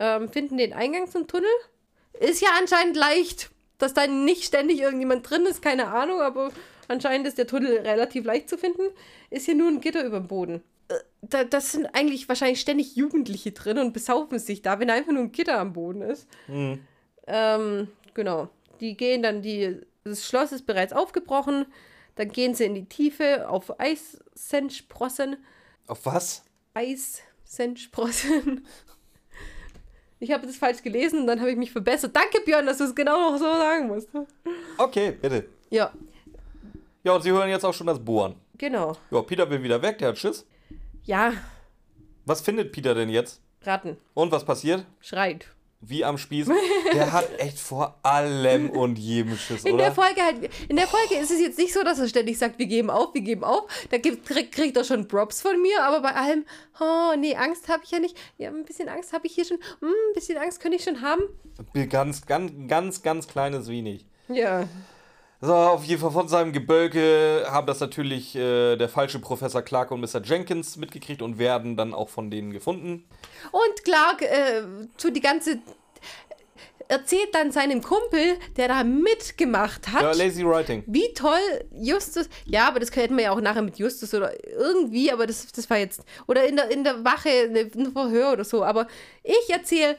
ähm, 0.00 0.28
finden 0.28 0.56
den 0.56 0.72
Eingang 0.72 1.08
zum 1.08 1.28
Tunnel. 1.28 1.48
Ist 2.18 2.42
ja 2.42 2.48
anscheinend 2.58 2.96
leicht, 2.96 3.50
dass 3.78 3.94
da 3.94 4.08
nicht 4.08 4.44
ständig 4.44 4.80
irgendjemand 4.80 5.30
drin 5.30 5.46
ist, 5.46 5.62
keine 5.62 5.86
Ahnung, 5.92 6.20
aber 6.20 6.50
anscheinend 6.88 7.28
ist 7.28 7.38
der 7.38 7.46
Tunnel 7.46 7.78
relativ 7.78 8.24
leicht 8.24 8.48
zu 8.48 8.58
finden. 8.58 8.82
Ist 9.30 9.46
hier 9.46 9.54
nur 9.54 9.68
ein 9.68 9.80
Gitter 9.80 10.04
über 10.04 10.18
dem 10.18 10.26
Boden. 10.26 10.62
Äh, 10.88 10.94
Da, 11.22 11.44
das 11.44 11.72
sind 11.72 11.86
eigentlich 11.94 12.28
wahrscheinlich 12.28 12.60
ständig 12.60 12.96
Jugendliche 12.96 13.52
drin 13.52 13.78
und 13.78 13.92
besaufen 13.92 14.38
sich 14.38 14.62
da, 14.62 14.80
wenn 14.80 14.88
da 14.88 14.94
einfach 14.94 15.12
nur 15.12 15.22
ein 15.22 15.32
Gitter 15.32 15.58
am 15.60 15.72
Boden 15.72 16.02
ist. 16.02 16.26
Hm. 16.46 16.80
Ähm, 17.26 17.88
genau. 18.14 18.48
Die 18.80 18.96
gehen 18.96 19.22
dann, 19.22 19.42
die, 19.42 19.80
das 20.04 20.26
Schloss 20.26 20.50
ist 20.52 20.66
bereits 20.66 20.92
aufgebrochen. 20.92 21.66
Dann 22.16 22.30
gehen 22.30 22.54
sie 22.54 22.64
in 22.64 22.74
die 22.74 22.86
Tiefe 22.86 23.48
auf 23.48 23.78
Eissensprossen. 23.78 25.36
Auf 25.86 26.06
was? 26.06 26.42
Eissensprossen. 26.74 28.66
Ich 30.20 30.30
habe 30.32 30.46
das 30.46 30.56
falsch 30.56 30.82
gelesen 30.82 31.20
und 31.20 31.26
dann 31.26 31.40
habe 31.40 31.50
ich 31.50 31.56
mich 31.56 31.72
verbessert. 31.72 32.14
Danke, 32.14 32.40
Björn, 32.44 32.66
dass 32.66 32.78
du 32.78 32.84
es 32.84 32.94
genau 32.94 33.30
noch 33.32 33.38
so 33.38 33.44
sagen 33.44 33.88
musst. 33.88 34.08
Okay, 34.76 35.12
bitte. 35.12 35.48
Ja, 35.70 35.92
Ja, 37.02 37.14
und 37.14 37.22
sie 37.22 37.30
hören 37.32 37.48
jetzt 37.48 37.64
auch 37.64 37.72
schon 37.74 37.86
das 37.86 37.98
Bohren. 37.98 38.34
genau. 38.58 38.96
Ja, 39.10 39.22
Peter 39.22 39.48
will 39.48 39.62
wieder 39.62 39.80
weg, 39.80 39.98
der 39.98 40.08
hat 40.08 40.18
Schiss. 40.18 40.46
Ja, 41.04 41.32
Was 42.26 42.42
findet 42.42 42.70
Peter 42.72 42.94
denn 42.94 43.08
jetzt? 43.08 43.40
Ratten. 43.62 43.96
Und 44.14 44.30
was 44.30 44.44
passiert? 44.44 44.84
Schreit. 45.00 45.46
Wie 45.82 46.04
am 46.04 46.18
Spieß. 46.18 46.48
Der 46.92 47.12
hat 47.12 47.26
echt 47.38 47.58
vor 47.58 47.98
allem 48.02 48.68
und 48.68 48.98
jedem 48.98 49.36
Schiss, 49.36 49.64
In 49.64 49.74
oder? 49.74 49.84
der 49.84 49.92
Folge 49.92 50.22
halt, 50.22 50.50
in 50.68 50.76
der 50.76 50.86
Folge 50.86 51.14
ist 51.14 51.30
es 51.30 51.40
jetzt 51.40 51.58
nicht 51.58 51.72
so, 51.72 51.82
dass 51.82 51.98
er 51.98 52.06
ständig 52.08 52.38
sagt, 52.38 52.58
wir 52.58 52.66
geben 52.66 52.90
auf, 52.90 53.14
wir 53.14 53.22
geben 53.22 53.44
auf. 53.44 53.64
Da 53.90 53.96
gibt, 53.96 54.26
krieg, 54.26 54.52
kriegt 54.52 54.76
er 54.76 54.84
schon 54.84 55.08
Props 55.08 55.40
von 55.40 55.60
mir, 55.62 55.82
aber 55.82 56.00
bei 56.02 56.14
allem, 56.14 56.44
oh, 56.80 57.16
nee, 57.18 57.34
Angst 57.34 57.68
habe 57.68 57.82
ich 57.84 57.90
ja 57.92 57.98
nicht. 57.98 58.16
Ja, 58.36 58.50
ein 58.50 58.64
bisschen 58.64 58.90
Angst 58.90 59.14
habe 59.14 59.26
ich 59.26 59.34
hier 59.34 59.46
schon. 59.46 59.56
Hm, 59.80 59.88
ein 59.88 60.14
bisschen 60.14 60.36
Angst 60.36 60.60
könnte 60.60 60.76
ich 60.76 60.84
schon 60.84 61.00
haben. 61.00 61.22
Ganz, 61.88 62.26
ganz, 62.26 62.52
ganz, 62.68 63.02
ganz 63.02 63.26
kleines 63.26 63.68
wenig. 63.68 64.04
Ja. 64.28 64.68
So, 65.42 65.54
auf 65.54 65.84
jeden 65.84 66.00
Fall 66.02 66.10
von 66.10 66.28
seinem 66.28 66.52
Gebölke 66.52 67.46
haben 67.48 67.66
das 67.66 67.80
natürlich 67.80 68.36
äh, 68.36 68.76
der 68.76 68.90
falsche 68.90 69.18
Professor 69.20 69.62
Clark 69.62 69.90
und 69.90 70.00
Mr. 70.02 70.20
Jenkins 70.22 70.76
mitgekriegt 70.76 71.22
und 71.22 71.38
werden 71.38 71.76
dann 71.78 71.94
auch 71.94 72.10
von 72.10 72.30
denen 72.30 72.50
gefunden. 72.50 73.08
Und 73.50 73.84
Clark 73.84 74.20
äh, 74.20 74.62
tut 74.98 75.16
die 75.16 75.20
ganze. 75.22 75.58
erzählt 76.88 77.28
dann 77.34 77.52
seinem 77.52 77.80
Kumpel, 77.82 78.36
der 78.58 78.68
da 78.68 78.84
mitgemacht 78.84 79.88
hat. 79.88 80.02
Ja, 80.02 80.12
Lazy 80.12 80.44
Writing. 80.44 80.82
Wie 80.86 81.10
toll 81.14 81.38
Justus, 81.72 82.28
ja, 82.44 82.68
aber 82.68 82.80
das 82.80 82.94
hätten 82.94 83.16
wir 83.16 83.24
ja 83.24 83.30
auch 83.32 83.40
nachher 83.40 83.62
mit 83.62 83.78
Justus 83.78 84.12
oder 84.12 84.32
irgendwie, 84.46 85.10
aber 85.10 85.26
das, 85.26 85.46
das 85.52 85.70
war 85.70 85.78
jetzt, 85.78 86.02
oder 86.26 86.44
in 86.46 86.56
der, 86.56 86.70
in 86.70 86.84
der 86.84 87.02
Wache, 87.02 87.48
ne- 87.50 87.70
ein 87.74 87.92
Verhör 87.92 88.32
oder 88.32 88.44
so, 88.44 88.62
aber 88.62 88.88
ich 89.22 89.48
erzähle 89.48 89.96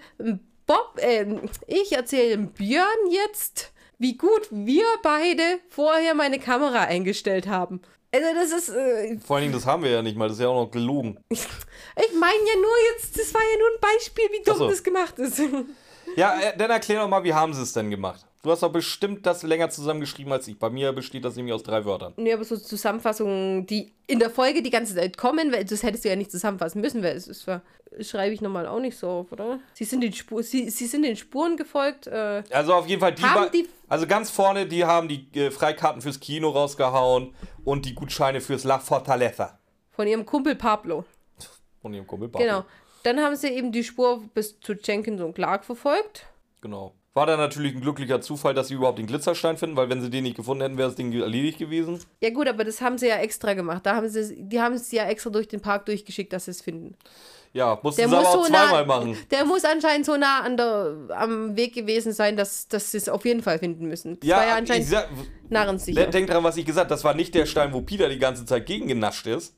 Bob, 0.68 0.98
ähm, 1.00 1.50
ich 1.66 1.94
erzähle 1.94 2.38
Björn 2.38 2.86
jetzt, 3.10 3.71
wie 4.02 4.18
gut 4.18 4.48
wir 4.50 4.84
beide 5.04 5.44
vorher 5.70 6.16
meine 6.16 6.40
Kamera 6.40 6.82
eingestellt 6.82 7.48
haben. 7.48 7.82
Also 8.14 8.28
das 8.34 8.52
ist, 8.52 8.70
äh, 8.70 9.20
Vor 9.20 9.36
allen 9.36 9.44
Dingen, 9.44 9.54
das 9.54 9.68
haben 9.68 9.84
wir 9.84 9.92
ja 9.92 10.02
nicht 10.02 10.18
mal, 10.18 10.28
das 10.28 10.38
ist 10.38 10.44
ja 10.44 10.50
auch 10.50 10.66
noch 10.66 10.72
gelogen. 10.72 11.20
ich 11.30 11.48
meine 12.20 12.40
ja 12.48 12.56
nur 12.56 12.76
jetzt, 12.94 13.18
das 13.18 13.32
war 13.34 13.42
ja 13.42 13.58
nur 13.60 13.68
ein 13.68 13.80
Beispiel, 13.80 14.26
wie 14.32 14.44
dumm 14.44 14.58
so. 14.58 14.70
das 14.70 14.84
gemacht 14.84 15.20
ist. 15.20 15.40
Ja, 16.18 16.38
äh, 16.42 16.58
dann 16.58 16.72
erklär 16.72 17.02
doch 17.02 17.08
mal, 17.08 17.24
wie 17.24 17.34
haben 17.34 17.54
sie 17.54 17.62
es 17.62 17.74
denn 17.74 17.90
gemacht? 17.90 18.26
Du 18.44 18.50
hast 18.50 18.64
doch 18.64 18.72
bestimmt 18.72 19.26
das 19.28 19.44
länger 19.44 19.70
zusammengeschrieben 19.70 20.34
als 20.34 20.48
ich. 20.48 20.58
Bei 20.58 20.70
mir 20.72 20.94
besteht 20.94 21.24
das 21.26 21.36
nämlich 21.36 21.54
aus 21.54 21.62
drei 21.62 21.86
Wörtern. 21.86 22.14
Nee, 22.18 22.34
aber 22.34 22.44
so 22.44 22.58
Zusammenfassungen, 22.58 23.68
die 23.68 23.94
in 24.08 24.18
der 24.20 24.32
Folge 24.32 24.64
die 24.64 24.72
ganze 24.72 24.96
Zeit 24.96 25.16
kommen, 25.18 25.52
weil 25.52 25.64
das 25.64 25.84
hättest 25.84 26.06
du 26.06 26.10
ja 26.10 26.16
nicht 26.16 26.32
zusammenfassen 26.32 26.82
müssen, 26.82 27.04
weil 27.04 27.16
es 27.16 27.28
ist 27.28 27.48
schreibe 28.00 28.34
ich 28.34 28.40
nochmal 28.42 28.68
auch 28.68 28.80
nicht 28.80 28.98
so 28.98 29.10
auf, 29.10 29.32
oder? 29.34 29.60
Sie 29.74 29.84
sind 29.84 30.00
den, 30.02 30.14
Spur, 30.14 30.42
sie, 30.44 30.70
sie 30.70 30.88
sind 30.88 31.04
den 31.04 31.18
Spuren 31.18 31.58
gefolgt. 31.58 32.08
Äh, 32.08 32.42
Also 32.50 32.74
auf 32.74 32.88
jeden 32.88 33.02
Fall, 33.02 33.14
die, 33.14 33.22
die- 33.54 33.68
also 33.90 34.08
ganz 34.08 34.30
vorne, 34.32 34.66
die 34.66 34.86
haben 34.86 35.10
die 35.10 35.28
äh, 35.38 35.52
Freikarten 35.52 36.02
fürs 36.02 36.20
Kino 36.22 36.50
rausgehauen 36.52 37.36
und 37.66 37.86
die 37.86 37.94
Gutscheine 37.94 38.40
fürs 38.40 38.64
La 38.64 38.80
Fortaleza. 38.80 39.60
von 39.92 40.08
ihrem 40.08 40.26
Kumpel 40.26 40.56
Pablo. 40.56 41.04
Von 41.82 41.94
ihrem 41.94 42.08
Kumpel 42.08 42.30
Pablo. 42.30 42.48
Genau. 42.48 42.66
Dann 43.04 43.20
haben 43.20 43.36
sie 43.36 43.50
eben 43.50 43.72
die 43.74 43.84
Spur 43.84 44.24
bis 44.34 44.58
zu 44.62 44.74
Jenkins 44.74 45.20
und 45.22 45.34
Clark 45.36 45.66
verfolgt. 45.66 46.26
Genau. 46.62 46.94
War 47.14 47.26
dann 47.26 47.40
natürlich 47.40 47.76
ein 47.76 47.82
glücklicher 47.82 48.22
Zufall, 48.22 48.54
dass 48.54 48.70
sie 48.70 48.76
überhaupt 48.76 48.98
den 48.98 49.06
Glitzerstein 49.06 49.58
finden, 49.58 49.76
weil 49.76 49.90
wenn 49.90 50.02
sie 50.02 50.10
den 50.10 50.24
nicht 50.24 50.38
gefunden 50.38 50.62
hätten, 50.62 50.78
wäre 50.78 50.88
das 50.88 50.96
Ding 50.96 51.12
erledigt 51.12 51.58
gewesen. 51.58 52.00
Ja 52.22 52.30
gut, 52.30 52.48
aber 52.48 52.64
das 52.64 52.80
haben 52.80 52.98
sie 52.98 53.08
ja 53.10 53.18
extra 53.18 53.54
gemacht. 53.54 53.86
Da 53.86 53.98
haben 53.98 54.08
sie, 54.08 54.42
die 54.42 54.62
haben 54.62 54.76
es 54.76 54.90
ja 54.94 55.04
extra 55.06 55.30
durch 55.30 55.50
den 55.50 55.60
Park 55.60 55.86
durchgeschickt, 55.88 56.32
dass 56.32 56.46
sie 56.46 56.52
es 56.52 56.62
finden. 56.62 56.96
Ja, 57.54 57.78
mussten 57.84 58.00
Der 58.00 58.10
sie 58.10 58.16
aber 58.16 58.24
muss, 58.24 58.34
auch 58.34 58.46
so 58.46 58.50
zweimal 58.50 58.86
nah, 58.86 58.86
machen. 58.86 59.18
der 59.30 59.44
muss 59.44 59.66
anscheinend 59.66 60.06
so 60.06 60.16
nah 60.16 60.40
an 60.40 60.56
der, 60.56 60.96
am 61.10 61.58
Weg 61.58 61.74
gewesen 61.74 62.14
sein, 62.14 62.38
dass, 62.38 62.70
dass 62.70 62.92
sie 62.92 62.98
es 62.98 63.10
auf 63.10 63.26
jeden 63.26 63.44
Fall 63.44 63.60
finden 63.60 63.88
müssen. 63.88 64.18
Das 64.22 64.30
war 64.30 64.48
ja 64.48 64.56
anscheinend 64.56 64.88
sag, 64.88 65.10
narrensicher. 65.50 66.06
denk 66.06 66.30
dran, 66.30 66.46
was 66.46 66.56
ich 66.56 66.66
gesagt 66.66 66.86
habe. 66.86 66.96
Das 66.96 67.04
war 67.04 67.14
nicht 67.14 67.36
der 67.36 67.46
Stein, 67.46 67.74
wo 67.74 67.82
Peter 67.82 68.08
die 68.08 68.20
ganze 68.20 68.46
Zeit 68.46 68.66
gegen 68.66 68.88
genascht 68.88 69.28
ist. 69.28 69.54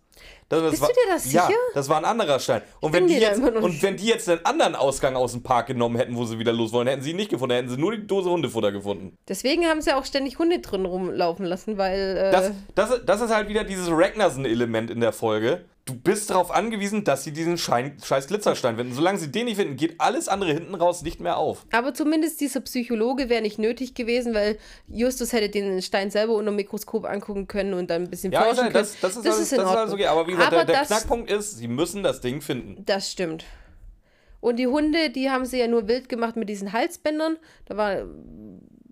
Das, 0.53 0.61
das 0.61 0.71
Bist 0.71 0.81
war, 0.81 0.89
du 0.89 0.93
dir 0.95 1.13
das 1.13 1.31
Ja, 1.31 1.45
sicher? 1.47 1.57
das 1.73 1.89
war 1.89 1.97
ein 1.97 2.05
anderer 2.05 2.39
Stein. 2.39 2.61
Und 2.80 2.93
wenn, 2.93 3.07
die 3.07 3.15
jetzt, 3.17 3.39
und 3.41 3.81
wenn 3.81 3.97
die 3.97 4.05
jetzt 4.07 4.30
einen 4.30 4.45
anderen 4.45 4.75
Ausgang 4.75 5.15
aus 5.15 5.31
dem 5.34 5.43
Park 5.43 5.67
genommen 5.67 5.95
hätten, 5.97 6.15
wo 6.15 6.25
sie 6.25 6.39
wieder 6.39 6.53
los 6.53 6.71
wollen, 6.73 6.88
hätten 6.88 7.01
sie 7.01 7.11
ihn 7.11 7.15
nicht 7.17 7.30
gefunden. 7.30 7.55
Hätten 7.55 7.69
sie 7.69 7.77
nur 7.77 7.95
die 7.95 8.05
Dose 8.07 8.30
Hundefutter 8.30 8.71
gefunden. 8.71 9.17
Deswegen 9.27 9.65
haben 9.65 9.81
sie 9.81 9.93
auch 9.93 10.05
ständig 10.05 10.39
Hunde 10.39 10.59
drin 10.59 10.85
rumlaufen 10.85 11.45
lassen, 11.45 11.77
weil. 11.77 12.17
Äh, 12.17 12.31
Das, 12.31 12.51
das, 12.75 13.05
das 13.05 13.21
ist 13.21 13.34
halt 13.34 13.49
wieder 13.49 13.63
dieses 13.63 13.88
Ragnarsson-Element 13.89 14.89
in 14.91 14.99
der 15.01 15.13
Folge. 15.13 15.65
Du 15.85 15.95
bist 15.95 16.30
darauf 16.30 16.49
angewiesen, 16.49 17.03
dass 17.03 17.26
sie 17.26 17.34
diesen 17.34 17.57
Schein, 17.57 17.97
scheiß 18.01 18.27
Glitzerstein 18.27 18.77
finden. 18.77 18.93
Solange 18.93 19.18
sie 19.19 19.30
den 19.30 19.45
nicht 19.45 19.57
finden, 19.57 19.76
geht 19.76 19.99
alles 19.99 20.30
andere 20.30 20.53
hinten 20.53 20.76
raus 20.76 21.01
nicht 21.01 21.19
mehr 21.19 21.35
auf. 21.38 21.65
aber 21.73 21.93
zumindest 21.93 22.39
dieser 22.39 22.61
Psychologe 22.61 23.27
wäre 23.27 23.41
nicht 23.41 23.60
nötig 23.60 23.93
gewesen, 23.93 24.34
weil 24.34 24.57
Justus 24.88 25.34
hätte 25.34 25.49
den 25.49 25.81
Stein 25.81 26.10
selber 26.10 26.34
unter 26.35 26.51
dem 26.51 26.55
Mikroskop 26.55 27.03
angucken 27.03 27.47
können 27.47 27.73
und 27.73 27.89
dann 27.89 28.03
ein 28.03 28.10
bisschen 28.10 28.31
Ja, 28.31 28.43
forschen 28.43 28.72
das, 28.72 28.97
das, 29.01 29.22
das 29.22 29.26
ist, 29.26 29.26
können. 29.26 29.34
alles, 29.34 29.49
das 29.49 29.51
ist 29.51 29.76
alles 29.77 29.93
okay. 29.93 30.05
Aber 30.05 30.26
wie 30.27 30.31
gesagt, 30.31 30.47
Aber 30.53 30.64
der, 30.64 30.65
der 30.68 30.80
das- 30.80 30.88
Knackpunkt 30.88 31.30
ist, 31.30 31.57
sie 31.57 31.68
müssen 31.68 32.01
das 32.01 32.22
Ding 32.22 32.39
finden. 32.39 32.81
Das 32.85 33.11
stimmt. 33.11 33.43
Und 34.39 34.57
die 34.60 34.68
Hunde, 34.68 35.10
die 35.10 35.30
haben 35.31 35.45
sie 35.45 35.60
ja 35.60 35.68
nur 35.68 35.88
wild 35.89 36.07
gemacht 36.07 36.38
mit 36.38 36.47
diesen 36.47 36.72
Halsbändern. 36.72 37.38
Da 37.65 37.76
war. 37.77 38.03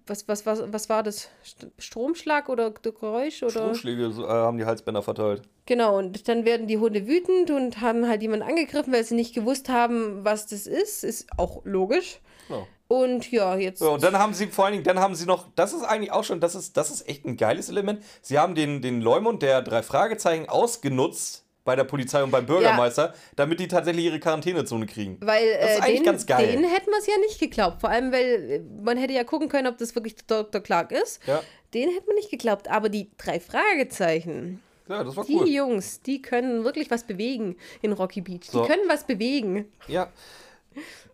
Was, 0.07 0.27
was, 0.27 0.45
was, 0.45 0.63
was 0.71 0.89
war 0.89 1.03
das? 1.03 1.29
St- 1.45 1.71
Stromschlag 1.77 2.49
oder 2.49 2.71
Geräusch? 2.71 3.43
Oder? 3.43 3.51
Stromschläge 3.51 4.05
äh, 4.05 4.27
haben 4.27 4.57
die 4.57 4.65
Halsbänder 4.65 5.01
verteilt. 5.01 5.43
Genau, 5.67 5.97
und 5.97 6.27
dann 6.27 6.43
werden 6.43 6.67
die 6.67 6.77
Hunde 6.79 7.07
wütend 7.07 7.51
und 7.51 7.81
haben 7.81 8.07
halt 8.07 8.21
jemanden 8.21 8.47
angegriffen, 8.47 8.91
weil 8.91 9.03
sie 9.03 9.15
nicht 9.15 9.35
gewusst 9.35 9.69
haben, 9.69 10.25
was 10.25 10.47
das 10.47 10.65
ist. 10.67 11.03
Ist 11.03 11.27
auch 11.37 11.61
logisch. 11.65 12.19
Ja. 12.49 12.65
Und 12.87 13.31
ja, 13.31 13.55
jetzt. 13.55 13.79
So, 13.79 13.93
und 13.93 14.03
dann 14.03 14.17
haben 14.19 14.33
sie 14.33 14.47
vor 14.47 14.65
allen 14.65 14.73
Dingen, 14.73 14.83
dann 14.83 14.99
haben 14.99 15.15
sie 15.15 15.25
noch, 15.25 15.47
das 15.55 15.71
ist 15.71 15.83
eigentlich 15.83 16.11
auch 16.11 16.25
schon, 16.25 16.41
das 16.41 16.55
ist, 16.55 16.75
das 16.75 16.91
ist 16.91 17.07
echt 17.07 17.23
ein 17.25 17.37
geiles 17.37 17.69
Element. 17.69 18.03
Sie 18.21 18.37
haben 18.37 18.53
den, 18.55 18.81
den 18.81 19.01
Leumund 19.01 19.43
der 19.43 19.61
drei 19.61 19.81
Fragezeichen 19.81 20.49
ausgenutzt 20.49 21.45
bei 21.63 21.75
der 21.75 21.83
Polizei 21.83 22.23
und 22.23 22.31
beim 22.31 22.45
Bürgermeister, 22.45 23.13
damit 23.35 23.59
die 23.59 23.67
tatsächlich 23.67 24.05
ihre 24.05 24.19
Quarantänezone 24.19 24.85
kriegen. 24.87 25.17
Weil 25.21 25.53
Das 25.59 25.71
ist 25.71 25.77
äh, 25.77 25.81
eigentlich 25.81 25.99
den, 25.99 26.05
ganz 26.05 26.25
geil. 26.25 26.47
denen 26.47 26.63
hätten 26.63 26.89
wir 26.89 26.97
es 26.97 27.07
ja 27.07 27.17
nicht 27.19 27.39
geglaubt. 27.39 27.81
Vor 27.81 27.89
allem, 27.89 28.11
weil 28.11 28.51
äh, 28.51 28.59
man 28.83 28.97
hätte 28.97 29.13
ja 29.13 29.23
gucken 29.23 29.47
können, 29.49 29.67
ob 29.67 29.77
das 29.77 29.93
wirklich 29.95 30.15
Dr. 30.27 30.61
Clark 30.61 30.91
ist. 30.91 31.19
Ja, 31.27 31.41
Den 31.73 31.89
hätte 31.89 32.07
man 32.07 32.15
nicht 32.15 32.31
geglaubt. 32.31 32.67
Aber 32.69 32.89
die 32.89 33.09
drei 33.17 33.39
Fragezeichen, 33.39 34.61
ja 34.87 35.03
das 35.03 35.15
war 35.15 35.25
die 35.25 35.35
cool. 35.35 35.47
Jungs, 35.47 36.01
die 36.01 36.21
können 36.21 36.63
wirklich 36.63 36.89
was 36.89 37.03
bewegen 37.03 37.55
in 37.81 37.91
Rocky 37.91 38.21
Beach. 38.21 38.45
So. 38.49 38.61
Die 38.63 38.67
können 38.67 38.83
was 38.87 39.05
bewegen. 39.05 39.71
Ja. 39.87 40.11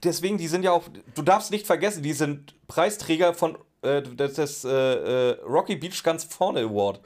Deswegen, 0.03 0.37
die 0.37 0.47
sind 0.47 0.63
ja 0.63 0.71
auch, 0.71 0.83
du 1.15 1.21
darfst 1.23 1.51
nicht 1.51 1.65
vergessen, 1.65 2.03
die 2.03 2.13
sind 2.13 2.53
Preisträger 2.67 3.33
von 3.33 3.57
äh, 3.81 4.01
des, 4.01 4.33
des 4.33 4.63
äh, 4.65 4.69
äh, 4.69 5.37
Rocky 5.47 5.75
Beach 5.75 6.01
ganz 6.03 6.23
vorne 6.23 6.61
Award 6.61 6.99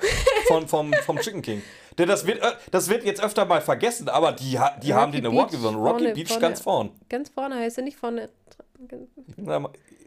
von, 0.48 0.68
vom, 0.68 0.94
vom 1.06 1.18
Chicken 1.20 1.42
King. 1.42 1.62
Denn 1.98 2.08
das 2.08 2.26
wird, 2.26 2.42
äh, 2.42 2.52
das 2.72 2.90
wird 2.90 3.04
jetzt 3.04 3.24
öfter 3.24 3.46
mal 3.46 3.62
vergessen, 3.62 4.08
aber 4.10 4.32
die, 4.32 4.60
die 4.84 4.94
haben 4.94 5.12
Rocky 5.12 5.22
den 5.22 5.26
Award 5.32 5.52
Beach 5.52 5.60
gewonnen. 5.60 5.78
Rocky 5.78 6.04
vorne- 6.04 6.14
Beach 6.14 6.28
vorne. 6.30 6.42
ganz 6.42 6.62
vorn. 6.62 6.90
Ganz 7.10 7.30
vorne 7.30 7.56
heißt 7.56 7.78
er 7.78 7.84
nicht 7.84 7.98
vorne. 7.98 8.30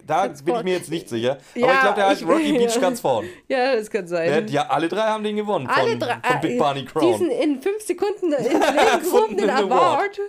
Da 0.07 0.27
bin 0.29 0.55
ich 0.57 0.63
mir 0.65 0.73
jetzt 0.75 0.91
nicht 0.91 1.09
sicher. 1.09 1.39
Aber 1.57 1.61
Ja, 1.67 1.73
ich 1.75 1.81
glaube, 1.81 1.95
der 1.97 2.07
heißt 2.09 2.21
ich- 2.23 2.29
Rocky 2.29 2.53
Beach 2.53 2.81
ganz 2.81 3.01
vorn. 3.01 3.27
Ja, 3.49 3.75
das 3.77 3.91
kann 3.91 4.07
sein. 4.07 4.49
Ja, 4.49 4.67
alle 4.69 4.89
drei 4.89 5.01
haben 5.03 5.25
den 5.25 5.37
gewonnen 5.37 5.67
Alle 5.67 5.91
von, 5.93 6.01
drei, 6.01 6.19
von 6.23 6.41
Big 6.41 6.51
äh, 6.53 6.59
Barney 6.59 6.85
Crown. 6.85 7.13
Diesen 7.13 7.31
in 7.31 7.63
fünf 7.63 7.81
Sekunden 7.83 8.33
ins 8.33 8.49
Leben 8.49 9.29
in 9.31 9.39
the 9.39 9.51
Award, 9.51 10.21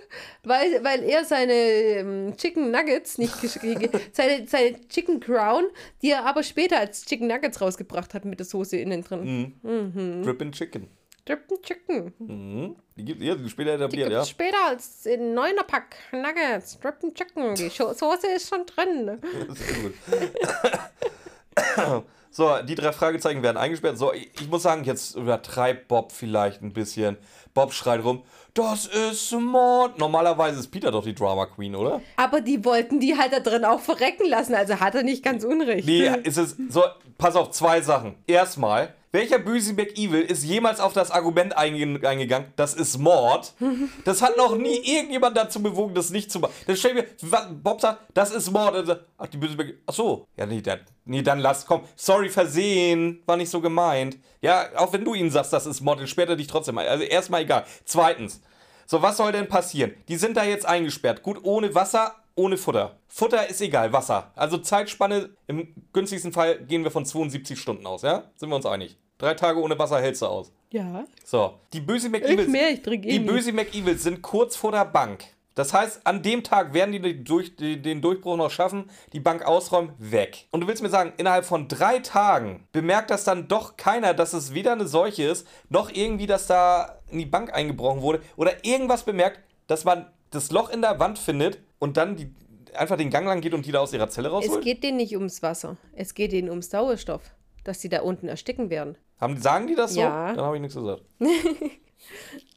weil, 0.44 0.82
weil 0.84 1.02
er 1.04 1.24
seine 1.24 1.52
ähm, 1.52 2.34
Chicken 2.36 2.70
Nuggets 2.70 3.18
nicht 3.18 3.34
gesch- 3.34 3.58
ge- 3.60 3.90
seine, 4.12 4.46
seine 4.46 4.88
Chicken 4.88 5.20
Crown, 5.20 5.64
die 6.02 6.10
er 6.10 6.24
aber 6.26 6.42
später 6.42 6.78
als 6.78 7.04
Chicken 7.04 7.26
Nuggets 7.26 7.60
rausgebracht 7.60 8.14
hat 8.14 8.24
mit 8.24 8.38
der 8.38 8.46
Soße 8.46 8.76
innen 8.76 9.02
drin. 9.02 9.54
Mhm. 9.62 10.22
Drippin' 10.22 10.52
Chicken. 10.52 10.88
Dripped 11.26 11.62
Chicken. 11.62 12.14
Mhm. 12.18 12.76
Die 12.96 13.04
gibt 13.04 13.20
ja, 13.20 13.34
die 13.34 13.50
später 13.50 13.72
etabliert, 13.72 14.10
ja. 14.10 14.24
später 14.24 14.68
als 14.68 15.04
in 15.06 15.34
neuner 15.34 15.64
Pack 15.64 15.96
Nuggets. 16.12 16.78
Dripped 16.78 17.14
Chicken. 17.14 17.54
Die 17.56 17.68
Soße 17.68 18.28
ist 18.34 18.48
schon 18.48 18.64
drin. 18.64 19.18
Sehr 19.50 19.76
gut. 19.82 19.94
so, 22.30 22.62
die 22.62 22.76
drei 22.76 22.92
Fragezeichen 22.92 23.42
werden 23.42 23.56
eingesperrt. 23.56 23.98
So, 23.98 24.12
ich, 24.12 24.30
ich 24.40 24.48
muss 24.48 24.62
sagen, 24.62 24.84
jetzt 24.84 25.16
übertreibt 25.16 25.88
Bob 25.88 26.12
vielleicht 26.12 26.62
ein 26.62 26.72
bisschen. 26.72 27.16
Bob 27.54 27.72
schreit 27.72 28.04
rum, 28.04 28.22
das 28.52 28.86
ist 28.86 29.32
Mord. 29.32 29.98
Normalerweise 29.98 30.60
ist 30.60 30.68
Peter 30.68 30.90
doch 30.90 31.02
die 31.02 31.14
Drama 31.14 31.46
Queen, 31.46 31.74
oder? 31.74 32.02
Aber 32.16 32.42
die 32.42 32.64
wollten 32.64 33.00
die 33.00 33.16
halt 33.16 33.32
da 33.32 33.40
drin 33.40 33.64
auch 33.64 33.80
verrecken 33.80 34.28
lassen, 34.28 34.54
also 34.54 34.78
hat 34.78 34.94
er 34.94 35.02
nicht 35.02 35.24
ganz 35.24 35.42
unrecht. 35.42 35.86
Nee, 35.86 36.06
ist 36.22 36.36
es 36.36 36.54
so, 36.68 36.84
pass 37.16 37.34
auf, 37.34 37.50
zwei 37.50 37.80
Sachen. 37.80 38.14
Erstmal, 38.26 38.94
welcher 39.16 39.38
böse 39.38 39.72
McEvil 39.72 40.20
ist 40.20 40.44
jemals 40.44 40.78
auf 40.78 40.92
das 40.92 41.10
Argument 41.10 41.56
einge 41.56 42.06
eingegangen, 42.06 42.52
das 42.56 42.74
ist 42.74 42.98
Mord? 42.98 43.54
Das 44.04 44.20
hat 44.20 44.36
noch 44.36 44.56
nie 44.56 44.76
irgendjemand 44.76 45.36
dazu 45.38 45.62
bewogen, 45.62 45.94
das 45.94 46.10
nicht 46.10 46.30
zu 46.30 46.38
machen. 46.38 46.52
Dann 46.66 46.76
stell 46.76 46.92
mir, 46.92 47.06
Bob 47.62 47.80
sagt, 47.80 48.02
das 48.12 48.30
ist 48.30 48.50
Mord. 48.50 49.06
Ach, 49.16 49.26
die 49.26 49.38
böse 49.38 49.56
McEvil. 49.56 49.80
Ach 49.86 49.94
so. 49.94 50.28
Ja, 50.36 50.44
nee, 50.44 50.60
dann, 50.60 50.80
nee, 51.06 51.22
dann 51.22 51.38
lass, 51.38 51.64
komm. 51.64 51.80
Sorry, 51.96 52.28
versehen. 52.28 53.22
War 53.24 53.38
nicht 53.38 53.48
so 53.48 53.62
gemeint. 53.62 54.18
Ja, 54.42 54.68
auch 54.76 54.92
wenn 54.92 55.04
du 55.04 55.14
ihnen 55.14 55.30
sagst, 55.30 55.52
das 55.52 55.64
ist 55.64 55.80
Mord, 55.80 56.00
dann 56.00 56.06
sperrt 56.06 56.28
er 56.28 56.36
dich 56.36 56.46
trotzdem 56.46 56.76
ein. 56.76 56.86
Also 56.86 57.04
erstmal 57.04 57.40
egal. 57.40 57.64
Zweitens, 57.86 58.42
so, 58.84 59.00
was 59.00 59.16
soll 59.16 59.32
denn 59.32 59.48
passieren? 59.48 59.94
Die 60.08 60.16
sind 60.16 60.36
da 60.36 60.44
jetzt 60.44 60.66
eingesperrt. 60.66 61.22
Gut, 61.22 61.40
ohne 61.42 61.74
Wasser, 61.74 62.16
ohne 62.34 62.58
Futter. 62.58 62.98
Futter 63.08 63.48
ist 63.48 63.62
egal, 63.62 63.94
Wasser. 63.94 64.30
Also 64.36 64.58
Zeitspanne, 64.58 65.30
im 65.46 65.74
günstigsten 65.94 66.34
Fall 66.34 66.58
gehen 66.66 66.84
wir 66.84 66.90
von 66.90 67.06
72 67.06 67.58
Stunden 67.58 67.86
aus, 67.86 68.02
ja? 68.02 68.30
Sind 68.36 68.50
wir 68.50 68.56
uns 68.56 68.66
einig? 68.66 68.98
Drei 69.18 69.34
Tage 69.34 69.60
ohne 69.60 69.78
Wasser 69.78 70.00
hältst 70.00 70.22
du 70.22 70.26
aus. 70.26 70.52
Ja. 70.70 71.04
So, 71.24 71.54
die 71.72 71.80
böse 71.80 72.08
Ich 72.08 72.12
McEvils, 72.12 72.48
mehr, 72.48 72.70
ich 72.70 72.82
trinke 72.82 73.08
eh 73.08 73.12
die 73.12 73.18
böse 73.20 73.52
McEvils 73.52 74.02
sind 74.02 74.20
kurz 74.22 74.56
vor 74.56 74.72
der 74.72 74.84
Bank. 74.84 75.24
Das 75.54 75.72
heißt, 75.72 76.06
an 76.06 76.22
dem 76.22 76.44
Tag 76.44 76.74
werden 76.74 76.92
die 76.92 77.24
durch, 77.24 77.56
die, 77.56 77.80
den 77.80 78.02
Durchbruch 78.02 78.36
noch 78.36 78.50
schaffen, 78.50 78.90
die 79.14 79.20
Bank 79.20 79.42
ausräumen, 79.46 79.92
weg. 79.98 80.48
Und 80.50 80.60
du 80.60 80.68
willst 80.68 80.82
mir 80.82 80.90
sagen, 80.90 81.14
innerhalb 81.16 81.46
von 81.46 81.66
drei 81.66 82.00
Tagen 82.00 82.68
bemerkt 82.72 83.08
das 83.08 83.24
dann 83.24 83.48
doch 83.48 83.78
keiner, 83.78 84.12
dass 84.12 84.34
es 84.34 84.52
weder 84.52 84.72
eine 84.72 84.86
Seuche 84.86 85.22
ist, 85.24 85.46
noch 85.70 85.90
irgendwie, 85.90 86.26
dass 86.26 86.46
da 86.46 86.98
in 87.10 87.18
die 87.18 87.24
Bank 87.26 87.54
eingebrochen 87.54 88.02
wurde 88.02 88.20
oder 88.36 88.66
irgendwas 88.66 89.04
bemerkt, 89.04 89.40
dass 89.66 89.84
man 89.84 90.10
das 90.30 90.50
Loch 90.50 90.68
in 90.68 90.82
der 90.82 90.98
Wand 91.00 91.18
findet 91.18 91.58
und 91.78 91.96
dann 91.96 92.16
die, 92.16 92.34
einfach 92.74 92.98
den 92.98 93.08
Gang 93.08 93.26
lang 93.26 93.40
geht 93.40 93.54
und 93.54 93.64
die 93.64 93.72
da 93.72 93.78
aus 93.80 93.94
ihrer 93.94 94.10
Zelle 94.10 94.28
Es 94.28 94.34
rausholt? 94.34 94.62
geht 94.62 94.84
denen 94.84 94.98
nicht 94.98 95.16
ums 95.16 95.42
Wasser. 95.42 95.78
Es 95.94 96.12
geht 96.12 96.32
denen 96.32 96.50
ums 96.50 96.68
Sauerstoff. 96.68 97.22
Dass 97.64 97.80
sie 97.80 97.88
da 97.88 98.02
unten 98.02 98.28
ersticken 98.28 98.68
werden. 98.68 98.96
Haben, 99.20 99.40
sagen 99.40 99.66
die 99.66 99.74
das 99.74 99.94
so? 99.94 100.00
Ja. 100.00 100.32
Dann 100.34 100.44
habe 100.44 100.56
ich 100.56 100.62
nichts 100.62 100.76
gesagt. 100.76 101.02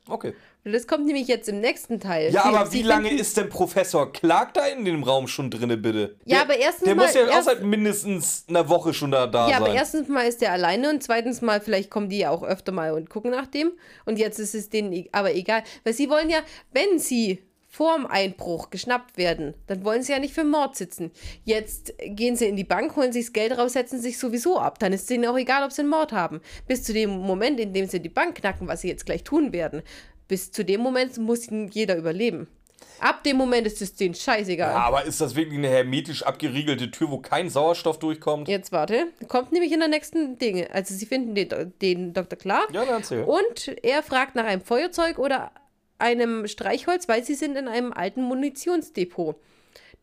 Okay. 0.07 0.34
Das 0.64 0.88
kommt 0.88 1.06
nämlich 1.06 1.27
jetzt 1.27 1.48
im 1.49 1.61
nächsten 1.61 1.99
Teil. 1.99 2.31
Ja, 2.34 2.44
aber 2.45 2.65
sie 2.65 2.80
wie 2.80 2.84
lange 2.84 3.11
ist 3.14 3.38
denn 3.38 3.48
Professor 3.48 4.11
Clark 4.11 4.53
da 4.56 4.65
in 4.65 4.84
dem 4.84 5.03
Raum 5.03 5.27
schon 5.27 5.49
drinne, 5.52 5.77
bitte? 5.77 6.18
Ja, 6.26 6.38
der, 6.38 6.41
aber 6.41 6.57
erstens 6.57 6.86
Der 6.86 6.95
mal- 6.95 7.06
muss 7.06 7.14
ja 7.15 7.26
auch 7.26 7.30
erst- 7.31 7.45
seit 7.45 7.64
mindestens 7.64 8.45
einer 8.49 8.68
Woche 8.69 8.94
schon 8.94 9.11
da, 9.11 9.27
da 9.27 9.48
Ja, 9.48 9.53
sein. 9.60 9.64
aber 9.64 9.73
erstens 9.73 10.07
mal 10.10 10.23
ist 10.27 10.41
der 10.41 10.52
alleine 10.52 10.90
und 10.90 11.02
zweitens 11.03 11.41
mal, 11.41 11.61
vielleicht 11.61 11.90
kommen 11.90 12.10
die 12.10 12.18
ja 12.19 12.31
auch 12.31 12.44
öfter 12.44 12.72
mal 12.72 12.91
und 12.94 13.10
gucken 13.10 13.31
nach 13.31 13.48
dem. 13.48 13.72
Und 14.06 14.19
jetzt 14.19 14.40
ist 14.40 14.53
es 14.56 14.69
denen 14.69 14.91
e- 14.91 15.10
aber 15.11 15.34
egal. 15.34 15.64
Weil 15.84 15.94
sie 15.94 16.10
wollen 16.10 16.30
ja, 16.30 16.40
wenn 16.72 16.99
sie 16.99 17.40
vorm 17.71 18.07
Einbruch 18.07 18.71
geschnappt 18.71 19.17
werden, 19.17 19.53
dann 19.67 19.85
wollen 19.85 20.01
sie 20.01 20.11
ja 20.11 20.19
nicht 20.19 20.33
für 20.33 20.43
Mord 20.43 20.75
sitzen. 20.75 21.11
Jetzt 21.45 21.93
gehen 22.03 22.35
sie 22.35 22.47
in 22.47 22.55
die 22.55 22.63
Bank, 22.63 22.95
holen 22.95 23.13
sich 23.13 23.25
das 23.27 23.33
Geld 23.33 23.57
raus, 23.57 23.73
setzen 23.73 24.01
sich 24.01 24.17
sowieso 24.17 24.57
ab. 24.59 24.79
Dann 24.79 24.91
ist 24.91 25.03
es 25.03 25.11
ihnen 25.11 25.27
auch 25.27 25.37
egal, 25.37 25.63
ob 25.63 25.71
sie 25.71 25.81
einen 25.81 25.91
Mord 25.91 26.11
haben. 26.11 26.41
Bis 26.67 26.83
zu 26.83 26.93
dem 26.93 27.11
Moment, 27.11 27.59
in 27.59 27.71
dem 27.71 27.87
sie 27.87 27.99
die 27.99 28.09
Bank 28.09 28.35
knacken, 28.35 28.67
was 28.67 28.81
sie 28.81 28.87
jetzt 28.87 29.05
gleich 29.05 29.23
tun 29.23 29.53
werden, 29.53 29.83
bis 30.27 30.51
zu 30.51 30.65
dem 30.65 30.81
Moment 30.81 31.17
muss 31.19 31.47
jeder 31.71 31.95
überleben. 31.95 32.47
Ab 32.99 33.23
dem 33.23 33.37
Moment 33.37 33.65
ist 33.67 33.81
es 33.81 33.95
denen 33.95 34.13
scheißegal. 34.15 34.71
Ja, 34.71 34.79
aber 34.79 35.05
ist 35.05 35.21
das 35.21 35.35
wirklich 35.35 35.57
eine 35.57 35.69
hermetisch 35.69 36.23
abgeriegelte 36.23 36.91
Tür, 36.91 37.11
wo 37.11 37.19
kein 37.19 37.49
Sauerstoff 37.49 37.99
durchkommt? 37.99 38.47
Jetzt 38.49 38.71
warte, 38.71 39.07
kommt 39.27 39.51
nämlich 39.53 39.71
in 39.71 39.79
der 39.79 39.87
nächsten 39.87 40.37
Dinge. 40.37 40.69
Also 40.73 40.93
sie 40.95 41.05
finden 41.05 41.35
den, 41.35 41.73
den 41.81 42.13
Dr. 42.13 42.37
Clark 42.37 42.73
Ja, 42.73 42.83
dann 42.83 42.95
erzähl. 42.95 43.23
und 43.23 43.69
er 43.83 44.03
fragt 44.03 44.35
nach 44.35 44.45
einem 44.45 44.61
Feuerzeug 44.61 45.17
oder 45.17 45.51
einem 45.99 46.47
Streichholz, 46.47 47.07
weil 47.07 47.23
sie 47.23 47.35
sind 47.35 47.55
in 47.55 47.67
einem 47.67 47.93
alten 47.93 48.23
Munitionsdepot. 48.23 49.35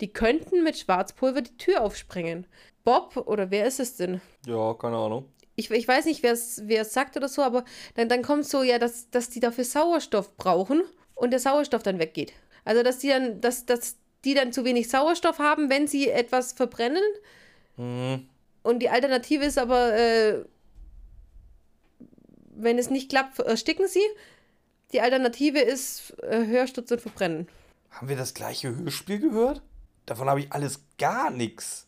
Die 0.01 0.13
könnten 0.13 0.63
mit 0.63 0.79
Schwarzpulver 0.79 1.43
die 1.43 1.57
Tür 1.57 1.83
aufsprengen. 1.83 2.47
Bob, 2.85 3.17
oder 3.17 3.51
wer 3.51 3.67
ist 3.67 3.81
es 3.81 3.97
denn? 3.97 4.21
Ja, 4.47 4.75
keine 4.75 4.97
Ahnung. 4.97 5.29
Ich, 5.57 5.71
ich 5.71 5.89
weiß 5.89 6.05
nicht, 6.05 6.23
wer 6.23 6.33
es 6.33 6.93
sagt 6.93 7.17
oder 7.17 7.29
so, 7.29 7.43
aber 7.43 7.65
dann, 7.95 8.09
dann 8.09 8.23
kommt 8.23 8.47
so, 8.47 8.63
ja, 8.63 8.79
dass, 8.79 9.11
dass 9.11 9.31
die 9.31 9.41
dafür 9.41 9.65
Sauerstoff 9.65 10.37
brauchen 10.37 10.83
und 11.15 11.31
der 11.31 11.41
Sauerstoff 11.41 11.83
dann 11.83 11.99
weggeht. 11.99 12.35
Also, 12.65 12.83
dass 12.83 12.99
die 12.99 13.09
dann, 13.09 13.41
dass, 13.41 13.65
dass 13.65 13.97
die 14.25 14.35
dann 14.35 14.53
zu 14.53 14.65
wenig 14.65 14.91
Sauerstoff 14.91 15.39
haben, 15.39 15.71
wenn 15.71 15.87
sie 15.87 16.11
etwas 16.11 16.53
verbrennen. 16.53 17.03
Und 17.77 18.81
die 18.81 18.89
Alternative 18.89 19.45
ist 19.45 19.59
aber, 19.59 19.95
äh, 19.95 20.45
wenn 22.55 22.79
es 22.79 22.91
nicht 22.91 23.09
klappt, 23.09 23.39
ersticken 23.39 23.87
sie. 23.89 24.03
Die 24.93 25.01
Alternative 25.01 25.59
ist 25.59 26.15
äh, 26.23 26.47
Hörsturz 26.47 26.91
und 26.91 27.01
Verbrennen. 27.01 27.49
Haben 27.91 28.09
wir 28.09 28.17
das 28.17 28.35
gleiche 28.35 28.75
Hörspiel 28.77 29.19
gehört? 29.19 29.63
Davon 30.07 30.29
habe 30.29 30.41
ich 30.41 30.53
alles 30.53 30.81
gar 30.99 31.31
nichts. 31.31 31.87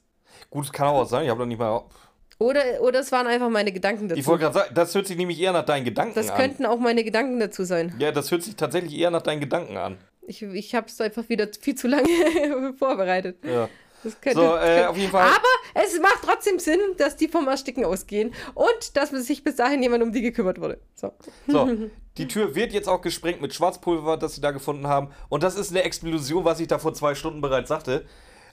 Gut, 0.51 0.65
es 0.65 0.73
kann 0.73 0.89
auch 0.89 1.03
was 1.03 1.11
sein, 1.11 1.25
ich 1.25 1.31
habe 1.31 1.41
noch 1.41 1.47
nicht 1.47 1.59
mal. 1.59 1.85
Oder, 2.39 2.81
oder 2.81 3.01
es 3.01 3.11
waren 3.11 3.27
einfach 3.27 3.51
meine 3.51 3.73
Gedanken 3.73 4.09
dazu. 4.09 4.21
Ich 4.21 4.27
wollte 4.27 4.43
gerade 4.43 4.55
sagen, 4.61 4.75
das 4.75 4.95
hört 4.95 5.07
sich 5.07 5.17
nämlich 5.17 5.41
eher 5.41 5.53
nach 5.53 5.65
deinen 5.65 5.85
Gedanken 5.85 6.15
das 6.15 6.31
an. 6.31 6.37
könnten 6.37 6.67
auch 6.67 6.79
meine 6.79 7.03
Gedanken 7.03 7.41
dazu 7.41 7.65
sein. 7.65 7.95
Ja, 7.99 8.13
das 8.13 8.31
hört 8.31 8.43
sich 8.43 8.55
tatsächlich 8.55 8.97
eher 8.97 9.11
nach 9.11 9.23
deinen 9.23 9.41
Gedanken 9.41 9.77
an. 9.77 9.99
Ich, 10.23 10.43
ich 10.43 10.75
habe 10.75 10.87
es 10.87 11.01
einfach 11.01 11.29
wieder 11.29 11.49
viel 11.61 11.75
zu 11.75 11.89
lange 11.89 12.75
vorbereitet. 12.79 13.45
Ja. 13.45 13.69
Das 14.05 14.21
könnte, 14.21 14.41
So, 14.41 14.57
äh, 14.57 14.85
auf 14.85 14.97
jeden 14.97 15.11
Fall. 15.11 15.29
Aber 15.29 15.85
es 15.87 15.99
macht 16.01 16.21
trotzdem 16.23 16.59
Sinn, 16.59 16.81
dass 16.99 17.17
die 17.17 17.29
vom 17.29 17.49
Ersticken 17.49 17.85
ausgehen 17.85 18.33
und 18.55 18.97
dass 18.97 19.11
sich 19.11 19.43
bis 19.43 19.57
dahin 19.57 19.83
jemand 19.83 20.03
um 20.03 20.13
die 20.13 20.23
gekümmert 20.23 20.61
wurde. 20.61 20.79
So. 20.95 21.13
So, 21.47 21.69
die 22.17 22.29
Tür 22.29 22.55
wird 22.55 22.73
jetzt 22.73 22.89
auch 22.89 23.01
gesprengt 23.01 23.41
mit 23.41 23.55
Schwarzpulver, 23.55 24.17
das 24.17 24.35
sie 24.35 24.41
da 24.41 24.53
gefunden 24.53 24.87
haben. 24.87 25.11
Und 25.29 25.43
das 25.43 25.57
ist 25.57 25.71
eine 25.71 25.83
Explosion, 25.83 26.45
was 26.45 26.61
ich 26.61 26.69
da 26.69 26.79
vor 26.79 26.95
zwei 26.95 27.15
Stunden 27.15 27.41
bereits 27.41 27.69
sagte. 27.69 28.07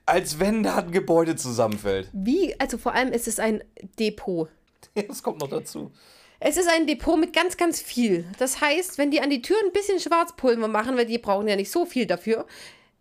Als 0.07 0.39
wenn 0.39 0.61
da 0.61 0.77
ein 0.77 0.91
Gebäude 0.91 1.35
zusammenfällt. 1.35 2.09
Wie, 2.13 2.59
also 2.59 2.77
vor 2.77 2.93
allem 2.93 3.11
ist 3.11 3.27
es 3.27 3.39
ein 3.39 3.63
Depot. 3.99 4.49
Das 5.07 5.23
kommt 5.23 5.41
noch 5.41 5.49
dazu. 5.49 5.91
Es 6.39 6.57
ist 6.57 6.69
ein 6.69 6.85
Depot 6.85 7.19
mit 7.19 7.33
ganz, 7.33 7.57
ganz 7.57 7.81
viel. 7.81 8.25
Das 8.37 8.61
heißt, 8.61 8.97
wenn 8.97 9.09
die 9.09 9.19
an 9.19 9.29
die 9.29 9.41
Tür 9.41 9.57
ein 9.65 9.73
bisschen 9.73 9.99
Schwarzpulver 9.99 10.67
machen, 10.67 10.95
weil 10.95 11.07
die 11.07 11.17
brauchen 11.17 11.47
ja 11.47 11.55
nicht 11.55 11.71
so 11.71 11.85
viel 11.85 12.05
dafür, 12.05 12.45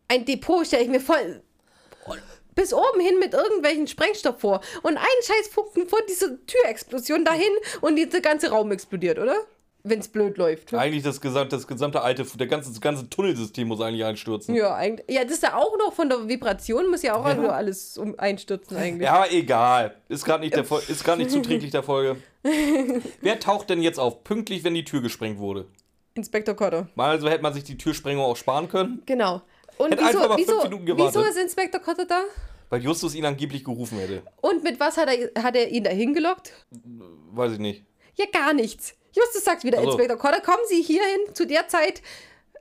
ein 0.09 0.25
Depot 0.25 0.67
stelle 0.67 0.83
ich 0.85 0.89
mir 0.89 1.01
voll 1.01 1.43
bis 2.55 2.73
oben 2.73 3.01
hin 3.01 3.19
mit 3.19 3.35
irgendwelchen 3.35 3.87
Sprengstoff 3.87 4.41
vor. 4.41 4.61
Und 4.83 4.97
ein 4.97 5.05
scheiß 5.25 5.49
Funken 5.53 5.89
vor 5.89 6.01
diese 6.09 6.39
Türexplosion 6.47 7.25
dahin 7.25 7.51
und 7.81 7.97
dieser 7.97 8.21
ganze 8.21 8.51
Raum 8.51 8.71
explodiert, 8.73 9.19
oder? 9.19 9.37
Wenn 9.87 9.99
es 9.99 10.09
blöd 10.09 10.39
läuft. 10.39 10.73
Eigentlich 10.73 11.03
das 11.03 11.21
gesamte, 11.21 11.57
das 11.57 11.67
gesamte 11.67 12.01
alte, 12.01 12.25
der 12.39 12.47
ganze, 12.47 12.71
das 12.71 12.81
ganze 12.81 13.11
Tunnelsystem 13.11 13.69
muss 13.69 13.83
eigentlich 13.83 14.03
einstürzen. 14.03 14.55
Ja, 14.55 14.75
eigentlich. 14.75 15.15
Ja, 15.15 15.25
das 15.25 15.35
ist 15.35 15.43
ja 15.43 15.57
auch 15.57 15.77
noch 15.77 15.93
von 15.93 16.09
der 16.09 16.27
Vibration, 16.27 16.89
muss 16.89 17.03
ja 17.03 17.15
auch 17.15 17.27
Ja. 17.29 17.35
nur 17.35 17.53
alles 17.53 17.99
um 17.99 18.19
einstürzen 18.19 18.79
eigentlich. 18.79 19.05
Ja, 19.05 19.27
egal. 19.31 19.95
Ist 20.09 20.25
gerade 20.25 20.43
nicht, 20.43 20.55
der 20.57 20.65
ist 20.89 21.07
nicht 21.19 21.31
zuträglich 21.31 21.71
der 21.71 21.83
Folge. 21.83 22.17
Wer 23.21 23.41
taucht 23.41 23.69
denn 23.69 23.83
jetzt 23.83 23.99
auf? 24.01 24.25
Pünktlich, 24.25 24.65
wenn 24.65 24.73
die 24.73 24.85
Tür 24.85 25.03
gesprengt 25.03 25.39
wurde. 25.39 25.67
Inspektor 26.15 26.55
Cotter. 26.55 26.89
Mal 26.95 27.11
also 27.11 27.29
hätte 27.29 27.43
man 27.43 27.53
sich 27.53 27.65
die 27.65 27.77
Türsprengung 27.77 28.25
auch 28.25 28.37
sparen 28.37 28.69
können, 28.69 29.03
Genau. 29.05 29.43
Und 29.79 29.93
wieso, 29.99 30.37
wieso, 30.37 30.97
wieso 30.97 31.23
ist 31.23 31.37
Inspektor 31.39 31.81
Cotter 31.81 32.07
da? 32.07 32.23
weil 32.71 32.83
Justus 32.83 33.15
ihn 33.15 33.25
angeblich 33.25 33.63
gerufen 33.63 33.99
hätte. 33.99 34.23
Und 34.41 34.65
mit 34.65 34.81
was 34.81 34.97
hat 34.97 35.09
er, 35.09 35.43
hat 35.43 35.55
er 35.55 35.69
ihn 35.69 35.85
da 35.85 35.91
hingelockt? 35.91 36.53
Weiß 37.33 37.53
ich 37.53 37.59
nicht. 37.59 37.85
Ja, 38.17 38.25
gar 38.33 38.53
nichts. 38.53 38.95
Justus 39.13 39.45
sagt 39.45 39.63
wieder, 39.65 39.79
Also. 39.79 39.91
Inspektor 39.93 40.17
Cotter, 40.17 40.41
kommen 40.41 40.63
Sie 40.69 40.83
hierhin 40.83 41.35
zu 41.35 41.47
der 41.47 41.69
Zeit 41.69 42.03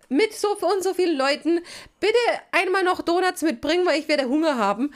mit 0.10 0.34
so 0.34 0.50
und 0.50 0.84
so 0.84 0.94
vielen 0.94 1.18
Leuten. 1.18 1.62
Bitte 2.00 2.18
einmal 2.52 2.84
noch 2.84 3.02
Donuts 3.02 3.42
mitbringen, 3.42 3.86
weil 3.88 4.00
ich 4.00 4.08
werde 4.08 4.26
Hunger 4.26 4.58
haben. 4.58 4.94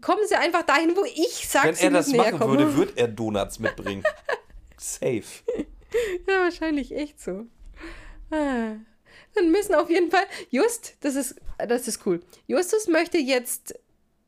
Kommen 0.00 0.22
Sie 0.26 0.34
einfach 0.34 0.62
dahin, 0.62 0.96
wo 0.96 1.04
ich 1.04 1.48
sage, 1.48 1.68
Wenn 1.68 1.74
Sie 1.76 1.84
er 1.84 1.90
das 1.90 2.08
machen 2.12 2.38
kommen. 2.38 2.58
würde, 2.58 2.76
würde 2.76 2.92
er 2.96 3.08
Donuts 3.08 3.58
mitbringen. 3.60 4.02
Safe. 4.78 5.22
Ja, 6.26 6.40
wahrscheinlich 6.40 6.92
echt 6.92 7.20
so. 7.20 7.46
Ah. 8.30 8.72
Dann 9.36 9.50
müssen 9.50 9.74
auf 9.74 9.88
jeden 9.90 10.10
Fall. 10.10 10.24
Just, 10.50 10.96
das 11.00 11.14
ist, 11.14 11.36
das 11.58 11.86
ist 11.86 12.04
cool. 12.06 12.20
Justus 12.46 12.88
möchte 12.88 13.18
jetzt 13.18 13.74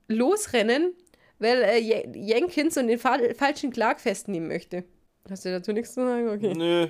losrennen, 0.06 0.94
weil 1.38 1.62
er 1.62 1.78
Je- 1.78 2.08
Jenkins 2.14 2.76
und 2.76 2.88
den 2.88 2.98
fa 2.98 3.18
falschen 3.36 3.70
Clark 3.72 4.00
festnehmen 4.00 4.48
möchte. 4.48 4.84
Hast 5.28 5.44
du 5.44 5.50
dazu 5.50 5.72
nichts 5.72 5.94
zu 5.94 6.02
sagen? 6.04 6.28
Okay. 6.28 6.54
Nö. 6.54 6.88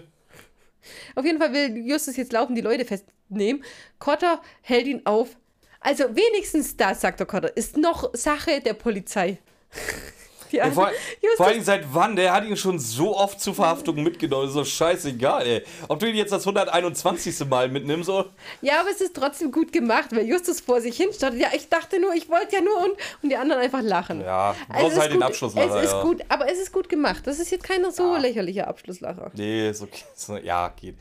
Auf 1.16 1.24
jeden 1.24 1.38
Fall 1.38 1.52
will 1.52 1.76
Justus 1.86 2.16
jetzt 2.16 2.32
laufen, 2.32 2.54
die 2.54 2.60
Leute 2.60 2.84
festnehmen. 2.84 3.64
Cotter 3.98 4.40
hält 4.62 4.86
ihn 4.86 5.02
auf. 5.06 5.36
Also 5.80 6.04
wenigstens 6.16 6.76
das, 6.76 7.00
sagt 7.00 7.20
der 7.20 7.26
Cotter, 7.26 7.56
ist 7.56 7.76
noch 7.76 8.14
Sache 8.14 8.60
der 8.60 8.74
Polizei. 8.74 9.38
Ja, 10.50 10.70
vor, 10.70 10.90
vor 11.36 11.46
allem 11.46 11.62
seit 11.62 11.92
wann? 11.94 12.16
Der 12.16 12.32
hat 12.32 12.44
ihn 12.44 12.56
schon 12.56 12.78
so 12.78 13.16
oft 13.16 13.40
zu 13.40 13.52
Verhaftungen 13.54 14.02
mitgenommen. 14.02 14.48
Ist 14.48 14.56
doch 14.56 14.64
scheißegal, 14.64 15.46
ey. 15.46 15.62
Ob 15.88 15.98
du 15.98 16.08
ihn 16.08 16.16
jetzt 16.16 16.32
das 16.32 16.42
121. 16.46 17.46
Mal 17.48 17.68
mitnimmst 17.68 18.08
oder. 18.08 18.30
ja, 18.62 18.80
aber 18.80 18.90
es 18.90 19.00
ist 19.00 19.14
trotzdem 19.14 19.52
gut 19.52 19.72
gemacht, 19.72 20.10
weil 20.12 20.26
Justus 20.26 20.60
vor 20.60 20.80
sich 20.80 20.96
hin 20.96 21.08
startet. 21.12 21.40
Ja, 21.40 21.48
ich 21.54 21.68
dachte 21.68 22.00
nur, 22.00 22.14
ich 22.14 22.28
wollte 22.28 22.56
ja 22.56 22.62
nur 22.62 22.76
und, 22.78 22.92
und 23.22 23.28
die 23.30 23.36
anderen 23.36 23.62
einfach 23.62 23.82
lachen. 23.82 24.20
Ja, 24.20 24.54
du 24.68 24.74
Also 24.74 24.86
brauchst 24.86 24.98
halt 24.98 25.06
ist 25.06 25.12
den 25.12 25.20
gut, 25.20 25.28
Abschlusslacher. 25.28 25.76
Es 25.78 25.84
ist 25.84 25.92
ja. 25.92 26.02
gut, 26.02 26.22
aber 26.28 26.50
es 26.52 26.58
ist 26.58 26.72
gut 26.72 26.88
gemacht. 26.88 27.26
Das 27.26 27.38
ist 27.38 27.50
jetzt 27.50 27.64
kein 27.64 27.88
so 27.90 28.16
lächerlicher 28.16 28.68
Abschlusslacher. 28.68 29.30
Nee, 29.34 29.70
ist 29.70 29.82
okay. 29.82 30.04
So, 30.14 30.36
Ja, 30.36 30.68
geht. 30.80 30.96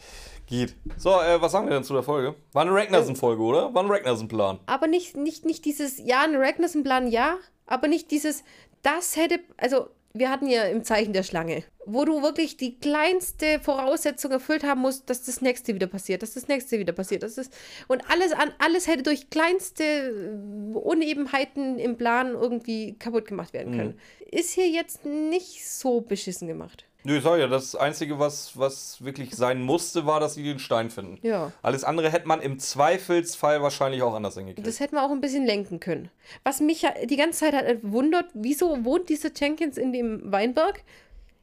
Geht. 0.49 0.75
So, 0.97 1.09
äh, 1.21 1.41
was 1.41 1.51
sagen 1.51 1.67
wir 1.67 1.73
denn 1.73 1.83
zu 1.83 1.93
der 1.93 2.03
Folge? 2.03 2.33
War 2.53 2.61
eine 2.61 2.71
Ragnarsson-Folge, 2.73 3.41
oder? 3.41 3.73
War 3.73 3.83
ein 3.83 3.91
Ragnarsson-Plan. 3.91 4.59
aber 4.65 4.87
nicht, 4.87 5.17
nicht, 5.17 5.43
nicht 5.45 5.65
dieses, 5.65 5.97
ja, 5.97 6.21
ein 6.21 6.35
Ragnarsson-Plan, 6.37 7.07
ja, 7.09 7.35
aber 7.65 7.89
nicht 7.89 8.11
dieses, 8.11 8.45
das 8.87 9.17
hätte, 9.17 9.41
also 9.57 9.89
wir 10.13 10.31
hatten 10.31 10.47
ja 10.47 10.63
im 10.63 10.83
Zeichen 10.83 11.11
der 11.11 11.23
Schlange, 11.23 11.63
wo 11.85 12.05
du 12.05 12.21
wirklich 12.21 12.55
die 12.55 12.79
kleinste 12.79 13.59
Voraussetzung 13.59 14.31
erfüllt 14.31 14.63
haben 14.63 14.81
musst, 14.81 15.09
dass 15.09 15.23
das 15.23 15.41
nächste 15.41 15.75
wieder 15.75 15.87
passiert, 15.87 16.23
dass 16.23 16.33
das 16.33 16.47
nächste 16.47 16.79
wieder 16.79 16.93
passiert, 16.93 17.21
das 17.23 17.37
ist, 17.37 17.53
und 17.87 18.09
alles 18.09 18.31
an, 18.31 18.51
alles 18.59 18.87
hätte 18.87 19.03
durch 19.03 19.29
kleinste 19.29 19.83
äh, 19.83 20.77
Unebenheiten 20.77 21.77
im 21.79 21.97
Plan 21.97 22.31
irgendwie 22.33 22.93
kaputt 22.97 23.27
gemacht 23.27 23.53
werden 23.53 23.75
können. 23.75 23.99
Ist 24.31 24.51
hier 24.51 24.69
jetzt 24.69 25.05
nicht 25.05 25.67
so 25.67 26.01
beschissen 26.01 26.47
gemacht. 26.47 26.86
Nö, 27.03 27.17
ich 27.17 27.23
sag 27.23 27.39
ja, 27.39 27.47
das 27.47 27.75
Einzige, 27.75 28.19
was, 28.19 28.57
was 28.57 29.03
wirklich 29.03 29.35
sein 29.35 29.61
musste, 29.61 30.05
war, 30.05 30.19
dass 30.19 30.33
sie 30.33 30.43
den 30.43 30.59
Stein 30.59 30.89
finden. 30.89 31.19
Ja. 31.21 31.51
Alles 31.61 31.83
andere 31.83 32.11
hätte 32.11 32.27
man 32.27 32.41
im 32.41 32.59
Zweifelsfall 32.59 33.61
wahrscheinlich 33.61 34.01
auch 34.01 34.13
anders 34.13 34.35
hingekriegt. 34.35 34.67
Das 34.67 34.79
hätten 34.79 34.95
wir 34.95 35.03
auch 35.03 35.11
ein 35.11 35.21
bisschen 35.21 35.45
lenken 35.45 35.79
können. 35.79 36.09
Was 36.43 36.59
mich 36.59 36.81
ja 36.81 36.93
die 37.05 37.15
ganze 37.15 37.39
Zeit 37.39 37.53
halt 37.53 37.79
wundert, 37.83 38.25
wieso 38.33 38.83
wohnt 38.83 39.09
dieser 39.09 39.29
Jenkins 39.33 39.77
in 39.77 39.93
dem 39.93 40.31
Weinberg? 40.31 40.83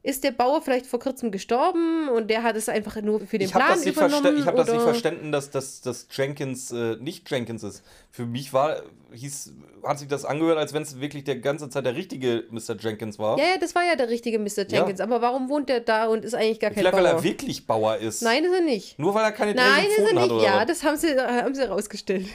Ist 0.07 0.23
der 0.23 0.33
Bauer 0.33 0.61
vielleicht 0.61 0.85
vor 0.85 1.01
kurzem 1.01 1.31
gestorben 1.31 2.11
und 2.11 2.29
der 2.29 2.43
hat 2.43 2.57
es 2.57 2.69
einfach 2.69 3.01
nur 3.01 3.21
für 3.21 3.39
den 3.39 3.49
Ich 3.49 3.55
habe 3.55 3.65
Plan 3.65 3.79
das, 3.79 3.87
übernommen? 3.87 4.37
ich 4.39 4.45
hab 4.45 4.55
das 4.55 4.71
nicht 4.71 4.83
verstanden, 4.83 5.33
dass, 5.33 5.49
dass, 5.51 5.81
dass 5.81 6.07
Jenkins 6.13 6.71
äh, 6.73 6.97
nicht 7.01 7.31
Jenkins 7.31 7.63
ist. 7.63 7.83
Für 8.11 8.27
mich 8.27 8.53
war, 8.53 8.83
hieß, 9.15 9.55
hat 9.83 9.99
sich 9.99 10.07
das 10.09 10.27
angehört, 10.27 10.59
als 10.59 10.75
wenn 10.75 10.83
es 10.83 11.01
wirklich 11.01 11.25
der 11.25 11.37
ganze 11.37 11.71
Zeit 11.71 11.87
der 11.87 11.97
richtige 11.97 12.45
Mr. 12.51 12.77
Jenkins 12.79 13.19
war. 13.19 13.39
Ja, 13.39 13.45
ja, 13.53 13.59
das 13.59 13.75
war 13.75 13.83
ja 13.83 13.97
der 13.97 14.11
richtige 14.11 14.39
Mr. 14.39 14.69
Jenkins. 14.69 15.01
Aber 15.01 15.23
warum 15.23 15.49
wohnt 15.49 15.71
er 15.71 15.81
da 15.81 16.07
und 16.09 16.23
ist 16.23 16.35
eigentlich 16.35 16.61
gar 16.61 16.69
kein 16.71 16.81
Vielleicht, 16.81 16.97
weil 16.97 17.07
er 17.07 17.25
wirklich 17.25 17.67
Bauer 17.67 17.97
ist. 17.97 18.21
Nein, 18.21 18.45
ist 18.45 18.53
er 18.53 18.61
nicht. 18.61 18.99
Nur 18.99 19.15
weil 19.15 19.25
er 19.25 19.33
keine 19.33 19.55
Nein, 19.55 19.87
ist 19.87 19.99
er 20.01 20.07
hat 20.09 20.15
nicht. 20.23 20.31
oder 20.33 20.45
Ja, 20.45 20.57
was? 20.61 20.67
das 20.67 20.83
haben 20.85 20.99
sie, 20.99 21.19
haben 21.19 21.55
sie 21.55 21.63
rausgestellt. 21.67 22.27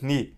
Nee. 0.00 0.32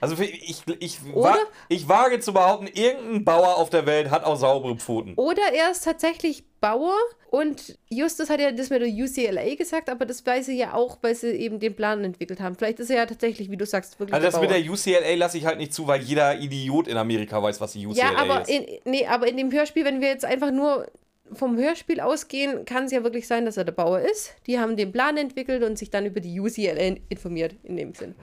Also 0.00 0.16
ich, 0.22 0.62
ich, 0.80 0.98
Oder? 1.14 1.36
ich 1.68 1.88
wage 1.88 2.20
zu 2.20 2.32
behaupten, 2.32 2.66
irgendein 2.66 3.24
Bauer 3.24 3.56
auf 3.56 3.70
der 3.70 3.86
Welt 3.86 4.10
hat 4.10 4.24
auch 4.24 4.36
saubere 4.36 4.76
Pfoten. 4.76 5.14
Oder 5.16 5.42
er 5.54 5.70
ist 5.70 5.84
tatsächlich 5.84 6.44
Bauer 6.60 6.94
und 7.30 7.78
Justus 7.90 8.30
hat 8.30 8.40
ja 8.40 8.50
das 8.50 8.70
mit 8.70 8.80
der 8.82 8.88
UCLA 8.88 9.54
gesagt, 9.56 9.88
aber 9.90 10.06
das 10.06 10.24
weiß 10.24 10.46
sie 10.46 10.56
ja 10.56 10.74
auch, 10.74 10.98
weil 11.02 11.14
sie 11.14 11.30
eben 11.32 11.60
den 11.60 11.74
Plan 11.76 12.02
entwickelt 12.04 12.40
haben. 12.40 12.54
Vielleicht 12.56 12.80
ist 12.80 12.90
er 12.90 12.96
ja 12.96 13.06
tatsächlich, 13.06 13.50
wie 13.50 13.56
du 13.56 13.66
sagst, 13.66 13.98
wirklich 14.00 14.14
Also 14.14 14.24
das 14.26 14.34
der 14.34 14.40
mit 14.42 14.50
Bauer. 14.50 14.58
der 14.58 14.72
UCLA 15.02 15.14
lasse 15.16 15.38
ich 15.38 15.44
halt 15.46 15.58
nicht 15.58 15.72
zu, 15.74 15.86
weil 15.86 16.00
jeder 16.02 16.38
Idiot 16.40 16.88
in 16.88 16.96
Amerika 16.96 17.42
weiß, 17.42 17.60
was 17.60 17.72
die 17.72 17.86
UCLA 17.86 18.12
Ja, 18.12 18.16
aber 18.18 18.42
ist. 18.42 18.50
in, 18.50 18.66
nee, 18.84 19.06
aber 19.06 19.28
in 19.28 19.36
dem 19.36 19.52
Hörspiel, 19.52 19.84
wenn 19.84 20.00
wir 20.00 20.08
jetzt 20.08 20.24
einfach 20.24 20.50
nur 20.50 20.86
vom 21.32 21.56
Hörspiel 21.56 22.00
ausgehen, 22.00 22.64
kann 22.64 22.84
es 22.84 22.92
ja 22.92 23.02
wirklich 23.02 23.26
sein, 23.26 23.44
dass 23.44 23.56
er 23.56 23.64
der 23.64 23.72
Bauer 23.72 24.00
ist. 24.00 24.34
Die 24.46 24.58
haben 24.60 24.76
den 24.76 24.92
Plan 24.92 25.16
entwickelt 25.16 25.62
und 25.64 25.76
sich 25.76 25.90
dann 25.90 26.06
über 26.06 26.20
die 26.20 26.38
UCLA 26.40 26.96
informiert, 27.08 27.54
in 27.64 27.76
dem 27.76 27.94
Sinn. 27.94 28.14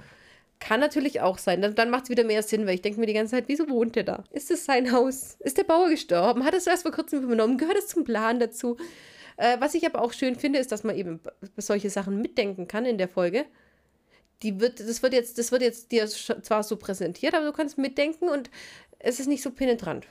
Kann 0.65 0.79
natürlich 0.79 1.19
auch 1.19 1.37
sein. 1.39 1.61
Dann, 1.61 1.75
dann 1.75 1.89
macht 1.89 2.03
es 2.05 2.09
wieder 2.09 2.23
mehr 2.23 2.41
Sinn, 2.41 2.65
weil 2.65 2.75
ich 2.75 2.81
denke 2.81 2.99
mir 2.99 3.05
die 3.05 3.13
ganze 3.13 3.31
Zeit, 3.31 3.45
wieso 3.47 3.69
wohnt 3.69 3.95
der 3.97 4.03
da? 4.03 4.23
Ist 4.31 4.49
es 4.49 4.63
sein 4.63 4.91
Haus? 4.93 5.35
Ist 5.41 5.57
der 5.57 5.65
Bauer 5.65 5.89
gestorben? 5.89 6.45
Hat 6.45 6.53
es 6.53 6.67
erst 6.67 6.83
vor 6.83 6.91
kurzem 6.93 7.21
übernommen? 7.23 7.57
Gehört 7.57 7.77
es 7.77 7.87
zum 7.87 8.05
Plan 8.05 8.39
dazu? 8.39 8.77
Äh, 9.35 9.57
was 9.59 9.73
ich 9.75 9.85
aber 9.85 10.01
auch 10.01 10.13
schön 10.13 10.35
finde, 10.35 10.59
ist, 10.59 10.71
dass 10.71 10.83
man 10.85 10.95
eben 10.95 11.19
solche 11.57 11.89
Sachen 11.89 12.21
mitdenken 12.21 12.67
kann 12.67 12.85
in 12.85 12.97
der 12.97 13.09
Folge. 13.09 13.45
Die 14.41 14.59
wird, 14.61 14.79
das 14.79 15.01
wird 15.03 15.13
jetzt, 15.13 15.37
das 15.37 15.51
wird 15.51 15.61
jetzt 15.63 15.91
dir 15.91 16.07
zwar 16.07 16.63
so 16.63 16.77
präsentiert, 16.77 17.33
aber 17.33 17.45
du 17.45 17.51
kannst 17.51 17.77
mitdenken 17.77 18.29
und 18.29 18.49
es 18.99 19.19
ist 19.19 19.27
nicht 19.27 19.41
so 19.43 19.51
penetrant. 19.51 20.05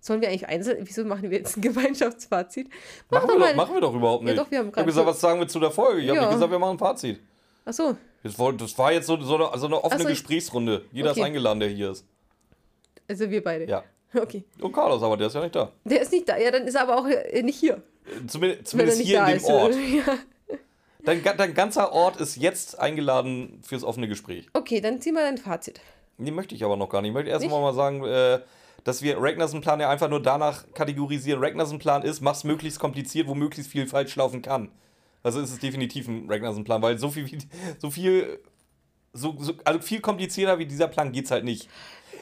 Sollen 0.00 0.20
wir 0.20 0.28
eigentlich 0.28 0.48
einzeln, 0.48 0.78
wieso 0.86 1.04
machen 1.04 1.30
wir 1.30 1.38
jetzt 1.38 1.56
ein 1.56 1.60
Gemeinschaftsfazit? 1.62 2.68
Mach 3.10 3.22
machen, 3.22 3.28
doch 3.28 3.38
wir 3.40 3.48
doch, 3.48 3.54
machen 3.56 3.74
wir 3.74 3.80
doch 3.80 3.94
überhaupt 3.94 4.24
Ja, 4.24 4.30
nicht. 4.32 4.38
doch, 4.38 4.50
wir 4.50 4.58
haben 4.58 4.68
ich 4.68 4.76
habe 4.76 4.86
gesagt, 4.86 5.06
was 5.06 5.20
sagen 5.20 5.40
wir 5.40 5.48
zu 5.48 5.60
der 5.60 5.70
Folge? 5.70 6.00
Ich 6.02 6.08
habe 6.08 6.16
Ja. 6.16 6.24
nicht 6.26 6.34
gesagt, 6.34 6.50
wir 6.50 6.58
machen 6.58 6.72
ein 6.76 6.78
Fazit. 6.78 7.20
Ach 7.64 7.72
so, 7.72 7.96
Das 8.22 8.38
war, 8.38 8.52
das 8.52 8.76
war 8.78 8.92
jetzt 8.92 9.06
so, 9.06 9.20
so, 9.20 9.36
eine, 9.36 9.58
so 9.58 9.66
eine 9.66 9.82
offene 9.84 10.02
so, 10.02 10.08
Gesprächsrunde. 10.08 10.84
Jeder 10.92 11.10
Okay. 11.10 11.20
ist 11.20 11.26
eingeladen, 11.26 11.60
der 11.60 11.68
hier 11.68 11.90
ist. 11.92 12.04
also 13.08 13.30
wir 13.30 13.42
beide. 13.42 13.66
Ja. 13.68 13.84
Okay. 14.14 14.44
Und 14.60 14.72
Carlos, 14.72 15.02
aber 15.02 15.16
der 15.16 15.28
ist 15.28 15.32
ja 15.34 15.40
nicht 15.40 15.54
da. 15.54 15.72
Der 15.84 16.02
ist 16.02 16.12
nicht 16.12 16.28
da, 16.28 16.36
ja, 16.36 16.50
dann 16.50 16.66
ist 16.66 16.74
er 16.74 16.82
aber 16.82 16.98
auch 16.98 17.06
äh, 17.06 17.42
nicht 17.42 17.58
hier. 17.58 17.82
Zumindest, 18.26 18.66
zumindest 18.66 18.98
nicht 18.98 19.08
hier 19.08 19.20
in 19.20 19.26
dem 19.26 19.36
ist. 19.38 19.46
Ort. 19.48 19.74
Ja. 20.06 20.18
Dein, 21.04 21.22
dein 21.24 21.54
ganzer 21.54 21.92
Ort 21.92 22.18
ist 22.18 22.36
jetzt 22.36 22.78
eingeladen 22.78 23.58
fürs 23.62 23.82
offene 23.84 24.08
Gespräch. 24.08 24.48
Okay, 24.52 24.82
dann 24.82 25.00
ziehen 25.00 25.14
wir 25.14 25.24
ein 25.24 25.38
Fazit. 25.38 25.80
Nee, 26.18 26.30
möchte 26.30 26.54
ich 26.54 26.62
aber 26.62 26.76
noch 26.76 26.90
gar 26.90 27.00
nicht. 27.00 27.08
Ich 27.08 27.14
möchte 27.14 27.30
erst 27.30 27.42
Nicht? 27.42 27.50
mal 27.50 27.60
mal 27.62 27.72
sagen, 27.72 28.04
äh, 28.04 28.40
dass 28.84 29.00
wir 29.00 29.16
Ragnarsson-Plan 29.18 29.80
ja 29.80 29.88
einfach 29.88 30.10
nur 30.10 30.20
danach 30.22 30.64
kategorisieren. 30.74 31.42
Ragnarsson-Plan 31.42 32.02
ist, 32.02 32.20
mach's 32.20 32.44
möglichst 32.44 32.78
kompliziert, 32.80 33.26
wo 33.28 33.34
möglichst 33.34 33.72
viel 33.72 33.86
falsch 33.86 34.14
laufen 34.16 34.42
kann. 34.42 34.70
Also 35.22 35.40
ist 35.40 35.50
es 35.52 35.58
definitiv 35.58 36.08
ein 36.08 36.28
Ragnarsson-Plan, 36.28 36.82
weil 36.82 36.98
so 36.98 37.10
viel, 37.10 37.38
so 37.78 37.90
viel 37.90 38.40
so, 39.12 39.36
so, 39.38 39.54
also 39.64 39.80
viel 39.80 40.00
komplizierter 40.00 40.58
wie 40.58 40.66
dieser 40.66 40.88
Plan 40.88 41.12
geht's 41.12 41.30
halt 41.30 41.44
nicht. 41.44 41.68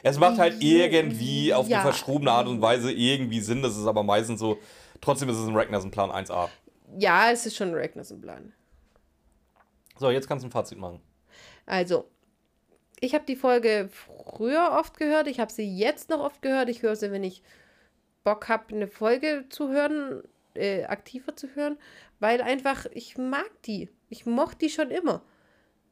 Es 0.03 0.17
macht 0.19 0.37
halt 0.39 0.61
irgendwie 0.61 1.53
auf 1.53 1.67
Ja. 1.67 1.77
eine 1.81 1.91
verschrobene 1.91 2.31
Art 2.31 2.47
und 2.47 2.61
Weise 2.61 2.91
irgendwie 2.91 3.39
Sinn, 3.39 3.61
das 3.61 3.77
ist 3.77 3.85
aber 3.85 4.03
meistens 4.03 4.39
so, 4.39 4.57
trotzdem 4.99 5.29
ist 5.29 5.37
es 5.37 5.47
ein 5.47 5.55
Ragnarsson-Plan 5.55 6.11
1a. 6.11 6.49
Ja, 6.97 7.31
es 7.31 7.45
ist 7.45 7.55
schon 7.55 7.69
ein 7.69 7.75
Ragnarsson-Plan. 7.75 8.51
So, 9.97 10.09
jetzt 10.09 10.27
kannst 10.27 10.43
du 10.43 10.47
ein 10.47 10.51
Fazit 10.51 10.77
machen. 10.79 10.99
Also, 11.65 12.09
ich 12.99 13.13
habe 13.13 13.25
die 13.25 13.35
Folge 13.35 13.89
früher 13.91 14.71
oft 14.79 14.97
gehört, 14.97 15.27
ich 15.27 15.39
habe 15.39 15.51
sie 15.51 15.63
jetzt 15.77 16.09
noch 16.09 16.19
oft 16.19 16.41
gehört. 16.41 16.69
Ich 16.69 16.81
höre 16.81 16.95
sie, 16.95 17.11
wenn 17.11 17.23
ich 17.23 17.41
Bock 18.23 18.49
habe, 18.49 18.73
eine 18.75 18.87
Folge 18.87 19.45
zu 19.49 19.69
hören, 19.69 20.23
äh, 20.55 20.83
aktiver 20.85 21.35
zu 21.35 21.47
hören, 21.55 21.77
weil 22.21 22.41
einfach, 22.41 22.85
ich 22.93 23.17
mag 23.17 23.49
die. 23.63 23.89
Ich 24.09 24.25
mochte 24.25 24.59
die 24.59 24.69
schon 24.69 24.91
immer. 24.91 25.23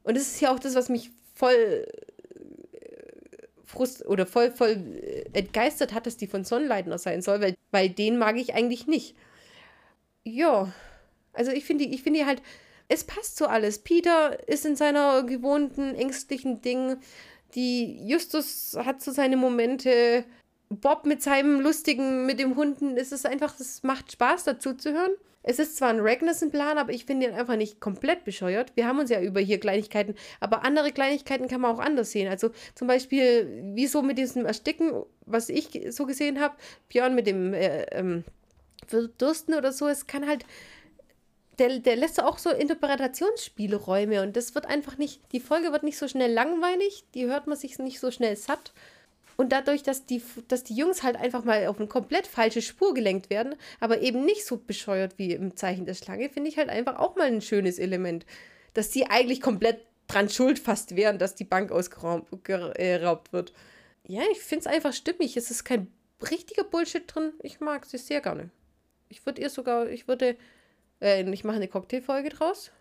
Und 0.03 0.15
das 0.15 0.23
ist 0.23 0.39
ja 0.41 0.53
auch 0.53 0.59
das, 0.59 0.75
was 0.75 0.87
mich 0.87 1.11
voll 1.33 1.87
äh, 2.71 3.37
frust 3.65 4.05
oder 4.05 4.25
voll, 4.25 4.51
voll 4.51 4.69
äh, 5.01 5.25
entgeistert 5.33 5.93
hat, 5.93 6.05
dass 6.05 6.17
die 6.17 6.27
von 6.27 6.45
Sonnenleitner 6.45 6.99
sein 6.99 7.21
soll, 7.21 7.41
weil, 7.41 7.55
weil 7.71 7.89
den 7.89 8.17
mag 8.17 8.37
ich 8.37 8.53
eigentlich 8.53 8.85
nicht. 8.85 9.15
Ja, 10.23 10.71
also 11.33 11.51
ich 11.51 11.65
finde, 11.65 11.85
ich 11.85 12.03
finde 12.03 12.19
die 12.19 12.25
halt, 12.25 12.43
es 12.89 13.03
passt 13.03 13.37
so 13.37 13.47
alles. 13.47 13.79
Peter 13.79 14.47
ist 14.47 14.65
in 14.65 14.75
seiner 14.75 15.23
gewohnten, 15.23 15.95
ängstlichen 15.95 16.61
Ding. 16.61 16.97
Die 17.55 18.07
Justus 18.07 18.77
hat 18.77 19.01
so 19.01 19.11
seine 19.11 19.35
Momente. 19.35 20.25
Bob 20.69 21.07
mit 21.07 21.23
seinem 21.23 21.59
lustigen, 21.59 22.27
mit 22.27 22.39
dem 22.39 22.55
Hunden. 22.55 22.97
Es 22.97 23.11
ist 23.11 23.25
einfach, 23.25 23.59
es 23.59 23.81
macht 23.81 24.11
Spaß 24.11 24.43
dazu 24.43 24.75
zu 24.75 24.93
hören. 24.93 25.13
Es 25.41 25.57
ist 25.57 25.77
zwar 25.77 25.89
ein 25.89 26.01
Ragnarsson-Plan, 26.01 26.77
aber 26.77 26.91
ich 26.91 27.05
finde 27.05 27.27
ihn 27.27 27.33
einfach 27.33 27.55
nicht 27.55 27.79
komplett 27.79 28.25
bescheuert. 28.25 28.71
Wir 28.75 28.87
haben 28.87 28.99
uns 28.99 29.09
ja 29.09 29.21
über 29.21 29.39
hier 29.39 29.59
Kleinigkeiten, 29.59 30.15
aber 30.39 30.65
andere 30.65 30.91
Kleinigkeiten 30.91 31.47
kann 31.47 31.61
man 31.61 31.75
auch 31.75 31.79
anders 31.79 32.11
sehen. 32.11 32.27
Also 32.27 32.51
zum 32.75 32.87
Beispiel, 32.87 33.71
wieso 33.73 34.01
mit 34.01 34.17
diesem 34.17 34.45
Ersticken, 34.45 35.03
was 35.25 35.49
ich 35.49 35.69
so 35.91 36.05
gesehen 36.05 36.39
habe, 36.41 36.55
Björn 36.89 37.15
mit 37.15 37.25
dem 37.25 37.53
äh, 37.53 37.83
ähm, 37.91 38.23
oder 38.91 39.71
so, 39.71 39.87
es 39.87 40.07
kann 40.07 40.27
halt 40.27 40.45
der, 41.59 41.79
der 41.79 41.95
lässt 41.95 42.21
auch 42.21 42.37
so 42.37 42.49
Interpretationsspielräume 42.49 44.21
und 44.21 44.35
das 44.35 44.55
wird 44.55 44.65
einfach 44.65 44.97
nicht, 44.97 45.21
die 45.31 45.39
Folge 45.39 45.71
wird 45.71 45.83
nicht 45.83 45.97
so 45.97 46.07
schnell 46.07 46.31
langweilig, 46.31 47.03
die 47.13 47.25
hört 47.25 47.47
man 47.47 47.57
sich 47.57 47.77
nicht 47.79 47.99
so 47.99 48.11
schnell 48.11 48.35
satt. 48.35 48.73
Und 49.39 49.53
dadurch, 49.53 49.83
dass 49.83 50.05
die, 50.05 50.21
dass 50.49 50.65
die 50.65 50.75
Jungs 50.75 51.01
halt 51.01 51.15
einfach 51.15 51.45
mal 51.45 51.67
auf 51.67 51.77
eine 51.77 51.87
komplett 51.87 52.27
falsche 52.27 52.61
Spur 52.61 52.93
gelenkt 52.93 53.29
werden, 53.29 53.55
aber 53.79 54.01
eben 54.01 54.25
nicht 54.25 54.45
so 54.45 54.57
bescheuert 54.57 55.13
wie 55.15 55.31
im 55.31 55.55
Zeichen 55.55 55.85
der 55.85 55.93
Schlange, 55.93 56.27
finde 56.27 56.49
ich 56.49 56.57
halt 56.57 56.67
einfach 56.67 56.99
auch 56.99 57.15
mal 57.15 57.27
ein 57.27 57.39
schönes 57.39 57.79
Element. 57.79 58.25
Dass 58.73 58.89
die 58.89 59.05
eigentlich 59.09 59.39
komplett 59.39 59.79
dran 60.07 60.27
schuld 60.27 60.59
fast 60.59 60.97
wären, 60.97 61.19
dass 61.19 61.35
die 61.35 61.45
Bank 61.45 61.71
ausgeraubt 61.71 62.43
geraubt 62.43 63.31
wird. 63.31 63.53
Ja, 64.05 64.23
ich 64.29 64.41
finde 64.41 64.67
es 64.67 64.75
einfach 64.75 64.91
stimmig. 64.91 65.37
Es 65.37 65.49
ist 65.51 65.63
kein 65.63 65.87
richtiger 66.29 66.65
Bullshit 66.65 67.03
drin. 67.07 67.31
Ich 67.41 67.61
mag 67.61 67.85
sie 67.85 67.97
sehr 67.97 68.19
gerne. 68.19 68.49
Ich 69.07 69.25
würde 69.25 69.41
ihr 69.41 69.49
sogar, 69.49 69.87
ich 69.87 70.09
würde 70.09 70.35
äh, 71.01 71.23
ich 71.31 71.45
mache 71.45 71.55
eine 71.55 71.69
Cocktailfolge 71.69 72.27
draus. 72.27 72.71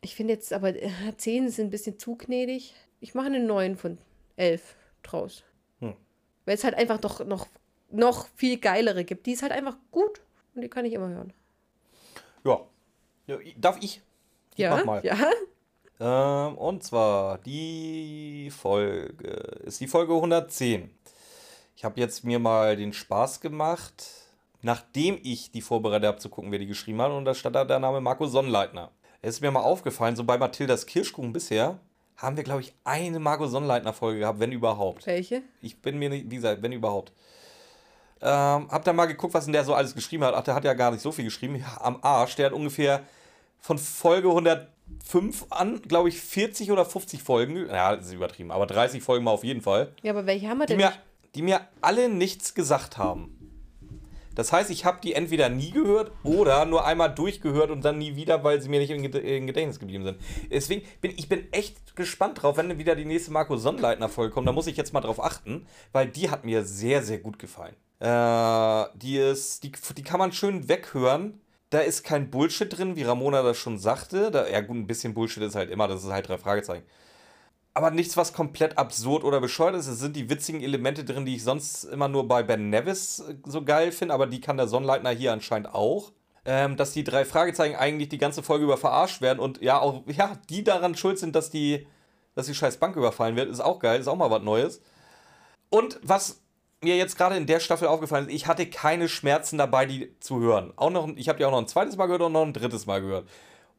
Ich 0.00 0.14
finde 0.14 0.34
jetzt 0.34 0.52
aber 0.52 0.80
äh, 0.80 0.90
10 1.16 1.48
sind 1.48 1.66
ein 1.66 1.70
bisschen 1.70 1.98
zu 1.98 2.14
gnädig. 2.14 2.72
Ich 3.00 3.14
mache 3.14 3.26
eine 3.26 3.40
9 3.40 3.76
von 3.76 3.98
11 4.36 4.76
draus. 5.02 5.42
Weil 6.44 6.54
es 6.54 6.64
halt 6.64 6.74
einfach 6.74 6.98
doch 6.98 7.24
noch, 7.24 7.46
noch 7.90 8.26
viel 8.36 8.58
geilere 8.58 9.04
gibt. 9.04 9.26
Die 9.26 9.32
ist 9.32 9.42
halt 9.42 9.52
einfach 9.52 9.76
gut 9.90 10.20
und 10.54 10.62
die 10.62 10.68
kann 10.68 10.84
ich 10.84 10.92
immer 10.92 11.08
hören. 11.08 11.32
Ja. 12.44 12.60
ja 13.26 13.38
darf 13.56 13.78
ich? 13.80 14.02
Ich 14.52 14.58
Ja, 14.58 14.76
mach 14.76 14.84
mal. 14.84 15.04
ja. 15.04 15.16
Ähm, 16.00 16.58
und 16.58 16.82
zwar 16.82 17.38
die 17.38 18.50
Folge 18.50 19.28
ist 19.64 19.80
die 19.80 19.86
Folge 19.86 20.14
110. 20.14 20.90
Ich 21.76 21.84
habe 21.84 22.00
jetzt 22.00 22.24
mir 22.24 22.38
mal 22.38 22.76
den 22.76 22.92
Spaß 22.92 23.40
gemacht, 23.40 24.04
nachdem 24.62 25.18
ich 25.22 25.50
die 25.50 25.60
vorbereitet 25.60 26.06
habe, 26.06 26.18
zu 26.18 26.28
gucken, 26.28 26.50
wer 26.52 26.58
die 26.58 26.66
geschrieben 26.66 27.00
hat. 27.00 27.12
Und 27.12 27.24
da 27.24 27.34
stand 27.34 27.56
da 27.56 27.64
der 27.64 27.78
Name 27.78 28.00
Marco 28.00 28.26
Sonnleitner. 28.26 28.90
Es 29.22 29.36
ist 29.36 29.40
mir 29.40 29.50
mal 29.50 29.62
aufgefallen, 29.62 30.16
so 30.16 30.24
bei 30.24 30.36
Mathildas 30.36 30.86
Kirschkuchen 30.86 31.32
bisher 31.32 31.78
haben 32.16 32.36
wir, 32.36 32.44
glaube 32.44 32.60
ich, 32.60 32.72
eine 32.84 33.18
Marco 33.18 33.46
Sonnleitner-Folge 33.46 34.20
gehabt, 34.20 34.40
wenn 34.40 34.52
überhaupt. 34.52 35.06
Welche? 35.06 35.42
Ich 35.60 35.76
bin 35.80 35.98
mir 35.98 36.08
nicht, 36.10 36.30
wie 36.30 36.36
gesagt, 36.36 36.62
wenn 36.62 36.72
überhaupt. 36.72 37.12
Ähm, 38.22 38.68
hab 38.70 38.84
dann 38.84 38.96
mal 38.96 39.06
geguckt, 39.06 39.34
was 39.34 39.44
denn 39.44 39.52
der 39.52 39.64
so 39.64 39.74
alles 39.74 39.94
geschrieben 39.94 40.24
hat. 40.24 40.34
Ach, 40.34 40.42
der 40.42 40.54
hat 40.54 40.64
ja 40.64 40.74
gar 40.74 40.90
nicht 40.92 41.02
so 41.02 41.12
viel 41.12 41.24
geschrieben. 41.26 41.62
Am 41.80 41.98
Arsch. 42.02 42.36
Der 42.36 42.46
hat 42.46 42.52
ungefähr 42.52 43.02
von 43.60 43.76
Folge 43.78 44.28
105 44.28 45.46
an, 45.50 45.82
glaube 45.82 46.08
ich, 46.08 46.20
40 46.20 46.70
oder 46.70 46.84
50 46.84 47.22
Folgen. 47.22 47.56
Ja, 47.68 47.96
das 47.96 48.06
ist 48.06 48.12
übertrieben, 48.12 48.50
aber 48.50 48.66
30 48.66 49.02
Folgen 49.02 49.24
mal 49.24 49.32
auf 49.32 49.44
jeden 49.44 49.60
Fall. 49.60 49.92
Ja, 50.02 50.12
aber 50.12 50.26
welche 50.26 50.48
haben 50.48 50.58
wir 50.58 50.66
Die 50.66 50.76
denn? 50.76 50.86
mir, 50.86 50.92
die 51.34 51.42
mir 51.42 51.60
alle 51.80 52.08
nichts 52.08 52.54
gesagt 52.54 52.96
haben. 52.96 53.33
Das 54.34 54.52
heißt, 54.52 54.70
ich 54.70 54.84
habe 54.84 54.98
die 55.02 55.14
entweder 55.14 55.48
nie 55.48 55.70
gehört 55.70 56.12
oder 56.22 56.64
nur 56.64 56.84
einmal 56.84 57.14
durchgehört 57.14 57.70
und 57.70 57.84
dann 57.84 57.98
nie 57.98 58.16
wieder, 58.16 58.44
weil 58.44 58.60
sie 58.60 58.68
mir 58.68 58.80
nicht 58.80 58.90
im 58.90 59.02
Ged- 59.02 59.18
im 59.18 59.46
Gedächtnis 59.46 59.78
geblieben 59.78 60.04
sind. 60.04 60.18
Deswegen 60.50 60.82
bin 61.00 61.12
ich 61.16 61.28
bin 61.28 61.52
echt 61.52 61.96
gespannt 61.96 62.42
drauf, 62.42 62.56
wenn 62.56 62.76
wieder 62.78 62.96
die 62.96 63.04
nächste 63.04 63.32
Marco 63.32 63.56
Sonnleitner-Folge 63.56 64.32
kommt. 64.32 64.48
Da 64.48 64.52
muss 64.52 64.66
ich 64.66 64.76
jetzt 64.76 64.92
mal 64.92 65.00
drauf 65.00 65.22
achten, 65.22 65.66
weil 65.92 66.08
die 66.08 66.30
hat 66.30 66.44
mir 66.44 66.64
sehr, 66.64 67.02
sehr 67.02 67.18
gut 67.18 67.38
gefallen. 67.38 67.74
Äh, 68.00 68.86
die 68.98 69.18
ist, 69.18 69.62
die, 69.62 69.72
die 69.96 70.02
kann 70.02 70.18
man 70.18 70.32
schön 70.32 70.68
weghören. 70.68 71.40
Da 71.70 71.80
ist 71.80 72.04
kein 72.04 72.30
Bullshit 72.30 72.76
drin, 72.76 72.96
wie 72.96 73.02
Ramona 73.02 73.42
das 73.42 73.56
schon 73.56 73.78
sagte. 73.78 74.30
Da, 74.30 74.48
ja, 74.48 74.60
gut, 74.60 74.76
ein 74.76 74.86
bisschen 74.86 75.14
Bullshit 75.14 75.42
ist 75.42 75.54
halt 75.56 75.70
immer, 75.70 75.88
das 75.88 76.04
ist 76.04 76.10
halt 76.10 76.28
drei 76.28 76.38
Fragezeichen 76.38 76.84
aber 77.74 77.90
nichts, 77.90 78.16
was 78.16 78.32
komplett 78.32 78.78
absurd 78.78 79.24
oder 79.24 79.40
bescheuert 79.40 79.74
ist. 79.74 79.88
Es 79.88 79.98
sind 79.98 80.14
die 80.14 80.30
witzigen 80.30 80.62
Elemente 80.62 81.04
drin, 81.04 81.26
die 81.26 81.34
ich 81.34 81.42
sonst 81.42 81.84
immer 81.84 82.08
nur 82.08 82.28
bei 82.28 82.44
Ben 82.44 82.70
Nevis 82.70 83.18
äh, 83.18 83.34
so 83.44 83.64
geil 83.64 83.90
finde, 83.90 84.14
aber 84.14 84.28
die 84.28 84.40
kann 84.40 84.56
der 84.56 84.68
Sonnleitner 84.68 85.10
hier 85.10 85.32
anscheinend 85.32 85.74
auch. 85.74 86.12
Ähm, 86.46 86.76
dass 86.76 86.92
die 86.92 87.04
drei 87.04 87.24
Fragezeichen 87.24 87.74
eigentlich 87.74 88.10
die 88.10 88.18
ganze 88.18 88.42
Folge 88.42 88.64
über 88.64 88.76
verarscht 88.76 89.22
werden 89.22 89.38
und 89.38 89.62
ja, 89.62 89.80
auch, 89.80 90.02
ja, 90.06 90.38
die 90.50 90.62
daran 90.62 90.94
schuld 90.94 91.18
sind, 91.18 91.34
dass 91.34 91.50
die, 91.50 91.86
dass 92.34 92.46
die 92.46 92.54
scheiß 92.54 92.76
Bank 92.76 92.96
überfallen 92.96 93.34
wird, 93.34 93.50
ist 93.50 93.60
auch 93.60 93.78
geil, 93.78 93.98
ist 93.98 94.08
auch 94.08 94.16
mal 94.16 94.30
was 94.30 94.42
Neues. 94.42 94.80
Und 95.70 95.98
was 96.02 96.42
mir 96.82 96.96
jetzt 96.96 97.16
gerade 97.16 97.36
in 97.36 97.46
der 97.46 97.60
Staffel 97.60 97.88
aufgefallen 97.88 98.28
ist, 98.28 98.34
ich 98.34 98.46
hatte 98.46 98.66
keine 98.66 99.08
Schmerzen 99.08 99.58
dabei, 99.58 99.86
die 99.86 100.14
zu 100.20 100.38
hören. 100.38 100.72
Auch 100.76 100.90
noch, 100.90 101.08
ich 101.16 101.28
habe 101.28 101.38
die 101.38 101.46
auch 101.46 101.50
noch 101.50 101.58
ein 101.58 101.66
zweites 101.66 101.96
Mal 101.96 102.06
gehört 102.06 102.22
und 102.22 102.32
noch 102.32 102.44
ein 102.44 102.52
drittes 102.52 102.86
Mal 102.86 103.00
gehört. 103.00 103.26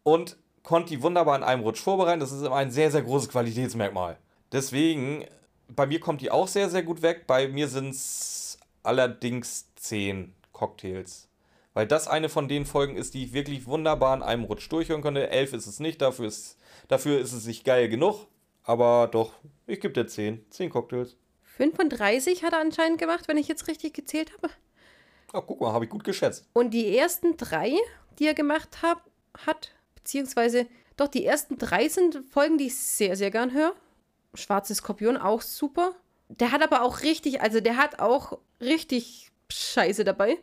Und 0.04 0.38
konnte 0.66 0.90
die 0.90 1.02
wunderbar 1.02 1.38
in 1.38 1.44
einem 1.44 1.62
Rutsch 1.62 1.82
vorbereiten. 1.82 2.20
Das 2.20 2.32
ist 2.32 2.42
immer 2.42 2.56
ein 2.58 2.72
sehr, 2.72 2.92
sehr 2.92 3.04
großes 3.04 3.30
Qualitätsmerkmal. 3.30 4.18
Deswegen, 4.52 5.26
bei 5.68 5.86
mir 5.86 6.00
kommt 6.00 6.22
die 6.22 6.32
auch 6.32 6.48
sehr, 6.48 6.70
sehr 6.70 6.84
gut 6.84 7.02
weg. 7.02 7.26
Bei 7.28 7.48
mir 7.48 7.68
sind 7.68 7.92
es 7.92 8.60
allerdings 8.84 9.74
10 9.76 10.34
Cocktails. 10.52 11.28
Weil 11.74 11.88
das 11.88 12.08
eine 12.08 12.30
von 12.30 12.48
den 12.48 12.66
Folgen 12.66 12.96
ist, 12.96 13.14
die 13.14 13.26
ich 13.26 13.34
wirklich 13.34 13.68
wunderbar 13.68 14.16
in 14.16 14.24
einem 14.24 14.46
Rutsch 14.46 14.72
durchhören 14.72 15.02
konnte. 15.02 15.30
11 15.30 15.54
ist 15.54 15.68
es 15.68 15.80
nicht, 15.80 16.02
dafür 16.02 16.28
ist, 16.28 16.58
dafür 16.88 17.20
ist 17.20 17.34
es 17.34 17.46
nicht 17.46 17.66
geil 17.66 17.90
genug. 17.90 18.28
Aber 18.64 19.08
doch, 19.12 19.34
ich 19.68 19.80
gebe 19.80 19.94
dir 19.94 20.08
10. 20.08 20.46
10 20.50 20.70
Cocktails. 20.70 21.18
35 21.58 22.44
hat 22.44 22.54
er 22.54 22.60
anscheinend 22.60 22.98
gemacht, 22.98 23.28
wenn 23.28 23.38
ich 23.38 23.48
jetzt 23.48 23.68
richtig 23.68 23.94
gezählt 23.94 24.32
habe. 24.34 24.54
Ach, 25.32 25.44
guck 25.46 25.62
mal, 25.62 25.74
habe 25.74 25.86
ich 25.86 25.92
gut 25.92 26.04
geschätzt. 26.04 26.48
Und 26.54 26.74
die 26.74 26.98
ersten 26.98 27.38
drei, 27.38 27.74
die 28.20 28.28
er 28.28 28.34
gemacht 28.34 28.82
hab, 28.82 29.04
hat, 29.46 29.75
beziehungsweise 30.06 30.68
doch 30.98 31.08
die 31.08 31.26
ersten 31.26 31.58
drei 31.58 31.90
sind 31.90 32.24
Folgen, 32.32 32.58
die 32.58 32.68
ich 32.68 32.78
sehr, 32.78 33.16
sehr 33.16 33.32
gern 33.32 33.54
höre. 33.54 33.74
Schwarze 34.36 34.76
Skorpion 34.76 35.18
auch 35.18 35.42
super. 35.42 35.96
Der 36.30 36.52
hat 36.52 36.62
aber 36.62 36.84
auch 36.84 37.02
richtig, 37.02 37.42
also 37.42 37.60
der 37.60 37.76
hat 37.78 38.00
auch 38.00 38.38
richtig 38.62 39.32
Scheiße 39.52 40.04
dabei. 40.04 40.38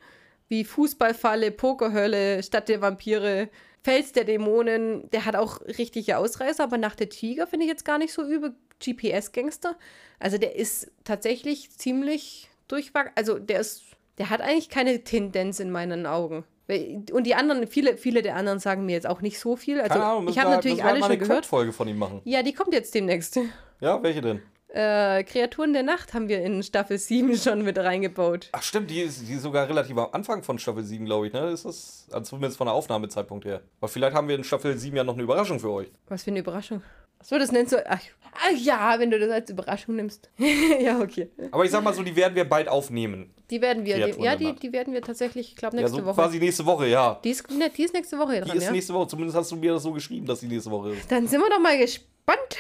Wie 0.49 0.65
Fußballfalle, 0.65 1.53
Pokerhölle, 1.53 2.43
Stadt 2.43 2.69
der 2.69 2.83
Vampire, 2.83 3.49
Fels 3.83 4.13
der 4.13 4.25
Dämonen. 4.25 5.09
Der 5.11 5.25
hat 5.25 5.37
auch 5.37 5.61
richtige 5.63 6.19
Ausreißer, 6.19 6.65
aber 6.65 6.77
nach 6.77 6.97
der 6.97 7.09
Tiger 7.09 7.47
finde 7.47 7.65
ich 7.65 7.71
jetzt 7.71 7.85
gar 7.85 7.99
nicht 7.99 8.13
so 8.13 8.25
übel. 8.25 8.55
GPS-Gangster. 8.85 9.77
Also 10.19 10.39
der 10.39 10.57
ist 10.57 10.91
tatsächlich 11.05 11.71
ziemlich 11.71 12.51
durchwachsen. 12.67 13.13
Also 13.15 13.39
der 13.39 13.61
ist, 13.61 13.83
der 14.19 14.29
hat 14.29 14.41
eigentlich 14.41 14.69
keine 14.69 15.05
Tendenz 15.05 15.61
in 15.61 15.71
meinen 15.71 16.05
Augen. 16.05 16.45
Und 16.69 17.25
die 17.25 17.35
anderen, 17.35 17.67
viele, 17.67 17.97
viele 17.97 18.23
der 18.23 18.37
anderen 18.37 18.59
sagen 18.59 18.87
mir 18.87 18.93
jetzt 18.93 19.07
auch 19.07 19.21
nicht 19.21 19.39
so 19.39 19.57
viel. 19.57 19.81
Also 19.81 19.99
Ahnung, 19.99 20.29
ich 20.29 20.39
habe 20.39 20.51
natürlich 20.51 20.79
wir 20.79 20.85
alle 20.85 21.01
mal 21.01 21.07
schon 21.07 21.17
eine 21.17 21.19
gehört. 21.19 21.47
Folge 21.47 21.73
von 21.73 21.89
ihm 21.89 21.99
machen. 21.99 22.21
Ja, 22.25 22.43
die 22.43 22.53
kommt 22.53 22.73
jetzt 22.73 22.95
demnächst. 22.95 23.39
Ja, 23.81 24.03
welche 24.03 24.21
denn? 24.21 24.43
Äh, 24.69 25.25
Kreaturen 25.25 25.75
der 25.75 25.83
Nacht 25.83 26.15
haben 26.15 26.29
wir 26.29 26.41
in 26.43 26.63
Staffel 26.63 26.97
7 26.97 27.37
schon 27.37 27.63
mit 27.63 27.77
reingebaut. 27.79 28.49
Ach 28.53 28.63
stimmt, 28.63 28.91
die 28.91 29.01
ist, 29.01 29.29
die 29.29 29.35
ist 29.35 29.43
sogar 29.43 29.69
relativ 29.69 29.99
am 29.99 30.09
Anfang 30.13 30.43
von 30.43 30.59
Staffel 30.59 30.83
7, 30.83 31.05
glaube 31.05 31.27
ich, 31.27 31.33
ne? 31.35 31.51
Ist 31.51 31.67
das, 31.67 32.07
also 32.11 32.31
zumindest 32.31 32.57
von 32.57 32.67
der 32.67 32.75
Aufnahmezeitpunkt 32.75 33.45
her. 33.45 33.61
Aber 33.81 33.89
vielleicht 33.89 34.17
haben 34.17 34.29
wir 34.29 34.37
in 34.37 34.45
Staffel 34.45 34.79
7 34.79 34.97
ja 34.97 35.05
noch 35.05 35.13
eine 35.13 35.25
Überraschung 35.25 35.61
für 35.61 35.71
euch. 35.71 35.89
Was 36.09 36.23
für 36.23 36.31
eine 36.31 36.41
Überraschung. 36.41 36.83
Achso, 37.23 37.39
das 37.39 37.53
nennst 37.53 37.73
du. 37.73 37.89
Ach, 37.89 38.01
ach 38.35 38.57
ja, 38.59 38.99
wenn 38.99 39.11
du 39.13 39.19
das 39.19 39.31
als 39.31 39.51
Überraschung 39.51 39.95
nimmst. 39.95 40.29
ja, 40.81 41.01
okay. 41.01 41.29
Aber 41.53 41.65
ich 41.65 41.71
sag 41.71 41.85
mal 41.85 41.95
so, 41.95 42.03
die 42.03 42.17
werden 42.17 42.35
wir 42.35 42.45
bald 42.45 42.69
aufnehmen. 42.69 43.33
Die 43.49 43.61
werden 43.63 43.85
wir, 43.85 43.97
Kreaturen 43.97 44.25
ja, 44.25 44.35
die, 44.35 44.55
die 44.55 44.73
werden 44.73 44.93
wir 44.93 45.03
tatsächlich, 45.03 45.51
ich 45.51 45.57
glaube, 45.57 45.77
Ja, 45.77 45.83
nächste 45.83 46.01
so 46.01 46.05
Woche. 46.07 46.15
quasi 46.15 46.39
nächste 46.41 46.67
Woche, 46.67 46.89
ja. 46.89 47.21
Die 47.23 47.31
ist, 47.31 47.49
ne, 47.51 47.71
die 47.71 47.85
ist 47.85 47.95
nächste 47.95 48.19
Woche 48.19 48.41
Die 48.41 48.49
dran, 48.49 48.57
ist 48.57 48.65
ja? 48.65 48.73
nächste 48.73 48.93
Woche, 48.95 49.07
zumindest 49.07 49.37
hast 49.37 49.53
du 49.53 49.57
mir 49.57 49.73
das 49.75 49.83
so 49.85 49.93
geschrieben, 49.93 50.27
dass 50.27 50.41
die 50.41 50.47
nächste 50.47 50.71
Woche 50.71 50.95
ist. 50.95 51.13
Dann 51.13 51.29
sind 51.29 51.41
wir 51.41 51.49
doch 51.49 51.61
mal 51.61 51.79
gespannt, 51.79 52.57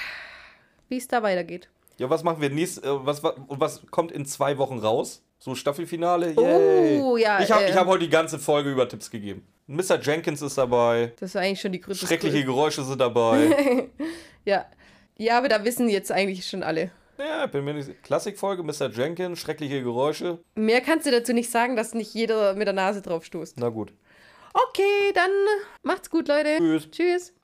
wie 0.88 0.98
es 0.98 1.08
da 1.08 1.22
weitergeht. 1.22 1.68
Ja, 1.98 2.08
was 2.08 2.22
machen 2.22 2.40
wir 2.40 2.50
nächst, 2.50 2.84
äh, 2.84 2.88
was, 3.06 3.22
was, 3.24 3.34
und 3.48 3.58
was 3.58 3.82
kommt 3.90 4.12
in 4.12 4.26
zwei 4.26 4.58
Wochen 4.58 4.78
raus? 4.78 5.24
So 5.38 5.56
Staffelfinale? 5.56 6.34
Yay. 6.34 7.00
Oh, 7.00 7.16
ja, 7.16 7.40
Ich 7.40 7.50
habe 7.50 7.64
äh, 7.64 7.70
ich 7.70 7.76
hab 7.76 7.86
heute 7.88 8.04
die 8.04 8.10
ganze 8.10 8.38
Folge 8.38 8.70
über 8.70 8.88
Tipps 8.88 9.10
gegeben. 9.10 9.44
Mr. 9.66 9.98
Jenkins 10.00 10.42
ist 10.42 10.58
dabei. 10.58 11.12
Das 11.18 11.34
war 11.34 11.42
eigentlich 11.42 11.60
schon 11.60 11.72
die 11.72 11.80
größte. 11.80 12.06
Schreckliche 12.06 12.44
Geräusche 12.44 12.84
sind 12.84 13.00
dabei. 13.00 13.88
Ja. 14.44 14.66
Ja, 15.16 15.38
aber 15.38 15.48
da 15.48 15.64
wissen 15.64 15.88
jetzt 15.88 16.10
eigentlich 16.10 16.46
schon 16.48 16.62
alle. 16.62 16.90
ja, 17.18 17.46
bin 17.46 17.64
mir 17.64 17.74
nicht. 17.74 18.02
Klassikfolge, 18.02 18.62
Mr. 18.62 18.90
Jenkins, 18.90 19.38
schreckliche 19.38 19.82
Geräusche. 19.82 20.38
Mehr 20.54 20.80
kannst 20.80 21.06
du 21.06 21.10
dazu 21.10 21.32
nicht 21.32 21.50
sagen, 21.50 21.76
dass 21.76 21.94
nicht 21.94 22.12
jeder 22.14 22.54
mit 22.54 22.66
der 22.66 22.74
Nase 22.74 23.02
drauf 23.02 23.24
stoßt. 23.24 23.58
Na 23.58 23.68
gut. 23.68 23.92
Okay, 24.54 25.12
dann 25.14 25.30
macht's 25.82 26.10
gut, 26.10 26.28
Leute. 26.28 26.56
Tschüss. 26.58 26.90
Tschüss. 26.90 27.34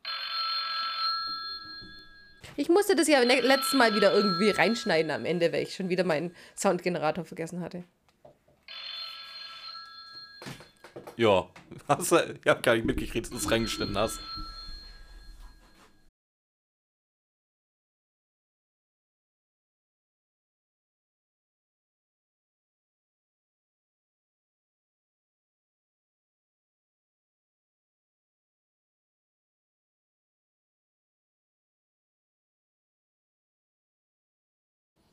Ich 2.56 2.68
musste 2.68 2.96
das 2.96 3.06
ja 3.06 3.20
le- 3.20 3.40
letztes 3.40 3.74
Mal 3.74 3.94
wieder 3.94 4.12
irgendwie 4.12 4.50
reinschneiden 4.50 5.10
am 5.12 5.24
Ende, 5.24 5.52
weil 5.52 5.62
ich 5.62 5.74
schon 5.76 5.88
wieder 5.90 6.02
meinen 6.04 6.34
Soundgenerator 6.56 7.24
vergessen 7.24 7.60
hatte. 7.60 7.84
Ja. 11.16 11.48
Hast 11.88 12.12
du, 12.12 12.16
ich 12.16 12.46
hab 12.50 12.62
gar 12.62 12.74
nicht 12.74 12.84
mitgekriegt, 12.84 13.26
dass 13.26 13.30
du 13.30 13.36
es 13.36 13.50
reingeschnitten 13.50 13.96
hast. 13.96 14.18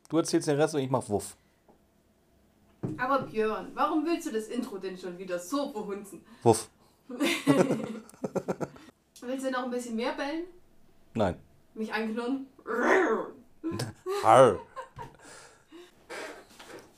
Du 0.09 0.17
erzählst 0.17 0.47
den 0.47 0.59
Rest 0.59 0.75
und 0.75 0.81
ich 0.81 0.89
mach 0.89 1.07
Wuff. 1.09 1.35
Aber 2.97 3.23
Björn, 3.23 3.71
warum 3.73 4.05
willst 4.05 4.27
du 4.27 4.31
das 4.31 4.47
Intro 4.47 4.77
denn 4.77 4.97
schon 4.97 5.17
wieder 5.17 5.39
so 5.39 5.71
verhunzen? 5.71 6.21
Wuff. 6.43 6.69
Willst 9.21 9.45
du 9.45 9.51
noch 9.51 9.63
ein 9.63 9.71
bisschen 9.71 9.95
mehr 9.95 10.13
bellen? 10.13 10.45
Nein. 11.15 11.35
Mich 11.73 11.91
anknurren? 11.91 12.45
Harr. 14.23 14.59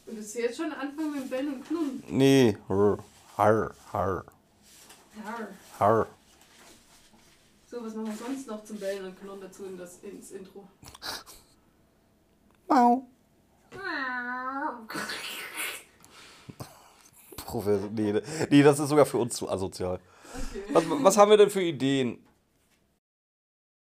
Willst 0.06 0.36
du 0.36 0.40
jetzt 0.42 0.58
schon 0.58 0.72
anfangen 0.72 1.12
mit 1.12 1.24
dem 1.24 1.30
Bellen 1.30 1.54
und 1.54 1.66
Knurren? 1.68 2.04
Nee. 2.08 2.58
Harr. 2.68 2.98
Harr. 3.38 3.74
Harr. 3.94 4.26
Harr. 5.80 6.08
So, 7.70 7.84
was 7.84 7.94
machen 7.94 8.08
wir 8.08 8.16
sonst 8.16 8.48
noch 8.48 8.64
zum 8.64 8.78
Bellen 8.78 9.06
und 9.06 9.20
Knurren 9.20 9.42
dazu 9.42 9.66
in 9.66 9.78
das, 9.78 10.00
ins 10.00 10.32
Intro? 10.32 10.68
Mau. 12.68 13.08
Professor. 17.46 17.90
Nee, 17.92 18.22
nee, 18.50 18.64
das 18.64 18.80
ist 18.80 18.90
sogar 18.90 19.06
für 19.06 19.18
uns 19.18 19.36
zu 19.36 19.50
asozial. 19.50 20.00
Okay. 20.34 20.64
Was, 20.74 20.84
was 20.88 21.18
haben 21.18 21.32
wir 21.32 21.38
denn 21.38 21.50
für 21.50 21.62
Ideen? 21.62 22.20